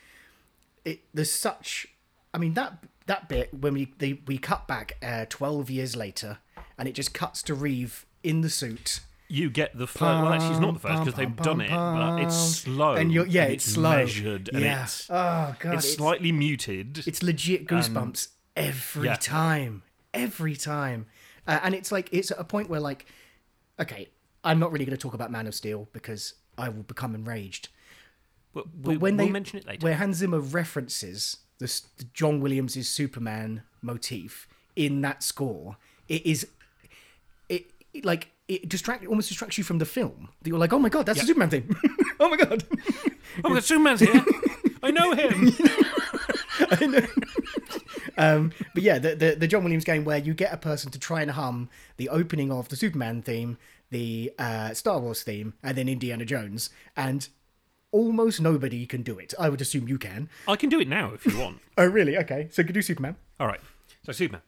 it. 0.85 1.01
There's 1.13 1.31
such. 1.31 1.87
I 2.33 2.37
mean 2.37 2.53
that 2.55 2.83
that 3.05 3.29
bit 3.29 3.53
when 3.53 3.73
we 3.73 3.93
they, 3.97 4.19
we 4.27 4.37
cut 4.37 4.67
back 4.67 4.97
uh, 5.03 5.25
twelve 5.29 5.69
years 5.69 5.95
later, 5.95 6.39
and 6.77 6.87
it 6.87 6.93
just 6.93 7.13
cuts 7.13 7.41
to 7.43 7.53
Reeve 7.53 8.05
in 8.23 8.41
the 8.41 8.49
suit. 8.49 9.01
you 9.27 9.49
get 9.49 9.77
the 9.77 9.87
first. 9.87 10.01
Well, 10.01 10.33
actually, 10.33 10.51
it's 10.51 10.59
not 10.59 10.73
the 10.73 10.79
first 10.79 11.03
because 11.03 11.17
they've 11.17 11.35
done 11.35 11.61
it, 11.61 11.69
but 11.69 12.19
it's 12.19 12.35
slow 12.35 12.93
and 12.93 13.11
you're 13.11 13.25
yeah, 13.25 13.45
it's, 13.45 13.65
slow, 13.65 13.97
measured, 13.97 14.49
and 14.53 14.63
yeah. 14.63 14.83
it's 14.83 15.09
oh 15.09 15.55
god, 15.59 15.75
it's 15.75 15.93
slightly 15.93 16.31
muted. 16.31 17.03
it's 17.07 17.23
legit 17.23 17.67
goosebumps 17.67 18.29
every 18.55 19.07
yeah. 19.07 19.15
time, 19.15 19.83
every 20.13 20.55
time, 20.55 21.07
uh, 21.47 21.59
and 21.63 21.75
it's 21.75 21.91
like 21.91 22.09
it's 22.11 22.31
at 22.31 22.39
a 22.39 22.43
point 22.43 22.69
where 22.69 22.79
like, 22.79 23.05
okay, 23.79 24.09
I'm 24.43 24.59
not 24.59 24.71
really 24.71 24.85
going 24.85 24.97
to 24.97 25.01
talk 25.01 25.13
about 25.13 25.31
Man 25.31 25.47
of 25.47 25.55
Steel 25.55 25.87
because 25.93 26.33
I 26.57 26.69
will 26.69 26.83
become 26.83 27.15
enraged. 27.15 27.69
But 28.53 28.65
But 28.81 28.89
we, 28.89 28.97
when 28.97 29.17
we'll 29.17 29.25
they 29.27 29.31
mention 29.31 29.59
it 29.59 29.67
later. 29.67 29.83
where 29.85 29.95
Hans 29.95 30.17
Zimmer 30.17 30.39
references 30.39 31.37
the, 31.59 31.81
the 31.97 32.05
John 32.13 32.39
Williams' 32.39 32.87
Superman 32.87 33.63
motif 33.81 34.47
in 34.75 35.01
that 35.01 35.23
score, 35.23 35.77
it 36.07 36.25
is 36.25 36.47
it, 37.49 37.71
it 37.93 38.05
like 38.05 38.29
it 38.47 38.67
distract 38.69 39.03
it 39.03 39.07
almost 39.07 39.29
distracts 39.29 39.57
you 39.57 39.63
from 39.63 39.79
the 39.79 39.85
film. 39.85 40.29
That 40.41 40.49
You're 40.49 40.59
like, 40.59 40.73
oh 40.73 40.79
my 40.79 40.89
god, 40.89 41.05
that's 41.05 41.21
the 41.21 41.27
Superman 41.27 41.49
theme. 41.49 41.75
oh 42.19 42.29
my 42.29 42.37
god. 42.37 42.63
oh, 43.43 43.49
my 43.49 43.55
God, 43.55 43.63
Superman's 43.63 44.01
here. 44.01 44.23
I 44.83 44.91
know 44.91 45.13
him. 45.13 45.51
Um, 48.17 48.51
but 48.73 48.83
yeah, 48.83 48.99
the, 48.99 49.15
the, 49.15 49.35
the 49.35 49.47
John 49.47 49.63
Williams 49.63 49.83
game 49.85 50.05
where 50.05 50.17
you 50.17 50.33
get 50.33 50.53
a 50.53 50.57
person 50.57 50.91
to 50.91 50.99
try 50.99 51.21
and 51.21 51.31
hum 51.31 51.69
the 51.97 52.09
opening 52.09 52.51
of 52.51 52.69
the 52.69 52.75
Superman 52.75 53.21
theme, 53.21 53.57
the 53.89 54.31
uh, 54.37 54.73
Star 54.73 54.99
Wars 54.99 55.23
theme, 55.23 55.53
and 55.63 55.77
then 55.77 55.89
Indiana 55.89 56.25
Jones, 56.25 56.69
and 56.95 57.27
almost 57.91 58.41
nobody 58.41 58.85
can 58.85 59.03
do 59.03 59.17
it. 59.19 59.33
I 59.39 59.49
would 59.49 59.61
assume 59.61 59.87
you 59.87 59.97
can. 59.97 60.29
I 60.47 60.55
can 60.55 60.69
do 60.69 60.79
it 60.79 60.87
now 60.87 61.13
if 61.13 61.25
you 61.25 61.37
want. 61.37 61.59
oh, 61.77 61.85
really? 61.85 62.17
Okay. 62.17 62.47
So 62.51 62.63
could 62.63 62.73
do 62.73 62.81
Superman. 62.81 63.15
All 63.39 63.47
right. 63.47 63.61
So 64.03 64.11
Superman. 64.11 64.41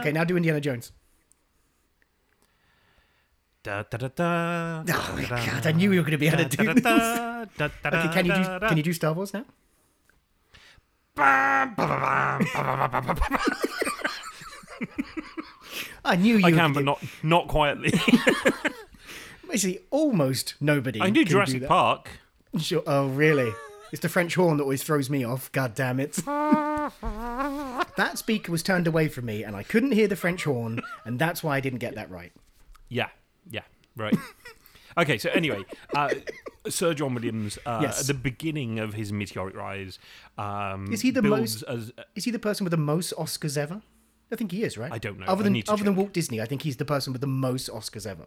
Okay, 0.00 0.10
now 0.10 0.24
do 0.24 0.36
Indiana 0.36 0.60
Jones 0.60 0.92
da 3.64 3.82
da 3.90 3.98
da 3.98 4.08
da. 4.08 4.84
Oh 4.86 5.12
my 5.16 5.24
god, 5.24 5.66
I 5.66 5.72
knew 5.72 5.90
you 5.90 6.00
were 6.00 6.04
going 6.04 6.12
to 6.12 6.18
be 6.18 6.28
able 6.28 6.44
to 6.48 6.56
do 6.56 6.74
this. 6.74 6.86
Okay, 6.86 8.08
can 8.12 8.26
you 8.26 8.34
do 8.34 8.68
can 8.68 8.76
you 8.76 8.82
do 8.82 8.92
Star 8.92 9.12
Wars 9.12 9.32
now? 9.34 9.44
I 16.04 16.16
knew 16.16 16.36
you. 16.36 16.44
I 16.46 16.52
can, 16.52 16.72
but 16.72 16.80
do- 16.80 16.84
not 16.86 17.02
not 17.22 17.48
quietly. 17.48 17.92
Basically, 19.50 19.80
almost 19.90 20.54
nobody. 20.60 21.00
I 21.00 21.06
can 21.06 21.14
do 21.14 21.20
can 21.22 21.30
Jurassic 21.30 21.60
that. 21.62 21.68
Park. 21.68 22.08
Sure. 22.56 22.84
Oh, 22.86 23.08
really? 23.08 23.52
It's 23.90 24.00
the 24.00 24.08
French 24.08 24.36
horn 24.36 24.58
that 24.58 24.62
always 24.62 24.84
throws 24.84 25.10
me 25.10 25.24
off. 25.24 25.50
God 25.50 25.74
damn 25.74 25.98
it. 25.98 26.12
that 26.24 28.12
speaker 28.14 28.52
was 28.52 28.62
turned 28.62 28.86
away 28.86 29.08
from 29.08 29.24
me, 29.24 29.42
and 29.42 29.56
I 29.56 29.64
couldn't 29.64 29.90
hear 29.90 30.06
the 30.06 30.14
French 30.14 30.44
horn, 30.44 30.80
and 31.04 31.18
that's 31.18 31.42
why 31.42 31.56
I 31.56 31.60
didn't 31.60 31.80
get 31.80 31.96
that 31.96 32.08
right. 32.12 32.30
Yeah, 32.88 33.08
right. 33.96 34.16
okay, 34.98 35.18
so 35.18 35.30
anyway, 35.30 35.64
uh, 35.94 36.10
Sir 36.68 36.94
John 36.94 37.14
Williams, 37.14 37.58
uh, 37.66 37.80
Yes. 37.82 38.00
at 38.00 38.06
the 38.06 38.14
beginning 38.14 38.78
of 38.78 38.94
his 38.94 39.12
meteoric 39.12 39.54
rise, 39.56 39.98
um, 40.38 40.92
Is 40.92 41.00
he 41.02 41.10
the 41.10 41.22
builds 41.22 41.64
most- 41.66 41.90
As, 41.90 41.92
Is 42.14 42.24
he 42.24 42.30
the 42.30 42.38
person 42.38 42.64
with 42.64 42.70
the 42.70 42.76
most 42.76 43.12
Oscars 43.18 43.56
ever? 43.56 43.82
I 44.32 44.36
think 44.36 44.50
he 44.52 44.64
is, 44.64 44.76
right? 44.78 44.90
I 44.92 44.98
don't 44.98 45.18
know. 45.20 45.26
Other 45.26 45.42
I 45.42 45.44
than 45.44 45.52
need 45.52 45.66
to 45.66 45.72
other 45.72 45.84
than 45.84 45.92
check. 45.94 45.98
Walt 45.98 46.12
Disney, 46.12 46.40
I 46.40 46.46
think 46.46 46.62
he's 46.62 46.76
the 46.78 46.84
person 46.84 47.12
with 47.12 47.20
the 47.20 47.26
most 47.28 47.68
Oscars 47.70 48.06
ever. 48.06 48.24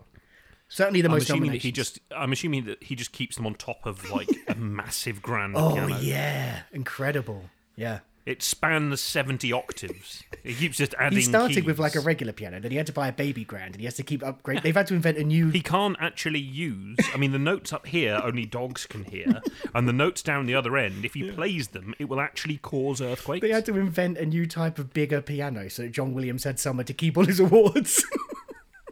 Certainly 0.69 1.01
the 1.01 1.07
I'm 1.07 1.13
most 1.13 1.23
assuming 1.23 1.41
that 1.43 1.63
nominations. 1.63 1.63
he 1.63 1.71
just. 1.71 1.99
I'm 2.15 2.31
assuming 2.33 2.65
that 2.65 2.83
he 2.83 2.95
just 2.95 3.11
keeps 3.13 3.35
them 3.37 3.45
on 3.45 3.55
top 3.55 3.85
of 3.85 4.09
like 4.11 4.29
a 4.47 4.55
massive 4.55 5.21
grand 5.21 5.53
Oh 5.57 5.71
piano. 5.73 5.97
yeah, 5.99 6.59
incredible. 6.73 7.43
Yeah. 7.75 7.99
It 8.27 8.43
spans 8.43 8.99
seventy 8.99 9.53
octaves. 9.53 10.25
He 10.43 10.53
keeps 10.53 10.75
just 10.75 10.93
adding. 10.99 11.17
He 11.17 11.23
started 11.23 11.65
with 11.65 11.79
like 11.79 11.95
a 11.95 12.01
regular 12.01 12.33
piano, 12.33 12.59
then 12.59 12.71
he 12.71 12.77
had 12.77 12.87
to 12.87 12.91
buy 12.91 13.07
a 13.07 13.13
baby 13.13 13.45
grand, 13.45 13.75
and 13.75 13.79
he 13.79 13.85
has 13.85 13.93
to 13.95 14.03
keep 14.03 14.19
upgrading. 14.21 14.63
They've 14.63 14.75
had 14.75 14.87
to 14.87 14.95
invent 14.95 15.17
a 15.17 15.23
new. 15.23 15.47
He 15.49 15.61
can't 15.61 15.95
actually 16.01 16.41
use. 16.41 16.97
I 17.13 17.17
mean, 17.17 17.31
the 17.31 17.39
notes 17.39 17.71
up 17.71 17.87
here 17.87 18.19
only 18.21 18.45
dogs 18.45 18.85
can 18.85 19.05
hear, 19.05 19.41
and 19.73 19.87
the 19.87 19.93
notes 19.93 20.21
down 20.21 20.45
the 20.45 20.55
other 20.55 20.75
end, 20.75 21.05
if 21.05 21.13
he 21.13 21.31
plays 21.31 21.69
them, 21.69 21.95
it 21.99 22.09
will 22.09 22.19
actually 22.19 22.57
cause 22.57 22.99
earthquakes. 23.01 23.41
They 23.41 23.53
had 23.53 23.65
to 23.67 23.77
invent 23.77 24.17
a 24.17 24.25
new 24.25 24.45
type 24.45 24.77
of 24.77 24.91
bigger 24.91 25.21
piano 25.21 25.69
so 25.69 25.83
that 25.83 25.93
John 25.93 26.13
Williams 26.13 26.43
had 26.43 26.59
somewhere 26.59 26.83
to 26.83 26.93
keep 26.93 27.17
all 27.17 27.25
his 27.25 27.39
awards. 27.39 28.05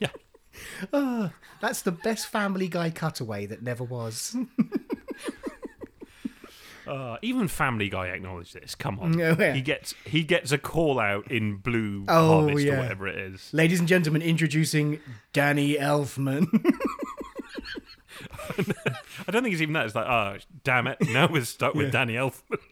Yeah. 0.01 0.09
Ah, 0.91 1.31
that's 1.61 1.81
the 1.81 1.91
best 1.93 2.27
Family 2.27 2.67
Guy 2.67 2.89
cutaway 2.89 3.45
that 3.45 3.63
never 3.63 3.83
was. 3.83 4.35
Uh, 6.87 7.17
even 7.21 7.47
Family 7.47 7.89
Guy 7.89 8.07
acknowledged 8.07 8.53
this. 8.53 8.75
Come 8.75 8.99
on, 8.99 9.19
Oh, 9.21 9.35
yeah. 9.39 9.53
he 9.53 9.61
gets 9.61 9.93
he 10.05 10.23
gets 10.23 10.51
a 10.51 10.57
call 10.57 10.99
out 10.99 11.31
in 11.31 11.57
Blue 11.57 12.05
Oh, 12.07 12.41
Harvest 12.45 12.65
yeah. 12.65 12.73
or 12.73 12.77
whatever 12.79 13.07
it 13.07 13.17
is. 13.17 13.49
Ladies 13.53 13.79
and 13.79 13.87
gentlemen, 13.87 14.21
introducing 14.21 14.99
Danny 15.33 15.75
Elfman. 15.75 16.47
I 19.27 19.31
don't 19.31 19.43
think 19.43 19.53
it's 19.53 19.61
even 19.61 19.73
that. 19.73 19.85
It's 19.87 19.95
like, 19.95 20.07
oh, 20.07 20.37
damn 20.63 20.87
it! 20.87 20.97
Now 21.09 21.27
we're 21.27 21.43
stuck 21.43 21.73
with 21.73 21.91
Danny 21.91 22.13
Elfman. 22.13 22.59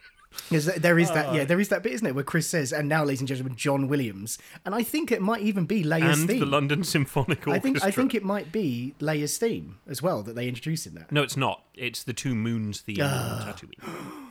Yes, 0.49 0.65
there 0.77 0.99
is 0.99 1.09
that. 1.11 1.27
Ah. 1.27 1.33
Yeah, 1.33 1.43
there 1.45 1.59
is 1.59 1.69
that 1.69 1.83
bit, 1.83 1.93
isn't 1.93 2.05
it, 2.07 2.15
where 2.15 2.23
Chris 2.23 2.47
says, 2.47 2.71
"And 2.73 2.87
now, 2.89 3.03
ladies 3.03 3.21
and 3.21 3.27
gentlemen, 3.27 3.55
John 3.55 3.87
Williams." 3.87 4.37
And 4.65 4.73
I 4.75 4.83
think 4.83 5.11
it 5.11 5.21
might 5.21 5.41
even 5.41 5.65
be 5.65 5.83
Leia's 5.83 6.19
and 6.19 6.29
theme. 6.29 6.39
the 6.39 6.45
London 6.45 6.83
Symphonic 6.83 7.47
Orchestra. 7.47 7.53
I 7.53 7.59
think 7.59 7.83
I 7.83 7.91
think 7.91 8.15
it 8.15 8.23
might 8.23 8.51
be 8.51 8.95
Leia's 8.99 9.37
theme 9.37 9.77
as 9.87 10.01
well 10.01 10.23
that 10.23 10.35
they 10.35 10.47
introduce 10.47 10.85
in 10.85 10.95
that. 10.95 11.11
No, 11.11 11.23
it's 11.23 11.37
not. 11.37 11.63
It's 11.73 12.03
the 12.03 12.13
Two 12.13 12.35
Moons 12.35 12.81
theme 12.81 12.97
Ah. 13.01 13.47
on 13.47 13.53
Tatooine. 13.53 14.19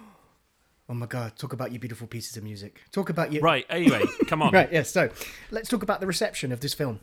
Oh 0.89 0.95
my 0.95 1.07
god! 1.07 1.37
Talk 1.39 1.53
about 1.55 1.73
your 1.73 1.79
beautiful 1.79 2.07
pieces 2.07 2.37
of 2.37 2.43
music. 2.45 2.83
Talk 2.91 3.09
about 3.09 3.33
your 3.33 3.41
Right. 3.43 3.65
Anyway, 3.71 4.03
come 4.27 4.43
on. 4.43 4.53
Right, 4.53 4.71
yes. 4.71 4.91
So 4.91 5.09
let's 5.51 5.69
talk 5.69 5.83
about 5.83 6.01
the 6.01 6.07
reception 6.07 6.53
of 6.53 6.61
this 6.61 6.75
film. 6.75 7.01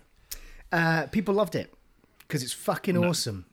Uh, 0.72 1.08
people 1.08 1.34
loved 1.34 1.56
it 1.56 1.74
because 2.20 2.44
it's 2.44 2.54
fucking 2.54 2.98
awesome. 2.98 3.46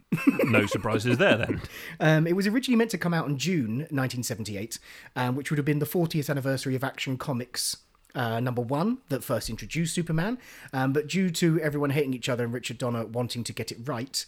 No 0.44 0.66
surprises 0.66 1.18
there 1.18 1.36
then. 1.36 1.60
Um, 2.00 2.26
it 2.26 2.34
was 2.34 2.46
originally 2.46 2.76
meant 2.76 2.90
to 2.92 2.98
come 2.98 3.14
out 3.14 3.28
in 3.28 3.38
June 3.38 3.78
1978, 3.78 4.78
um, 5.16 5.34
which 5.34 5.50
would 5.50 5.58
have 5.58 5.64
been 5.64 5.78
the 5.78 5.86
40th 5.86 6.30
anniversary 6.30 6.74
of 6.74 6.84
Action 6.84 7.16
Comics. 7.18 7.78
Uh, 8.14 8.40
number 8.40 8.62
one 8.62 8.98
that 9.10 9.22
first 9.22 9.50
introduced 9.50 9.94
Superman, 9.94 10.38
um, 10.72 10.94
but 10.94 11.06
due 11.06 11.28
to 11.28 11.60
everyone 11.60 11.90
hating 11.90 12.14
each 12.14 12.30
other 12.30 12.44
and 12.44 12.52
Richard 12.54 12.78
Donner 12.78 13.04
wanting 13.04 13.44
to 13.44 13.52
get 13.52 13.70
it 13.70 13.78
right, 13.84 14.24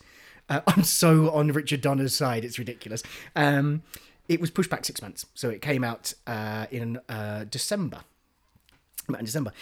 uh, 0.51 0.61
I'm 0.67 0.85
so 0.85 1.31
on 1.31 1.49
Richard 1.53 1.81
Donner's 1.81 2.15
side, 2.15 2.45
it's 2.45 2.59
ridiculous. 2.59 3.03
Um, 3.35 3.83
it 4.29 4.43
was 4.43 4.51
pushed 4.51 4.69
back 4.69 4.85
six 4.85 5.01
months, 5.01 5.25
so 5.35 5.49
it 5.49 5.63
came 5.63 5.85
out 5.85 6.13
uh, 6.27 6.67
in 6.71 7.01
uh, 7.09 7.45
December. 7.45 8.01
In 9.09 9.25
December. 9.25 9.53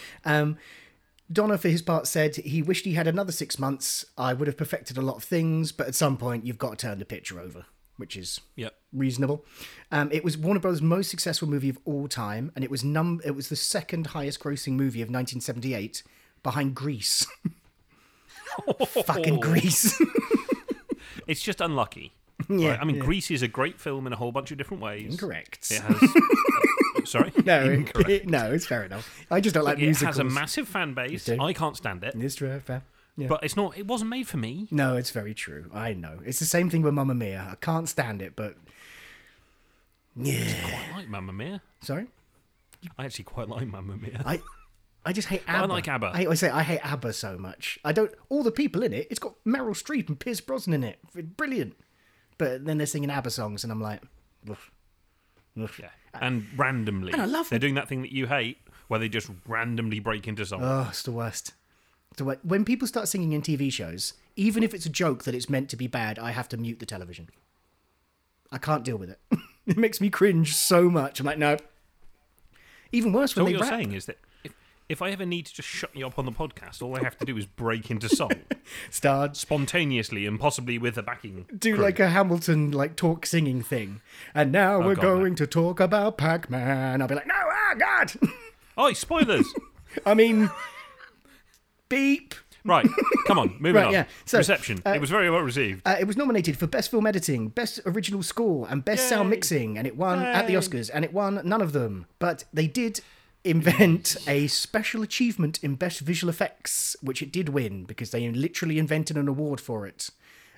Donner, 1.32 1.56
for 1.58 1.68
his 1.68 1.82
part, 1.82 2.06
said 2.06 2.36
he 2.36 2.62
wished 2.62 2.84
he 2.84 2.94
had 2.94 3.06
another 3.06 3.32
six 3.32 3.58
months. 3.58 4.04
I 4.16 4.32
would 4.32 4.46
have 4.46 4.56
perfected 4.56 4.96
a 4.96 5.02
lot 5.02 5.16
of 5.16 5.24
things, 5.24 5.72
but 5.72 5.88
at 5.88 5.94
some 5.94 6.16
point, 6.16 6.46
you've 6.46 6.58
got 6.58 6.70
to 6.78 6.86
turn 6.86 6.98
the 7.00 7.04
picture 7.04 7.40
over, 7.40 7.66
which 7.96 8.16
is 8.16 8.40
Yep. 8.54 8.74
reasonable. 8.92 9.44
Um, 9.90 10.08
it 10.12 10.22
was 10.22 10.38
Warner 10.38 10.60
Bros.' 10.60 10.80
most 10.80 11.10
successful 11.10 11.48
movie 11.48 11.68
of 11.68 11.78
all 11.84 12.06
time, 12.08 12.52
and 12.54 12.62
it 12.64 12.70
was 12.70 12.84
num- 12.84 13.20
It 13.24 13.32
was 13.32 13.48
the 13.48 13.56
second 13.56 14.08
highest 14.08 14.38
grossing 14.40 14.74
movie 14.74 15.02
of 15.02 15.08
1978, 15.10 16.02
behind 16.42 16.74
Grease. 16.76 17.26
Fucking 19.04 19.40
Grease. 19.40 20.00
It's 21.28 21.42
just 21.42 21.60
unlucky. 21.60 22.12
Yeah, 22.48 22.70
Right? 22.70 22.80
I 22.80 22.84
mean, 22.84 22.96
yeah. 22.96 23.02
Grease 23.02 23.32
is 23.32 23.42
a 23.42 23.48
great 23.48 23.80
film 23.80 24.06
in 24.06 24.12
a 24.12 24.16
whole 24.16 24.30
bunch 24.30 24.52
of 24.52 24.58
different 24.58 24.80
ways. 24.80 25.10
Incorrect. 25.10 25.72
It 25.72 25.80
has. 25.80 25.96
sorry. 27.10 27.32
no, 27.44 27.84
it- 28.08 28.28
no, 28.28 28.52
it's 28.52 28.66
fair 28.66 28.84
enough. 28.84 29.24
I 29.30 29.40
just 29.40 29.54
don't 29.54 29.64
like 29.64 29.78
music. 29.78 30.02
It 30.02 30.06
musicals. 30.06 30.16
has 30.16 30.18
a 30.18 30.40
massive 30.40 30.68
fan 30.68 30.94
base. 30.94 31.28
I 31.28 31.52
can't 31.52 31.76
stand 31.76 32.04
it. 32.04 32.14
It's 32.16 32.34
true, 32.36 32.58
fair. 32.60 32.82
Yeah. 33.16 33.28
But 33.28 33.44
it's 33.44 33.56
not. 33.56 33.78
It 33.78 33.86
wasn't 33.86 34.10
made 34.10 34.28
for 34.28 34.36
me. 34.36 34.68
No, 34.70 34.96
it's 34.96 35.10
very 35.10 35.32
true. 35.32 35.70
I 35.72 35.94
know. 35.94 36.18
It's 36.26 36.38
the 36.38 36.44
same 36.44 36.68
thing 36.68 36.82
with 36.82 36.92
Mamma 36.92 37.14
Mia. 37.14 37.48
I 37.52 37.54
can't 37.54 37.88
stand 37.88 38.20
it, 38.20 38.36
but 38.36 38.56
yeah. 40.14 40.44
I 40.92 40.98
like 40.98 41.08
Mamma 41.08 41.32
Mia. 41.32 41.62
Sorry, 41.80 42.06
I 42.98 43.04
actually 43.06 43.24
quite 43.24 43.48
like 43.48 43.66
Mamma 43.66 43.96
Mia. 43.96 44.22
I, 44.24 44.42
I 45.04 45.12
just 45.12 45.28
hate 45.28 45.42
I 45.48 45.64
like 45.66 45.88
ABBA. 45.88 46.10
I, 46.14 46.26
I 46.30 46.34
say 46.34 46.50
I 46.50 46.62
hate 46.62 46.80
ABBA 46.84 47.12
so 47.12 47.38
much. 47.38 47.78
I 47.84 47.92
don't. 47.92 48.12
All 48.28 48.42
the 48.42 48.50
people 48.52 48.82
in 48.82 48.92
it. 48.92 49.06
It's 49.10 49.18
got 49.18 49.34
Meryl 49.46 49.70
Streep 49.70 50.08
and 50.08 50.18
Pierce 50.18 50.40
Brosnan 50.40 50.82
in 50.82 50.84
it. 50.84 51.36
Brilliant. 51.36 51.74
But 52.38 52.66
then 52.66 52.76
they're 52.78 52.86
singing 52.86 53.10
ABBA 53.10 53.30
songs, 53.30 53.62
and 53.64 53.72
I'm 53.72 53.80
like, 53.80 54.02
"Ugh, 54.50 54.58
Ugh. 55.58 55.70
Yeah, 55.80 55.88
and 56.20 56.46
randomly. 56.56 57.12
And 57.12 57.22
I 57.22 57.26
love 57.26 57.48
They're 57.48 57.56
it. 57.56 57.60
doing 57.60 57.74
that 57.74 57.88
thing 57.88 58.02
that 58.02 58.12
you 58.12 58.26
hate, 58.26 58.58
where 58.88 59.00
they 59.00 59.08
just 59.08 59.30
randomly 59.46 60.00
break 60.00 60.26
into 60.28 60.44
songs. 60.46 60.62
Oh, 60.64 60.86
it's 60.90 61.02
the 61.02 61.12
worst. 61.12 61.52
It's 62.10 62.18
the 62.18 62.24
wor- 62.24 62.38
When 62.42 62.64
people 62.64 62.86
start 62.88 63.08
singing 63.08 63.32
in 63.32 63.42
TV 63.42 63.72
shows, 63.72 64.14
even 64.36 64.62
if 64.62 64.74
it's 64.74 64.86
a 64.86 64.90
joke 64.90 65.24
that 65.24 65.34
it's 65.34 65.48
meant 65.50 65.68
to 65.70 65.76
be 65.76 65.86
bad, 65.86 66.18
I 66.18 66.30
have 66.32 66.48
to 66.50 66.56
mute 66.56 66.78
the 66.78 66.86
television. 66.86 67.28
I 68.52 68.58
can't 68.58 68.84
deal 68.84 68.96
with 68.96 69.10
it. 69.10 69.20
it 69.66 69.76
makes 69.76 70.00
me 70.00 70.08
cringe 70.10 70.54
so 70.54 70.88
much. 70.88 71.18
I'm 71.20 71.26
like, 71.26 71.38
no. 71.38 71.56
Even 72.92 73.12
worse 73.12 73.34
so 73.34 73.40
when 73.42 73.44
what 73.44 73.48
they 73.48 73.52
you're 73.64 73.70
rap. 73.70 73.80
saying 73.80 73.92
is 73.92 74.06
that 74.06 74.18
if, 74.88 75.02
I 75.02 75.10
ever 75.10 75.26
need 75.26 75.46
to 75.46 75.54
just 75.54 75.68
shut 75.68 75.90
you 75.94 76.06
up 76.06 76.18
on 76.18 76.24
the 76.24 76.32
podcast, 76.32 76.80
all 76.82 76.96
I 76.96 77.02
have 77.02 77.16
to 77.18 77.24
do 77.24 77.36
is 77.36 77.46
break 77.46 77.90
into 77.90 78.08
song 78.08 78.30
Start 78.90 79.36
spontaneously 79.36 80.26
and 80.26 80.38
possibly 80.38 80.78
with 80.78 80.96
a 80.98 81.02
backing. 81.02 81.46
do 81.58 81.74
crew. 81.74 81.82
like 81.84 81.98
a 82.00 82.08
Hamilton 82.10 82.70
like 82.70 82.96
talk 82.96 83.26
singing 83.26 83.62
thing. 83.62 84.00
And 84.34 84.52
now 84.52 84.78
we're 84.80 84.92
Oh, 84.92 84.94
God, 84.96 85.02
no. 85.02 85.18
going 85.18 85.34
to 85.36 85.46
talk 85.46 85.80
about 85.80 86.18
Pac-Man. 86.18 87.02
I'll 87.02 87.08
be 87.08 87.14
like, 87.14 87.26
no, 87.26 87.34
ah, 87.36 87.74
God. 87.78 88.12
Oh, 88.78 88.92
spoilers! 88.92 89.46
I 90.04 90.12
mean, 90.12 90.50
beep. 91.88 92.34
right, 92.64 92.86
come 93.26 93.38
on, 93.38 93.56
moving 93.60 93.76
Right, 93.76 93.86
on. 93.86 93.92
yeah. 93.92 94.04
So, 94.24 94.38
Reception. 94.38 94.82
uh, 94.84 94.90
it 94.90 95.00
was 95.00 95.08
very 95.10 95.30
well 95.30 95.40
received. 95.40 95.80
Uh, 95.86 95.96
it 95.98 96.06
was 96.06 96.16
nominated 96.16 96.58
for 96.58 96.66
Best 96.66 96.90
Film 96.90 97.06
Editing, 97.06 97.48
Best 97.48 97.80
Original 97.86 98.22
Score, 98.22 98.66
and 98.68 98.84
Best 98.84 99.08
Sound 99.08 99.30
Mixing, 99.30 99.78
and 99.78 99.86
it 99.86 99.96
won 99.96 100.20
at 100.20 100.46
the 100.46 100.54
Oscars, 100.54 100.90
and 100.92 101.04
it 101.04 101.12
won 101.12 101.40
none 101.44 101.62
of 101.62 101.72
them. 101.72 102.06
But 102.18 102.44
they 102.52 102.66
did 102.66 103.00
invent 103.46 104.16
a 104.26 104.46
special 104.48 105.02
achievement 105.02 105.62
in 105.62 105.74
Best 105.76 106.00
Visual 106.00 106.28
Effects, 106.28 106.96
which 107.00 107.22
it 107.22 107.32
did 107.32 107.48
win 107.50 107.84
because 107.84 108.10
they 108.10 108.28
literally 108.30 108.78
invented 108.78 109.16
an 109.16 109.28
award 109.28 109.60
for 109.60 109.86
it. 109.86 110.10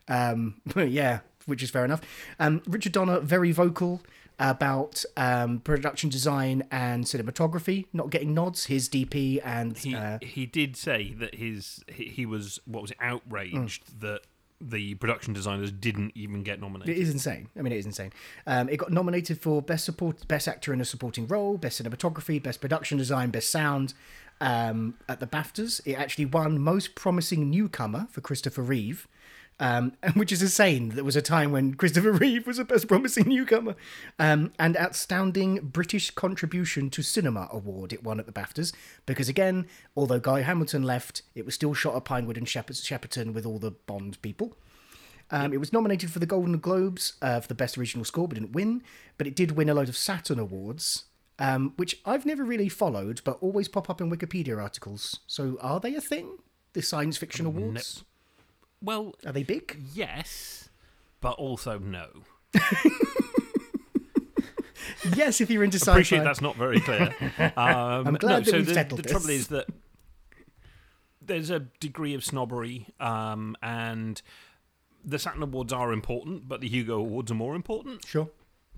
Um, 0.08 0.60
yeah, 0.76 1.20
which 1.46 1.62
is 1.62 1.70
fair 1.70 1.84
enough. 1.84 2.00
Um, 2.40 2.62
Richard 2.66 2.92
Donner, 2.92 3.20
very 3.20 3.52
vocal 3.52 4.02
about 4.40 5.04
um, 5.16 5.58
production 5.60 6.08
design 6.10 6.62
and 6.70 7.04
cinematography, 7.04 7.86
not 7.92 8.10
getting 8.10 8.34
nods. 8.34 8.66
His 8.66 8.88
DP 8.88 9.40
and 9.44 9.76
he 9.76 9.94
uh, 9.94 10.18
he 10.22 10.46
did 10.46 10.76
say 10.76 11.12
that 11.18 11.34
his 11.34 11.82
he, 11.88 12.04
he 12.04 12.26
was 12.26 12.60
what 12.64 12.82
was 12.82 12.90
it 12.92 12.96
outraged 13.00 13.84
Mm. 13.86 14.00
that 14.00 14.20
the 14.60 14.94
production 14.96 15.32
designers 15.32 15.70
didn't 15.70 16.12
even 16.14 16.42
get 16.42 16.60
nominated. 16.60 16.96
It 16.96 17.00
is 17.00 17.10
insane. 17.10 17.48
I 17.56 17.62
mean, 17.62 17.72
it 17.72 17.78
is 17.78 17.86
insane. 17.86 18.12
Um, 18.46 18.68
it 18.68 18.78
got 18.78 18.90
nominated 18.90 19.40
for 19.40 19.62
best 19.62 19.84
support, 19.84 20.26
best 20.26 20.48
actor 20.48 20.72
in 20.72 20.80
a 20.80 20.84
supporting 20.84 21.26
role, 21.26 21.56
best 21.56 21.82
cinematography, 21.82 22.42
best 22.42 22.60
production 22.60 22.98
design, 22.98 23.30
best 23.30 23.50
sound. 23.50 23.94
Um, 24.40 24.94
at 25.08 25.20
the 25.20 25.26
BAFTAs, 25.26 25.80
it 25.84 25.94
actually 25.94 26.24
won 26.24 26.60
most 26.60 26.94
promising 26.94 27.50
newcomer 27.50 28.06
for 28.10 28.20
Christopher 28.20 28.62
Reeve, 28.62 29.08
um, 29.60 29.92
which 30.14 30.32
is 30.32 30.42
insane. 30.42 30.90
There 30.90 31.04
was 31.04 31.16
a 31.16 31.22
time 31.22 31.52
when 31.52 31.74
Christopher 31.74 32.12
Reeve 32.24 32.46
was 32.46 32.58
the 32.58 32.64
best 32.64 32.88
promising 32.88 33.28
newcomer, 33.28 33.74
um, 34.18 34.52
and 34.58 34.76
outstanding 34.76 35.60
British 35.60 36.10
contribution 36.10 36.90
to 36.90 37.02
cinema 37.02 37.48
award. 37.52 37.92
It 37.92 38.02
won 38.04 38.20
at 38.20 38.26
the 38.26 38.32
BAFTAs 38.32 38.72
because 39.06 39.28
again, 39.28 39.66
although 39.96 40.20
Guy 40.20 40.42
Hamilton 40.42 40.82
left, 40.82 41.22
it 41.34 41.44
was 41.44 41.54
still 41.54 41.74
shot 41.74 41.96
at 41.96 42.04
Pinewood 42.04 42.36
and 42.36 42.48
Shep- 42.48 42.68
Shepperton 42.70 43.32
with 43.32 43.46
all 43.46 43.58
the 43.58 43.72
Bond 43.72 44.20
people. 44.22 44.56
Um, 45.30 45.52
It 45.52 45.58
was 45.58 45.72
nominated 45.72 46.10
for 46.10 46.18
the 46.18 46.26
Golden 46.26 46.58
Globes 46.58 47.14
uh, 47.20 47.40
for 47.40 47.48
the 47.48 47.54
Best 47.54 47.76
Original 47.76 48.04
Score, 48.04 48.26
but 48.28 48.34
didn't 48.34 48.52
win. 48.52 48.82
But 49.18 49.26
it 49.26 49.36
did 49.36 49.52
win 49.52 49.68
a 49.68 49.74
load 49.74 49.88
of 49.88 49.96
Saturn 49.96 50.38
Awards, 50.38 51.04
um, 51.38 51.74
which 51.76 52.00
I've 52.06 52.24
never 52.24 52.44
really 52.44 52.68
followed, 52.68 53.20
but 53.24 53.38
always 53.40 53.68
pop 53.68 53.90
up 53.90 54.00
in 54.00 54.10
Wikipedia 54.10 54.60
articles. 54.60 55.20
So 55.26 55.58
are 55.60 55.80
they 55.80 55.94
a 55.94 56.00
thing? 56.00 56.38
The 56.72 56.82
science 56.82 57.16
fiction 57.16 57.44
awards? 57.46 58.04
Well, 58.82 59.14
Are 59.26 59.32
they 59.32 59.42
big? 59.42 59.76
yes, 59.92 60.68
but 61.20 61.32
also 61.32 61.78
no. 61.78 62.06
yes, 65.14 65.40
if 65.40 65.50
you're 65.50 65.64
into 65.64 65.78
sci-fi. 65.78 65.92
Appreciate 65.92 66.24
that's 66.24 66.40
not 66.40 66.56
very 66.56 66.80
clear. 66.80 67.14
Um, 67.56 68.06
I'm 68.06 68.14
glad 68.14 68.30
no, 68.30 68.40
that 68.40 68.46
so 68.50 68.56
we've 68.58 68.66
the, 68.66 68.74
settled 68.74 68.98
the 68.98 69.02
this. 69.02 69.12
trouble 69.12 69.30
is 69.30 69.48
that 69.48 69.66
there's 71.20 71.50
a 71.50 71.60
degree 71.80 72.14
of 72.14 72.24
snobbery, 72.24 72.86
um, 73.00 73.56
and 73.62 74.20
the 75.04 75.18
Saturn 75.18 75.42
Awards 75.42 75.72
are 75.72 75.92
important, 75.92 76.48
but 76.48 76.60
the 76.60 76.68
Hugo 76.68 76.98
Awards 76.98 77.30
are 77.30 77.34
more 77.34 77.54
important. 77.54 78.04
Sure, 78.06 78.28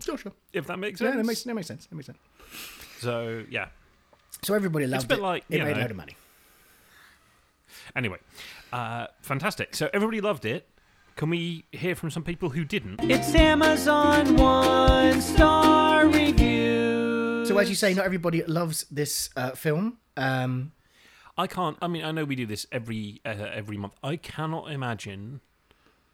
sure, 0.01 0.17
sure. 0.19 0.33
If 0.53 0.67
that 0.67 0.79
makes 0.79 0.99
sense. 0.99 1.11
Yeah, 1.11 1.17
that 1.17 1.27
makes 1.27 1.43
that 1.45 1.55
makes 1.55 1.67
sense. 1.69 1.87
That 1.87 1.95
makes 1.95 2.07
sense. 2.07 2.19
So 3.01 3.45
yeah. 3.51 3.69
So 4.43 4.55
everybody 4.55 4.87
loved 4.87 5.09
bit 5.09 5.19
it. 5.19 5.23
like, 5.23 5.45
it 5.51 5.59
you 5.59 5.65
made 5.65 5.73
a 5.73 5.75
know- 5.75 5.81
load 5.83 5.91
of 5.91 5.97
money. 5.97 6.17
Anyway, 7.95 8.19
uh, 8.73 9.07
fantastic. 9.23 9.75
So 9.75 9.91
everybody 9.93 10.21
loved 10.21 10.45
it. 10.45 10.69
Can 11.17 11.31
we 11.31 11.65
hear 11.73 11.95
from 11.95 12.11
some 12.11 12.23
people 12.23 12.51
who 12.51 12.65
didn't? 12.65 13.01
It's 13.03 13.35
Amazon 13.35 14.37
one 14.37 15.21
star 15.21 16.07
review. 16.07 17.45
So 17.47 17.59
as 17.59 17.69
you 17.69 17.75
say, 17.75 17.93
not 17.95 18.05
everybody 18.05 18.43
loves 18.45 18.87
this 18.91 19.29
uh, 19.37 19.51
film. 19.51 19.99
Um, 20.17 20.73
I 21.37 21.47
can't. 21.47 21.77
I 21.83 21.89
mean, 21.89 22.05
I 22.05 22.11
know 22.13 22.25
we 22.25 22.37
do 22.37 22.47
this 22.47 22.67
every 22.71 23.21
uh, 23.25 23.31
every 23.31 23.77
month. 23.77 23.95
I 24.03 24.17
cannot 24.17 24.71
imagine 24.71 25.41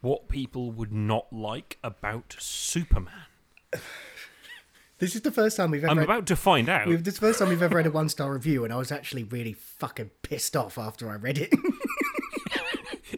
what 0.00 0.28
people 0.28 0.70
would 0.72 0.92
not 0.92 1.32
like 1.32 1.78
about 1.84 2.36
Superman. 2.38 3.26
this 4.98 5.14
is 5.14 5.22
the 5.22 5.30
first 5.30 5.56
time 5.56 5.70
we've 5.70 5.84
ever. 5.84 5.90
I'm 5.90 5.98
had- 5.98 6.04
about 6.04 6.26
to 6.26 6.36
find 6.36 6.68
out. 6.68 6.86
We've, 6.86 7.02
this 7.02 7.14
is 7.14 7.20
the 7.20 7.26
first 7.26 7.38
time 7.38 7.48
we've 7.48 7.62
ever 7.62 7.76
read 7.76 7.86
a 7.86 7.90
one 7.90 8.08
star 8.08 8.32
review, 8.32 8.64
and 8.64 8.72
I 8.72 8.76
was 8.76 8.90
actually 8.90 9.24
really 9.24 9.52
fucking 9.52 10.10
pissed 10.22 10.56
off 10.56 10.78
after 10.78 11.10
I 11.10 11.14
read 11.16 11.38
it. 11.38 11.52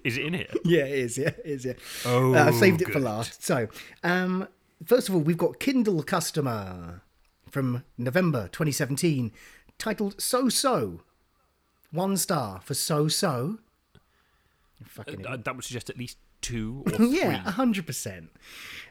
Is 0.05 0.17
it 0.17 0.25
in 0.27 0.35
here? 0.35 0.47
yeah, 0.65 0.85
it 0.85 0.99
is. 0.99 1.19
Yeah, 1.19 1.29
it 1.29 1.43
is. 1.45 1.65
Yeah. 1.65 1.73
Oh, 2.05 2.35
Uh, 2.35 2.45
I've 2.47 2.55
saved 2.55 2.83
it 2.83 2.89
for 2.91 3.01
last. 3.01 3.43
So, 3.43 3.69
um, 4.03 4.47
first 4.85 5.09
of 5.09 5.15
all, 5.15 5.21
we've 5.21 5.39
got 5.39 5.59
Kindle 5.59 6.03
Customer 6.03 7.03
from 7.51 7.85
November 7.97 8.49
2017, 8.49 9.33
titled 9.79 10.21
"So 10.21 10.49
So." 10.49 11.01
One 11.91 12.17
star 12.19 12.61
for 12.63 12.75
"So 12.75 13.09
So." 13.09 13.59
Fucking 14.85 15.27
Uh, 15.27 15.37
that 15.39 15.57
would 15.57 15.65
suggest 15.65 15.91
at 15.91 15.99
least 15.99 16.19
two 16.41 16.83
or 16.87 16.93
three. 16.93 17.19
yeah, 17.19 17.39
hundred 17.39 17.87
percent. 17.87 18.31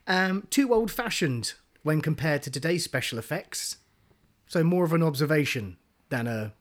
Um, 0.08 0.48
too 0.50 0.74
old-fashioned 0.74 1.54
when 1.84 2.02
compared 2.02 2.41
to 2.43 2.52
today's 2.52 2.84
special 2.84 3.18
effects. 3.20 3.78
So 4.48 4.64
more 4.64 4.84
of 4.84 4.93
an 4.93 5.04
observation 5.04 5.78
than 6.10 6.28
a 6.28 6.54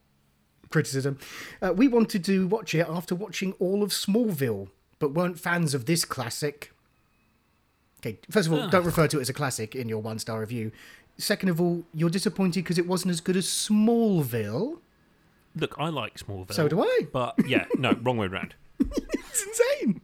criticism. 0.70 1.18
Uh, 1.62 1.72
we 1.72 1.88
wanted 1.88 2.24
to 2.24 2.46
watch 2.48 2.74
it 2.74 2.86
after 2.88 3.14
watching 3.14 3.52
all 3.58 3.82
of 3.82 3.90
Smallville, 3.90 4.68
but 4.98 5.12
weren't 5.12 5.38
fans 5.38 5.74
of 5.74 5.86
this 5.86 6.04
classic. 6.04 6.72
Okay, 8.00 8.18
first 8.30 8.48
of 8.48 8.54
all, 8.54 8.68
don't 8.68 8.84
refer 8.84 9.08
to 9.08 9.18
it 9.18 9.22
as 9.22 9.28
a 9.28 9.32
classic 9.32 9.74
in 9.74 9.88
your 9.88 9.98
one-star 9.98 10.40
review. 10.40 10.70
Second 11.18 11.48
of 11.48 11.60
all, 11.60 11.84
you're 11.94 12.10
disappointed 12.10 12.62
because 12.62 12.78
it 12.78 12.86
wasn't 12.86 13.10
as 13.10 13.20
good 13.20 13.36
as 13.36 13.46
Smallville. 13.46 14.78
Look, 15.54 15.74
I 15.78 15.88
like 15.88 16.18
Smallville. 16.18 16.52
So 16.52 16.68
do 16.68 16.82
I. 16.82 17.00
But 17.10 17.34
yeah, 17.46 17.64
no, 17.78 17.92
wrong 18.02 18.18
way 18.18 18.26
round. 18.26 18.54
It's 18.78 19.42
insane. 19.42 20.02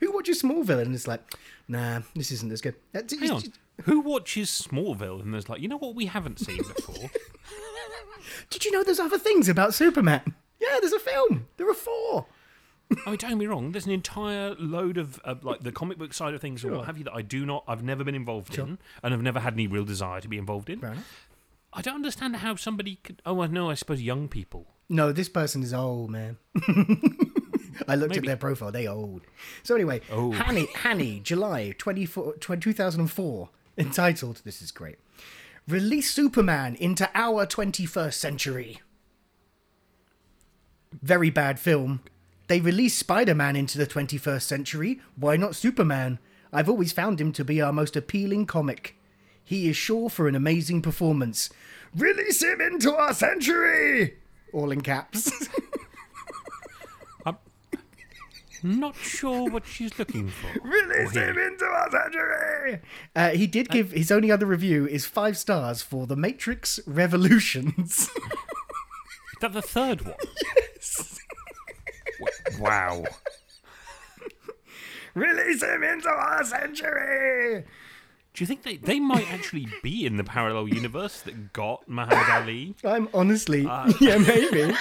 Who 0.00 0.12
watches 0.12 0.42
Smallville 0.42 0.80
and 0.80 0.94
is 0.94 1.06
like, 1.06 1.20
nah, 1.68 2.00
this 2.14 2.32
isn't 2.32 2.50
as 2.50 2.62
good. 2.62 2.74
Hang 2.94 3.30
on. 3.30 3.42
Who 3.82 4.00
watches 4.00 4.48
Smallville 4.50 5.20
and 5.22 5.34
there's 5.34 5.48
like, 5.48 5.60
you 5.60 5.68
know 5.68 5.76
what 5.76 5.94
we 5.94 6.06
haven't 6.06 6.38
seen 6.40 6.58
before? 6.58 7.10
Did 8.50 8.64
you 8.64 8.70
know 8.72 8.82
there's 8.82 9.00
other 9.00 9.18
things 9.18 9.48
about 9.48 9.74
Superman? 9.74 10.34
Yeah, 10.60 10.78
there's 10.80 10.92
a 10.92 10.98
film. 10.98 11.48
There 11.56 11.68
are 11.68 11.74
four. 11.74 12.26
I 13.04 13.10
mean, 13.10 13.16
don't 13.18 13.30
get 13.30 13.38
me 13.38 13.46
wrong. 13.46 13.72
There's 13.72 13.86
an 13.86 13.92
entire 13.92 14.54
load 14.54 14.96
of 14.96 15.20
uh, 15.24 15.34
like 15.42 15.60
the 15.60 15.72
comic 15.72 15.98
book 15.98 16.14
side 16.14 16.34
of 16.34 16.40
things 16.40 16.64
or 16.64 16.70
what 16.72 16.86
have 16.86 16.96
you 16.98 17.04
that 17.04 17.14
I 17.14 17.22
do 17.22 17.44
not, 17.44 17.64
I've 17.66 17.82
never 17.82 18.04
been 18.04 18.14
involved 18.14 18.56
in, 18.58 18.78
and 19.02 19.12
I've 19.14 19.22
never 19.22 19.40
had 19.40 19.54
any 19.54 19.66
real 19.66 19.84
desire 19.84 20.20
to 20.20 20.28
be 20.28 20.38
involved 20.38 20.70
in. 20.70 20.78
Fair 20.80 20.92
enough. 20.92 21.28
I 21.72 21.82
don't 21.82 21.96
understand 21.96 22.36
how 22.36 22.54
somebody 22.56 22.96
could. 23.02 23.20
Oh, 23.26 23.34
well, 23.34 23.48
no, 23.48 23.70
I 23.70 23.74
suppose 23.74 24.00
young 24.02 24.28
people. 24.28 24.66
No, 24.88 25.10
this 25.12 25.28
person 25.28 25.62
is 25.64 25.74
old, 25.74 26.10
man. 26.10 26.38
I 27.88 27.94
looked 27.96 28.10
Maybe. 28.10 28.18
at 28.18 28.24
their 28.24 28.36
profile. 28.36 28.72
They 28.72 28.86
old. 28.86 29.22
So 29.62 29.74
anyway, 29.74 30.00
Oh. 30.10 30.30
Hanny, 30.32 30.68
Hanny, 30.76 31.20
July 31.20 31.74
24, 31.76 32.34
20 32.34 32.60
2004, 32.62 33.50
entitled, 33.78 34.40
this 34.44 34.62
is 34.62 34.70
great, 34.70 34.96
Release 35.68 36.12
Superman 36.12 36.76
into 36.76 37.10
our 37.12 37.44
21st 37.44 38.14
century. 38.14 38.80
Very 41.02 41.28
bad 41.28 41.58
film. 41.58 42.02
They 42.46 42.60
released 42.60 43.00
Spider-Man 43.00 43.56
into 43.56 43.76
the 43.76 43.86
21st 43.86 44.42
century. 44.42 45.00
Why 45.16 45.36
not 45.36 45.56
Superman? 45.56 46.20
I've 46.52 46.68
always 46.68 46.92
found 46.92 47.20
him 47.20 47.32
to 47.32 47.44
be 47.44 47.60
our 47.60 47.72
most 47.72 47.96
appealing 47.96 48.46
comic. 48.46 48.96
He 49.42 49.68
is 49.68 49.76
sure 49.76 50.08
for 50.08 50.28
an 50.28 50.36
amazing 50.36 50.82
performance. 50.82 51.50
Release 51.96 52.44
him 52.44 52.60
into 52.60 52.94
our 52.94 53.12
century! 53.12 54.18
All 54.52 54.70
in 54.70 54.82
caps. 54.82 55.48
Not 58.66 58.96
sure 58.96 59.48
what 59.48 59.64
she's 59.66 59.96
looking 59.98 60.28
for. 60.28 60.60
Release 60.68 61.16
Or 61.16 61.20
him 61.20 61.38
into 61.38 61.64
our 61.64 61.88
century! 61.90 62.80
Uh, 63.14 63.30
he 63.30 63.46
did 63.46 63.68
give 63.68 63.92
his 63.92 64.10
only 64.10 64.28
other 64.30 64.46
review 64.46 64.86
is 64.88 65.06
five 65.06 65.38
stars 65.38 65.82
for 65.82 66.06
The 66.08 66.16
Matrix 66.16 66.80
Revolutions. 66.86 68.10
Is 69.36 69.40
that 69.42 69.52
the 69.52 69.62
third 69.62 70.02
one? 70.04 70.14
W- 72.18 72.62
Wow. 72.62 73.04
Release 75.14 75.62
him 75.62 75.82
into 75.82 76.08
our 76.08 76.44
century! 76.44 77.64
Do 78.36 78.42
you 78.42 78.46
think 78.46 78.62
they, 78.64 78.76
they 78.76 79.00
might 79.00 79.30
actually 79.32 79.66
be 79.82 80.04
in 80.04 80.18
the 80.18 80.24
parallel 80.24 80.68
universe 80.68 81.22
that 81.22 81.54
got 81.54 81.88
Muhammad 81.88 82.28
Ali? 82.30 82.74
I'm 82.84 83.08
honestly, 83.14 83.66
Uh. 83.66 83.90
yeah, 84.00 84.18
maybe. 84.18 84.74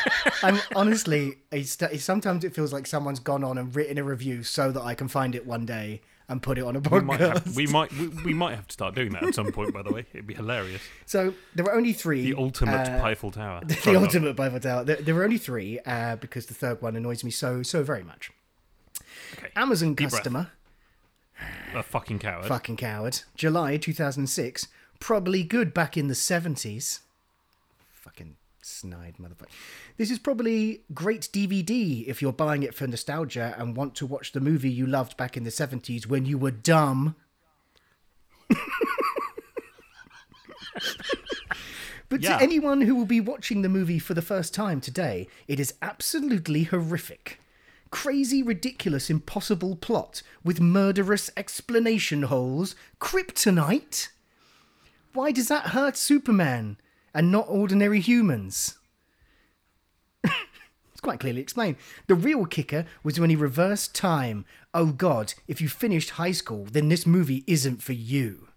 I'm 0.43 0.59
honestly, 0.75 1.37
it's, 1.51 1.77
sometimes 2.03 2.43
it 2.43 2.53
feels 2.53 2.73
like 2.73 2.85
someone's 2.85 3.19
gone 3.21 3.43
on 3.45 3.57
and 3.57 3.73
written 3.73 3.97
a 3.97 4.03
review 4.03 4.43
so 4.43 4.71
that 4.73 4.81
I 4.81 4.93
can 4.93 5.07
find 5.07 5.35
it 5.35 5.45
one 5.45 5.65
day 5.65 6.01
and 6.27 6.41
put 6.43 6.57
it 6.57 6.65
on 6.65 6.75
a 6.75 6.79
We 6.79 6.85
podcast. 6.89 7.05
might, 7.05 7.19
have, 7.21 7.55
we 7.55 7.67
might 7.67 7.91
we, 7.93 8.07
we 8.09 8.33
might 8.33 8.55
have 8.55 8.67
to 8.67 8.73
start 8.73 8.93
doing 8.93 9.11
that 9.13 9.23
at 9.23 9.35
some 9.35 9.51
point. 9.53 9.73
By 9.73 9.83
the 9.83 9.93
way, 9.93 10.05
it'd 10.13 10.27
be 10.27 10.33
hilarious. 10.33 10.81
So 11.05 11.33
there 11.53 11.63
were 11.63 11.73
only 11.73 11.93
three. 11.93 12.23
The 12.23 12.37
ultimate 12.37 12.89
uh, 12.89 13.03
Eiffel 13.05 13.31
Tower. 13.31 13.61
the 13.65 13.79
Rob. 13.93 14.03
ultimate 14.03 14.35
Bible 14.35 14.59
Tower. 14.59 14.83
There, 14.83 14.97
there 14.97 15.15
were 15.15 15.23
only 15.23 15.37
three 15.37 15.79
uh, 15.85 16.17
because 16.17 16.47
the 16.47 16.53
third 16.55 16.81
one 16.81 16.95
annoys 16.97 17.23
me 17.23 17.31
so 17.31 17.63
so 17.63 17.83
very 17.83 18.03
much. 18.03 18.31
Okay. 19.37 19.49
Amazon 19.55 19.93
Deep 19.93 20.09
breath. 20.09 20.23
A 21.73 21.83
fucking 21.83 22.19
coward. 22.19 22.45
fucking 22.45 22.77
coward. 22.77 23.21
July 23.35 23.77
2006. 23.77 24.67
Probably 24.99 25.43
good 25.43 25.73
back 25.73 25.97
in 25.97 26.07
the 26.07 26.13
70s. 26.13 26.99
Fucking 27.91 28.37
snide 28.61 29.15
motherfucker. 29.19 29.49
This 29.97 30.09
is 30.09 30.17
probably 30.19 30.83
great 30.93 31.27
DVD 31.33 32.05
if 32.07 32.21
you're 32.21 32.31
buying 32.33 32.63
it 32.63 32.73
for 32.73 32.87
nostalgia 32.87 33.53
and 33.57 33.75
want 33.75 33.95
to 33.95 34.05
watch 34.05 34.31
the 34.31 34.39
movie 34.39 34.69
you 34.71 34.87
loved 34.87 35.17
back 35.17 35.35
in 35.35 35.43
the 35.43 35.49
70s 35.49 36.07
when 36.07 36.25
you 36.25 36.37
were 36.37 36.51
dumb. 36.51 37.15
But 42.07 42.21
Yeah. 42.21 42.37
to 42.37 42.43
anyone 42.43 42.81
who 42.81 42.95
will 42.95 43.05
be 43.05 43.19
watching 43.19 43.61
the 43.63 43.69
movie 43.69 43.97
for 43.97 44.13
the 44.13 44.21
first 44.21 44.53
time 44.53 44.79
today, 44.79 45.27
it 45.47 45.59
is 45.59 45.73
absolutely 45.81 46.63
horrific. 46.63 47.39
Crazy, 47.91 48.43
ridiculous, 48.43 49.09
impossible 49.09 49.75
plot 49.75 50.21
with 50.43 50.59
murderous 50.59 51.29
explanation 51.37 52.23
holes. 52.23 52.75
Kryptonite? 52.99 54.09
Why 55.13 55.31
does 55.31 55.47
that 55.47 55.67
hurt 55.67 55.95
Superman 55.95 56.77
and 57.13 57.31
not 57.31 57.45
ordinary 57.47 58.01
humans? 58.01 58.77
it's 60.23 61.01
quite 61.01 61.19
clearly 61.19 61.41
explained. 61.41 61.77
The 62.07 62.15
real 62.15 62.45
kicker 62.45 62.85
was 63.03 63.19
when 63.19 63.29
he 63.29 63.35
reversed 63.35 63.95
time. 63.95 64.45
Oh 64.73 64.87
god, 64.87 65.35
if 65.47 65.61
you 65.61 65.69
finished 65.69 66.11
high 66.11 66.33
school, 66.33 66.65
then 66.69 66.89
this 66.89 67.05
movie 67.05 67.45
isn't 67.47 67.81
for 67.81 67.93
you. 67.93 68.49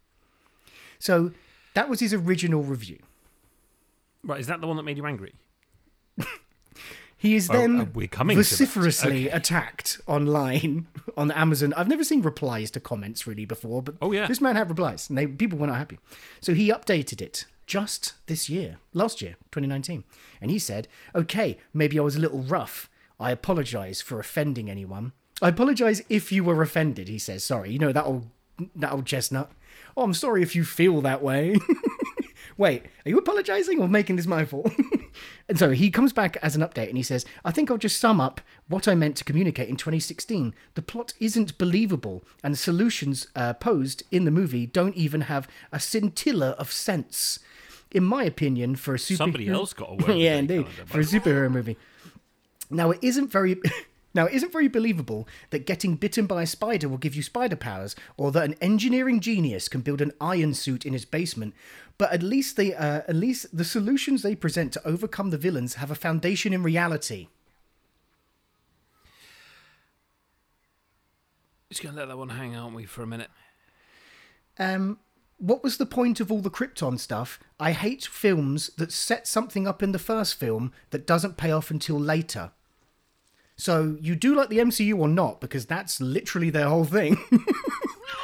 So 0.98 1.32
that 1.74 1.88
was 1.88 2.00
his 2.00 2.12
original 2.12 2.64
review. 2.64 2.98
Right, 4.24 4.40
is 4.40 4.48
that 4.48 4.60
the 4.60 4.66
one 4.66 4.76
that 4.76 4.82
made 4.82 4.96
you 4.96 5.06
angry? 5.06 5.34
He 7.20 7.34
is 7.34 7.50
Oh, 7.50 7.52
then 7.54 8.08
coming 8.10 8.36
vociferously 8.36 9.26
Okay. 9.26 9.36
attacked 9.36 10.00
online 10.06 10.86
on 11.16 11.32
Amazon. 11.32 11.74
I've 11.76 11.88
never 11.88 12.04
seen 12.04 12.22
replies 12.22 12.70
to 12.72 12.80
comments 12.80 13.26
really 13.26 13.44
before, 13.44 13.82
but 13.82 13.96
Oh, 14.00 14.12
yeah. 14.12 14.26
this 14.28 14.40
man 14.40 14.54
had 14.54 14.68
replies, 14.68 15.08
and 15.08 15.18
they, 15.18 15.26
people 15.26 15.58
were 15.58 15.66
not 15.66 15.78
happy. 15.78 15.98
So 16.40 16.54
he 16.54 16.70
updated 16.70 17.20
it 17.20 17.44
just 17.66 18.14
this 18.26 18.48
year, 18.48 18.76
last 18.94 19.20
year, 19.20 19.34
2019, 19.50 20.04
and 20.40 20.50
he 20.52 20.58
said, 20.60 20.86
"Okay, 21.14 21.58
maybe 21.74 21.98
I 21.98 22.02
was 22.02 22.14
a 22.16 22.20
little 22.20 22.42
rough. 22.42 22.88
I 23.20 23.32
apologise 23.32 24.00
for 24.00 24.20
offending 24.20 24.70
anyone. 24.70 25.12
I 25.42 25.48
apologise 25.48 26.00
if 26.08 26.30
you 26.32 26.44
were 26.44 26.62
offended." 26.62 27.08
He 27.08 27.18
says, 27.18 27.42
"Sorry, 27.44 27.70
you 27.72 27.78
know 27.80 27.92
that 27.92 28.04
old 28.06 28.30
that 28.76 28.92
old 28.92 29.06
chestnut. 29.06 29.50
Oh, 29.96 30.02
I'm 30.04 30.14
sorry 30.14 30.42
if 30.42 30.54
you 30.56 30.64
feel 30.64 31.00
that 31.02 31.20
way." 31.22 31.56
Wait, 32.56 32.84
are 33.04 33.08
you 33.10 33.18
apologizing 33.18 33.80
or 33.80 33.88
making 33.88 34.16
this 34.16 34.26
my 34.26 34.44
fault? 34.44 34.72
and 35.48 35.58
so 35.58 35.70
he 35.70 35.90
comes 35.90 36.12
back 36.12 36.36
as 36.42 36.54
an 36.54 36.62
update 36.62 36.88
and 36.88 36.96
he 36.96 37.02
says, 37.02 37.24
I 37.44 37.50
think 37.50 37.70
I'll 37.70 37.78
just 37.78 37.98
sum 37.98 38.20
up 38.20 38.40
what 38.68 38.86
I 38.86 38.94
meant 38.94 39.16
to 39.16 39.24
communicate 39.24 39.68
in 39.68 39.76
2016. 39.76 40.54
The 40.74 40.82
plot 40.82 41.14
isn't 41.20 41.56
believable, 41.56 42.22
and 42.44 42.52
the 42.52 42.58
solutions 42.58 43.28
uh, 43.34 43.54
posed 43.54 44.02
in 44.10 44.24
the 44.24 44.30
movie 44.30 44.66
don't 44.66 44.94
even 44.94 45.22
have 45.22 45.48
a 45.72 45.80
scintilla 45.80 46.50
of 46.50 46.70
sense. 46.70 47.38
In 47.90 48.04
my 48.04 48.24
opinion, 48.24 48.76
for 48.76 48.94
a 48.94 48.98
super 48.98 49.16
Somebody 49.16 49.48
else 49.48 49.72
got 49.72 49.90
a 49.90 49.94
word 50.06 50.18
yeah, 50.18 50.36
indeed, 50.36 50.66
calendar, 50.66 50.86
for 50.86 51.00
a 51.00 51.04
superhero 51.04 51.50
movie. 51.50 51.78
Now 52.70 52.90
it 52.90 52.98
isn't 53.00 53.32
very 53.32 53.56
now 54.14 54.26
it 54.26 54.34
isn't 54.34 54.52
very 54.52 54.68
believable 54.68 55.26
that 55.48 55.64
getting 55.64 55.96
bitten 55.96 56.26
by 56.26 56.42
a 56.42 56.46
spider 56.46 56.88
will 56.88 56.98
give 56.98 57.14
you 57.14 57.22
spider 57.22 57.56
powers, 57.56 57.96
or 58.18 58.30
that 58.32 58.44
an 58.44 58.54
engineering 58.60 59.20
genius 59.20 59.68
can 59.68 59.80
build 59.80 60.02
an 60.02 60.12
iron 60.20 60.52
suit 60.52 60.84
in 60.84 60.92
his 60.92 61.06
basement. 61.06 61.54
But 61.98 62.12
at 62.12 62.22
least 62.22 62.56
they 62.56 62.74
uh, 62.74 63.02
at 63.08 63.16
least 63.16 63.56
the 63.56 63.64
solutions 63.64 64.22
they 64.22 64.36
present 64.36 64.72
to 64.72 64.86
overcome 64.86 65.30
the 65.30 65.38
villains 65.38 65.74
have 65.74 65.90
a 65.90 65.96
foundation 65.96 66.52
in 66.52 66.62
reality. 66.62 67.26
Just 71.68 71.82
gonna 71.82 71.96
let 71.96 72.08
that 72.08 72.16
one 72.16 72.30
hang, 72.30 72.56
aren't 72.56 72.74
we, 72.74 72.86
for 72.86 73.02
a 73.02 73.06
minute? 73.06 73.30
Um, 74.58 74.98
what 75.38 75.62
was 75.62 75.76
the 75.76 75.86
point 75.86 76.20
of 76.20 76.32
all 76.32 76.40
the 76.40 76.50
Krypton 76.50 76.98
stuff? 76.98 77.38
I 77.60 77.72
hate 77.72 78.06
films 78.06 78.70
that 78.76 78.92
set 78.92 79.26
something 79.26 79.66
up 79.66 79.82
in 79.82 79.92
the 79.92 79.98
first 79.98 80.34
film 80.34 80.72
that 80.90 81.06
doesn't 81.06 81.36
pay 81.36 81.50
off 81.50 81.70
until 81.70 81.98
later. 81.98 82.52
So 83.56 83.96
you 84.00 84.14
do 84.14 84.34
like 84.34 84.48
the 84.48 84.58
MCU 84.58 84.96
or 84.98 85.08
not? 85.08 85.40
Because 85.40 85.66
that's 85.66 86.00
literally 86.00 86.50
their 86.50 86.68
whole 86.68 86.84
thing. 86.84 87.18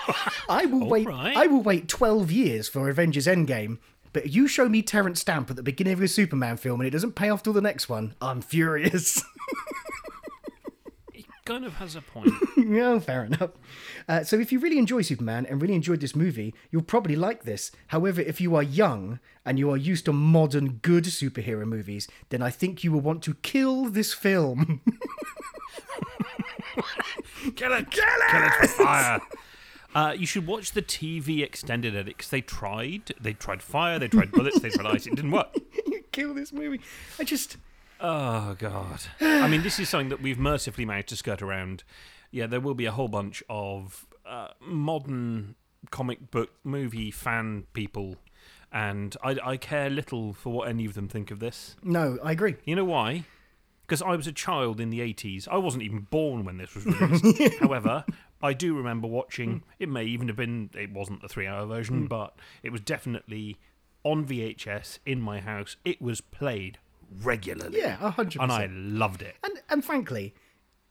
I 0.48 0.66
will 0.66 0.86
wait. 0.88 1.06
right. 1.06 1.36
I 1.36 1.46
will 1.46 1.62
wait 1.62 1.88
twelve 1.88 2.30
years 2.30 2.68
for 2.68 2.88
Avengers 2.88 3.26
Endgame. 3.26 3.78
But 4.12 4.30
you 4.30 4.46
show 4.46 4.68
me 4.68 4.80
Terence 4.80 5.20
Stamp 5.20 5.50
at 5.50 5.56
the 5.56 5.62
beginning 5.62 5.94
of 5.94 6.00
a 6.00 6.06
Superman 6.06 6.56
film 6.56 6.80
and 6.80 6.86
it 6.86 6.90
doesn't 6.92 7.16
pay 7.16 7.30
off 7.30 7.42
till 7.42 7.52
the 7.52 7.60
next 7.60 7.88
one. 7.88 8.14
I'm 8.20 8.42
furious. 8.42 9.20
It 11.12 11.26
kind 11.44 11.64
of 11.64 11.74
has 11.74 11.94
a 11.96 12.00
point. 12.00 12.32
no, 12.56 13.00
fair 13.00 13.24
enough. 13.24 13.50
Uh, 14.08 14.22
so, 14.24 14.38
if 14.38 14.50
you 14.52 14.58
really 14.60 14.78
enjoy 14.78 15.02
Superman 15.02 15.44
and 15.46 15.60
really 15.60 15.74
enjoyed 15.74 16.00
this 16.00 16.14
movie, 16.16 16.54
you'll 16.70 16.82
probably 16.82 17.16
like 17.16 17.42
this. 17.42 17.70
However, 17.88 18.20
if 18.22 18.40
you 18.40 18.54
are 18.54 18.62
young 18.62 19.18
and 19.44 19.58
you 19.58 19.68
are 19.70 19.76
used 19.76 20.04
to 20.06 20.12
modern 20.12 20.74
good 20.80 21.04
superhero 21.04 21.66
movies, 21.66 22.08
then 22.30 22.40
I 22.40 22.50
think 22.50 22.82
you 22.84 22.92
will 22.92 23.00
want 23.02 23.22
to 23.24 23.34
kill 23.34 23.86
this 23.86 24.14
film. 24.14 24.80
Kill 27.56 27.72
it! 27.74 27.90
Kill 27.90 28.04
it! 28.04 28.30
Kill 28.30 28.42
it 28.44 28.52
for 28.52 28.66
fire! 28.68 29.20
Uh, 29.94 30.12
you 30.16 30.26
should 30.26 30.46
watch 30.46 30.72
the 30.72 30.82
TV 30.82 31.42
extended 31.42 31.94
edit 31.94 32.16
because 32.16 32.30
they 32.30 32.40
tried. 32.40 33.14
They 33.20 33.32
tried 33.32 33.62
fire. 33.62 33.98
They 33.98 34.08
tried 34.08 34.32
bullets. 34.32 34.60
They 34.60 34.70
tried 34.70 34.86
ice. 34.86 35.06
It 35.06 35.14
didn't 35.14 35.30
work. 35.30 35.54
you 35.86 36.02
kill 36.12 36.34
this 36.34 36.52
movie. 36.52 36.80
I 37.18 37.24
just. 37.24 37.56
Oh 38.00 38.56
god. 38.58 39.00
I 39.20 39.46
mean, 39.46 39.62
this 39.62 39.78
is 39.78 39.88
something 39.88 40.08
that 40.08 40.20
we've 40.20 40.38
mercifully 40.38 40.84
managed 40.84 41.10
to 41.10 41.16
skirt 41.16 41.40
around. 41.42 41.84
Yeah, 42.30 42.46
there 42.46 42.60
will 42.60 42.74
be 42.74 42.86
a 42.86 42.92
whole 42.92 43.08
bunch 43.08 43.42
of 43.48 44.06
uh, 44.26 44.48
modern 44.60 45.54
comic 45.90 46.30
book 46.32 46.50
movie 46.64 47.10
fan 47.12 47.66
people, 47.72 48.16
and 48.72 49.16
I, 49.22 49.36
I 49.44 49.56
care 49.56 49.88
little 49.88 50.32
for 50.32 50.52
what 50.52 50.68
any 50.68 50.84
of 50.84 50.94
them 50.94 51.06
think 51.08 51.30
of 51.30 51.38
this. 51.38 51.76
No, 51.82 52.18
I 52.22 52.32
agree. 52.32 52.56
You 52.64 52.74
know 52.74 52.84
why? 52.84 53.24
Because 53.86 54.02
I 54.02 54.16
was 54.16 54.26
a 54.26 54.32
child 54.32 54.80
in 54.80 54.90
the 54.90 55.00
80s. 55.00 55.46
I 55.46 55.58
wasn't 55.58 55.82
even 55.84 56.00
born 56.10 56.44
when 56.44 56.56
this 56.56 56.74
was 56.74 56.86
released. 57.00 57.58
However, 57.60 58.04
I 58.42 58.52
do 58.52 58.76
remember 58.76 59.06
watching, 59.08 59.50
hmm. 59.50 59.58
it 59.78 59.88
may 59.88 60.04
even 60.04 60.28
have 60.28 60.36
been, 60.36 60.70
it 60.74 60.92
wasn't 60.92 61.22
the 61.22 61.28
three 61.28 61.46
hour 61.46 61.66
version, 61.66 62.02
hmm. 62.02 62.06
but 62.06 62.36
it 62.62 62.72
was 62.72 62.80
definitely 62.80 63.58
on 64.02 64.26
VHS 64.26 64.98
in 65.06 65.20
my 65.20 65.40
house. 65.40 65.76
It 65.84 66.00
was 66.00 66.20
played 66.20 66.78
regularly. 67.22 67.78
Yeah, 67.78 67.96
100%. 67.96 68.42
And 68.42 68.52
I 68.52 68.68
loved 68.70 69.22
it. 69.22 69.36
And, 69.42 69.60
and 69.70 69.84
frankly, 69.84 70.34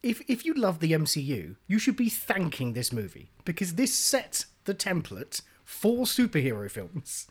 if, 0.02 0.22
if 0.28 0.46
you 0.46 0.54
love 0.54 0.80
the 0.80 0.92
MCU, 0.92 1.56
you 1.68 1.80
should 1.80 1.96
be 1.96 2.10
thanking 2.10 2.74
this 2.74 2.92
movie 2.92 3.32
because 3.46 3.76
this 3.76 3.94
sets 3.94 4.48
the 4.66 4.74
template 4.74 5.42
for 5.64 6.06
superhero 6.06 6.70
films. 6.70 7.28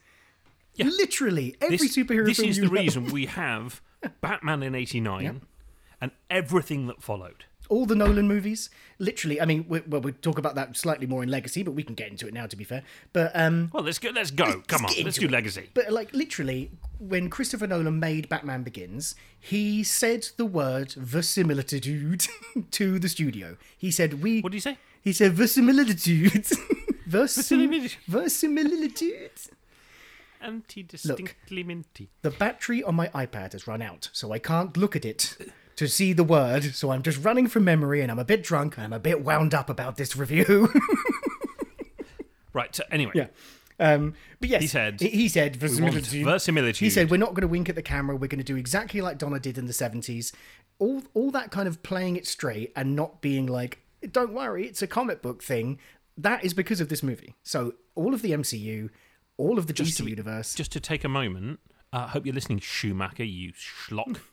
Yeah. 0.74 0.86
Literally, 0.86 1.56
every 1.60 1.76
This, 1.76 1.96
superhero 1.96 2.26
this 2.26 2.38
film 2.38 2.48
is 2.48 2.56
the 2.56 2.62
love. 2.62 2.72
reason 2.72 3.04
we 3.06 3.26
have 3.26 3.82
Batman 4.20 4.62
in 4.62 4.74
89 4.74 5.42
and 6.00 6.10
everything 6.30 6.86
that 6.86 7.02
followed. 7.02 7.44
All 7.72 7.86
the 7.86 7.94
Nolan 7.96 8.28
movies. 8.28 8.68
Literally, 8.98 9.40
I 9.40 9.46
mean, 9.46 9.64
we, 9.68 9.80
well, 9.80 10.00
we'll 10.02 10.12
talk 10.20 10.38
about 10.38 10.54
that 10.56 10.76
slightly 10.76 11.06
more 11.06 11.22
in 11.22 11.30
Legacy, 11.30 11.62
but 11.62 11.72
we 11.72 11.82
can 11.82 11.94
get 11.94 12.08
into 12.08 12.28
it 12.28 12.34
now. 12.34 12.46
To 12.46 12.56
be 12.56 12.64
fair, 12.64 12.82
but 13.12 13.32
um, 13.34 13.70
Well, 13.72 13.82
let's 13.82 13.98
go. 13.98 14.10
Let's 14.10 14.30
go. 14.30 14.62
Come 14.68 14.84
on, 14.84 14.92
let's 15.02 15.16
do 15.18 15.26
it. 15.26 15.30
Legacy. 15.32 15.70
but 15.74 15.90
like 15.90 16.12
literally, 16.12 16.70
when 16.98 17.30
Christopher 17.30 17.66
Nolan 17.66 17.98
made 17.98 18.28
Batman 18.28 18.62
Begins, 18.62 19.14
he 19.40 19.82
said 19.82 20.28
the 20.36 20.44
word 20.46 20.92
verisimilitude 20.92 22.26
to 22.72 22.98
the 22.98 23.08
studio. 23.08 23.56
He 23.76 23.90
said, 23.90 24.22
"We." 24.22 24.40
What 24.40 24.52
do 24.52 24.56
you 24.56 24.60
say? 24.60 24.76
He 25.00 25.12
said 25.12 25.32
verisimilitude. 25.32 26.32
Versim- 27.08 27.08
Verisimilitude. 27.08 27.96
verisimilitude. 28.06 29.30
Anti-distinctly 30.40 31.62
minty. 31.62 32.10
The 32.22 32.30
battery 32.30 32.82
on 32.82 32.94
my 32.96 33.08
iPad 33.08 33.52
has 33.52 33.66
run 33.66 33.80
out, 33.82 34.08
so 34.12 34.32
I 34.32 34.38
can't 34.38 34.76
look 34.76 34.96
at 34.96 35.04
it 35.04 35.36
to 35.76 35.88
see 35.88 36.12
the 36.12 36.24
word. 36.24 36.74
So 36.74 36.90
I'm 36.90 37.02
just 37.02 37.22
running 37.24 37.46
from 37.48 37.64
memory, 37.64 38.00
and 38.02 38.10
I'm 38.10 38.18
a 38.18 38.24
bit 38.24 38.42
drunk. 38.42 38.76
And 38.76 38.84
I'm 38.84 38.92
a 38.92 38.98
bit 39.00 39.22
wound 39.24 39.54
up 39.54 39.68
about 39.70 39.96
this 39.96 40.16
review. 40.16 40.68
Right. 42.52 42.74
So 42.74 42.84
anyway, 42.90 43.12
Yeah. 43.14 43.26
Um, 43.80 44.14
but 44.38 44.48
yes, 44.48 44.60
He 44.60 44.66
said, 44.68 45.00
he, 45.00 45.28
said 45.28 45.56
verisimilitude. 45.56 46.24
verisimilitude. 46.24 46.84
He 46.84 46.90
said 46.90 47.10
we're 47.10 47.16
not 47.16 47.30
going 47.30 47.40
to 47.40 47.48
wink 47.48 47.68
at 47.68 47.74
the 47.74 47.82
camera. 47.82 48.14
We're 48.14 48.28
going 48.28 48.38
to 48.38 48.44
do 48.44 48.56
exactly 48.56 49.00
like 49.00 49.18
Donner 49.18 49.38
did 49.38 49.58
in 49.58 49.66
the 49.66 49.72
seventies. 49.72 50.32
All 50.78 51.02
all 51.14 51.30
that 51.30 51.50
kind 51.50 51.66
of 51.66 51.82
playing 51.82 52.16
it 52.16 52.26
straight 52.26 52.72
and 52.76 52.94
not 52.94 53.20
being 53.22 53.46
like, 53.46 53.78
don't 54.10 54.34
worry, 54.34 54.66
it's 54.66 54.82
a 54.82 54.86
comic 54.86 55.22
book 55.22 55.42
thing. 55.42 55.78
That 56.16 56.44
is 56.44 56.52
because 56.52 56.80
of 56.80 56.90
this 56.90 57.02
movie. 57.02 57.34
So 57.42 57.74
all 57.94 58.12
of 58.12 58.20
the 58.22 58.32
MCU, 58.32 58.90
all 59.38 59.58
of 59.58 59.66
the 59.66 59.72
Just 59.72 59.92
DC 59.94 60.04
to 60.04 60.10
universe. 60.10 60.54
Just 60.54 60.72
to 60.72 60.80
take 60.80 61.02
a 61.04 61.08
moment, 61.08 61.58
I 61.92 62.06
hope 62.08 62.26
you're 62.26 62.34
listening, 62.34 62.58
Schumacher, 62.60 63.24
you 63.24 63.52
schlock. 63.54 64.20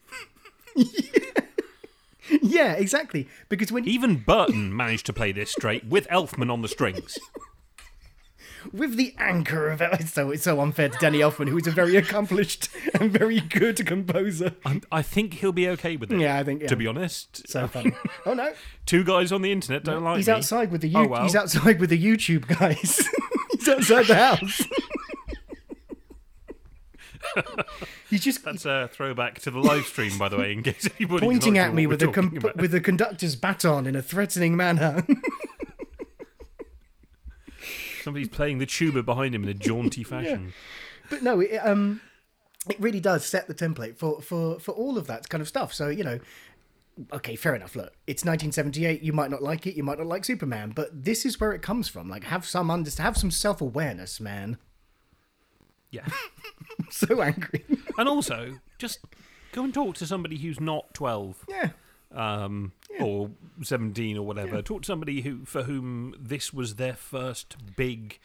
yeah, 2.42 2.74
exactly. 2.74 3.28
Because 3.50 3.72
when 3.72 3.88
Even 3.88 4.18
Burton 4.18 4.76
managed 4.76 5.06
to 5.08 5.14
play 5.14 5.32
this 5.32 5.52
straight 5.52 5.86
with 5.86 6.08
Elfman 6.10 6.52
on 6.52 6.62
the 6.62 6.68
strings. 6.68 7.18
with 8.74 8.98
the 8.98 9.16
anchor 9.18 9.70
of 9.70 9.82
it, 9.82 10.08
so 10.08 10.30
it's 10.32 10.44
so 10.44 10.60
unfair 10.62 10.90
to 10.90 10.98
Danny 11.00 11.20
Elfman, 11.20 11.48
who 11.50 11.58
is 11.58 11.66
a 11.66 11.72
very 11.72 11.96
accomplished 11.96 12.70
and 12.94 13.10
very 13.12 13.40
good 13.40 13.84
composer. 13.86 14.56
I'm, 14.66 14.82
I 14.92 15.02
think 15.02 15.36
he'll 15.36 15.52
be 15.54 15.68
okay 15.70 15.96
with 15.96 16.12
it. 16.12 16.20
Yeah, 16.20 16.38
I 16.38 16.44
think, 16.44 16.62
yeah. 16.62 16.68
To 16.68 16.76
be 16.76 16.86
honest, 16.86 17.48
So 17.50 17.68
funny. 17.70 17.94
Oh 18.26 18.34
no, 18.34 18.54
two 18.86 19.04
guys 19.04 19.32
on 19.32 19.42
the 19.42 19.52
internet 19.52 19.84
don't 19.84 20.04
like 20.04 20.18
he's 20.18 20.28
me. 20.28 20.34
outside 20.34 20.72
with 20.72 20.82
the 20.82 20.92
Oh, 20.96 21.08
well. 21.08 21.24
he's 21.24 21.36
outside 21.36 21.80
with 21.80 21.90
the 21.90 22.02
YouTube 22.04 22.48
guys. 22.48 23.08
he's 23.52 23.68
outside 23.70 24.06
the 24.08 24.16
house. 24.16 24.62
He's 28.10 28.22
just 28.24 28.44
That's 28.44 28.66
a 28.66 28.90
throwback 28.92 29.40
to 29.42 29.52
the 29.52 29.60
live 29.60 29.86
stream, 29.86 30.18
by 30.18 30.30
the 30.30 30.38
way, 30.38 30.52
in 30.54 30.64
case 30.64 30.88
anybody's 31.00 31.28
pointing 31.28 31.58
at 31.58 31.74
me 31.74 31.88
with 31.88 32.00
the 32.00 32.08
com- 32.10 32.38
with 32.56 32.72
the 32.72 32.82
conductor's 32.82 33.36
baton 33.36 33.86
in 33.86 33.96
a 33.96 34.02
threatening 34.02 34.56
manner. 34.56 35.06
Somebody's 38.04 38.30
playing 38.30 38.60
the 38.60 38.66
tuba 38.66 39.04
behind 39.04 39.36
him 39.36 39.44
in 39.44 39.50
a 39.50 39.54
jaunty 39.54 40.04
fashion. 40.04 40.54
but 41.10 41.22
no, 41.22 41.42
it, 41.42 41.58
um, 41.58 42.02
it 42.70 42.80
really 42.80 43.00
does 43.00 43.26
set 43.26 43.48
the 43.48 43.54
template 43.54 43.98
for 43.98 44.22
for 44.22 44.60
for 44.60 44.72
all 44.72 44.98
of 44.98 45.08
that 45.08 45.30
kind 45.30 45.42
of 45.42 45.48
stuff. 45.48 45.74
So 45.74 45.90
you 45.90 46.04
know. 46.04 46.20
Okay, 47.14 47.38
fair 47.38 47.56
enough. 47.56 47.78
Look, 47.78 47.94
it's 48.08 48.26
1978. 48.26 49.02
You 49.02 49.14
might 49.14 49.32
not 49.32 49.42
like 49.42 49.66
it. 49.66 49.76
You 49.78 49.84
might 49.84 50.00
not 50.00 50.08
like 50.08 50.26
Superman, 50.26 50.74
but 50.76 50.90
this 51.06 51.26
is 51.26 51.40
where 51.40 51.54
it 51.54 51.62
comes 51.62 51.88
from. 51.88 52.10
Like, 52.10 52.26
have 52.26 52.46
some 52.46 52.70
under- 52.70 52.92
have 53.02 53.16
some 53.16 53.32
self 53.32 53.62
awareness, 53.62 54.20
man. 54.20 54.58
Yeah. 55.92 56.08
So 56.92 57.22
angry. 57.22 57.64
And 57.98 58.10
also, 58.10 58.60
just 58.80 59.00
go 59.52 59.64
and 59.64 59.74
talk 59.74 59.96
to 59.96 60.08
somebody 60.08 60.38
who's 60.38 60.60
not 60.60 60.94
12 60.94 61.46
yeah, 61.48 61.70
um, 62.12 62.72
or 63.00 63.30
17 63.62 64.18
or 64.18 64.26
whatever. 64.26 64.62
Talk 64.62 64.84
to 64.84 64.88
somebody 64.88 65.22
who 65.22 65.46
for 65.46 65.64
whom 65.64 66.16
this 66.20 66.52
was 66.52 66.76
their 66.76 66.96
first 66.96 67.58
big 67.76 68.20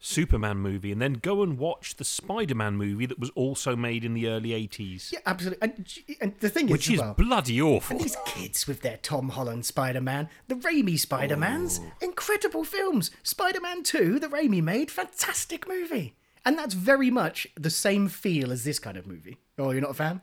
Superman 0.00 0.58
movie, 0.58 0.92
and 0.92 1.02
then 1.02 1.14
go 1.14 1.42
and 1.42 1.58
watch 1.58 1.96
the 1.96 2.04
Spider 2.04 2.54
Man 2.54 2.76
movie 2.76 3.06
that 3.06 3.18
was 3.18 3.30
also 3.30 3.74
made 3.74 4.04
in 4.04 4.14
the 4.14 4.28
early 4.28 4.50
80s, 4.50 5.12
yeah, 5.12 5.18
absolutely. 5.26 5.62
And, 5.62 5.88
and 6.20 6.34
the 6.38 6.48
thing 6.48 6.66
is 6.66 6.72
which 6.72 6.86
is, 6.88 6.94
is 6.94 7.00
well, 7.00 7.14
bloody 7.14 7.60
awful. 7.60 7.98
These 7.98 8.16
kids 8.24 8.66
with 8.66 8.82
their 8.82 8.98
Tom 8.98 9.30
Holland 9.30 9.66
Spider 9.66 10.00
Man, 10.00 10.28
the 10.46 10.54
Raimi 10.54 10.98
Spider 10.98 11.36
Mans, 11.36 11.80
incredible 12.00 12.64
films. 12.64 13.10
Spider 13.24 13.60
Man 13.60 13.82
2, 13.82 14.20
the 14.20 14.28
Raimi 14.28 14.62
made, 14.62 14.90
fantastic 14.90 15.66
movie. 15.66 16.14
And 16.48 16.58
that's 16.58 16.72
very 16.72 17.10
much 17.10 17.46
the 17.56 17.68
same 17.68 18.08
feel 18.08 18.50
as 18.50 18.64
this 18.64 18.78
kind 18.78 18.96
of 18.96 19.06
movie. 19.06 19.36
Oh, 19.58 19.70
you're 19.70 19.82
not 19.82 19.90
a 19.90 19.94
fan? 19.94 20.22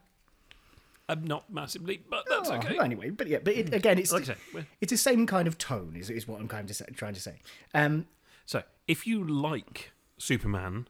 Um, 1.08 1.24
not 1.24 1.54
massively, 1.54 2.02
but 2.10 2.26
that's 2.28 2.50
Oh, 2.50 2.56
okay. 2.56 2.74
well, 2.74 2.82
anyway, 2.84 3.12
but 3.12 3.28
yeah, 3.28 3.38
but 3.44 3.54
it, 3.54 3.72
again, 3.72 4.00
it's 4.00 4.12
Like 4.12 4.26
say, 4.26 4.36
it's 4.82 4.90
the 4.90 4.98
same 4.98 5.28
kind 5.28 5.48
of 5.48 5.60
tone, 5.60 5.96
is, 5.96 6.10
is 6.10 6.28
what 6.28 6.42
I'm 6.42 6.48
kind 6.48 6.68
of 6.68 6.76
say, 6.76 6.86
trying 6.96 7.14
to 7.14 7.22
say. 7.22 7.42
Um, 7.76 8.08
So, 8.48 8.64
if 8.88 9.06
you 9.06 9.24
like 9.24 9.92
Superman, 10.18 10.88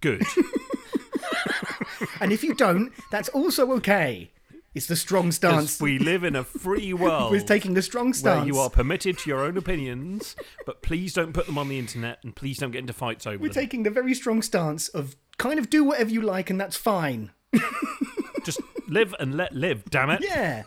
good. 0.00 0.22
and 2.22 2.32
if 2.32 2.42
you 2.42 2.54
don't, 2.54 2.90
that's 3.10 3.28
also 3.28 3.70
okay. 3.72 4.30
It's 4.74 4.86
the 4.86 4.94
strong 4.96 5.32
stance. 5.32 5.80
we 5.80 5.98
live 5.98 6.22
in 6.22 6.36
a 6.36 6.44
free 6.44 6.92
world. 6.94 7.32
We're 7.32 7.40
taking 7.40 7.74
the 7.74 7.82
strong 7.82 8.06
where 8.06 8.14
stance. 8.14 8.46
you 8.46 8.58
are 8.58 8.70
permitted 8.70 9.18
to 9.18 9.30
your 9.30 9.40
own 9.44 9.56
opinions, 9.56 10.36
but 10.64 10.80
please 10.80 11.12
don't 11.12 11.32
put 11.32 11.46
them 11.46 11.58
on 11.58 11.68
the 11.68 11.78
internet 11.78 12.18
and 12.22 12.36
please 12.36 12.58
don't 12.58 12.70
get 12.70 12.78
into 12.80 12.92
fights 12.92 13.26
over 13.26 13.38
We're 13.38 13.48
them. 13.48 13.54
taking 13.54 13.82
the 13.82 13.90
very 13.90 14.14
strong 14.14 14.42
stance 14.42 14.88
of 14.88 15.16
kind 15.38 15.58
of 15.58 15.70
do 15.70 15.82
whatever 15.82 16.10
you 16.10 16.22
like, 16.22 16.50
and 16.50 16.60
that's 16.60 16.76
fine. 16.76 17.32
Just 18.44 18.60
live 18.86 19.12
and 19.18 19.36
let 19.36 19.52
live, 19.54 19.84
damn 19.90 20.10
it. 20.10 20.22
Yeah. 20.22 20.62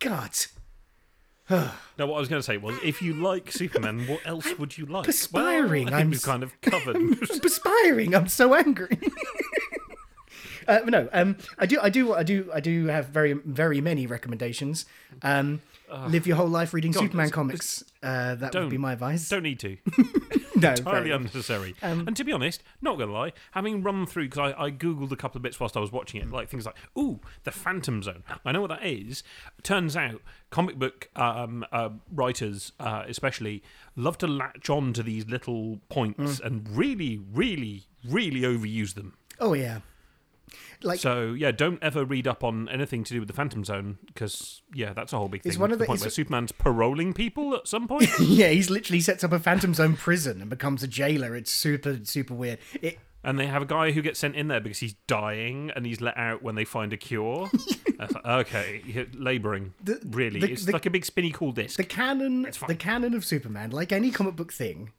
God. 0.00 0.30
No, 1.98 2.06
what 2.06 2.16
I 2.16 2.20
was 2.20 2.28
going 2.28 2.38
to 2.40 2.46
say 2.46 2.58
was, 2.58 2.78
if 2.84 3.00
you 3.02 3.14
like 3.14 3.50
Superman, 3.50 4.06
what 4.06 4.20
else 4.26 4.56
would 4.58 4.76
you 4.78 4.84
like? 4.86 5.04
perspiring. 5.06 5.86
Well, 5.86 5.94
I 5.94 6.04
we've 6.04 6.22
kind 6.22 6.42
of 6.44 6.60
covered. 6.60 6.94
I'm 6.96 7.16
perspiring. 7.16 8.14
I'm 8.14 8.28
so 8.28 8.54
angry. 8.54 8.98
Uh, 10.68 10.80
no, 10.86 11.08
um, 11.12 11.36
I 11.58 11.66
do, 11.66 11.80
I 11.80 11.88
do, 11.90 12.14
I 12.14 12.22
do, 12.22 12.50
I 12.54 12.60
do 12.60 12.86
have 12.86 13.06
very, 13.08 13.32
very 13.32 13.80
many 13.80 14.06
recommendations. 14.06 14.84
Um, 15.22 15.62
live 16.08 16.26
your 16.26 16.36
whole 16.36 16.48
life 16.48 16.74
reading 16.74 16.92
God, 16.92 17.00
Superman 17.04 17.24
let's- 17.26 17.34
comics. 17.34 17.84
Uh, 18.00 18.36
that 18.36 18.54
would 18.54 18.70
be 18.70 18.78
my 18.78 18.92
advice. 18.92 19.28
don't 19.28 19.42
need 19.42 19.58
to. 19.58 19.76
no, 20.56 20.70
Entirely 20.70 21.10
unnecessary. 21.10 21.74
Um, 21.82 22.06
and 22.06 22.16
to 22.16 22.22
be 22.22 22.30
honest, 22.32 22.62
not 22.80 22.96
going 22.96 23.08
to 23.08 23.14
lie, 23.14 23.32
having 23.52 23.82
run 23.82 24.06
through, 24.06 24.28
because 24.28 24.52
I, 24.56 24.64
I 24.66 24.70
googled 24.70 25.10
a 25.10 25.16
couple 25.16 25.38
of 25.38 25.42
bits 25.42 25.58
whilst 25.58 25.76
I 25.76 25.80
was 25.80 25.90
watching 25.90 26.20
it, 26.20 26.30
like 26.30 26.48
things 26.48 26.64
like, 26.66 26.76
ooh, 26.96 27.18
the 27.44 27.50
Phantom 27.50 28.02
Zone. 28.02 28.22
I 28.44 28.52
know 28.52 28.60
what 28.60 28.68
that 28.70 28.84
is. 28.86 29.24
Turns 29.64 29.96
out, 29.96 30.20
comic 30.50 30.78
book 30.78 31.08
um, 31.16 31.64
uh, 31.72 31.88
writers, 32.12 32.72
uh, 32.78 33.02
especially, 33.08 33.62
love 33.96 34.16
to 34.18 34.26
latch 34.28 34.68
on 34.70 34.92
to 34.92 35.02
these 35.02 35.26
little 35.26 35.80
points 35.88 36.18
Mm. 36.40 36.44
and 36.44 36.68
really, 36.76 37.20
really, 37.32 37.86
really 38.06 38.42
overuse 38.42 38.94
them. 38.94 39.14
Oh 39.40 39.54
yeah. 39.54 39.80
Like 40.82 41.00
So 41.00 41.32
yeah, 41.32 41.50
don't 41.50 41.82
ever 41.82 42.04
read 42.04 42.26
up 42.28 42.44
on 42.44 42.68
anything 42.68 43.04
to 43.04 43.12
do 43.14 43.20
with 43.20 43.26
the 43.28 43.34
Phantom 43.34 43.64
Zone 43.64 43.98
because 44.06 44.62
yeah, 44.74 44.92
that's 44.92 45.12
a 45.12 45.18
whole 45.18 45.28
big 45.28 45.42
thing. 45.42 45.50
It's 45.50 45.58
one 45.58 45.72
of 45.72 45.78
the 45.78 45.84
the- 45.84 45.86
point 45.88 46.00
where 46.00 46.10
Superman's 46.10 46.52
paroling 46.52 47.12
people 47.14 47.54
at 47.54 47.66
some 47.66 47.88
point. 47.88 48.08
yeah, 48.20 48.48
he's 48.48 48.70
literally 48.70 49.00
sets 49.00 49.24
up 49.24 49.32
a 49.32 49.38
Phantom 49.38 49.74
Zone 49.74 49.96
prison 49.96 50.40
and 50.40 50.48
becomes 50.50 50.82
a 50.82 50.88
jailer. 50.88 51.34
It's 51.34 51.50
super, 51.50 51.98
super 52.04 52.34
weird. 52.34 52.58
It, 52.80 52.98
and 53.24 53.36
they 53.38 53.46
have 53.46 53.62
a 53.62 53.66
guy 53.66 53.90
who 53.90 54.00
gets 54.00 54.20
sent 54.20 54.36
in 54.36 54.46
there 54.46 54.60
because 54.60 54.78
he's 54.78 54.94
dying 55.08 55.72
and 55.74 55.84
he's 55.84 56.00
let 56.00 56.16
out 56.16 56.40
when 56.42 56.54
they 56.54 56.64
find 56.64 56.92
a 56.92 56.96
cure. 56.96 57.50
Like, 57.98 58.24
okay, 58.24 58.80
labouring. 59.14 59.74
The- 59.82 59.98
really, 60.06 60.38
the- 60.38 60.52
it's 60.52 60.66
the- 60.66 60.72
like 60.72 60.86
a 60.86 60.90
big 60.90 61.04
spinny 61.04 61.32
cool 61.32 61.50
disc. 61.50 61.76
the 61.76 61.82
canon, 61.82 62.42
the 62.68 62.76
canon 62.76 63.12
of 63.12 63.24
Superman, 63.24 63.70
like 63.72 63.90
any 63.90 64.12
comic 64.12 64.36
book 64.36 64.52
thing, 64.52 64.92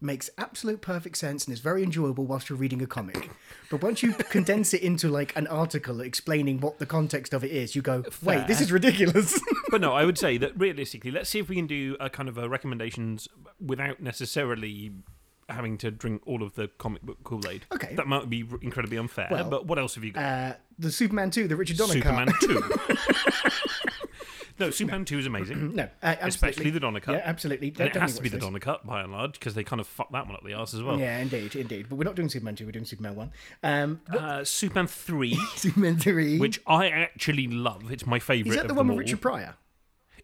makes 0.00 0.30
absolute 0.38 0.80
perfect 0.80 1.16
sense 1.16 1.44
and 1.46 1.52
is 1.52 1.60
very 1.60 1.82
enjoyable 1.82 2.24
whilst 2.24 2.48
you're 2.48 2.58
reading 2.58 2.80
a 2.82 2.86
comic. 2.86 3.30
But 3.70 3.82
once 3.82 4.02
you 4.02 4.12
condense 4.30 4.72
it 4.72 4.82
into 4.82 5.08
like 5.08 5.36
an 5.36 5.46
article 5.48 6.00
explaining 6.00 6.60
what 6.60 6.78
the 6.78 6.86
context 6.86 7.32
of 7.34 7.42
it 7.44 7.50
is, 7.50 7.74
you 7.74 7.82
go, 7.82 8.04
wait, 8.22 8.46
this 8.46 8.60
is 8.60 8.70
ridiculous. 8.70 9.40
but 9.70 9.80
no, 9.80 9.92
I 9.92 10.04
would 10.04 10.18
say 10.18 10.38
that 10.38 10.58
realistically, 10.58 11.10
let's 11.10 11.28
see 11.28 11.38
if 11.38 11.48
we 11.48 11.56
can 11.56 11.66
do 11.66 11.96
a 12.00 12.08
kind 12.08 12.28
of 12.28 12.38
a 12.38 12.48
recommendations 12.48 13.28
without 13.64 14.00
necessarily 14.00 14.92
having 15.48 15.78
to 15.78 15.90
drink 15.90 16.20
all 16.26 16.42
of 16.42 16.54
the 16.54 16.68
comic 16.78 17.02
book 17.02 17.16
Kool 17.24 17.46
Aid. 17.48 17.64
Okay. 17.72 17.94
That 17.94 18.06
might 18.06 18.28
be 18.28 18.46
incredibly 18.60 18.98
unfair, 18.98 19.28
Well, 19.30 19.48
but 19.48 19.66
what 19.66 19.78
else 19.78 19.94
have 19.94 20.04
you 20.04 20.12
got? 20.12 20.22
uh, 20.22 20.54
the 20.78 20.92
Superman 20.92 21.30
2, 21.30 21.48
the 21.48 21.56
Richard 21.56 21.78
Donner. 21.78 21.94
Superman 21.94 22.28
2. 22.42 22.62
no, 24.58 24.70
Superman 24.70 25.04
Two 25.04 25.18
is 25.18 25.26
amazing. 25.26 25.72
No, 25.78 25.82
uh, 25.84 25.86
absolutely. 26.02 26.28
Especially 26.28 26.70
the 26.70 26.80
Donner 26.80 27.00
cut. 27.00 27.12
Yeah, 27.12 27.22
absolutely. 27.24 27.68
And 27.78 27.88
it 27.88 27.96
has 27.96 28.16
to 28.16 28.22
be 28.22 28.28
the. 28.28 28.38
Donner 28.38 28.58
cut 28.58 28.86
by 28.86 29.02
and 29.02 29.12
large 29.12 29.32
because 29.32 29.54
they 29.54 29.64
kind 29.64 29.80
of 29.80 29.86
fucked 29.86 30.12
that 30.12 30.26
one 30.26 30.34
up 30.36 30.44
the 30.44 30.54
arse 30.54 30.74
as 30.74 30.82
well. 30.82 30.98
Yeah, 30.98 31.18
indeed, 31.18 31.54
indeed. 31.56 31.86
But 31.88 31.96
we're 31.96 32.04
not 32.04 32.14
doing 32.16 32.28
Superman 32.28 32.56
2, 32.56 32.64
we're 32.66 32.72
doing 32.72 32.84
Superman 32.84 33.14
1. 33.16 33.30
Um, 33.62 34.00
Uh, 34.10 34.44
Superman 34.44 34.86
Three, 34.86 35.34
Superman 35.56 35.98
3. 35.98 36.38
which 36.38 36.60
I 36.66 36.88
actually 36.88 37.46
love. 37.48 37.90
It's 37.92 38.06
my 38.06 38.18
favourite. 38.18 38.50
is 38.56 38.56
that 38.62 38.68
the 38.68 38.74
one 38.74 38.86
with 38.88 38.94
all. 38.94 38.98
Richard 38.98 39.20
Pryor? 39.20 39.54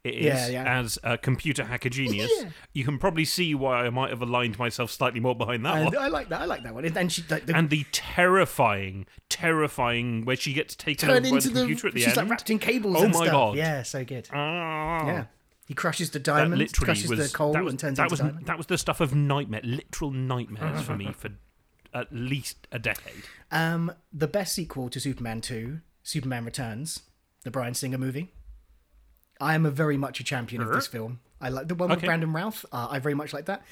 It 0.04 0.14
is 0.16 0.24
Yeah, 0.26 0.48
yeah. 0.48 0.78
as 0.80 0.98
a 1.02 1.16
computer 1.16 1.64
hacker 1.64 1.88
genius. 1.88 2.30
Yeah. 2.42 2.50
You 2.74 2.84
can 2.84 2.98
probably 2.98 3.24
see 3.24 3.54
why 3.54 3.86
I 3.86 3.90
might 3.90 4.10
have 4.10 4.20
aligned 4.20 4.58
myself 4.58 4.90
slightly 4.90 5.18
more 5.20 5.34
behind 5.34 5.64
that 5.64 5.76
And 5.76 5.84
one. 5.86 5.96
I 5.96 6.08
like 6.08 6.28
that. 6.28 6.42
I 6.42 6.44
like 6.44 6.62
that 6.64 6.74
one. 6.74 6.84
And 6.84 7.10
she 7.10 7.24
like 7.30 7.46
the 7.46 7.56
And 7.56 7.70
the 7.70 7.84
terrifying, 7.92 9.06
terrifying 9.30 10.24
where 10.24 10.36
she 10.36 10.52
gets 10.52 10.74
taken 10.74 11.08
over 11.10 11.20
by 11.20 11.28
into 11.28 11.48
the 11.48 11.60
computer 11.60 11.88
at 11.88 11.94
the 11.94 12.00
she's 12.00 12.08
end. 12.08 12.16
like 12.18 12.30
wrapped 12.30 12.50
in 12.50 12.58
cables 12.58 12.96
Oh 12.98 13.04
and 13.04 13.12
my 13.14 13.20
stuff. 13.26 13.30
God. 13.32 13.56
Yeah, 13.56 13.82
so 13.82 14.04
good. 14.04 14.28
Ah. 14.32 15.06
Yeah. 15.06 15.24
He 15.66 15.72
crushes 15.74 16.10
the 16.10 16.18
That 16.18 16.24
diamond, 16.24 16.58
literally 16.58 16.84
crushes 16.84 17.08
was 17.08 17.30
the 17.30 17.34
coal 17.36 17.52
that 17.54 17.64
was, 17.64 17.72
and 17.72 17.80
turns 17.80 17.96
that 17.96 18.10
was 18.10 18.20
diamond. 18.20 18.46
that 18.46 18.58
was 18.58 18.66
the 18.66 18.76
stuff 18.76 19.00
of 19.00 19.14
nightmare, 19.14 19.62
literal 19.64 20.10
nightmares 20.10 20.82
for 20.82 20.96
me 20.96 21.12
for 21.16 21.30
at 21.94 22.08
least 22.12 22.66
a 22.72 22.78
decade. 22.78 23.22
Um, 23.50 23.92
the 24.12 24.26
best 24.28 24.54
sequel 24.54 24.90
to 24.90 25.00
Superman 25.00 25.40
2, 25.40 25.80
Superman 26.02 26.44
Returns, 26.44 27.04
the 27.44 27.50
Bryan 27.50 27.72
Singer 27.72 27.96
movie. 27.98 28.32
I 29.44 29.54
am 29.54 29.66
a 29.66 29.70
very 29.70 29.98
much 29.98 30.20
a 30.20 30.24
champion 30.24 30.62
of 30.62 30.68
this 30.72 30.86
film. 30.86 31.20
I 31.40 31.50
like 31.50 31.68
the 31.68 31.74
one 31.74 31.90
with 31.90 31.98
Okay. 31.98 32.06
Brandon 32.06 32.32
Routh. 32.32 32.64
Uh, 32.72 32.88
I 32.90 32.98
very 32.98 33.14
much 33.14 33.34
like 33.34 33.44
that. 33.44 33.62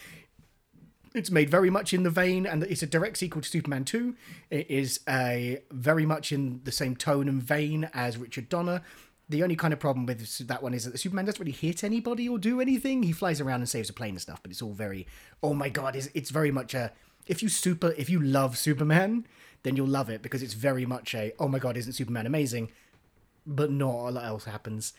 It's 1.15 1.31
made 1.31 1.49
very 1.51 1.70
much 1.70 1.94
in 1.94 2.03
the 2.03 2.11
vein, 2.11 2.47
and 2.47 2.62
it's 2.65 2.82
a 2.82 2.86
direct 2.86 3.16
sequel 3.16 3.40
to 3.43 3.49
Superman 3.49 3.85
2. 3.85 4.15
It 4.51 4.70
is 4.70 5.01
a 5.09 5.61
very 5.70 6.05
much 6.07 6.31
in 6.31 6.61
the 6.65 6.73
same 6.73 6.94
tone 6.94 7.27
and 7.28 7.43
vein 7.43 7.89
as 7.94 8.19
Richard 8.19 8.49
Donner. 8.51 8.82
The 9.31 9.43
only 9.43 9.57
kind 9.57 9.73
of 9.73 9.81
problem 9.81 10.05
with 10.05 10.47
that 10.47 10.62
one 10.62 10.74
is 10.74 10.85
that 10.85 10.99
Superman 10.99 11.24
doesn't 11.24 11.40
really 11.40 11.53
hit 11.53 11.82
anybody 11.85 12.28
or 12.28 12.39
do 12.39 12.61
anything. 12.61 13.03
He 13.03 13.12
flies 13.12 13.40
around 13.40 13.61
and 13.61 13.69
saves 13.69 13.89
a 13.89 13.94
plane 13.94 14.11
and 14.11 14.20
stuff, 14.20 14.40
but 14.43 14.51
it's 14.51 14.61
all 14.61 14.73
very, 14.73 15.07
oh 15.43 15.55
my 15.55 15.70
god, 15.70 15.97
it's, 15.97 16.09
it's 16.12 16.31
very 16.31 16.51
much 16.51 16.74
a. 16.74 16.93
If 17.27 17.43
you 17.43 17.49
super, 17.49 17.94
if 17.97 18.11
you 18.11 18.20
love 18.20 18.59
Superman, 18.59 19.27
then 19.62 19.77
you'll 19.77 19.86
love 19.86 20.11
it 20.11 20.20
because 20.23 20.43
it's 20.43 20.55
very 20.55 20.85
much 20.85 21.15
a, 21.15 21.32
oh 21.39 21.49
my 21.49 21.59
god, 21.59 21.78
isn't 21.78 21.94
Superman 21.94 22.27
amazing? 22.27 22.70
But 23.47 23.70
not 23.70 24.09
a 24.09 24.11
lot 24.11 24.24
else 24.24 24.44
happens. 24.44 24.93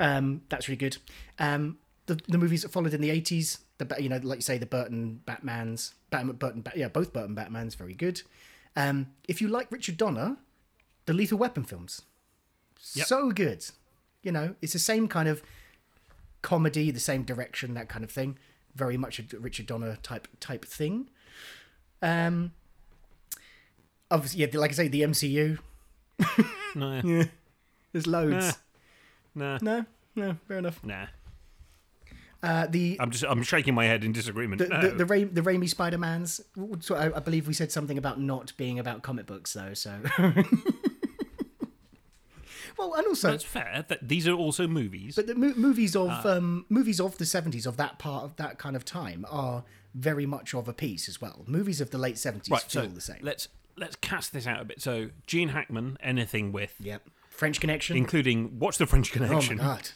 Um, 0.00 0.42
that's 0.48 0.66
really 0.68 0.78
good. 0.78 0.96
Um, 1.38 1.78
the, 2.06 2.18
the 2.26 2.38
movies 2.38 2.62
that 2.62 2.72
followed 2.72 2.94
in 2.94 3.00
the 3.00 3.10
80s, 3.10 3.58
The 3.78 3.96
you 4.02 4.08
know, 4.08 4.18
like 4.22 4.38
you 4.38 4.42
say, 4.42 4.58
the 4.58 4.66
Burton 4.66 5.20
Batman's, 5.26 5.94
Batman, 6.10 6.36
Burton, 6.36 6.64
yeah, 6.74 6.88
both 6.88 7.12
Burton 7.12 7.34
Batman's 7.36 7.74
very 7.76 7.94
good. 7.94 8.22
Um, 8.76 9.08
if 9.28 9.40
you 9.40 9.48
like 9.48 9.70
Richard 9.70 9.96
Donner, 9.96 10.36
the 11.06 11.12
Lethal 11.12 11.38
Weapon 11.38 11.64
films, 11.64 12.02
Yep. 12.94 13.06
so 13.06 13.30
good. 13.30 13.64
You 14.22 14.32
know, 14.32 14.54
it's 14.62 14.72
the 14.72 14.78
same 14.78 15.06
kind 15.06 15.28
of 15.28 15.42
comedy, 16.42 16.90
the 16.90 16.98
same 17.00 17.22
direction, 17.24 17.74
that 17.74 17.88
kind 17.88 18.02
of 18.04 18.10
thing. 18.10 18.38
Very 18.74 18.96
much 18.96 19.18
a 19.18 19.38
Richard 19.38 19.66
Donner 19.66 19.96
type 20.02 20.28
type 20.40 20.64
thing. 20.64 21.10
Um, 22.02 22.52
obviously, 24.10 24.40
yeah, 24.40 24.58
like 24.58 24.70
I 24.70 24.74
say, 24.74 24.88
the 24.88 25.02
MCU. 25.02 25.58
Nah, 26.74 27.02
There's 27.92 28.06
loads. 28.06 28.56
Nah, 29.40 29.58
No, 29.62 29.84
no, 30.14 30.36
fair 30.46 30.58
enough. 30.58 30.82
nah. 30.84 31.06
Uh, 32.42 32.66
the 32.68 32.96
I'm 32.98 33.10
just 33.10 33.24
I'm 33.28 33.42
shaking 33.42 33.74
my 33.74 33.84
head 33.84 34.02
in 34.04 34.12
disagreement. 34.12 34.60
the, 34.62 34.68
No. 34.68 34.80
the, 34.80 34.90
the, 34.90 35.04
Ra- 35.04 35.28
the 35.30 35.42
Raimi 35.42 35.68
Spider 35.68 35.98
Mans. 35.98 36.40
So 36.80 36.94
I, 36.94 37.14
I 37.16 37.20
believe 37.20 37.46
we 37.46 37.52
said 37.52 37.70
something 37.70 37.98
about 37.98 38.18
not 38.18 38.56
being 38.56 38.78
about 38.78 39.02
comic 39.02 39.26
books, 39.26 39.52
though. 39.52 39.74
So, 39.74 40.00
well, 42.78 42.94
and 42.94 43.06
also, 43.06 43.30
That's 43.32 43.44
fair. 43.44 43.84
That 43.88 44.08
these 44.08 44.26
are 44.26 44.32
also 44.32 44.66
movies. 44.66 45.16
but 45.16 45.26
the 45.26 45.34
mo- 45.34 45.52
movies 45.56 45.94
of 45.94 46.08
Uh. 46.24 46.36
um, 46.38 46.64
movies 46.70 46.98
of 47.00 47.18
the 47.18 47.26
seventies 47.26 47.66
of 47.66 47.76
that 47.76 47.98
part 47.98 48.24
of 48.24 48.36
that 48.36 48.58
kind 48.58 48.74
of 48.74 48.84
time 48.84 49.26
are 49.28 49.64
very 49.94 50.24
much 50.24 50.54
of 50.54 50.66
a 50.68 50.72
piece 50.72 51.08
as 51.08 51.20
well. 51.20 51.44
Movies 51.46 51.80
of 51.80 51.90
the 51.90 51.98
late 51.98 52.16
seventies 52.16 52.50
right, 52.50 52.62
feel 52.62 52.82
so 52.84 52.88
the 52.88 53.00
same. 53.02 53.18
let's 53.20 53.48
let's 53.76 53.96
cast 53.96 54.32
this 54.32 54.46
out 54.46 54.60
a 54.62 54.64
bit. 54.64 54.80
So 54.80 55.10
Gene 55.26 55.48
Hackman, 55.50 55.98
anything 56.02 56.52
with, 56.52 56.74
Yep. 56.80 57.02
French 57.40 57.58
Connection. 57.58 57.96
including 57.96 58.58
watch 58.58 58.76
the 58.78 58.86
French 58.86 59.10
oh 59.16 59.20
my 59.20 59.26
Connection, 59.26 59.56
god. 59.56 59.88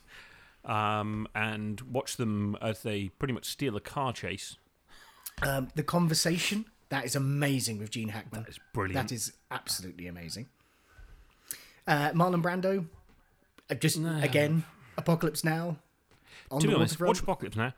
um, 0.64 1.28
and 1.34 1.80
watch 1.82 2.16
them 2.16 2.56
as 2.62 2.82
they 2.82 3.10
pretty 3.10 3.34
much 3.34 3.44
steal 3.44 3.76
a 3.76 3.80
car 3.80 4.12
chase. 4.12 4.56
Um, 5.42 5.68
the 5.74 5.82
conversation 5.82 6.64
that 6.88 7.04
is 7.04 7.14
amazing 7.14 7.78
with 7.78 7.90
Gene 7.90 8.08
Hackman. 8.08 8.42
That 8.42 8.48
is 8.48 8.58
brilliant. 8.72 9.08
That 9.08 9.14
is 9.14 9.32
absolutely 9.50 10.06
amazing. 10.06 10.46
Uh, 11.86 12.10
Marlon 12.12 12.42
Brando, 12.42 12.86
uh, 13.70 13.74
just 13.74 13.98
again, 14.22 14.64
Apocalypse 14.96 15.44
Now. 15.44 15.76
On 16.50 16.60
to 16.60 16.66
the 16.66 16.72
be 16.72 16.76
honest, 16.76 16.98
watch 17.00 17.20
Apocalypse 17.20 17.56
now. 17.56 17.74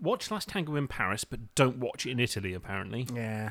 Watch 0.00 0.30
Last 0.30 0.48
Tango 0.48 0.74
in 0.76 0.86
Paris, 0.88 1.24
but 1.24 1.54
don't 1.54 1.78
watch 1.78 2.04
it 2.04 2.10
in 2.10 2.20
Italy. 2.20 2.52
Apparently, 2.52 3.06
Yeah, 3.14 3.50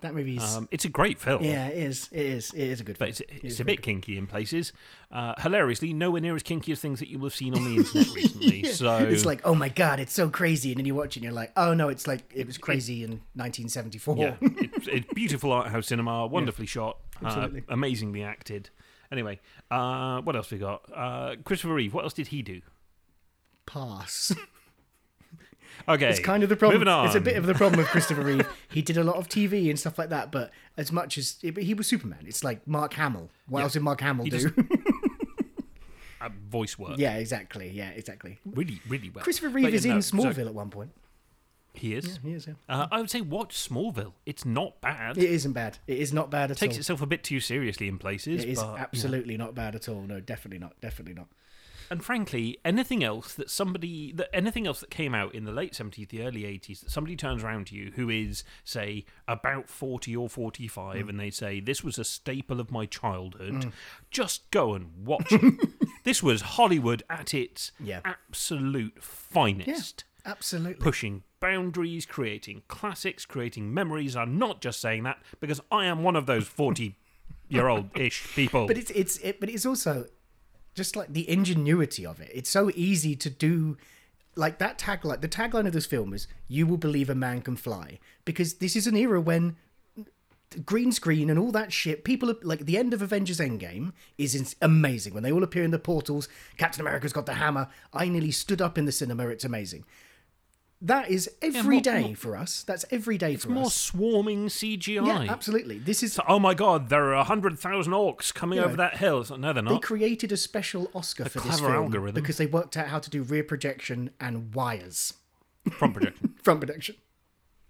that 0.00 0.14
movie's. 0.14 0.56
um, 0.56 0.68
it's 0.70 0.84
a 0.84 0.88
great 0.88 1.18
film. 1.18 1.42
yeah, 1.42 1.66
it 1.68 1.78
is. 1.82 2.08
It 2.12 2.24
is. 2.24 2.52
It 2.54 2.68
is 2.68 2.80
a 2.80 2.84
good. 2.84 2.98
But 2.98 3.06
film. 3.06 3.08
it's, 3.10 3.20
It 3.20 3.30
it's 3.44 3.54
is 3.54 3.60
a 3.60 3.64
bit 3.64 3.82
kinky 3.82 4.16
in 4.16 4.26
places. 4.26 4.72
Uh, 5.10 5.34
hilariously, 5.40 5.92
nowhere 5.92 6.20
near 6.20 6.36
as 6.36 6.42
kinky 6.42 6.72
as 6.72 6.80
things 6.80 7.00
that 7.00 7.08
you 7.08 7.18
will 7.18 7.26
have 7.26 7.34
seen 7.34 7.54
on 7.54 7.64
the 7.64 7.76
internet 7.76 8.14
recently. 8.14 8.62
So 8.72 8.96
It's 8.98 9.24
like, 9.24 9.40
oh 9.44 9.54
my 9.54 9.68
god, 9.68 9.98
it's 9.98 10.12
so 10.12 10.28
crazy, 10.28 10.70
and 10.70 10.78
then 10.78 10.84
you 10.86 10.94
watch 10.94 11.16
it, 11.16 11.20
and 11.20 11.24
you're 11.24 11.32
like, 11.32 11.52
oh 11.56 11.74
no, 11.74 11.88
it's 11.88 12.06
like 12.06 12.30
it 12.34 12.46
was 12.46 12.58
crazy 12.58 13.02
in 13.02 13.10
1974. 13.34 14.16
yeah, 14.16 14.34
it's, 14.40 15.12
beautiful 15.14 15.52
art 15.52 15.68
house 15.68 15.86
cinema, 15.88 16.26
wonderfully 16.26 16.66
shot, 16.66 16.98
uh, 17.22 17.26
Absolutely. 17.26 17.64
amazingly 17.68 18.22
acted. 18.22 18.70
Anyway, 19.10 19.40
uh, 19.70 20.20
what 20.20 20.36
else 20.36 20.50
we 20.50 20.58
got? 20.58 20.82
Uh, 20.94 21.36
Christopher 21.44 21.74
Reeve. 21.74 21.94
What 21.94 22.04
else 22.04 22.12
did 22.12 22.26
he 22.28 22.42
do? 22.42 22.60
Pass. 23.66 24.34
Okay, 25.86 26.08
It's 26.08 26.20
kind 26.20 26.42
of 26.42 26.48
the 26.48 26.56
problem. 26.56 26.80
Moving 26.80 26.92
on. 26.92 27.06
It's 27.06 27.14
a 27.14 27.20
bit 27.20 27.36
of 27.36 27.46
the 27.46 27.54
problem 27.54 27.78
with 27.78 27.88
Christopher 27.88 28.22
Reeve. 28.22 28.48
He 28.70 28.82
did 28.82 28.96
a 28.96 29.04
lot 29.04 29.16
of 29.16 29.28
TV 29.28 29.70
and 29.70 29.78
stuff 29.78 29.98
like 29.98 30.10
that, 30.10 30.30
but 30.30 30.50
as 30.76 30.92
much 30.92 31.16
as 31.18 31.36
he 31.40 31.74
was 31.74 31.86
Superman, 31.86 32.18
it's 32.26 32.44
like 32.44 32.66
Mark 32.66 32.94
Hamill. 32.94 33.30
What 33.48 33.62
else 33.62 33.72
did 33.72 33.82
Mark 33.82 34.00
Hamill 34.00 34.24
He 34.24 34.30
do? 34.30 34.38
just- 34.38 34.54
uh, 36.20 36.28
voice 36.48 36.78
work. 36.78 36.98
yeah, 36.98 37.14
exactly. 37.16 37.70
Yeah, 37.70 37.90
exactly. 37.90 38.38
really, 38.44 38.80
really 38.88 39.10
well. 39.10 39.24
Christopher 39.24 39.48
Reeve 39.50 39.70
yeah, 39.70 39.74
is 39.74 39.84
in 39.84 39.94
no, 39.94 40.00
so 40.00 40.16
Smallville 40.16 40.46
at 40.46 40.54
one 40.54 40.70
point. 40.70 40.90
he 41.74 41.94
is. 41.94 42.18
He 42.22 42.32
is. 42.32 42.46
Yeah. 42.46 42.54
Uh, 42.68 42.88
I 42.90 43.00
would 43.00 43.10
say 43.10 43.20
watch 43.20 43.56
Smallville. 43.56 44.12
It's 44.26 44.44
not 44.44 44.80
bad. 44.80 45.16
It 45.16 45.30
isn't 45.30 45.52
bad. 45.52 45.78
It 45.86 45.98
is 45.98 46.12
not 46.12 46.30
bad 46.30 46.50
at 46.50 46.56
it 46.56 46.60
takes 46.60 46.62
all. 46.62 46.68
Takes 46.68 46.78
itself 46.78 47.02
a 47.02 47.06
bit 47.06 47.24
too 47.24 47.40
seriously 47.40 47.88
in 47.88 47.98
places. 47.98 48.44
It 48.44 48.50
is 48.50 48.62
but, 48.62 48.78
absolutely 48.78 49.36
not 49.36 49.54
bad 49.54 49.74
at 49.74 49.88
all. 49.88 50.02
No, 50.02 50.20
definitely 50.20 50.58
not. 50.58 50.78
Definitely 50.80 51.14
not. 51.14 51.28
And 51.90 52.04
frankly, 52.04 52.58
anything 52.64 53.02
else 53.02 53.34
that 53.34 53.50
somebody 53.50 54.12
that 54.12 54.28
anything 54.34 54.66
else 54.66 54.80
that 54.80 54.90
came 54.90 55.14
out 55.14 55.34
in 55.34 55.44
the 55.44 55.52
late 55.52 55.74
seventies, 55.74 56.08
the 56.08 56.22
early 56.22 56.44
eighties, 56.44 56.80
that 56.82 56.90
somebody 56.90 57.16
turns 57.16 57.42
around 57.42 57.68
to 57.68 57.74
you 57.74 57.92
who 57.96 58.10
is, 58.10 58.44
say, 58.64 59.04
about 59.26 59.68
forty 59.68 60.14
or 60.14 60.28
forty 60.28 60.68
five, 60.68 61.06
Mm. 61.06 61.08
and 61.10 61.20
they 61.20 61.30
say 61.30 61.60
this 61.60 61.82
was 61.84 61.98
a 61.98 62.04
staple 62.04 62.60
of 62.60 62.70
my 62.70 62.86
childhood, 62.86 63.72
just 64.10 64.50
go 64.50 64.74
and 64.74 65.06
watch 65.06 65.32
it. 65.32 65.54
this 66.04 66.22
was 66.22 66.42
Hollywood 66.42 67.02
at 67.08 67.32
its 67.34 67.72
Yeah. 67.80 68.00
absolute 68.04 69.02
finest. 69.02 70.04
Absolutely. 70.26 70.82
Pushing 70.82 71.22
boundaries, 71.40 72.04
creating 72.04 72.62
classics, 72.68 73.24
creating 73.24 73.72
memories. 73.72 74.14
I'm 74.14 74.38
not 74.38 74.60
just 74.60 74.80
saying 74.80 75.04
that 75.04 75.22
because 75.40 75.60
I 75.72 75.86
am 75.86 76.02
one 76.02 76.16
of 76.16 76.26
those 76.26 76.46
forty 76.46 76.96
year 77.48 77.68
old 77.68 77.96
ish 77.98 78.26
people. 78.34 78.66
But 78.66 78.76
it's 78.76 78.90
it's 78.90 79.16
it, 79.18 79.40
but 79.40 79.48
it's 79.48 79.64
also 79.64 80.06
just 80.74 80.96
like 80.96 81.12
the 81.12 81.28
ingenuity 81.28 82.06
of 82.06 82.20
it. 82.20 82.30
It's 82.34 82.50
so 82.50 82.70
easy 82.74 83.16
to 83.16 83.30
do. 83.30 83.76
Like 84.36 84.58
that 84.58 84.78
tagline, 84.78 85.20
the 85.20 85.28
tagline 85.28 85.66
of 85.66 85.72
this 85.72 85.86
film 85.86 86.12
is 86.12 86.28
"You 86.46 86.66
will 86.66 86.76
believe 86.76 87.10
a 87.10 87.14
man 87.14 87.42
can 87.42 87.56
fly," 87.56 87.98
because 88.24 88.54
this 88.54 88.76
is 88.76 88.86
an 88.86 88.96
era 88.96 89.20
when 89.20 89.56
green 90.64 90.92
screen 90.92 91.28
and 91.28 91.38
all 91.38 91.52
that 91.52 91.72
shit. 91.72 92.04
People 92.04 92.30
are 92.30 92.36
like 92.42 92.60
the 92.60 92.78
end 92.78 92.94
of 92.94 93.02
Avengers 93.02 93.38
Endgame 93.38 93.92
is 94.16 94.34
ins- 94.34 94.56
amazing 94.62 95.14
when 95.14 95.22
they 95.22 95.32
all 95.32 95.42
appear 95.42 95.64
in 95.64 95.70
the 95.70 95.78
portals. 95.78 96.28
Captain 96.56 96.80
America's 96.80 97.12
got 97.12 97.26
the 97.26 97.34
hammer. 97.34 97.68
I 97.92 98.08
nearly 98.08 98.30
stood 98.30 98.62
up 98.62 98.78
in 98.78 98.84
the 98.84 98.92
cinema. 98.92 99.28
It's 99.28 99.44
amazing. 99.44 99.84
That 100.80 101.10
is 101.10 101.28
every 101.42 101.76
more- 101.76 101.80
day 101.82 102.02
more- 102.08 102.14
for 102.16 102.36
us. 102.36 102.62
That's 102.62 102.84
every 102.92 103.18
day 103.18 103.34
for 103.36 103.48
more 103.50 103.66
us. 103.66 103.74
swarming 103.74 104.46
CGI. 104.48 105.04
Yeah, 105.24 105.32
absolutely. 105.32 105.78
This 105.78 106.04
is 106.04 106.12
So, 106.12 106.22
oh 106.28 106.38
my 106.38 106.54
god, 106.54 106.88
there 106.88 107.04
are 107.06 107.14
a 107.14 107.24
hundred 107.24 107.58
thousand 107.58 107.92
orcs 107.94 108.32
coming 108.32 108.58
Yeah. 108.58 108.66
over 108.66 108.76
that 108.76 108.98
hill. 108.98 109.24
Like, 109.28 109.40
no, 109.40 109.52
they're 109.52 109.62
not. 109.62 109.70
They 109.72 109.78
created 109.80 110.30
a 110.30 110.36
special 110.36 110.88
Oscar 110.94 111.24
for 111.28 111.40
this 111.40 111.58
film 111.58 111.72
algorithm. 111.72 112.14
because 112.22 112.36
they 112.36 112.46
worked 112.46 112.76
out 112.76 112.86
how 112.88 113.00
to 113.00 113.10
do 113.10 113.22
rear 113.24 113.42
projection 113.42 114.10
and 114.20 114.54
wires 114.54 115.14
Front 115.72 115.94
projection. 115.94 116.34
front 116.44 116.60
projection. 116.60 116.94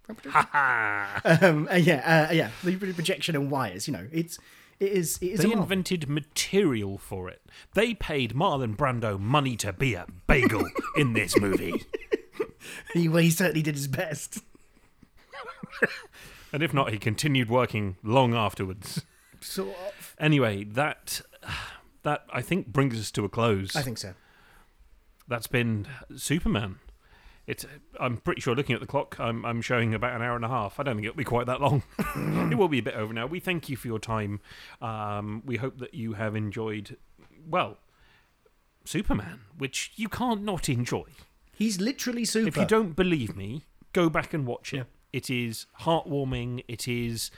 Front 0.03 0.21
projection. 0.23 1.45
um, 1.49 1.67
uh, 1.71 1.75
yeah, 1.75 2.27
uh, 2.29 2.33
yeah, 2.33 2.51
rear 2.63 2.77
projection 2.93 3.35
and 3.35 3.49
wires. 3.49 3.87
You 3.87 3.93
know, 3.93 4.07
it's 4.11 4.37
it 4.79 4.91
is 4.91 5.17
it 5.19 5.25
is 5.31 5.39
They 5.39 5.51
invented 5.51 6.07
material 6.07 6.99
for 6.99 7.27
it. 7.27 7.41
They 7.73 7.95
paid 7.95 8.35
Marlon 8.35 8.75
Brando 8.77 9.19
money 9.19 9.55
to 9.57 9.73
be 9.73 9.95
a 9.95 10.05
bagel 10.27 10.63
in 10.95 11.13
this 11.13 11.35
movie. 11.39 11.83
He, 12.93 13.07
well, 13.07 13.21
he 13.21 13.29
certainly 13.29 13.61
did 13.61 13.75
his 13.75 13.87
best. 13.87 14.39
And 16.51 16.63
if 16.63 16.73
not, 16.73 16.91
he 16.91 16.97
continued 16.97 17.49
working 17.49 17.97
long 18.03 18.33
afterwards. 18.33 19.03
Sort 19.39 19.69
of. 19.69 20.15
Anyway, 20.19 20.63
that 20.63 21.21
that 22.03 22.25
I 22.31 22.41
think 22.41 22.67
brings 22.67 22.99
us 22.99 23.11
to 23.11 23.25
a 23.25 23.29
close. 23.29 23.75
I 23.75 23.81
think 23.81 23.97
so. 23.97 24.13
That's 25.27 25.47
been 25.47 25.87
Superman. 26.15 26.79
It's. 27.45 27.65
I'm 27.99 28.17
pretty 28.17 28.41
sure. 28.41 28.55
Looking 28.55 28.73
at 28.73 28.81
the 28.81 28.87
clock, 28.87 29.19
I'm, 29.19 29.45
I'm 29.45 29.61
showing 29.61 29.93
about 29.93 30.15
an 30.15 30.21
hour 30.21 30.35
and 30.35 30.45
a 30.45 30.49
half. 30.49 30.79
I 30.79 30.83
don't 30.83 30.95
think 30.95 31.05
it'll 31.05 31.17
be 31.17 31.23
quite 31.23 31.45
that 31.45 31.61
long. 31.61 31.83
it 32.51 32.57
will 32.57 32.67
be 32.67 32.79
a 32.79 32.83
bit 32.83 32.95
over 32.95 33.13
now. 33.13 33.27
We 33.27 33.39
thank 33.39 33.69
you 33.69 33.77
for 33.77 33.87
your 33.87 33.99
time. 33.99 34.39
Um, 34.81 35.43
we 35.45 35.57
hope 35.57 35.77
that 35.79 35.93
you 35.93 36.13
have 36.13 36.35
enjoyed. 36.35 36.97
Well, 37.47 37.77
Superman, 38.85 39.41
which 39.57 39.91
you 39.95 40.09
can't 40.09 40.43
not 40.43 40.67
enjoy. 40.67 41.05
He's 41.59 41.79
literally 41.79 42.23
super. 42.25 42.47
If 42.47 42.57
you 42.57 42.65
don't 42.65 42.95
believe 42.95 43.35
me, 43.35 43.65
go 43.93 44.09
back 44.09 44.33
and 44.33 44.47
watch 44.47 44.73
it. 44.73 44.77
Yeah. 44.77 44.83
It 45.11 45.29
is 45.29 45.65
heartwarming. 45.81 46.63
It 46.67 46.87
is 46.87 47.29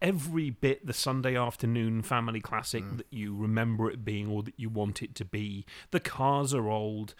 every 0.00 0.48
bit 0.50 0.84
the 0.86 0.92
Sunday 0.94 1.36
afternoon 1.36 2.00
family 2.02 2.40
classic 2.40 2.82
Mm. 2.82 2.96
that 2.96 3.06
you 3.10 3.36
remember 3.36 3.88
it 3.90 4.04
being 4.04 4.26
or 4.28 4.42
that 4.42 4.58
you 4.58 4.68
want 4.70 5.02
it 5.02 5.14
to 5.16 5.24
be. 5.26 5.64
The 5.92 6.00
cars 6.00 6.54
are 6.54 6.68
old. 6.70 7.14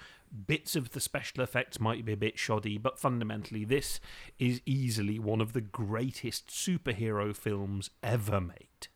Bits 0.47 0.75
of 0.75 0.91
the 0.93 1.01
special 1.01 1.43
effects 1.45 1.79
might 1.79 2.05
be 2.07 2.13
a 2.15 2.17
bit 2.17 2.39
shoddy, 2.39 2.79
but 2.79 2.99
fundamentally, 2.99 3.65
this 3.65 4.01
is 4.39 4.63
easily 4.65 5.19
one 5.19 5.41
of 5.43 5.53
the 5.53 5.61
greatest 5.61 6.49
superhero 6.49 7.37
films 7.37 7.91
ever 8.03 8.41
made. 8.41 8.89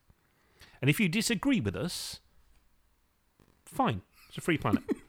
And 0.81 0.89
if 0.89 0.99
you 0.99 1.09
disagree 1.11 1.61
with 1.61 1.77
us, 1.77 2.21
fine. 3.67 4.01
It's 4.29 4.39
a 4.39 4.41
free 4.41 4.59
planet. 4.59 4.83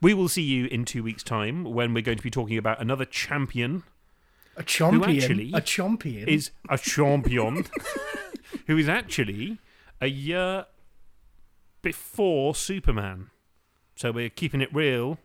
we 0.00 0.14
will 0.14 0.28
see 0.28 0.42
you 0.42 0.66
in 0.66 0.84
two 0.84 1.02
weeks' 1.02 1.22
time 1.22 1.64
when 1.64 1.94
we're 1.94 2.02
going 2.02 2.18
to 2.18 2.22
be 2.22 2.30
talking 2.30 2.58
about 2.58 2.80
another 2.80 3.04
champion 3.04 3.82
a 4.56 4.62
champion, 4.62 5.16
actually 5.16 5.50
a 5.52 5.60
champion 5.60 6.28
is 6.28 6.50
a 6.68 6.78
champion 6.78 7.66
who 8.66 8.76
is 8.76 8.88
actually 8.88 9.58
a 10.00 10.06
year 10.06 10.66
before 11.82 12.54
Superman. 12.54 13.30
So 13.96 14.10
we're 14.12 14.30
keeping 14.30 14.60
it 14.60 14.74
real 14.74 15.18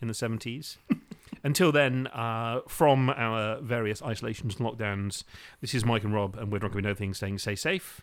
in 0.00 0.08
the 0.08 0.14
70s. 0.14 0.76
Until 1.42 1.72
then, 1.72 2.06
uh, 2.08 2.60
from 2.68 3.08
our 3.10 3.60
various 3.62 4.02
isolations 4.02 4.58
and 4.58 4.68
lockdowns, 4.68 5.24
this 5.62 5.74
is 5.74 5.86
Mike 5.86 6.04
and 6.04 6.12
Rob, 6.12 6.36
and 6.36 6.52
we're 6.52 6.58
not 6.58 6.72
going 6.72 6.82
to 6.82 6.90
know 6.90 6.94
things 6.94 7.18
saying 7.18 7.38
stay 7.38 7.54
safe. 7.54 8.02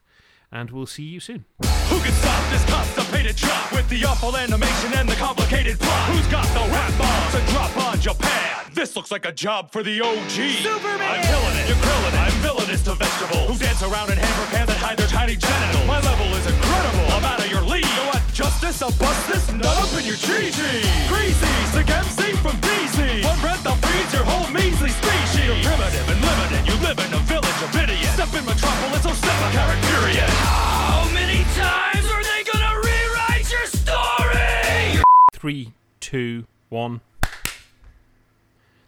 And 0.52 0.72
we'll 0.72 0.86
see 0.86 1.04
you 1.04 1.20
soon. 1.20 1.46
Who 1.90 2.00
can 2.00 2.14
stop 2.14 2.52
this 2.52 2.66
constipated 2.66 3.36
with 3.72 3.88
the 3.90 4.06
awful 4.06 4.36
animation 4.36 4.94
and 4.96 5.08
the 5.08 5.16
complicated 5.16 5.80
plot? 5.80 6.10
Who's 6.10 6.28
got 6.28 6.46
the 6.48 6.72
rap 6.72 6.92
to 7.32 7.52
drop 7.54 7.78
on 7.78 8.00
Japan? 8.00 8.57
This 8.74 8.96
looks 8.96 9.12
like 9.12 9.26
a 9.26 9.32
job 9.32 9.72
for 9.72 9.82
the 9.82 10.02
OG. 10.02 10.30
Superman! 10.30 11.02
I'm 11.02 11.24
killing 11.24 11.56
it, 11.58 11.66
you're 11.68 11.82
grilling 11.82 12.14
it. 12.14 12.20
I'm 12.20 12.38
villainous 12.44 12.84
to 12.84 12.94
vegetables 12.94 13.48
who 13.48 13.56
dance 13.58 13.82
around 13.82 14.12
in 14.12 14.18
hammer 14.18 14.48
pants 14.52 14.72
and 14.72 14.80
hide 14.82 14.98
their 14.98 15.08
tiny 15.08 15.36
genitals. 15.36 15.88
My 15.88 16.00
level 16.02 16.28
is 16.36 16.46
incredible. 16.46 17.06
I'm 17.16 17.26
out 17.26 17.40
of 17.40 17.50
your 17.50 17.64
league. 17.64 17.88
You 17.88 18.04
want 18.12 18.22
justice? 18.34 18.82
I'll 18.82 18.92
bust 19.00 19.28
this 19.32 19.52
nut 19.54 19.66
up 19.66 19.92
in 19.98 20.06
your 20.06 20.20
GG. 20.20 20.62
Greasy, 21.08 21.54
sick 21.74 21.90
MC 21.90 22.36
from 22.44 22.54
DC. 22.60 23.24
One 23.26 23.40
breath 23.40 23.66
I'll 23.66 23.80
freeze 23.82 24.12
your 24.14 24.26
whole 24.28 24.52
measly 24.52 24.92
species. 24.92 25.48
You're 25.48 25.64
primitive 25.64 26.08
and 26.12 26.20
limited. 26.22 26.62
You 26.68 26.76
live 26.84 27.00
in 27.02 27.12
a 27.16 27.22
village 27.26 27.60
of 27.64 27.72
idiots. 27.72 28.14
Step 28.14 28.30
in 28.36 28.46
metropolis, 28.46 29.04
oh 29.08 29.16
step 29.16 29.38
a 29.42 29.50
carrot 29.56 29.82
period. 29.96 30.30
How 30.44 31.08
many 31.16 31.42
times 31.56 32.06
are 32.06 32.24
they 32.24 32.42
gonna 32.46 32.74
rewrite 32.84 33.48
your 33.48 33.68
story? 33.72 35.02
Three, 35.34 35.74
two, 36.00 36.46
one. 36.70 37.02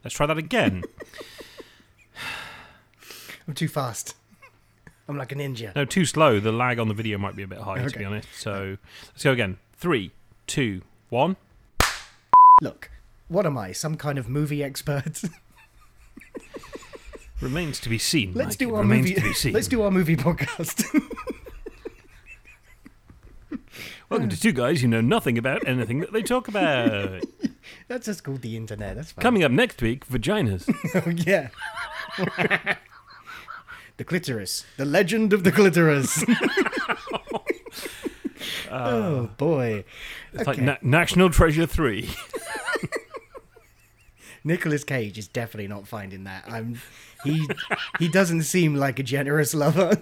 Let's 0.09 0.15
try 0.17 0.25
that 0.25 0.39
again. 0.39 0.83
I'm 3.47 3.53
too 3.53 3.67
fast. 3.67 4.15
I'm 5.07 5.19
like 5.19 5.31
a 5.31 5.35
ninja. 5.35 5.75
no, 5.75 5.85
too 5.85 6.03
slow. 6.03 6.39
The 6.39 6.51
lag 6.51 6.79
on 6.79 6.87
the 6.87 6.95
video 6.95 7.19
might 7.19 7.35
be 7.35 7.43
a 7.43 7.47
bit 7.47 7.59
high, 7.59 7.87
to 7.87 7.95
be 7.95 8.05
honest. 8.05 8.27
So 8.33 8.77
let's 9.11 9.23
go 9.23 9.33
again. 9.33 9.59
Three, 9.75 10.09
two, 10.47 10.81
one. 11.09 11.35
Look, 12.59 12.89
what 13.27 13.45
am 13.45 13.55
I? 13.55 13.71
Some 13.71 13.97
kind 13.97 14.17
of 14.17 14.27
movie 14.27 14.63
expert? 14.63 15.21
Remains 17.39 17.79
to 17.81 17.89
be 17.89 17.99
seen. 17.99 18.33
let's 18.33 18.53
Mike. 18.53 18.57
do 18.57 18.73
our 18.73 18.81
remains 18.81 19.09
movie. 19.09 19.21
to 19.21 19.21
be 19.21 19.33
seen. 19.35 19.53
Let's 19.59 19.67
do 19.67 19.83
our 19.83 19.91
movie 19.91 20.15
podcast. 20.17 20.89
Welcome 24.09 24.29
to 24.29 24.39
two 24.39 24.51
guys 24.51 24.81
who 24.81 24.87
know 24.87 25.01
nothing 25.01 25.37
about 25.37 25.67
anything 25.67 25.99
that 25.99 26.11
they 26.11 26.21
talk 26.23 26.47
about. 26.47 27.23
That's 27.87 28.05
just 28.05 28.23
called 28.23 28.41
the 28.41 28.57
internet. 28.57 28.95
That's 28.95 29.11
fine. 29.11 29.21
Coming 29.21 29.43
up 29.43 29.51
next 29.51 29.81
week, 29.81 30.07
vaginas. 30.07 30.67
Oh, 31.05 31.09
yeah. 31.09 31.49
the 33.97 34.03
clitoris. 34.03 34.65
The 34.77 34.85
legend 34.85 35.33
of 35.33 35.43
the 35.43 35.51
clitoris. 35.51 36.23
oh 38.71 39.29
boy. 39.37 39.83
It's 40.33 40.47
like 40.47 40.57
Okay. 40.57 40.65
Na- 40.65 40.77
National 40.81 41.29
Treasure 41.29 41.65
Three. 41.65 42.09
Nicolas 44.43 44.83
Cage 44.83 45.17
is 45.17 45.27
definitely 45.27 45.67
not 45.67 45.87
finding 45.87 46.23
that. 46.23 46.45
I'm 46.47 46.79
he 47.23 47.47
he 47.99 48.07
doesn't 48.07 48.43
seem 48.43 48.75
like 48.75 48.97
a 48.99 49.03
generous 49.03 49.53
lover. 49.53 49.99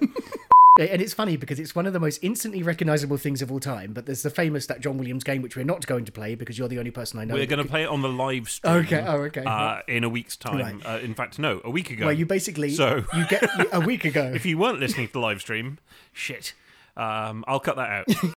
And 0.80 1.02
it's 1.02 1.14
funny 1.14 1.38
because 1.38 1.60
it's 1.60 1.74
one 1.76 1.86
of 1.88 1.94
the 1.94 2.00
most 2.00 2.20
instantly 2.22 2.62
recognizable 2.64 3.18
things 3.18 3.42
of 3.42 3.52
all 3.52 3.60
time. 3.60 3.94
But 3.94 4.06
there's 4.06 4.22
the 4.24 4.30
famous 4.30 4.68
that 4.68 4.80
John 4.80 4.98
Williams 4.98 5.24
game, 5.24 5.42
which 5.42 5.56
we're 5.56 5.66
not 5.66 5.86
going 5.88 6.06
to 6.06 6.12
play 6.12 6.36
because 6.36 6.58
you're 6.58 6.68
the 6.68 6.80
only 6.80 6.92
person 6.92 7.20
I 7.20 7.26
know. 7.26 7.34
We're 7.34 7.46
going 7.48 7.64
to 7.64 7.70
play 7.70 7.84
it 7.84 7.90
on 7.90 8.02
the 8.02 8.10
live 8.10 8.50
stream. 8.50 8.74
Okay, 8.76 9.04
oh, 9.08 9.18
okay. 9.24 9.44
Uh, 9.44 9.80
in 9.88 10.04
a 10.04 10.10
week's 10.10 10.36
time. 10.38 10.60
Right. 10.60 10.86
Uh, 10.86 11.00
in 11.00 11.14
fact, 11.14 11.40
no, 11.40 11.62
a 11.64 11.70
week 11.70 11.90
ago. 11.90 12.06
Well, 12.06 12.14
you 12.14 12.26
basically 12.26 12.72
So- 12.72 13.06
you 13.16 13.26
get 13.28 13.44
a 13.74 13.80
week 13.80 14.06
ago. 14.06 14.32
if 14.34 14.46
you 14.46 14.58
weren't 14.58 14.80
listening 14.80 15.08
to 15.08 15.14
the 15.14 15.20
live 15.20 15.42
stream, 15.42 15.80
shit. 16.14 16.54
Um, 16.96 17.44
I'll 17.48 17.60
cut 17.60 17.76
that 17.76 17.90
out. 17.90 18.08